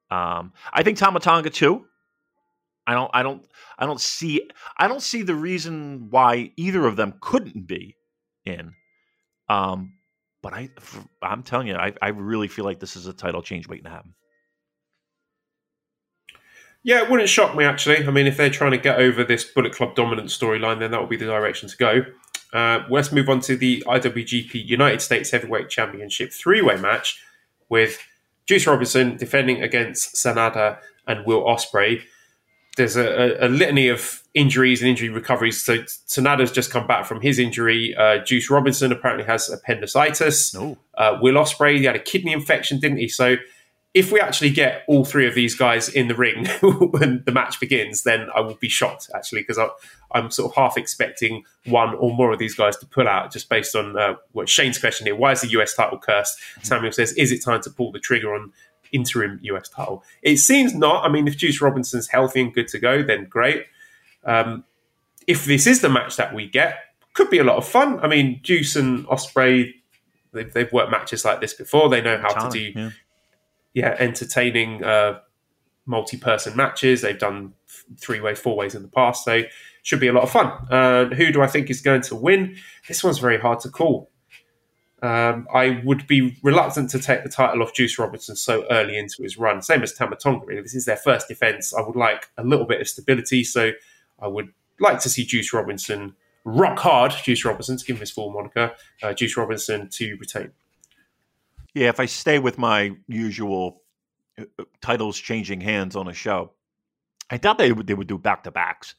Um 0.09 0.53
I 0.71 0.83
think 0.83 0.97
Tama 0.97 1.19
Tonga 1.19 1.49
too. 1.49 1.85
I 2.85 2.93
don't 2.93 3.11
I 3.13 3.23
don't 3.23 3.45
I 3.77 3.85
don't 3.85 4.01
see 4.01 4.49
I 4.77 4.87
don't 4.87 5.01
see 5.01 5.23
the 5.23 5.35
reason 5.35 6.07
why 6.09 6.51
either 6.57 6.85
of 6.85 6.95
them 6.95 7.15
couldn't 7.21 7.67
be 7.67 7.95
in. 8.45 8.73
Um 9.49 9.93
but 10.43 10.53
I, 10.53 10.69
I'm 11.21 11.41
telling 11.41 11.67
you, 11.67 11.75
I, 11.75 11.93
I 12.01 12.09
really 12.09 12.49
feel 12.49 12.65
like 12.65 12.81
this 12.81 12.97
is 12.97 13.07
a 13.07 13.13
title 13.13 13.41
change 13.41 13.67
waiting 13.67 13.85
to 13.85 13.89
happen. 13.89 14.13
Yeah, 16.83 17.01
it 17.01 17.09
wouldn't 17.09 17.29
shock 17.29 17.55
me 17.55 17.63
actually. 17.63 18.05
I 18.05 18.11
mean, 18.11 18.27
if 18.27 18.35
they're 18.35 18.49
trying 18.49 18.71
to 18.71 18.77
get 18.77 18.99
over 18.99 19.23
this 19.23 19.45
Bullet 19.45 19.73
Club 19.73 19.95
dominant 19.95 20.27
storyline, 20.27 20.79
then 20.79 20.91
that 20.91 20.99
would 20.99 21.09
be 21.09 21.15
the 21.15 21.25
direction 21.25 21.69
to 21.69 21.77
go. 21.77 22.01
Uh, 22.53 22.83
let's 22.89 23.11
move 23.11 23.29
on 23.29 23.39
to 23.41 23.57
the 23.57 23.83
IWGP 23.87 24.53
United 24.65 25.01
States 25.01 25.31
Heavyweight 25.31 25.69
Championship 25.69 26.31
three 26.31 26.61
way 26.61 26.77
match 26.77 27.19
with 27.69 27.99
Juice 28.45 28.67
Robinson 28.67 29.17
defending 29.17 29.61
against 29.63 30.15
Sanada 30.15 30.77
and 31.07 31.25
Will 31.25 31.41
Ospreay 31.41 32.03
there's 32.75 32.95
a, 32.95 33.37
a, 33.39 33.47
litany 33.47 33.87
of 33.87 34.23
injuries 34.33 34.81
and 34.81 34.89
injury 34.89 35.09
recoveries. 35.09 35.61
So 35.61 35.77
Sanada's 35.79 36.51
just 36.51 36.71
come 36.71 36.87
back 36.87 37.05
from 37.05 37.21
his 37.21 37.37
injury. 37.37 37.95
Uh, 37.95 38.17
Juice 38.23 38.49
Robinson 38.49 38.91
apparently 38.91 39.25
has 39.25 39.49
appendicitis. 39.49 40.53
No. 40.53 40.77
Uh, 40.95 41.17
Will 41.21 41.35
Ospreay 41.35 41.77
he 41.77 41.83
had 41.83 41.95
a 41.95 41.99
kidney 41.99 42.33
infection, 42.33 42.79
didn't 42.79 42.97
he? 42.97 43.07
So 43.07 43.35
if 43.93 44.11
we 44.11 44.19
actually 44.19 44.49
get 44.49 44.83
all 44.87 45.05
three 45.05 45.27
of 45.27 45.35
these 45.35 45.53
guys 45.53 45.87
in 45.87 46.07
the 46.07 46.15
ring 46.15 46.47
when 46.61 47.23
the 47.25 47.31
match 47.31 47.59
begins, 47.59 48.03
then 48.03 48.27
I 48.35 48.41
will 48.41 48.55
be 48.55 48.69
shocked 48.69 49.11
actually 49.13 49.41
because 49.41 49.59
I'm 50.11 50.31
sort 50.31 50.51
of 50.51 50.55
half 50.55 50.77
expecting 50.77 51.43
one 51.65 51.93
or 51.95 52.15
more 52.15 52.31
of 52.31 52.39
these 52.39 52.55
guys 52.55 52.75
to 52.77 52.87
pull 52.87 53.07
out 53.07 53.31
just 53.31 53.49
based 53.49 53.75
on 53.75 53.97
uh, 53.97 54.15
what 54.31 54.49
Shane's 54.49 54.79
question 54.79 55.05
here. 55.05 55.15
Why 55.15 55.33
is 55.33 55.41
the 55.41 55.49
US 55.49 55.75
title 55.75 55.99
cursed? 55.99 56.39
Samuel 56.63 56.91
says, 56.91 57.13
is 57.13 57.31
it 57.31 57.43
time 57.43 57.61
to 57.61 57.69
pull 57.69 57.91
the 57.91 57.99
trigger 57.99 58.33
on 58.33 58.51
interim 58.93 59.39
US 59.41 59.67
title. 59.67 60.03
It 60.21 60.37
seems 60.37 60.73
not. 60.73 61.03
I 61.03 61.09
mean, 61.09 61.27
if 61.27 61.35
Juice 61.35 61.59
Robinson's 61.59 62.07
healthy 62.07 62.41
and 62.41 62.53
good 62.53 62.69
to 62.69 62.79
go, 62.79 63.03
then 63.03 63.25
great. 63.25 63.65
Um, 64.23 64.63
if 65.27 65.45
this 65.45 65.67
is 65.67 65.81
the 65.81 65.89
match 65.89 66.15
that 66.15 66.33
we 66.33 66.47
get, 66.47 66.77
could 67.13 67.29
be 67.29 67.39
a 67.39 67.43
lot 67.43 67.57
of 67.57 67.67
fun. 67.67 67.99
I 67.99 68.07
mean, 68.07 68.39
Juice 68.43 68.75
and 68.75 69.05
Ospreay, 69.07 69.73
they've, 70.31 70.51
they've 70.53 70.71
worked 70.71 70.91
matches 70.91 71.25
like 71.25 71.41
this 71.41 71.53
before. 71.53 71.89
They 71.89 72.01
know 72.01 72.17
how 72.17 72.29
Talent, 72.29 72.53
to 72.53 72.59
do 72.71 72.79
yeah. 72.79 72.89
Yeah, 73.73 73.95
entertaining 73.99 74.83
uh, 74.83 75.19
multi-person 75.85 76.55
matches. 76.55 77.01
They've 77.01 77.17
done 77.17 77.53
three-way, 77.99 78.35
four-ways 78.35 78.75
in 78.75 78.81
the 78.81 78.87
past, 78.87 79.25
so 79.25 79.41
should 79.81 79.99
be 79.99 80.07
a 80.07 80.13
lot 80.13 80.23
of 80.23 80.31
fun. 80.31 80.47
Uh, 80.69 81.05
who 81.05 81.31
do 81.31 81.41
I 81.41 81.47
think 81.47 81.69
is 81.69 81.81
going 81.81 82.01
to 82.03 82.15
win? 82.15 82.55
This 82.87 83.03
one's 83.03 83.19
very 83.19 83.39
hard 83.39 83.59
to 83.61 83.69
call. 83.69 84.09
Um, 85.01 85.47
I 85.53 85.81
would 85.83 86.07
be 86.07 86.37
reluctant 86.43 86.89
to 86.91 86.99
take 86.99 87.23
the 87.23 87.29
title 87.29 87.61
off 87.61 87.73
Juice 87.73 87.99
Robinson 87.99 88.37
so 88.37 88.65
early 88.71 88.97
into 88.97 89.21
his 89.21 89.37
run. 89.37 89.61
Same 89.61 89.83
as 89.83 89.91
Tama 89.91 90.15
Tonga, 90.15 90.45
really. 90.45 90.61
This 90.61 90.75
is 90.75 90.85
their 90.85 90.95
first 90.95 91.27
defense. 91.27 91.73
I 91.73 91.81
would 91.81 91.97
like 91.97 92.29
a 92.37 92.43
little 92.43 92.65
bit 92.65 92.79
of 92.79 92.87
stability, 92.87 93.43
so 93.43 93.71
I 94.21 94.27
would 94.27 94.53
like 94.79 95.01
to 95.01 95.09
see 95.09 95.25
Juice 95.25 95.51
Robinson 95.51 96.15
rock 96.45 96.79
hard. 96.79 97.11
Juice 97.11 97.43
Robinson, 97.43 97.75
to 97.75 97.83
give 97.83 97.97
him 97.97 97.99
his 97.99 98.11
full 98.11 98.31
moniker, 98.31 98.71
uh, 99.01 99.13
Juice 99.13 99.35
Robinson 99.35 99.89
to 99.89 100.15
retain. 100.15 100.51
Yeah, 101.73 101.89
if 101.89 101.99
I 101.99 102.05
stay 102.05 102.39
with 102.39 102.57
my 102.57 102.91
usual 103.07 103.81
uh, 104.39 104.45
uh, 104.59 104.65
titles 104.81 105.17
changing 105.17 105.61
hands 105.61 105.95
on 105.95 106.07
a 106.07 106.13
show, 106.13 106.53
I 107.29 107.37
doubt 107.37 107.57
they 107.57 107.71
would 107.71 107.87
they 107.87 107.93
would 107.95 108.07
do 108.07 108.17
back 108.17 108.43
to 108.43 108.51
backs. 108.51 108.95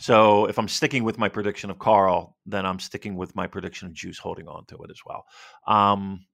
So 0.00 0.46
if 0.46 0.58
I'm 0.58 0.68
sticking 0.68 1.04
with 1.04 1.18
my 1.18 1.28
prediction 1.28 1.70
of 1.70 1.78
Karl, 1.78 2.36
then 2.46 2.66
I'm 2.66 2.80
sticking 2.80 3.16
with 3.16 3.36
my 3.36 3.46
prediction 3.46 3.88
of 3.88 3.94
Juice 3.94 4.18
holding 4.18 4.48
on 4.48 4.66
to 4.66 4.76
it 4.84 4.90
as 4.90 5.00
well, 5.06 5.26
um, 5.68 6.26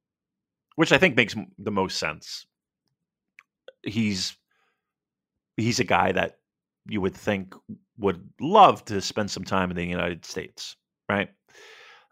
which 0.77 0.93
I 0.93 0.99
think 0.99 1.17
makes 1.17 1.37
the 1.59 1.71
most 1.73 1.99
sense. 1.99 2.47
He's 3.83 4.37
he's 5.57 5.81
a 5.81 5.85
guy 5.85 6.13
that 6.13 6.39
you 6.89 7.01
would 7.01 7.15
think 7.15 7.55
would 7.99 8.29
love 8.41 8.85
to 8.87 9.01
spend 9.01 9.31
some 9.31 9.45
time 9.45 9.71
in 9.71 9.77
the 9.77 9.85
United 9.85 10.25
States, 10.25 10.77
right? 11.09 11.29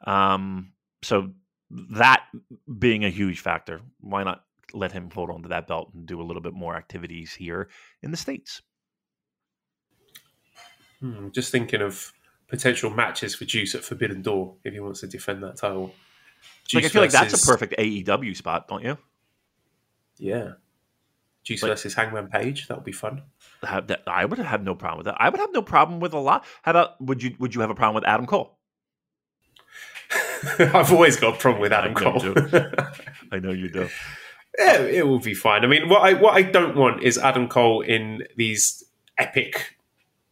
Um, 0.06 0.72
so 1.02 1.30
that 1.70 2.24
being 2.78 3.04
a 3.04 3.10
huge 3.10 3.40
factor, 3.40 3.80
why 4.00 4.24
not 4.24 4.44
let 4.72 4.92
him 4.92 5.10
hold 5.12 5.30
on 5.30 5.42
to 5.42 5.48
that 5.48 5.66
belt 5.66 5.90
and 5.94 6.06
do 6.06 6.20
a 6.20 6.24
little 6.24 6.42
bit 6.42 6.52
more 6.54 6.76
activities 6.76 7.32
here 7.34 7.68
in 8.02 8.10
the 8.10 8.16
states? 8.16 8.62
Hmm, 11.00 11.28
just 11.30 11.50
thinking 11.50 11.80
of 11.80 12.12
potential 12.48 12.90
matches 12.90 13.34
for 13.34 13.44
Juice 13.44 13.74
at 13.74 13.84
Forbidden 13.84 14.22
Door 14.22 14.56
if 14.64 14.72
he 14.72 14.80
wants 14.80 15.00
to 15.00 15.06
defend 15.06 15.42
that 15.42 15.56
title. 15.56 15.86
like 16.74 16.84
I 16.84 16.88
Juice 16.88 16.92
feel 16.92 17.02
like 17.02 17.10
that's 17.10 17.42
a 17.42 17.46
perfect 17.46 17.74
AEW 17.78 18.36
spot, 18.36 18.68
don't 18.68 18.84
you? 18.84 18.98
Yeah. 20.18 20.52
Juice 21.42 21.62
Like- 21.62 21.70
versus 21.72 21.94
Hangman 21.94 22.28
Page. 22.28 22.68
That 22.68 22.76
would 22.76 22.84
be 22.84 22.92
fun. 22.92 23.22
That, 23.62 24.02
I 24.06 24.24
would 24.26 24.38
have 24.38 24.62
no 24.62 24.74
problem 24.74 24.98
with 24.98 25.06
that. 25.06 25.16
I 25.18 25.30
would 25.30 25.40
have 25.40 25.52
no 25.52 25.62
problem 25.62 26.00
with 26.00 26.12
a 26.12 26.18
lot. 26.18 26.44
How 26.62 26.72
about 26.72 27.00
would 27.00 27.22
you? 27.22 27.34
Would 27.38 27.54
you 27.54 27.62
have 27.62 27.70
a 27.70 27.74
problem 27.74 27.94
with 27.94 28.04
Adam 28.04 28.26
Cole? 28.26 28.58
I've 30.58 30.92
always 30.92 31.16
got 31.16 31.34
a 31.34 31.38
problem 31.38 31.60
with 31.60 31.72
Adam 31.72 31.94
I 31.96 32.00
know 32.00 32.34
Cole. 32.34 32.70
I 33.32 33.38
know 33.38 33.50
you 33.50 33.68
do. 33.68 33.88
yeah, 34.58 34.78
it 34.80 35.06
will 35.06 35.20
be 35.20 35.34
fine. 35.34 35.64
I 35.64 35.66
mean, 35.66 35.88
what 35.88 36.02
I 36.02 36.14
what 36.14 36.34
I 36.34 36.42
don't 36.42 36.76
want 36.76 37.02
is 37.02 37.18
Adam 37.18 37.48
Cole 37.48 37.80
in 37.82 38.24
these 38.36 38.84
epic 39.18 39.76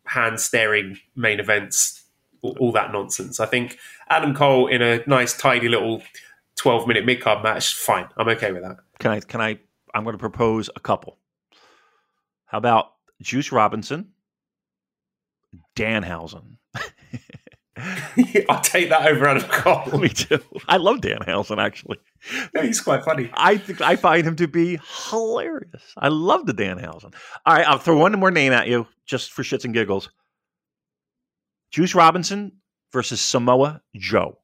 hand 0.04 0.40
staring 0.40 0.98
main 1.14 1.40
events, 1.40 2.04
all, 2.42 2.56
all 2.58 2.72
that 2.72 2.92
nonsense. 2.92 3.40
I 3.40 3.46
think 3.46 3.78
Adam 4.08 4.34
Cole 4.34 4.66
in 4.66 4.82
a 4.82 5.02
nice, 5.06 5.36
tidy 5.36 5.68
little 5.68 6.02
twelve 6.56 6.86
minute 6.86 7.04
mid 7.04 7.20
card 7.20 7.42
match, 7.42 7.74
fine. 7.74 8.08
I'm 8.16 8.28
okay 8.28 8.52
with 8.52 8.62
that. 8.62 8.78
Can 8.98 9.10
I? 9.10 9.20
Can 9.20 9.40
I? 9.40 9.58
I'm 9.94 10.04
going 10.04 10.14
to 10.14 10.18
propose 10.18 10.70
a 10.76 10.80
couple. 10.80 11.18
How 12.46 12.58
about 12.58 12.92
Juice 13.20 13.52
Robinson, 13.52 14.12
Danhausen? 15.76 16.57
I'll 18.48 18.60
take 18.60 18.88
that 18.90 19.06
over 19.06 19.26
Adam 19.28 19.48
Cole. 19.48 19.98
Me 20.00 20.08
too. 20.08 20.40
I 20.68 20.76
love 20.76 21.00
Danhausen 21.00 21.58
actually. 21.58 21.98
He's 22.60 22.80
quite 22.80 23.04
funny. 23.04 23.30
I 23.34 23.56
think 23.58 23.80
I 23.80 23.96
find 23.96 24.26
him 24.26 24.36
to 24.36 24.48
be 24.48 24.80
hilarious. 25.10 25.82
I 25.96 26.08
love 26.08 26.46
the 26.46 26.54
Danhausen. 26.54 27.14
All 27.46 27.54
right, 27.54 27.66
I'll 27.66 27.78
throw 27.78 27.96
one 27.98 28.18
more 28.18 28.30
name 28.30 28.52
at 28.52 28.68
you 28.68 28.86
just 29.06 29.32
for 29.32 29.42
shits 29.42 29.64
and 29.64 29.74
giggles. 29.74 30.10
Juice 31.70 31.94
Robinson 31.94 32.52
versus 32.92 33.20
Samoa 33.20 33.82
Joe. 33.94 34.38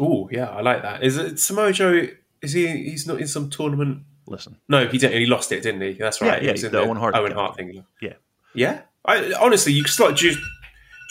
Oh 0.00 0.28
yeah, 0.32 0.48
I 0.50 0.60
like 0.62 0.82
that. 0.82 1.02
Is 1.02 1.16
it 1.16 1.38
Samoa 1.38 1.72
Joe? 1.72 2.06
Is 2.40 2.52
he? 2.52 2.66
He's 2.66 3.06
not 3.06 3.20
in 3.20 3.28
some 3.28 3.50
tournament. 3.50 4.04
Listen, 4.26 4.56
No, 4.68 4.86
he 4.86 4.98
didn't. 4.98 5.18
He 5.20 5.26
lost 5.26 5.50
it, 5.52 5.62
didn't 5.62 5.80
he? 5.80 5.92
That's 5.94 6.20
right. 6.20 6.28
Yeah, 6.28 6.36
yeah, 6.36 6.44
He 6.46 6.52
was 6.52 6.64
in 6.64 6.72
the 6.72 6.80
Owen 6.80 6.96
Hart 6.96 7.14
Owen. 7.16 7.32
Hart 7.32 7.56
thing. 7.56 7.84
Yeah. 8.00 8.14
yeah. 8.54 8.82
I, 9.04 9.32
honestly, 9.40 9.72
you 9.72 9.82
could 9.82 9.92
slot 9.92 10.14
Juice, 10.14 10.38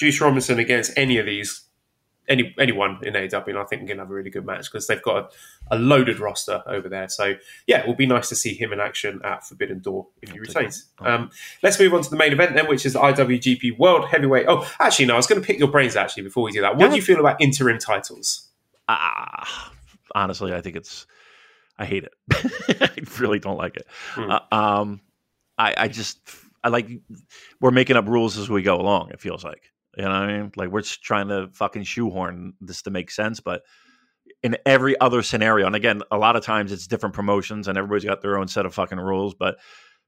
Juice 0.01 0.19
Robinson 0.19 0.57
against 0.57 0.91
any 0.97 1.19
of 1.19 1.27
these, 1.27 1.61
any 2.27 2.55
anyone 2.57 2.97
in 3.03 3.13
AEW, 3.13 3.49
and 3.49 3.59
I 3.59 3.63
think 3.65 3.83
we're 3.83 3.89
gonna 3.89 4.01
have 4.01 4.09
a 4.09 4.13
really 4.15 4.31
good 4.31 4.47
match 4.47 4.71
because 4.71 4.87
they've 4.87 5.01
got 5.03 5.31
a, 5.69 5.75
a 5.75 5.77
loaded 5.77 6.19
roster 6.19 6.63
over 6.65 6.89
there. 6.89 7.07
So 7.07 7.35
yeah, 7.67 7.81
it 7.81 7.87
will 7.87 7.93
be 7.93 8.07
nice 8.07 8.27
to 8.29 8.35
see 8.35 8.55
him 8.55 8.73
in 8.73 8.79
action 8.79 9.21
at 9.23 9.45
Forbidden 9.45 9.77
Door 9.77 10.07
if 10.23 10.31
he 10.31 10.39
retains. 10.39 10.87
Um, 11.01 11.29
let's 11.61 11.79
move 11.79 11.93
on 11.93 12.01
to 12.01 12.09
the 12.09 12.15
main 12.15 12.31
event 12.31 12.55
then, 12.55 12.67
which 12.67 12.83
is 12.83 12.93
the 12.93 12.99
IWGP 12.99 13.77
World 13.77 14.07
Heavyweight. 14.09 14.47
Oh, 14.47 14.67
actually, 14.79 15.05
no, 15.05 15.13
I 15.13 15.17
was 15.17 15.27
going 15.27 15.39
to 15.39 15.45
pick 15.45 15.59
your 15.59 15.67
brains 15.67 15.95
actually 15.95 16.23
before 16.23 16.41
we 16.41 16.51
do 16.51 16.61
that. 16.61 16.77
What 16.77 16.85
Go 16.85 16.89
do 16.89 16.95
you 16.95 17.03
feel 17.03 17.19
about 17.19 17.39
interim 17.39 17.77
titles? 17.77 18.47
ah, 18.89 19.71
honestly, 20.15 20.51
I 20.51 20.61
think 20.61 20.77
it's. 20.77 21.05
I 21.77 21.85
hate 21.85 22.05
it. 22.05 22.13
I 22.81 22.89
really 23.19 23.37
don't 23.37 23.57
like 23.57 23.75
it. 23.77 23.85
Hmm. 24.13 24.31
Uh, 24.31 24.39
um, 24.51 25.01
I, 25.59 25.75
I 25.77 25.87
just, 25.87 26.19
I 26.63 26.69
like. 26.69 26.89
We're 27.59 27.69
making 27.69 27.97
up 27.97 28.07
rules 28.07 28.37
as 28.39 28.49
we 28.49 28.63
go 28.63 28.81
along. 28.81 29.11
It 29.11 29.19
feels 29.19 29.43
like 29.43 29.61
you 29.97 30.03
know. 30.03 30.09
What 30.09 30.29
I 30.29 30.37
mean, 30.37 30.51
like 30.55 30.69
we're 30.69 30.81
just 30.81 31.03
trying 31.03 31.27
to 31.29 31.49
fucking 31.53 31.83
shoehorn 31.83 32.53
this 32.61 32.81
to 32.83 32.91
make 32.91 33.11
sense, 33.11 33.39
but 33.39 33.63
in 34.43 34.57
every 34.65 34.99
other 34.99 35.21
scenario, 35.21 35.67
and 35.67 35.75
again, 35.75 36.01
a 36.11 36.17
lot 36.17 36.35
of 36.35 36.43
times 36.43 36.71
it's 36.71 36.87
different 36.87 37.15
promotions 37.15 37.67
and 37.67 37.77
everybody's 37.77 38.05
got 38.05 38.21
their 38.21 38.37
own 38.37 38.47
set 38.47 38.65
of 38.65 38.73
fucking 38.73 38.99
rules, 38.99 39.33
but. 39.33 39.57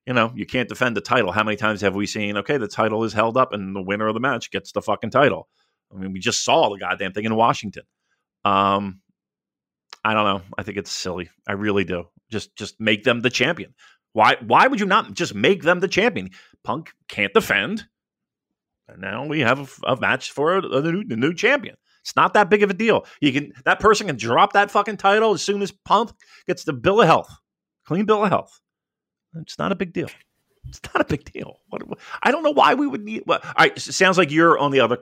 You 0.06 0.12
know, 0.12 0.34
you 0.36 0.46
can't 0.46 0.68
defend 0.68 0.98
the 0.98 1.02
title. 1.02 1.32
How 1.32 1.46
many 1.46 1.56
times 1.56 1.80
have 1.80 1.96
we 1.96 2.06
seen? 2.08 2.36
Okay, 2.36 2.58
the 2.58 2.68
title 2.68 3.06
is 3.06 3.14
held 3.14 3.38
up, 3.38 3.54
and 3.54 3.74
the 3.74 3.82
winner 3.82 4.06
of 4.06 4.14
the 4.14 4.20
match 4.20 4.52
gets 4.52 4.74
the 4.74 4.82
fucking 4.82 5.12
title. 5.12 5.48
I 5.94 5.98
mean, 5.98 6.12
we 6.12 6.20
just 6.20 6.44
saw 6.44 6.70
the 6.70 6.78
goddamn 6.78 7.14
thing 7.14 7.24
in 7.24 7.34
Washington. 7.36 7.84
Um, 8.44 9.00
I 10.04 10.14
don't 10.14 10.26
know. 10.26 10.42
I 10.58 10.64
think 10.64 10.78
it's 10.78 10.92
silly. 10.92 11.30
I 11.48 11.54
really 11.54 11.84
do. 11.86 12.08
Just 12.30 12.56
just 12.56 12.80
make 12.80 13.04
them 13.04 13.22
the 13.22 13.30
champion. 13.30 13.74
Why 14.12 14.36
why 14.46 14.68
would 14.68 14.80
you 14.80 14.86
not 14.86 15.14
just 15.14 15.34
make 15.34 15.64
them 15.64 15.80
the 15.80 15.88
champion? 15.88 16.32
Punk 16.64 16.92
can't 17.08 17.34
defend. 17.34 17.86
And 18.88 19.02
now 19.02 19.26
we 19.26 19.40
have 19.42 19.80
a, 19.86 19.94
a 19.94 20.00
match 20.00 20.32
for 20.32 20.62
new, 20.62 21.04
the 21.04 21.16
new 21.16 21.34
champion. 21.34 21.76
It's 22.02 22.16
not 22.16 22.34
that 22.34 22.50
big 22.50 22.64
of 22.64 22.70
a 22.70 22.74
deal. 22.74 23.06
You 23.22 23.32
can 23.32 23.54
that 23.64 23.80
person 23.80 24.08
can 24.08 24.18
drop 24.18 24.54
that 24.54 24.70
fucking 24.70 24.98
title 24.98 25.34
as 25.34 25.42
soon 25.42 25.62
as 25.62 25.72
Punk 25.72 26.12
gets 26.48 26.66
the 26.66 26.74
bill 26.74 27.02
of 27.02 27.08
health, 27.08 27.34
clean 27.86 28.06
bill 28.06 28.24
of 28.24 28.30
health. 28.30 28.60
It's 29.36 29.58
not 29.58 29.72
a 29.72 29.76
big 29.76 29.94
deal. 29.94 30.10
It's 30.68 30.82
not 30.94 31.02
a 31.02 31.06
big 31.06 31.32
deal. 31.32 31.60
What, 31.70 31.84
I 32.24 32.32
don't 32.32 32.44
know 32.44 32.52
why 32.52 32.74
we 32.74 32.88
would 32.88 33.04
need. 33.04 33.24
Well, 33.26 33.40
all 33.44 33.54
right, 33.60 33.76
it 33.76 33.80
sounds 33.80 34.18
like 34.18 34.32
you're 34.32 34.58
on 34.58 34.72
the 34.72 34.80
other 34.80 34.98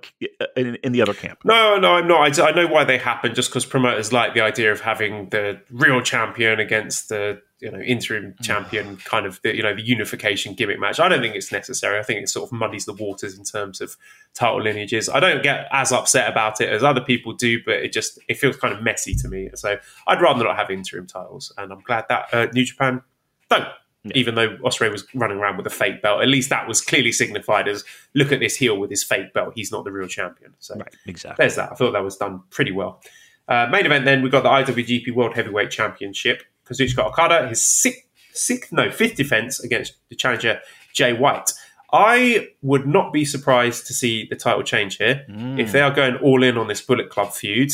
in, 0.55 0.75
in 0.75 0.91
the 0.91 1.01
other 1.01 1.13
camp. 1.13 1.39
No, 1.45 1.77
no, 1.77 1.95
I'm 1.95 2.07
not. 2.07 2.39
I, 2.39 2.49
I 2.49 2.51
know 2.51 2.67
why 2.67 2.83
they 2.83 2.97
happen. 2.97 3.35
Just 3.35 3.49
because 3.49 3.65
promoters 3.65 4.11
like 4.11 4.33
the 4.33 4.41
idea 4.41 4.71
of 4.71 4.81
having 4.81 5.29
the 5.29 5.61
real 5.69 6.01
champion 6.01 6.59
against 6.59 7.09
the 7.09 7.41
you 7.59 7.71
know 7.71 7.79
interim 7.79 8.35
champion, 8.41 8.97
kind 8.97 9.25
of 9.25 9.39
the, 9.43 9.55
you 9.55 9.63
know 9.63 9.75
the 9.75 9.81
unification 9.81 10.55
gimmick 10.55 10.79
match. 10.79 10.99
I 10.99 11.07
don't 11.07 11.21
think 11.21 11.35
it's 11.35 11.51
necessary. 11.51 11.99
I 11.99 12.03
think 12.03 12.21
it 12.21 12.29
sort 12.29 12.49
of 12.49 12.51
muddies 12.51 12.85
the 12.85 12.93
waters 12.93 13.37
in 13.37 13.43
terms 13.43 13.79
of 13.79 13.95
title 14.33 14.61
lineages. 14.61 15.07
I 15.09 15.19
don't 15.19 15.43
get 15.43 15.67
as 15.71 15.91
upset 15.91 16.29
about 16.29 16.59
it 16.59 16.69
as 16.69 16.83
other 16.83 17.01
people 17.01 17.33
do, 17.33 17.63
but 17.63 17.75
it 17.75 17.93
just 17.93 18.19
it 18.27 18.37
feels 18.37 18.57
kind 18.57 18.73
of 18.73 18.81
messy 18.81 19.13
to 19.15 19.27
me. 19.27 19.49
So 19.53 19.77
I'd 20.07 20.21
rather 20.21 20.43
not 20.43 20.57
have 20.57 20.69
interim 20.69 21.07
titles, 21.07 21.53
and 21.57 21.71
I'm 21.71 21.81
glad 21.81 22.05
that 22.09 22.33
uh, 22.33 22.47
New 22.53 22.65
Japan 22.65 23.03
don't. 23.49 23.67
Yeah. 24.03 24.13
Even 24.15 24.33
though 24.35 24.57
Ospreay 24.57 24.91
was 24.91 25.05
running 25.13 25.37
around 25.37 25.57
with 25.57 25.67
a 25.67 25.71
fake 25.71 26.01
belt, 26.01 26.21
at 26.21 26.27
least 26.27 26.49
that 26.49 26.67
was 26.67 26.81
clearly 26.81 27.11
signified 27.11 27.67
as 27.67 27.83
look 28.15 28.31
at 28.31 28.39
this 28.39 28.55
heel 28.55 28.77
with 28.77 28.89
his 28.89 29.03
fake 29.03 29.31
belt. 29.33 29.53
He's 29.55 29.71
not 29.71 29.83
the 29.83 29.91
real 29.91 30.07
champion. 30.07 30.53
So 30.59 30.75
Right, 30.75 30.95
exactly. 31.05 31.43
there's 31.43 31.55
that. 31.55 31.71
I 31.71 31.75
thought 31.75 31.91
that 31.91 32.03
was 32.03 32.17
done 32.17 32.41
pretty 32.49 32.71
well. 32.71 32.99
Uh, 33.47 33.67
main 33.71 33.85
event 33.85 34.05
then, 34.05 34.23
we 34.23 34.29
got 34.29 34.43
the 34.43 34.49
IWGP 34.49 35.13
World 35.13 35.35
Heavyweight 35.35 35.69
Championship. 35.69 36.41
Kazuchika 36.65 37.05
Okada, 37.05 37.47
his 37.47 37.63
sixth, 37.63 38.01
sixth, 38.33 38.71
no, 38.71 38.89
fifth 38.89 39.15
defense 39.15 39.59
against 39.63 39.93
the 40.09 40.15
challenger 40.15 40.61
Jay 40.93 41.13
White. 41.13 41.51
I 41.93 42.47
would 42.61 42.87
not 42.87 43.11
be 43.11 43.25
surprised 43.25 43.85
to 43.87 43.93
see 43.93 44.25
the 44.29 44.35
title 44.35 44.63
change 44.63 44.97
here. 44.97 45.25
Mm. 45.29 45.59
If 45.59 45.73
they 45.73 45.81
are 45.81 45.91
going 45.91 46.15
all 46.17 46.41
in 46.41 46.57
on 46.57 46.67
this 46.67 46.81
Bullet 46.81 47.09
Club 47.09 47.33
feud, 47.33 47.71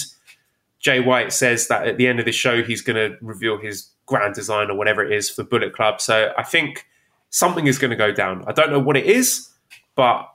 Jay 0.79 0.99
White 0.99 1.31
says 1.31 1.67
that 1.67 1.87
at 1.87 1.97
the 1.97 2.07
end 2.07 2.19
of 2.19 2.25
the 2.25 2.31
show, 2.31 2.63
he's 2.63 2.81
going 2.81 2.95
to 2.95 3.17
reveal 3.21 3.57
his 3.57 3.89
grand 4.07 4.34
design 4.34 4.71
or 4.71 4.75
whatever 4.75 5.05
it 5.05 5.11
is 5.11 5.29
for 5.29 5.43
Bullet 5.43 5.73
Club. 5.73 6.01
So 6.01 6.34
I 6.38 6.43
think 6.43 6.88
something 7.29 7.67
is 7.67 7.77
going 7.77 7.91
to 7.91 7.97
go 7.97 8.11
down. 8.11 8.43
I 8.47 8.51
don't 8.51 8.71
know 8.71 8.79
what 8.79 8.97
it 8.97 9.05
is, 9.05 9.49
but 9.95 10.27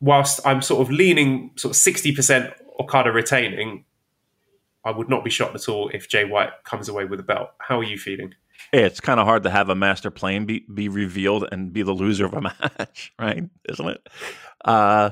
whilst 0.00 0.46
I'm 0.46 0.60
sort 0.60 0.86
of 0.86 0.92
leaning 0.92 1.52
sort 1.56 1.74
of 1.74 1.80
60% 1.80 2.52
Okada 2.78 3.10
retaining, 3.10 3.84
I 4.84 4.90
would 4.90 5.08
not 5.08 5.24
be 5.24 5.30
shocked 5.30 5.54
at 5.54 5.68
all 5.68 5.88
if 5.88 6.08
Jay 6.08 6.24
White 6.24 6.50
comes 6.64 6.88
away 6.88 7.06
with 7.06 7.18
a 7.20 7.24
belt. 7.24 7.48
How 7.58 7.78
are 7.80 7.84
you 7.84 7.98
feeling? 7.98 8.34
it's 8.72 9.00
kind 9.00 9.20
of 9.20 9.26
hard 9.26 9.42
to 9.44 9.50
have 9.50 9.68
a 9.68 9.74
master 9.74 10.10
plan 10.10 10.44
be, 10.44 10.64
be 10.72 10.88
revealed 10.88 11.46
and 11.52 11.72
be 11.72 11.82
the 11.82 11.92
loser 11.92 12.26
of 12.26 12.34
a 12.34 12.40
match, 12.78 13.12
right? 13.18 13.44
Isn't 13.68 13.88
it? 13.88 14.08
Uh, 14.64 15.10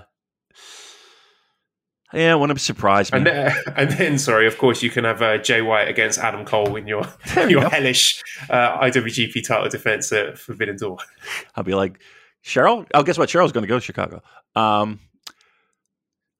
yeah, 2.14 2.34
wouldn't 2.34 2.60
surprise 2.60 3.12
me. 3.12 3.18
And 3.18 3.26
then, 3.26 3.52
and 3.76 3.90
then, 3.90 4.18
sorry, 4.18 4.46
of 4.46 4.58
course, 4.58 4.82
you 4.82 4.90
can 4.90 5.04
have 5.04 5.22
uh, 5.22 5.38
Jay 5.38 5.62
White 5.62 5.88
against 5.88 6.18
Adam 6.18 6.44
Cole 6.44 6.76
in 6.76 6.86
your 6.86 7.02
your 7.48 7.68
hellish 7.68 8.22
uh, 8.48 8.78
IWGP 8.78 9.46
title 9.46 9.68
defense 9.68 10.12
at 10.12 10.38
Forbidden 10.38 10.76
Door. 10.76 10.98
I'll 11.56 11.64
be 11.64 11.74
like, 11.74 12.00
Cheryl. 12.44 12.86
Oh, 12.94 13.02
guess 13.02 13.18
what? 13.18 13.28
Cheryl's 13.28 13.52
going 13.52 13.62
to 13.62 13.68
go 13.68 13.78
to 13.78 13.84
Chicago. 13.84 14.22
Um, 14.54 15.00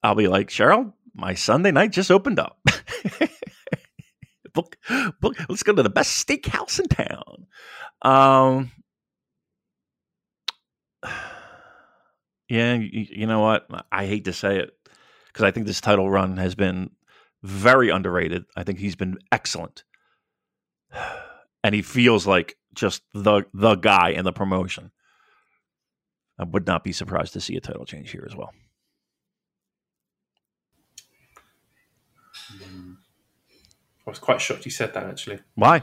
I'll 0.03 0.15
be 0.15 0.29
like, 0.29 0.49
Cheryl, 0.49 0.93
my 1.15 1.35
Sunday 1.35 1.71
night 1.71 1.93
just 1.93 2.11
opened 2.11 2.39
up. 2.39 2.59
book, 4.55 4.77
book. 5.21 5.37
Let's 5.49 5.63
go 5.63 5.75
to 5.75 5.83
the 5.83 5.91
best 5.91 6.27
steakhouse 6.27 6.79
in 6.79 6.87
town. 6.89 7.47
Um, 8.03 8.71
yeah, 12.49 12.75
you, 12.75 13.07
you 13.11 13.27
know 13.27 13.41
what? 13.41 13.67
I 13.91 14.07
hate 14.07 14.27
to 14.27 14.33
say 14.33 14.59
it 14.59 14.71
because 15.35 15.44
I 15.44 15.51
think 15.51 15.66
this 15.66 15.81
title 15.81 16.09
run 16.09 16.36
has 16.36 16.55
been 16.55 16.90
very 17.43 17.90
underrated. 17.90 18.44
I 18.56 18.62
think 18.62 18.78
he's 18.78 18.94
been 18.94 19.19
excellent, 19.32 19.82
and 21.65 21.74
he 21.74 21.82
feels 21.82 22.27
like 22.27 22.56
just 22.73 23.02
the 23.12 23.43
the 23.52 23.74
guy 23.74 24.11
in 24.11 24.24
the 24.24 24.32
promotion. 24.32 24.93
I 26.39 26.44
would 26.44 26.66
not 26.66 26.85
be 26.85 26.93
surprised 26.93 27.32
to 27.35 27.40
see 27.40 27.56
a 27.56 27.61
title 27.61 27.85
change 27.85 28.11
here 28.11 28.27
as 28.28 28.35
well. 28.35 28.52
I 34.06 34.11
was 34.11 34.19
quite 34.19 34.40
shocked 34.40 34.65
you 34.65 34.70
said 34.70 34.94
that 34.94 35.05
actually. 35.05 35.40
Why? 35.55 35.82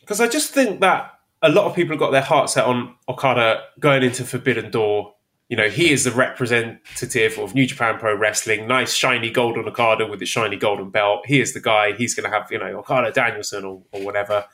Because 0.00 0.20
I 0.20 0.28
just 0.28 0.52
think 0.52 0.80
that 0.80 1.12
a 1.42 1.48
lot 1.48 1.64
of 1.64 1.74
people 1.74 1.94
have 1.94 2.00
got 2.00 2.10
their 2.10 2.22
heart 2.22 2.50
set 2.50 2.64
on 2.64 2.94
Okada 3.08 3.64
going 3.80 4.02
into 4.02 4.24
Forbidden 4.24 4.70
Door. 4.70 5.15
You 5.48 5.56
know, 5.56 5.68
he 5.68 5.92
is 5.92 6.02
the 6.02 6.10
representative 6.10 7.38
of 7.38 7.54
New 7.54 7.66
Japan 7.66 7.98
Pro 7.98 8.16
Wrestling. 8.16 8.66
Nice 8.66 8.92
shiny 8.92 9.30
gold 9.30 9.54
golden 9.54 9.72
Okada 9.72 10.06
with 10.06 10.18
the 10.18 10.26
shiny 10.26 10.56
golden 10.56 10.90
belt. 10.90 11.24
He 11.26 11.40
is 11.40 11.54
the 11.54 11.60
guy. 11.60 11.92
He's 11.92 12.14
going 12.14 12.28
to 12.28 12.36
have 12.36 12.50
you 12.50 12.58
know 12.58 12.78
Okada 12.78 13.12
Danielson 13.12 13.64
or, 13.64 13.82
or 13.92 14.02
whatever. 14.02 14.44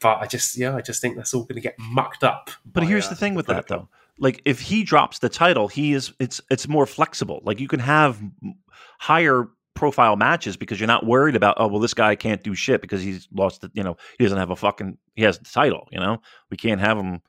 But 0.00 0.18
I 0.18 0.26
just 0.26 0.58
yeah, 0.58 0.76
I 0.76 0.82
just 0.82 1.00
think 1.00 1.16
that's 1.16 1.32
all 1.32 1.44
going 1.44 1.54
to 1.54 1.62
get 1.62 1.76
mucked 1.78 2.22
up. 2.22 2.50
But 2.70 2.82
by, 2.82 2.86
here's 2.86 3.06
uh, 3.06 3.10
the 3.10 3.16
thing 3.16 3.34
with 3.34 3.46
that 3.46 3.68
though. 3.68 3.88
Like 4.18 4.42
if 4.44 4.60
he 4.60 4.82
drops 4.82 5.20
the 5.20 5.30
title, 5.30 5.68
he 5.68 5.94
is 5.94 6.12
it's 6.18 6.40
it's 6.50 6.68
more 6.68 6.84
flexible. 6.84 7.40
Like 7.44 7.58
you 7.58 7.68
can 7.68 7.80
have 7.80 8.20
higher 8.98 9.48
profile 9.76 10.16
matches 10.16 10.56
because 10.56 10.80
you're 10.80 10.86
not 10.86 11.06
worried 11.06 11.36
about 11.36 11.54
oh 11.58 11.68
well 11.68 11.78
this 11.78 11.94
guy 11.94 12.16
can't 12.16 12.42
do 12.42 12.54
shit 12.54 12.80
because 12.80 13.02
he's 13.02 13.28
lost 13.32 13.60
the, 13.60 13.70
you 13.74 13.82
know 13.82 13.96
he 14.18 14.24
doesn't 14.24 14.38
have 14.38 14.50
a 14.50 14.56
fucking 14.56 14.96
he 15.14 15.22
has 15.22 15.38
the 15.38 15.44
title 15.44 15.86
you 15.92 16.00
know 16.00 16.18
we 16.50 16.56
can't 16.56 16.80
have 16.80 16.96
him 16.96 17.20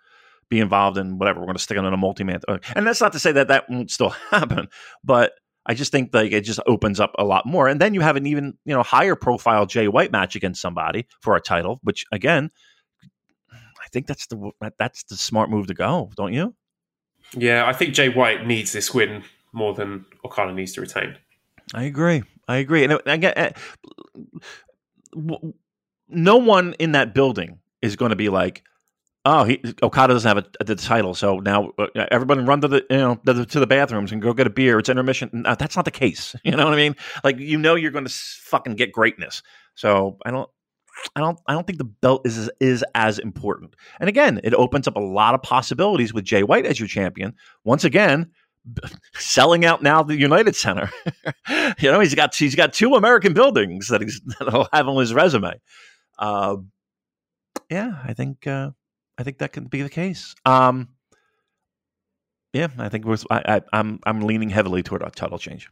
be 0.50 0.60
involved 0.60 0.98
in 0.98 1.18
whatever 1.18 1.40
we're 1.40 1.46
going 1.46 1.58
to 1.58 1.62
stick 1.62 1.78
him 1.78 1.86
in 1.86 1.94
a 1.94 1.98
multi-man 1.98 2.40
uh, 2.48 2.58
and 2.76 2.88
that's 2.88 3.02
not 3.02 3.14
to 3.14 3.20
say 3.20 3.32
that 3.32 3.48
that 3.48 3.70
won't 3.70 3.92
still 3.92 4.10
happen 4.32 4.68
but 5.04 5.34
I 5.66 5.74
just 5.74 5.92
think 5.92 6.14
like 6.14 6.32
it 6.32 6.42
just 6.42 6.62
opens 6.66 7.00
up 7.00 7.14
a 7.20 7.26
lot 7.26 7.46
more 7.46 7.68
and 7.68 7.82
then 7.82 7.94
you 7.94 8.02
have 8.02 8.16
an 8.16 8.26
even 8.26 8.58
you 8.66 8.74
know 8.74 8.84
higher 8.84 9.16
profile 9.16 9.66
Jay 9.66 9.88
White 9.88 10.12
match 10.12 10.36
against 10.36 10.62
somebody 10.62 11.08
for 11.22 11.36
a 11.36 11.42
title 11.42 11.80
which 11.84 12.06
again 12.12 12.50
I 13.52 13.88
think 13.92 14.08
that's 14.08 14.28
the 14.28 14.52
that's 14.78 15.04
the 15.04 15.16
smart 15.18 15.50
move 15.50 15.68
to 15.68 15.74
go 15.74 16.10
don't 16.16 16.34
you 16.34 16.56
yeah 17.34 17.66
I 17.68 17.74
think 17.74 17.94
Jay 17.94 18.10
White 18.10 18.48
needs 18.48 18.72
this 18.72 18.94
win 18.94 19.24
more 19.54 19.74
than 19.74 20.06
Okada 20.24 20.54
needs 20.54 20.74
to 20.74 20.82
retain 20.82 21.18
I 21.74 21.84
agree. 21.84 22.24
I 22.48 22.58
agree. 22.58 22.86
And 22.86 23.00
eh, 23.06 23.52
no 26.08 26.38
one 26.38 26.74
in 26.80 26.94
that 26.94 27.14
building 27.14 27.60
is 27.82 27.96
going 27.96 28.10
to 28.12 28.16
be 28.16 28.30
like, 28.30 28.64
"Oh, 29.30 29.44
he, 29.44 29.62
Okada 29.84 30.14
doesn't 30.14 30.36
have 30.36 30.46
a, 30.60 30.64
the 30.64 30.76
title, 30.76 31.14
so 31.14 31.40
now 31.40 31.72
uh, 31.78 31.88
everybody 32.12 32.42
run 32.42 32.62
to 32.62 32.70
the 32.70 32.86
you 32.90 32.98
know 32.98 33.20
the, 33.26 33.46
to 33.46 33.60
the, 33.60 33.68
bathrooms 33.68 34.14
and 34.14 34.22
go 34.22 34.34
get 34.34 34.48
a 34.48 34.50
beer. 34.50 34.80
It's 34.80 34.88
intermission." 34.88 35.30
No, 35.34 35.54
that's 35.56 35.76
not 35.76 35.86
the 35.86 35.92
case. 35.92 36.34
You 36.44 36.56
know 36.56 36.64
what 36.64 36.74
I 36.74 36.78
mean? 36.78 36.96
Like 37.26 37.40
you 37.40 37.58
know 37.58 37.76
you're 37.76 37.92
going 37.92 38.06
to 38.06 38.12
fucking 38.12 38.76
get 38.76 38.94
greatness. 38.94 39.44
So 39.76 40.18
I 40.26 40.32
don't. 40.32 40.50
I 41.16 41.20
don't. 41.20 41.38
I 41.46 41.54
don't 41.54 41.68
think 41.68 41.78
the 41.78 41.84
belt 41.84 42.26
is 42.26 42.50
is 42.62 42.86
as 42.96 43.20
important. 43.20 43.76
And 44.00 44.08
again, 44.08 44.40
it 44.46 44.54
opens 44.54 44.88
up 44.88 44.96
a 44.96 45.02
lot 45.02 45.36
of 45.36 45.42
possibilities 45.44 46.14
with 46.14 46.24
Jay 46.24 46.44
White 46.44 46.66
as 46.66 46.80
your 46.80 46.88
champion. 46.88 47.36
Once 47.66 47.84
again, 47.84 48.32
selling 49.14 49.66
out 49.66 49.84
now 49.84 50.04
the 50.04 50.18
United 50.18 50.56
Center. 50.56 50.90
you 51.80 51.92
know, 51.92 52.00
he's 52.00 52.16
got 52.16 52.34
he's 52.34 52.56
got 52.56 52.74
two 52.74 52.96
American 52.96 53.34
buildings 53.34 53.90
that 53.90 54.02
he's 54.02 54.22
that'll 54.40 54.70
have 54.72 54.88
on 54.88 54.98
his 55.00 55.14
resume. 55.14 55.60
Uh, 56.18 56.58
yeah, 57.70 58.02
I 58.04 58.14
think 58.14 58.48
uh, 58.48 58.72
I 59.18 59.24
think 59.24 59.40
that 59.40 59.54
could 59.54 59.70
be 59.70 59.82
the 59.82 59.90
case. 59.90 60.36
Um, 60.46 60.90
yeah, 62.54 62.68
I 62.78 62.90
think 62.90 63.06
was, 63.06 63.26
I, 63.30 63.42
I, 63.46 63.62
I'm 63.74 64.00
I'm 64.06 64.22
leaning 64.22 64.50
heavily 64.50 64.84
toward 64.84 65.02
a 65.02 65.10
title 65.10 65.38
change. 65.38 65.70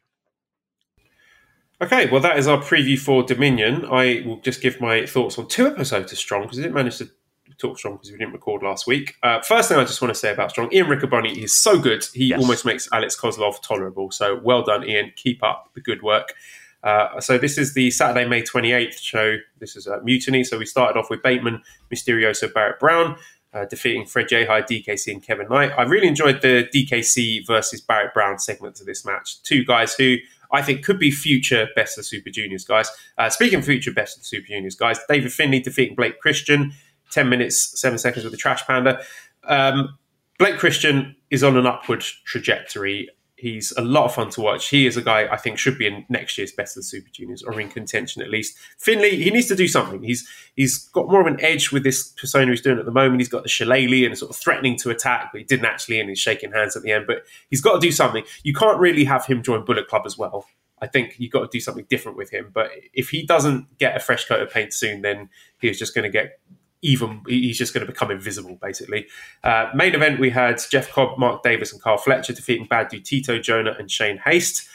Okay, 1.82 2.10
well, 2.10 2.22
that 2.22 2.38
is 2.38 2.48
our 2.48 2.58
preview 2.58 2.98
for 2.98 3.24
Dominion. 3.24 3.86
I 3.86 4.24
will 4.26 4.38
just 4.38 4.62
give 4.62 4.80
my 4.80 5.06
thoughts 5.06 5.38
on 5.38 5.48
two 5.48 5.68
episodes 5.68 6.12
of 6.12 6.18
Strong 6.18 6.44
because 6.44 6.60
I 6.60 6.62
didn't 6.62 6.76
manage 6.76 6.98
to 7.00 7.10
talk 7.58 7.78
Strong 7.78 7.96
because 7.96 8.12
we 8.12 8.18
didn't 8.18 8.34
record 8.34 8.64
last 8.64 8.88
week. 8.88 9.16
Uh, 9.24 9.42
first 9.42 9.68
thing 9.68 9.78
I 9.78 9.84
just 9.84 10.02
want 10.02 10.14
to 10.14 10.20
say 10.20 10.32
about 10.32 10.52
Strong, 10.52 10.72
Ian 10.72 10.88
Riccaboni 10.88 11.44
is 11.44 11.54
so 11.54 11.78
good. 11.78 12.06
He 12.14 12.28
yes. 12.28 12.40
almost 12.40 12.66
makes 12.66 12.88
Alex 12.94 13.20
Kozlov 13.20 13.62
tolerable. 13.62 14.10
So 14.12 14.40
well 14.42 14.64
done, 14.64 14.88
Ian. 14.88 15.12
Keep 15.16 15.44
up 15.44 15.72
the 15.76 15.82
good 15.82 16.02
work. 16.02 16.34
Uh, 16.82 17.20
so 17.20 17.38
this 17.38 17.58
is 17.58 17.74
the 17.74 17.90
Saturday, 17.90 18.30
May 18.30 18.44
28th 18.44 19.00
show. 19.00 19.38
This 19.60 19.76
is 19.76 19.88
a 19.88 20.02
Mutiny. 20.02 20.44
So 20.44 20.60
we 20.60 20.68
started 20.68 21.00
off 21.00 21.10
with 21.10 21.24
Bateman, 21.24 21.64
Mysterioso, 21.92 22.54
Barrett 22.54 22.80
Brown. 22.80 23.18
Uh, 23.56 23.64
defeating 23.64 24.06
Fred 24.06 24.27
Yehi, 24.27 24.68
DKC, 24.68 25.14
and 25.14 25.23
Kevin 25.23 25.48
Knight. 25.48 25.72
I 25.77 25.84
really 25.84 26.10
enjoyed 26.10 26.41
the 26.41 26.68
DKC 26.76 27.48
versus 27.48 27.80
Barrett 27.80 28.14
Brown 28.14 28.38
segment 28.38 28.82
of 28.82 28.86
this 28.86 29.06
match. 29.06 29.41
Two 29.44 29.64
guys 29.64 29.94
who 29.94 30.18
I 30.52 30.61
think 30.61 30.84
could 30.84 30.99
be 30.99 31.10
future 31.10 31.69
best 31.73 31.98
of 31.98 32.06
Super 32.06 32.30
Juniors 32.30 32.65
guys. 32.65 32.90
Uh, 33.18 33.30
speaking 33.30 33.60
of 33.60 33.65
future 33.65 33.94
best 33.94 34.18
of 34.18 34.26
Super 34.26 34.48
Juniors 34.48 34.76
guys, 34.76 34.99
David 35.07 35.32
Finley 35.32 35.61
defeating 35.61 35.95
Blake 35.95 36.19
Christian. 36.19 36.73
10 37.11 37.30
minutes, 37.30 37.80
seven 37.80 37.98
seconds 37.98 38.26
with 38.26 38.32
the 38.32 38.38
Trash 38.38 38.65
Panda. 38.65 39.02
Um, 39.45 39.98
Blake 40.38 40.57
Christian 40.57 41.15
is 41.30 41.44
on 41.44 41.56
an 41.56 41.65
upward 41.65 42.02
trajectory. 42.26 43.10
He's 43.38 43.74
a 43.76 43.82
lot 43.82 44.06
of 44.06 44.16
fun 44.16 44.30
to 44.32 44.41
watch. 44.41 44.70
He 44.70 44.88
is 44.88 44.95
a 44.95 45.02
guy 45.02 45.28
I 45.30 45.36
think 45.36 45.57
should 45.57 45.78
be 45.78 45.88
in 45.88 46.06
next 46.07 46.38
year's 46.38 46.53
Best 46.53 46.78
of 46.78 46.82
the 46.82 46.86
Super 46.86 47.10
Juniors 47.12 47.44
or 47.44 47.60
in 47.60 47.68
contention 47.68 48.22
at 48.22 48.30
least. 48.30 48.57
Finley, 48.78 49.22
he 49.22 49.30
needs 49.30 49.48
to 49.48 49.56
do 49.56 49.68
something. 49.68 50.02
He's 50.03 50.28
he's 50.56 50.88
got 50.90 51.10
more 51.10 51.20
of 51.20 51.28
an 51.28 51.41
edge 51.41 51.72
with 51.72 51.84
this 51.84 52.07
persona 52.14 52.52
he's 52.52 52.62
doing 52.62 52.80
at 52.80 52.86
the 52.86 52.91
moment. 52.91 53.20
He's 53.20 53.28
got 53.28 53.44
the 53.44 53.49
shillelagh 53.49 54.06
and 54.06 54.18
sort 54.18 54.32
of 54.32 54.38
threatening 54.38 54.78
to 54.80 54.90
attack, 54.90 55.32
but 55.34 55.40
he 55.40 55.44
didn't 55.44 55.66
actually, 55.66 55.99
and 55.99 56.07
he's 56.07 56.20
shaking 56.20 56.53
hands 56.53 56.78
at 56.78 56.84
the 56.84 56.94
end. 56.94 57.07
But 57.07 57.24
he's 57.49 57.62
got 57.62 57.74
to 57.74 57.80
do 57.80 57.91
something. 57.91 58.24
You 58.44 58.53
can't 58.53 58.80
really 58.80 59.03
have 59.03 59.26
him 59.26 59.44
join 59.44 59.66
Bullet 59.66 59.90
Club 59.90 60.03
as 60.06 60.18
well. 60.18 60.45
I 60.82 60.88
think 60.88 61.16
you've 61.18 61.32
got 61.32 61.41
to 61.41 61.49
do 61.52 61.60
something 61.60 61.86
different 61.90 62.18
with 62.18 62.30
him. 62.30 62.52
But 62.53 62.72
if 62.94 63.10
he 63.10 63.26
doesn't 63.26 63.78
get 63.78 63.98
a 63.98 63.99
fresh 63.99 64.26
coat 64.26 64.41
of 64.41 64.52
paint 64.52 64.74
soon, 64.74 65.02
then 65.02 65.30
he's 65.60 65.80
just 65.80 65.94
going 65.94 66.03
to 66.03 66.10
get 66.10 66.40
even 66.86 67.22
he's 67.28 67.57
just 67.57 67.74
going 67.74 67.86
to 67.86 67.91
become 67.91 68.12
invisible 68.12 68.57
basically. 68.62 69.07
Uh, 69.44 69.70
main 69.74 69.95
event 69.95 70.20
we 70.20 70.30
had 70.30 70.62
Jeff 70.70 70.91
Cobb, 70.91 71.18
Mark 71.18 71.41
Davis, 71.41 71.74
and 71.74 71.82
Kyle 71.82 71.98
Fletcher 71.98 72.34
defeating 72.34 72.68
Bad 72.68 72.90
Dude 72.90 73.03
Tito 73.03 73.40
Jonah 73.40 73.76
and 73.78 73.90
Shane 73.90 74.20
Haste. 74.24 74.68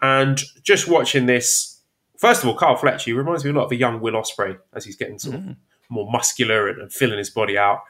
And 0.00 0.40
just 0.62 0.88
watching 0.88 1.26
this, 1.26 1.80
first 2.16 2.42
of 2.42 2.48
all, 2.48 2.56
Kyle 2.56 2.76
Fletcher 2.76 3.10
he 3.10 3.12
reminds 3.12 3.44
me 3.44 3.50
a 3.50 3.52
lot 3.54 3.66
of 3.66 3.72
a 3.72 3.76
young 3.76 4.00
Will 4.00 4.14
Ospreay 4.14 4.58
as 4.72 4.86
he's 4.86 4.96
getting 4.96 5.18
sort 5.18 5.36
mm. 5.36 5.50
of 5.50 5.56
more 5.90 6.10
muscular 6.10 6.68
and, 6.68 6.80
and, 6.80 6.92
filling 6.92 7.18
his 7.18 7.28
body 7.28 7.58
out. 7.58 7.80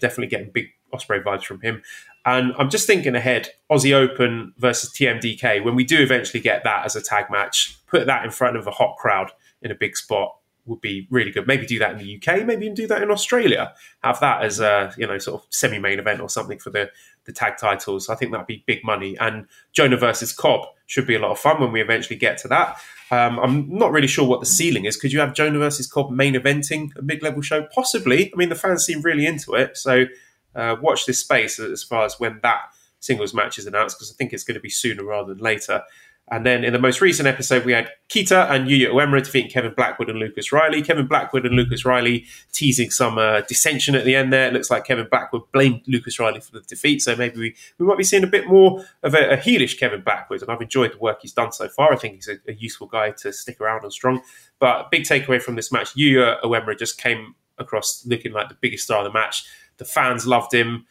Definitely 0.00 0.28
getting 0.28 0.50
big 0.50 0.66
Ospreay 0.92 1.22
vibes 1.22 1.44
from 1.44 1.60
him. 1.60 1.82
And 2.26 2.52
I'm 2.58 2.68
just 2.68 2.86
thinking 2.86 3.14
ahead, 3.14 3.48
Aussie 3.70 3.94
Open 3.94 4.52
versus 4.58 4.90
TMDK. 4.90 5.64
When 5.64 5.76
we 5.76 5.84
do 5.84 6.02
eventually 6.02 6.40
get 6.40 6.64
that 6.64 6.84
as 6.84 6.96
a 6.96 7.00
tag 7.00 7.30
match, 7.30 7.78
put 7.86 8.06
that 8.06 8.24
in 8.24 8.30
front 8.30 8.56
of 8.56 8.66
a 8.66 8.72
hot 8.72 8.96
crowd 8.98 9.30
in 9.62 9.70
a 9.70 9.74
big 9.74 9.96
spot 9.96 10.34
would 10.70 10.80
be 10.80 11.06
really 11.10 11.30
good. 11.30 11.46
Maybe 11.46 11.66
do 11.66 11.78
that 11.80 11.92
in 11.92 11.98
the 11.98 12.16
UK, 12.16 12.46
maybe 12.46 12.64
even 12.64 12.74
do 12.74 12.86
that 12.86 13.02
in 13.02 13.10
Australia. 13.10 13.74
Have 14.02 14.20
that 14.20 14.42
as 14.42 14.60
a 14.60 14.94
you 14.96 15.06
know 15.06 15.18
sort 15.18 15.42
of 15.42 15.46
semi 15.50 15.78
main 15.78 15.98
event 15.98 16.20
or 16.20 16.30
something 16.30 16.58
for 16.58 16.70
the 16.70 16.90
the 17.26 17.32
tag 17.32 17.58
titles. 17.58 18.08
I 18.08 18.14
think 18.14 18.32
that'd 18.32 18.46
be 18.46 18.64
big 18.66 18.82
money. 18.84 19.18
And 19.18 19.46
Jonah 19.72 19.96
versus 19.96 20.32
Cobb 20.32 20.66
should 20.86 21.06
be 21.06 21.14
a 21.14 21.18
lot 21.18 21.32
of 21.32 21.38
fun 21.38 21.60
when 21.60 21.72
we 21.72 21.82
eventually 21.82 22.16
get 22.16 22.38
to 22.38 22.48
that. 22.48 22.78
Um, 23.10 23.38
I'm 23.40 23.68
not 23.68 23.92
really 23.92 24.06
sure 24.06 24.26
what 24.26 24.40
the 24.40 24.46
ceiling 24.46 24.84
is. 24.84 24.96
Could 24.96 25.12
you 25.12 25.20
have 25.20 25.34
Jonah 25.34 25.58
versus 25.58 25.86
Cobb 25.86 26.10
main 26.10 26.34
eventing 26.34 26.96
a 26.96 27.02
mid 27.02 27.22
level 27.22 27.42
show? 27.42 27.66
Possibly. 27.74 28.32
I 28.32 28.36
mean, 28.36 28.48
the 28.48 28.54
fans 28.54 28.84
seem 28.84 29.02
really 29.02 29.26
into 29.26 29.54
it. 29.54 29.76
So 29.76 30.06
uh, 30.54 30.76
watch 30.80 31.06
this 31.06 31.18
space 31.18 31.58
as 31.58 31.82
far 31.82 32.04
as 32.04 32.18
when 32.18 32.40
that 32.42 32.62
singles 33.00 33.34
match 33.34 33.58
is 33.58 33.66
announced 33.66 33.98
because 33.98 34.12
I 34.12 34.14
think 34.14 34.32
it's 34.32 34.44
going 34.44 34.54
to 34.54 34.60
be 34.60 34.70
sooner 34.70 35.04
rather 35.04 35.34
than 35.34 35.42
later. 35.42 35.82
And 36.30 36.46
then 36.46 36.62
in 36.62 36.72
the 36.72 36.78
most 36.78 37.00
recent 37.00 37.26
episode, 37.26 37.64
we 37.64 37.72
had 37.72 37.90
Kita 38.08 38.48
and 38.48 38.68
Yuya 38.68 38.92
Uemura 38.92 39.22
defeating 39.22 39.50
Kevin 39.50 39.74
Blackwood 39.74 40.08
and 40.08 40.18
Lucas 40.18 40.52
Riley. 40.52 40.80
Kevin 40.80 41.08
Blackwood 41.08 41.44
and 41.44 41.56
Lucas 41.56 41.84
Riley 41.84 42.24
teasing 42.52 42.90
some 42.90 43.18
uh, 43.18 43.40
dissension 43.42 43.96
at 43.96 44.04
the 44.04 44.14
end 44.14 44.32
there. 44.32 44.46
It 44.46 44.52
looks 44.52 44.70
like 44.70 44.84
Kevin 44.84 45.08
Blackwood 45.10 45.42
blamed 45.52 45.82
Lucas 45.88 46.20
Riley 46.20 46.38
for 46.38 46.52
the 46.52 46.60
defeat, 46.60 47.02
so 47.02 47.16
maybe 47.16 47.38
we, 47.38 47.56
we 47.78 47.86
might 47.86 47.98
be 47.98 48.04
seeing 48.04 48.22
a 48.22 48.28
bit 48.28 48.46
more 48.46 48.84
of 49.02 49.14
a, 49.14 49.30
a 49.30 49.36
heelish 49.36 49.76
Kevin 49.76 50.02
Blackwood. 50.02 50.40
And 50.40 50.52
I've 50.52 50.60
enjoyed 50.60 50.92
the 50.92 50.98
work 50.98 51.18
he's 51.22 51.32
done 51.32 51.50
so 51.50 51.68
far. 51.68 51.92
I 51.92 51.96
think 51.96 52.14
he's 52.14 52.28
a, 52.28 52.38
a 52.46 52.54
useful 52.54 52.86
guy 52.86 53.10
to 53.10 53.32
stick 53.32 53.60
around 53.60 53.84
on 53.84 53.90
strong. 53.90 54.22
But 54.60 54.92
big 54.92 55.02
takeaway 55.02 55.42
from 55.42 55.56
this 55.56 55.72
match, 55.72 55.94
Yuya 55.94 56.40
Uemura 56.42 56.78
just 56.78 56.96
came 56.96 57.34
across 57.58 58.06
looking 58.06 58.32
like 58.32 58.48
the 58.48 58.56
biggest 58.60 58.84
star 58.84 58.98
of 58.98 59.04
the 59.04 59.12
match. 59.12 59.44
The 59.78 59.84
fans 59.84 60.28
loved 60.28 60.54
him, 60.54 60.86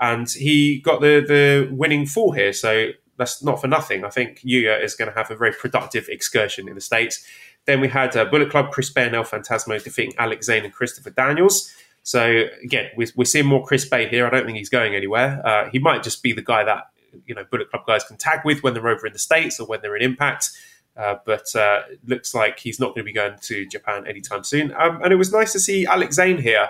and 0.00 0.30
he 0.30 0.80
got 0.80 1.00
the 1.00 1.24
the 1.26 1.68
winning 1.74 2.06
fall 2.06 2.30
here. 2.30 2.52
So 2.52 2.90
that's 3.16 3.42
not 3.42 3.60
for 3.60 3.68
nothing. 3.68 4.04
I 4.04 4.10
think 4.10 4.40
Yuya 4.40 4.82
is 4.82 4.94
going 4.94 5.10
to 5.10 5.16
have 5.16 5.30
a 5.30 5.36
very 5.36 5.52
productive 5.52 6.08
excursion 6.08 6.68
in 6.68 6.74
the 6.74 6.80
States. 6.80 7.26
Then 7.66 7.80
we 7.80 7.88
had 7.88 8.16
uh, 8.16 8.24
Bullet 8.26 8.50
Club, 8.50 8.70
Chris 8.72 8.90
Bey 8.90 9.06
and 9.06 9.14
El 9.14 9.24
Phantasmo 9.24 9.82
defeating 9.82 10.14
Alex 10.18 10.46
Zayne 10.46 10.64
and 10.64 10.72
Christopher 10.72 11.10
Daniels. 11.10 11.72
So 12.02 12.44
again, 12.62 12.90
we're, 12.96 13.08
we're 13.16 13.24
seeing 13.24 13.46
more 13.46 13.64
Chris 13.64 13.84
Bey 13.86 14.08
here. 14.08 14.26
I 14.26 14.30
don't 14.30 14.44
think 14.44 14.58
he's 14.58 14.68
going 14.68 14.94
anywhere. 14.94 15.40
Uh, 15.44 15.70
he 15.70 15.78
might 15.78 16.02
just 16.02 16.22
be 16.22 16.32
the 16.32 16.42
guy 16.42 16.64
that 16.64 16.84
you 17.26 17.34
know 17.34 17.44
Bullet 17.50 17.70
Club 17.70 17.86
guys 17.86 18.04
can 18.04 18.16
tag 18.16 18.40
with 18.44 18.62
when 18.62 18.74
they're 18.74 18.88
over 18.88 19.06
in 19.06 19.12
the 19.12 19.18
States 19.18 19.58
or 19.58 19.66
when 19.66 19.80
they're 19.80 19.96
in 19.96 20.02
Impact. 20.02 20.50
Uh, 20.96 21.16
but 21.24 21.54
uh, 21.56 21.82
looks 22.06 22.34
like 22.34 22.58
he's 22.60 22.78
not 22.78 22.88
going 22.94 23.00
to 23.00 23.04
be 23.04 23.12
going 23.12 23.36
to 23.40 23.66
Japan 23.66 24.06
anytime 24.06 24.44
soon. 24.44 24.72
Um, 24.78 25.02
and 25.02 25.12
it 25.12 25.16
was 25.16 25.32
nice 25.32 25.52
to 25.52 25.58
see 25.58 25.86
Alex 25.86 26.16
Zayne 26.16 26.38
here. 26.38 26.68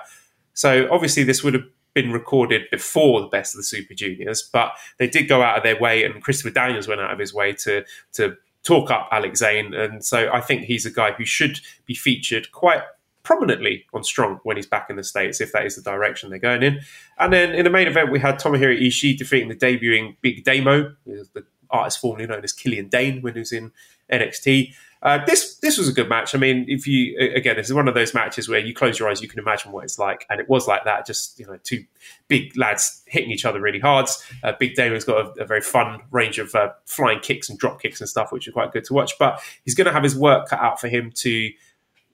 So 0.55 0.89
obviously, 0.91 1.25
this 1.25 1.43
would 1.43 1.55
have 1.55 1.65
been 1.95 2.13
recorded 2.13 2.63
before 2.71 3.21
the 3.21 3.29
best 3.29 3.55
of 3.55 3.59
the 3.59 3.65
Super 3.65 3.95
Juniors, 3.95 4.43
but 4.43 4.73
they 4.99 5.09
did 5.09 5.29
go 5.29 5.43
out 5.43 5.57
of 5.57 5.63
their 5.63 5.79
way, 5.79 6.05
and 6.05 6.23
Christopher 6.23 6.51
Daniels 6.51 6.89
went 6.89 7.01
out 7.01 7.13
of 7.13 7.19
his 7.19 7.33
way 7.33 7.53
to 7.55 7.85
to 8.15 8.37
talk 8.63 8.91
up 8.91 9.09
Alex 9.13 9.41
Zayne, 9.41 9.75
and 9.75 10.05
so 10.05 10.31
I 10.33 10.41
think 10.41 10.65
he's 10.65 10.87
a 10.87 10.91
guy 10.91 11.13
who 11.13 11.25
should 11.25 11.61
be 11.87 11.95
featured 11.95 12.51
quite 12.53 12.83
prominently 13.23 13.87
on 13.93 14.05
Strong 14.05 14.41
when 14.43 14.57
he's 14.57 14.67
back 14.67 14.89
in 14.91 14.97
the 14.97 15.03
States, 15.03 15.41
if 15.41 15.53
that 15.53 15.67
is 15.67 15.77
the 15.77 15.83
direction 15.83 16.31
they're 16.31 16.39
going 16.39 16.63
in. 16.63 16.81
And 17.19 17.33
then 17.33 17.55
in 17.55 17.65
the 17.65 17.71
main 17.71 17.89
event, 17.89 18.13
we 18.13 18.21
had 18.21 18.39
Tomohiro 18.39 18.79
Ishii 18.79 19.17
defeating 19.17 19.49
the 19.49 19.57
debuting 19.57 20.17
Big 20.21 20.45
Damo, 20.45 20.95
the 21.07 21.45
artist 21.71 22.01
formerly 22.01 22.27
known 22.27 22.45
as 22.45 22.53
Killian 22.53 22.89
Dane 22.89 23.23
when 23.23 23.33
he 23.33 23.41
was 23.41 23.53
in 23.53 23.73
NXT. 24.13 24.75
Uh, 25.05 25.23
this 25.27 25.57
this 25.57 25.77
was 25.77 25.87
a 25.87 25.93
good 25.93 26.09
match. 26.09 26.35
I 26.35 26.39
mean, 26.39 26.65
if 26.67 26.87
you 26.87 27.15
again, 27.19 27.57
this 27.57 27.67
is 27.67 27.75
one 27.75 27.89
of 27.89 27.95
those 27.95 28.15
matches 28.15 28.49
where 28.49 28.59
you 28.59 28.73
close 28.73 28.99
your 28.99 29.11
eyes, 29.11 29.21
you 29.21 29.29
can 29.29 29.39
imagine 29.39 29.71
what 29.71 29.85
it's 29.85 29.99
like, 29.99 30.25
and 30.31 30.41
it 30.41 30.49
was 30.49 30.67
like 30.67 30.85
that. 30.85 31.07
Just 31.07 31.39
you 31.39 31.47
know, 31.47 31.59
two 31.63 31.85
big 32.27 32.57
lads 32.57 33.03
hitting 33.07 33.31
each 33.31 33.45
other 33.45 33.61
really 33.61 33.79
hard. 33.79 34.09
Uh, 34.43 34.53
big 34.59 34.75
Damo's 34.75 35.05
got 35.05 35.39
a, 35.39 35.43
a, 35.43 35.47
very 35.47 35.61
fun 35.61 36.01
range 36.11 36.39
of 36.39 36.55
uh, 36.55 36.71
flying 36.87 37.21
kicks 37.21 37.51
and 37.51 37.59
drop 37.59 37.83
kicks 37.83 38.01
and 38.01 38.09
stuff, 38.09 38.33
which 38.33 38.49
are 38.49 38.53
quite 38.53 38.73
good 38.73 38.85
to 38.85 38.95
watch. 38.95 39.13
But 39.19 39.43
he's 39.65 39.75
going 39.75 39.87
to 39.87 39.93
have 39.93 40.03
his 40.03 40.17
work 40.17 40.49
cut 40.49 40.61
out 40.61 40.81
for 40.81 40.89
him 40.89 41.13
to 41.17 41.51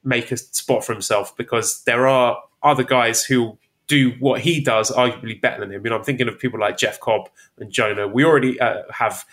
make 0.02 0.32
a 0.32 0.36
spot 0.36 0.84
for 0.84 0.92
himself 0.92 1.36
because 1.36 1.84
there 1.84 2.08
are 2.08 2.42
other 2.64 2.82
guys 2.82 3.22
who 3.22 3.56
do 3.86 4.10
what 4.18 4.40
he 4.40 4.60
does 4.60 4.90
arguably 4.90 5.40
better 5.40 5.60
than 5.60 5.70
him. 5.70 5.84
You 5.84 5.90
know, 5.90 5.96
I'm 5.96 6.04
thinking 6.04 6.26
of 6.26 6.40
people 6.40 6.58
like 6.58 6.76
Jeff 6.76 6.98
Cobb 6.98 7.28
and 7.58 7.70
Jonah. 7.70 8.08
We 8.08 8.24
already 8.24 8.58
uh, 8.58 8.82
have 8.90 9.24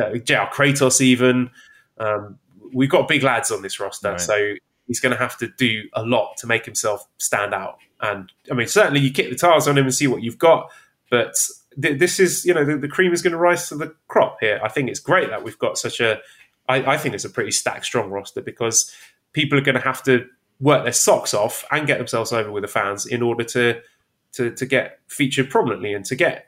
uh, 0.00 0.18
JR 0.18 0.50
Kratos 0.52 1.00
even. 1.00 1.50
Um, 1.98 2.38
we've 2.72 2.90
got 2.90 3.08
big 3.08 3.22
lads 3.22 3.50
on 3.50 3.62
this 3.62 3.80
roster, 3.80 4.12
right. 4.12 4.20
so 4.20 4.54
he's 4.86 5.00
going 5.00 5.12
to 5.12 5.18
have 5.18 5.36
to 5.38 5.48
do 5.58 5.82
a 5.94 6.02
lot 6.02 6.36
to 6.38 6.46
make 6.46 6.64
himself 6.64 7.06
stand 7.18 7.54
out. 7.54 7.78
And 8.00 8.30
I 8.50 8.54
mean, 8.54 8.68
certainly 8.68 9.00
you 9.00 9.10
kick 9.10 9.30
the 9.30 9.36
tires 9.36 9.66
on 9.66 9.76
him 9.76 9.84
and 9.84 9.94
see 9.94 10.06
what 10.06 10.22
you've 10.22 10.38
got, 10.38 10.70
but 11.10 11.34
th- 11.80 11.98
this 11.98 12.20
is, 12.20 12.44
you 12.44 12.54
know, 12.54 12.64
the, 12.64 12.76
the 12.76 12.88
cream 12.88 13.12
is 13.12 13.22
going 13.22 13.32
to 13.32 13.38
rise 13.38 13.68
to 13.68 13.76
the 13.76 13.94
crop 14.08 14.38
here. 14.40 14.60
I 14.62 14.68
think 14.68 14.88
it's 14.88 15.00
great 15.00 15.30
that 15.30 15.44
we've 15.44 15.58
got 15.58 15.78
such 15.78 16.00
a, 16.00 16.20
I, 16.68 16.94
I 16.94 16.98
think 16.98 17.14
it's 17.14 17.24
a 17.24 17.30
pretty 17.30 17.52
stacked, 17.52 17.84
strong 17.84 18.10
roster 18.10 18.42
because 18.42 18.94
people 19.32 19.58
are 19.58 19.62
going 19.62 19.76
to 19.76 19.80
have 19.80 20.02
to 20.04 20.26
work 20.60 20.84
their 20.84 20.92
socks 20.92 21.34
off 21.34 21.64
and 21.70 21.86
get 21.86 21.98
themselves 21.98 22.32
over 22.32 22.50
with 22.50 22.62
the 22.62 22.68
fans 22.68 23.06
in 23.06 23.22
order 23.22 23.44
to 23.44 23.80
to, 24.32 24.50
to 24.50 24.66
get 24.66 24.98
featured 25.08 25.48
prominently 25.48 25.94
and 25.94 26.04
to 26.04 26.14
get 26.14 26.45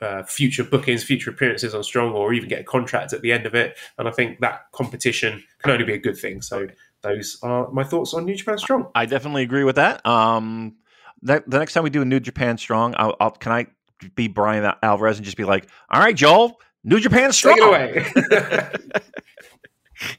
uh, 0.00 0.22
future 0.22 0.64
bookings, 0.64 1.04
future 1.04 1.30
appearances 1.30 1.74
on 1.74 1.82
Strong, 1.82 2.12
or 2.12 2.32
even 2.32 2.48
get 2.48 2.60
a 2.60 2.64
contract 2.64 3.12
at 3.12 3.22
the 3.22 3.32
end 3.32 3.46
of 3.46 3.54
it. 3.54 3.76
And 3.98 4.08
I 4.08 4.10
think 4.10 4.40
that 4.40 4.70
competition 4.72 5.42
can 5.62 5.72
only 5.72 5.84
be 5.84 5.94
a 5.94 5.98
good 5.98 6.16
thing. 6.16 6.42
So 6.42 6.68
those 7.02 7.38
are 7.42 7.70
my 7.70 7.84
thoughts 7.84 8.14
on 8.14 8.24
New 8.24 8.34
Japan 8.34 8.58
Strong. 8.58 8.90
I 8.94 9.06
definitely 9.06 9.42
agree 9.42 9.64
with 9.64 9.76
that. 9.76 10.04
Um, 10.06 10.76
that 11.22 11.48
the 11.48 11.58
next 11.58 11.72
time 11.72 11.84
we 11.84 11.90
do 11.90 12.02
a 12.02 12.04
New 12.04 12.20
Japan 12.20 12.58
Strong, 12.58 12.94
I'll, 12.96 13.16
I'll, 13.20 13.30
can 13.32 13.52
I 13.52 13.66
be 14.14 14.28
Bryan 14.28 14.72
Alvarez 14.82 15.18
and 15.18 15.24
just 15.24 15.36
be 15.36 15.44
like, 15.44 15.68
"All 15.90 16.00
right, 16.00 16.14
Joel, 16.14 16.60
New 16.84 17.00
Japan 17.00 17.32
Strong." 17.32 17.56
Take 17.56 17.64
it 17.64 18.24
away. 18.30 18.92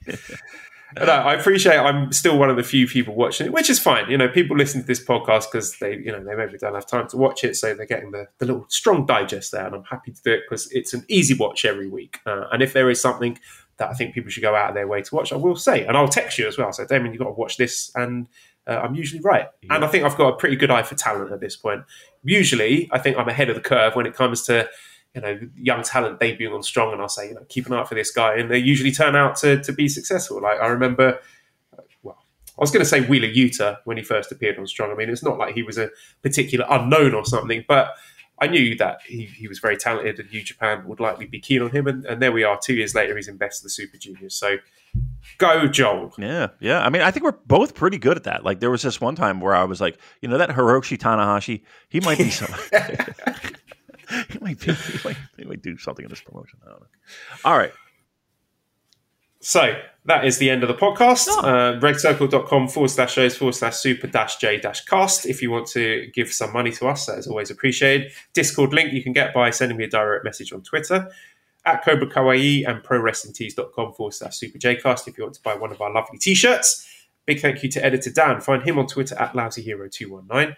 no, 0.98 1.06
I 1.06 1.36
appreciate. 1.36 1.78
I'm 1.78 2.12
still 2.12 2.38
one 2.38 2.50
of 2.50 2.58
the 2.58 2.64
few 2.64 2.88
people 2.88 3.16
watching 3.16 3.48
it, 3.48 3.54
which 3.54 3.70
is 3.70 3.80
fine. 3.80 4.10
You 4.10 4.18
know, 4.18 4.28
people 4.28 4.58
listen 4.58 4.82
to 4.82 4.88
this 4.88 5.04
podcast 5.04 5.52
because 5.52 5.78
they, 5.80 5.98
you 5.98 6.12
know, 6.12 6.24
they 6.24 6.36
maybe 6.36 6.58
don't 6.58 6.74
have 6.74 6.88
time 6.88 7.08
to 7.10 7.18
watch 7.18 7.44
it, 7.44 7.56
so 7.56 7.74
they're 7.74 7.86
getting 7.86 8.12
the, 8.12 8.28
the 8.40 8.46
little 8.46 8.66
strong 8.70 9.06
digest 9.06 9.52
there, 9.52 9.66
and 9.66 9.76
I'm 9.76 9.84
happy 9.84 10.12
to 10.12 10.22
do 10.22 10.34
it 10.34 10.42
because 10.48 10.72
it's 10.72 10.94
an 10.94 11.06
easy 11.08 11.36
watch 11.36 11.66
every 11.66 11.88
week. 11.88 12.20
Uh, 12.26 12.46
and 12.52 12.62
if 12.62 12.74
there 12.74 12.90
is 12.90 13.00
something 13.00 13.38
that 13.78 13.90
I 13.90 13.94
think 13.94 14.14
people 14.14 14.30
should 14.30 14.42
go 14.42 14.56
out 14.56 14.70
of 14.70 14.76
their 14.76 14.88
way 14.88 15.02
to 15.02 15.16
watch, 15.16 15.32
I 15.32 15.38
will 15.38 15.56
say, 15.56 15.86
and 15.86 15.96
I'll 15.96 16.08
text 16.08 16.38
you 16.38 16.48
as 16.48 16.58
well. 16.58 16.74
So, 16.74 16.86
Damon, 16.86 17.12
you've 17.12 17.20
got 17.20 17.26
to 17.26 17.32
watch 17.32 17.58
this, 17.58 17.92
and 17.96 18.28
uh, 18.68 18.80
I'm 18.84 18.96
usually 18.96 19.22
right. 19.22 19.48
Yeah. 19.62 19.76
And 19.76 19.86
I 19.86 19.88
think 19.88 20.04
I've 20.04 20.18
got 20.18 20.34
a 20.34 20.38
pretty 20.38 20.56
good 20.56 20.72
eye 20.72 20.84
for 20.84 20.96
talent 20.96 21.32
at 21.32 21.40
this 21.40 21.56
point. 21.56 21.84
Usually, 22.24 22.90
I 22.92 23.00
think 23.00 23.18
I'm 23.18 23.30
ahead 23.30 23.50
of 23.50 23.56
the 23.56 23.62
curve 23.62 23.96
when 23.96 24.06
it 24.06 24.14
comes 24.14 24.44
to 24.44 24.70
you 25.16 25.22
know 25.22 25.40
young 25.56 25.84
talent 25.84 26.20
debuting 26.20 26.54
on 26.54 26.64
Strong, 26.64 26.94
and 26.94 27.02
I'll 27.02 27.10
say, 27.10 27.30
you 27.30 27.34
know, 27.34 27.46
keep 27.50 27.66
an 27.66 27.74
eye 27.74 27.80
out 27.80 27.90
for 27.90 27.96
this 27.96 28.12
guy, 28.12 28.36
and 28.36 28.50
they 28.50 28.60
usually 28.60 28.92
turn 28.92 29.16
out 29.16 29.36
to 29.38 29.62
to 29.64 29.74
be 29.74 29.88
successful. 29.88 30.42
Like 30.42 30.60
I 30.60 30.68
remember, 30.68 31.20
well, 32.04 32.18
I 32.58 32.62
was 32.62 32.72
going 32.72 32.84
to 32.84 32.90
say 32.90 33.02
Wheeler 33.02 33.28
Yuta 33.28 33.78
when 33.86 33.98
he 33.98 34.04
first 34.04 34.32
appeared 34.32 34.58
on 34.60 34.68
Strong. 34.68 34.92
I 34.92 34.96
mean, 34.96 35.10
it's 35.10 35.24
not 35.24 35.38
like 35.38 35.56
he 35.56 35.64
was 35.64 35.78
a 35.78 35.90
particular 36.22 36.66
unknown 36.70 37.14
or 37.14 37.26
something, 37.26 37.66
but 37.68 37.94
I 38.42 38.48
knew 38.48 38.76
that 38.76 39.02
he, 39.06 39.26
he 39.26 39.48
was 39.48 39.60
very 39.60 39.78
talented, 39.78 40.20
and 40.20 40.32
New 40.32 40.44
Japan 40.44 40.88
would 40.88 41.00
likely 41.00 41.26
be 41.26 41.40
keen 41.40 41.62
on 41.62 41.72
him. 41.72 41.88
And, 41.88 42.06
and 42.06 42.22
there 42.22 42.32
we 42.32 42.44
are, 42.44 42.58
two 42.62 42.74
years 42.74 42.96
later, 42.96 43.16
he's 43.16 43.28
in 43.28 43.38
best 43.38 43.60
of 43.60 43.64
the 43.64 43.70
Super 43.70 43.98
Juniors. 43.98 44.36
So 44.36 44.58
go 45.38 45.68
Joel. 45.68 46.14
Yeah, 46.18 46.48
yeah. 46.60 46.86
I 46.86 46.90
mean, 46.90 47.02
I 47.02 47.12
think 47.12 47.26
we're 47.26 47.34
both 47.48 47.76
pretty 47.76 47.98
good 47.98 48.16
at 48.16 48.24
that. 48.24 48.46
Like 48.46 48.60
there 48.60 48.72
was 48.72 48.82
this 48.82 49.02
one 49.02 49.16
time 49.16 49.42
where 49.42 49.56
I 49.56 49.66
was 49.66 49.82
like, 49.82 49.98
you 50.22 50.30
know, 50.30 50.38
that 50.38 50.50
Hiroshi 50.50 50.98
Tanahashi, 50.98 51.64
he 51.90 52.00
might 52.00 52.18
be 52.18 52.30
some. 52.30 52.54
he, 54.30 54.40
might 54.40 54.60
be, 54.60 54.74
he, 54.74 55.00
might, 55.06 55.18
he 55.38 55.46
might 55.46 55.62
do 55.62 55.78
something 55.78 56.04
in 56.04 56.10
this 56.10 56.22
promotion. 56.22 56.60
I 56.66 56.70
don't 56.70 56.82
know. 56.82 56.88
All 57.46 57.58
right. 57.58 57.72
So 59.42 59.80
that 60.06 60.26
is 60.26 60.38
the 60.38 60.50
end 60.50 60.64
of 60.64 60.68
the 60.68 60.76
podcast. 60.76 61.28
Oh. 61.30 61.40
Uh, 61.40 61.80
redcircle.com 61.80 62.68
forward 62.68 62.90
slash 62.90 63.14
shows 63.14 63.38
forward 63.38 63.56
slash 63.56 63.76
super 63.76 64.08
dash 64.08 64.38
j 64.38 64.58
dash 64.58 64.84
cast. 64.86 65.26
If 65.26 65.42
you 65.42 65.52
want 65.52 65.68
to 65.68 66.10
give 66.14 66.32
some 66.34 66.52
money 66.52 66.72
to 66.74 66.88
us, 66.88 67.06
that 67.06 67.20
is 67.20 67.28
always 67.28 67.50
appreciated. 67.50 68.12
Discord 68.34 68.74
link 68.74 68.92
you 68.92 69.02
can 69.02 69.14
get 69.14 69.34
by 69.34 69.50
sending 69.52 69.78
me 69.78 69.86
a 69.86 69.90
direct 69.90 70.26
message 70.26 70.52
on 70.52 70.62
Twitter 70.62 71.10
at 71.66 71.84
Cobra 71.84 72.08
Kawaii 72.08 72.68
and 72.68 72.84
ProWrestlingTees.com 72.84 73.94
forward 73.94 74.14
slash 74.14 74.38
super 74.38 74.58
jcast 74.58 75.08
if 75.08 75.18
you 75.18 75.24
want 75.24 75.36
to 75.36 75.42
buy 75.42 75.56
one 75.56 75.72
of 75.72 75.82
our 75.82 75.92
lovely 75.92 76.18
t 76.18 76.34
shirts. 76.34 76.86
Big 77.26 77.40
thank 77.40 77.64
you 77.64 77.70
to 77.70 77.86
editor 77.86 78.12
Dan. 78.12 78.42
Find 78.42 78.64
him 78.64 78.80
on 78.80 78.88
Twitter 78.88 79.16
at 79.20 79.34
LousyHero219. 79.34 80.56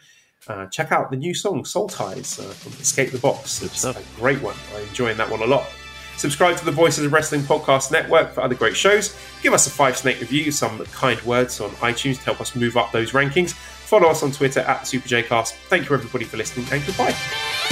Uh, 0.47 0.65
check 0.67 0.91
out 0.91 1.11
the 1.11 1.17
new 1.17 1.33
song 1.33 1.63
Soul 1.65 1.87
Ties 1.87 2.39
uh, 2.39 2.43
from 2.43 2.71
Escape 2.73 3.11
the 3.11 3.19
Box. 3.19 3.61
It's 3.61 3.83
a 3.83 3.95
great 4.15 4.41
one. 4.41 4.55
I'm 4.75 4.87
enjoying 4.87 5.17
that 5.17 5.29
one 5.29 5.41
a 5.41 5.45
lot. 5.45 5.67
Subscribe 6.17 6.57
to 6.57 6.65
the 6.65 6.71
Voices 6.71 7.05
of 7.05 7.13
Wrestling 7.13 7.41
Podcast 7.41 7.91
Network 7.91 8.33
for 8.33 8.41
other 8.41 8.55
great 8.55 8.75
shows. 8.75 9.15
Give 9.41 9.53
us 9.53 9.65
a 9.67 9.69
five 9.69 9.97
snake 9.97 10.19
review, 10.19 10.51
some 10.51 10.83
kind 10.87 11.21
words 11.23 11.59
on 11.59 11.69
iTunes 11.71 12.17
to 12.17 12.23
help 12.23 12.41
us 12.41 12.55
move 12.55 12.77
up 12.77 12.91
those 12.91 13.11
rankings. 13.11 13.53
Follow 13.53 14.07
us 14.07 14.23
on 14.23 14.31
Twitter 14.31 14.61
at 14.61 14.81
SuperJcast. 14.81 15.51
Thank 15.67 15.89
you 15.89 15.95
everybody 15.95 16.25
for 16.25 16.37
listening 16.37 16.67
and 16.71 16.85
goodbye. 16.85 17.70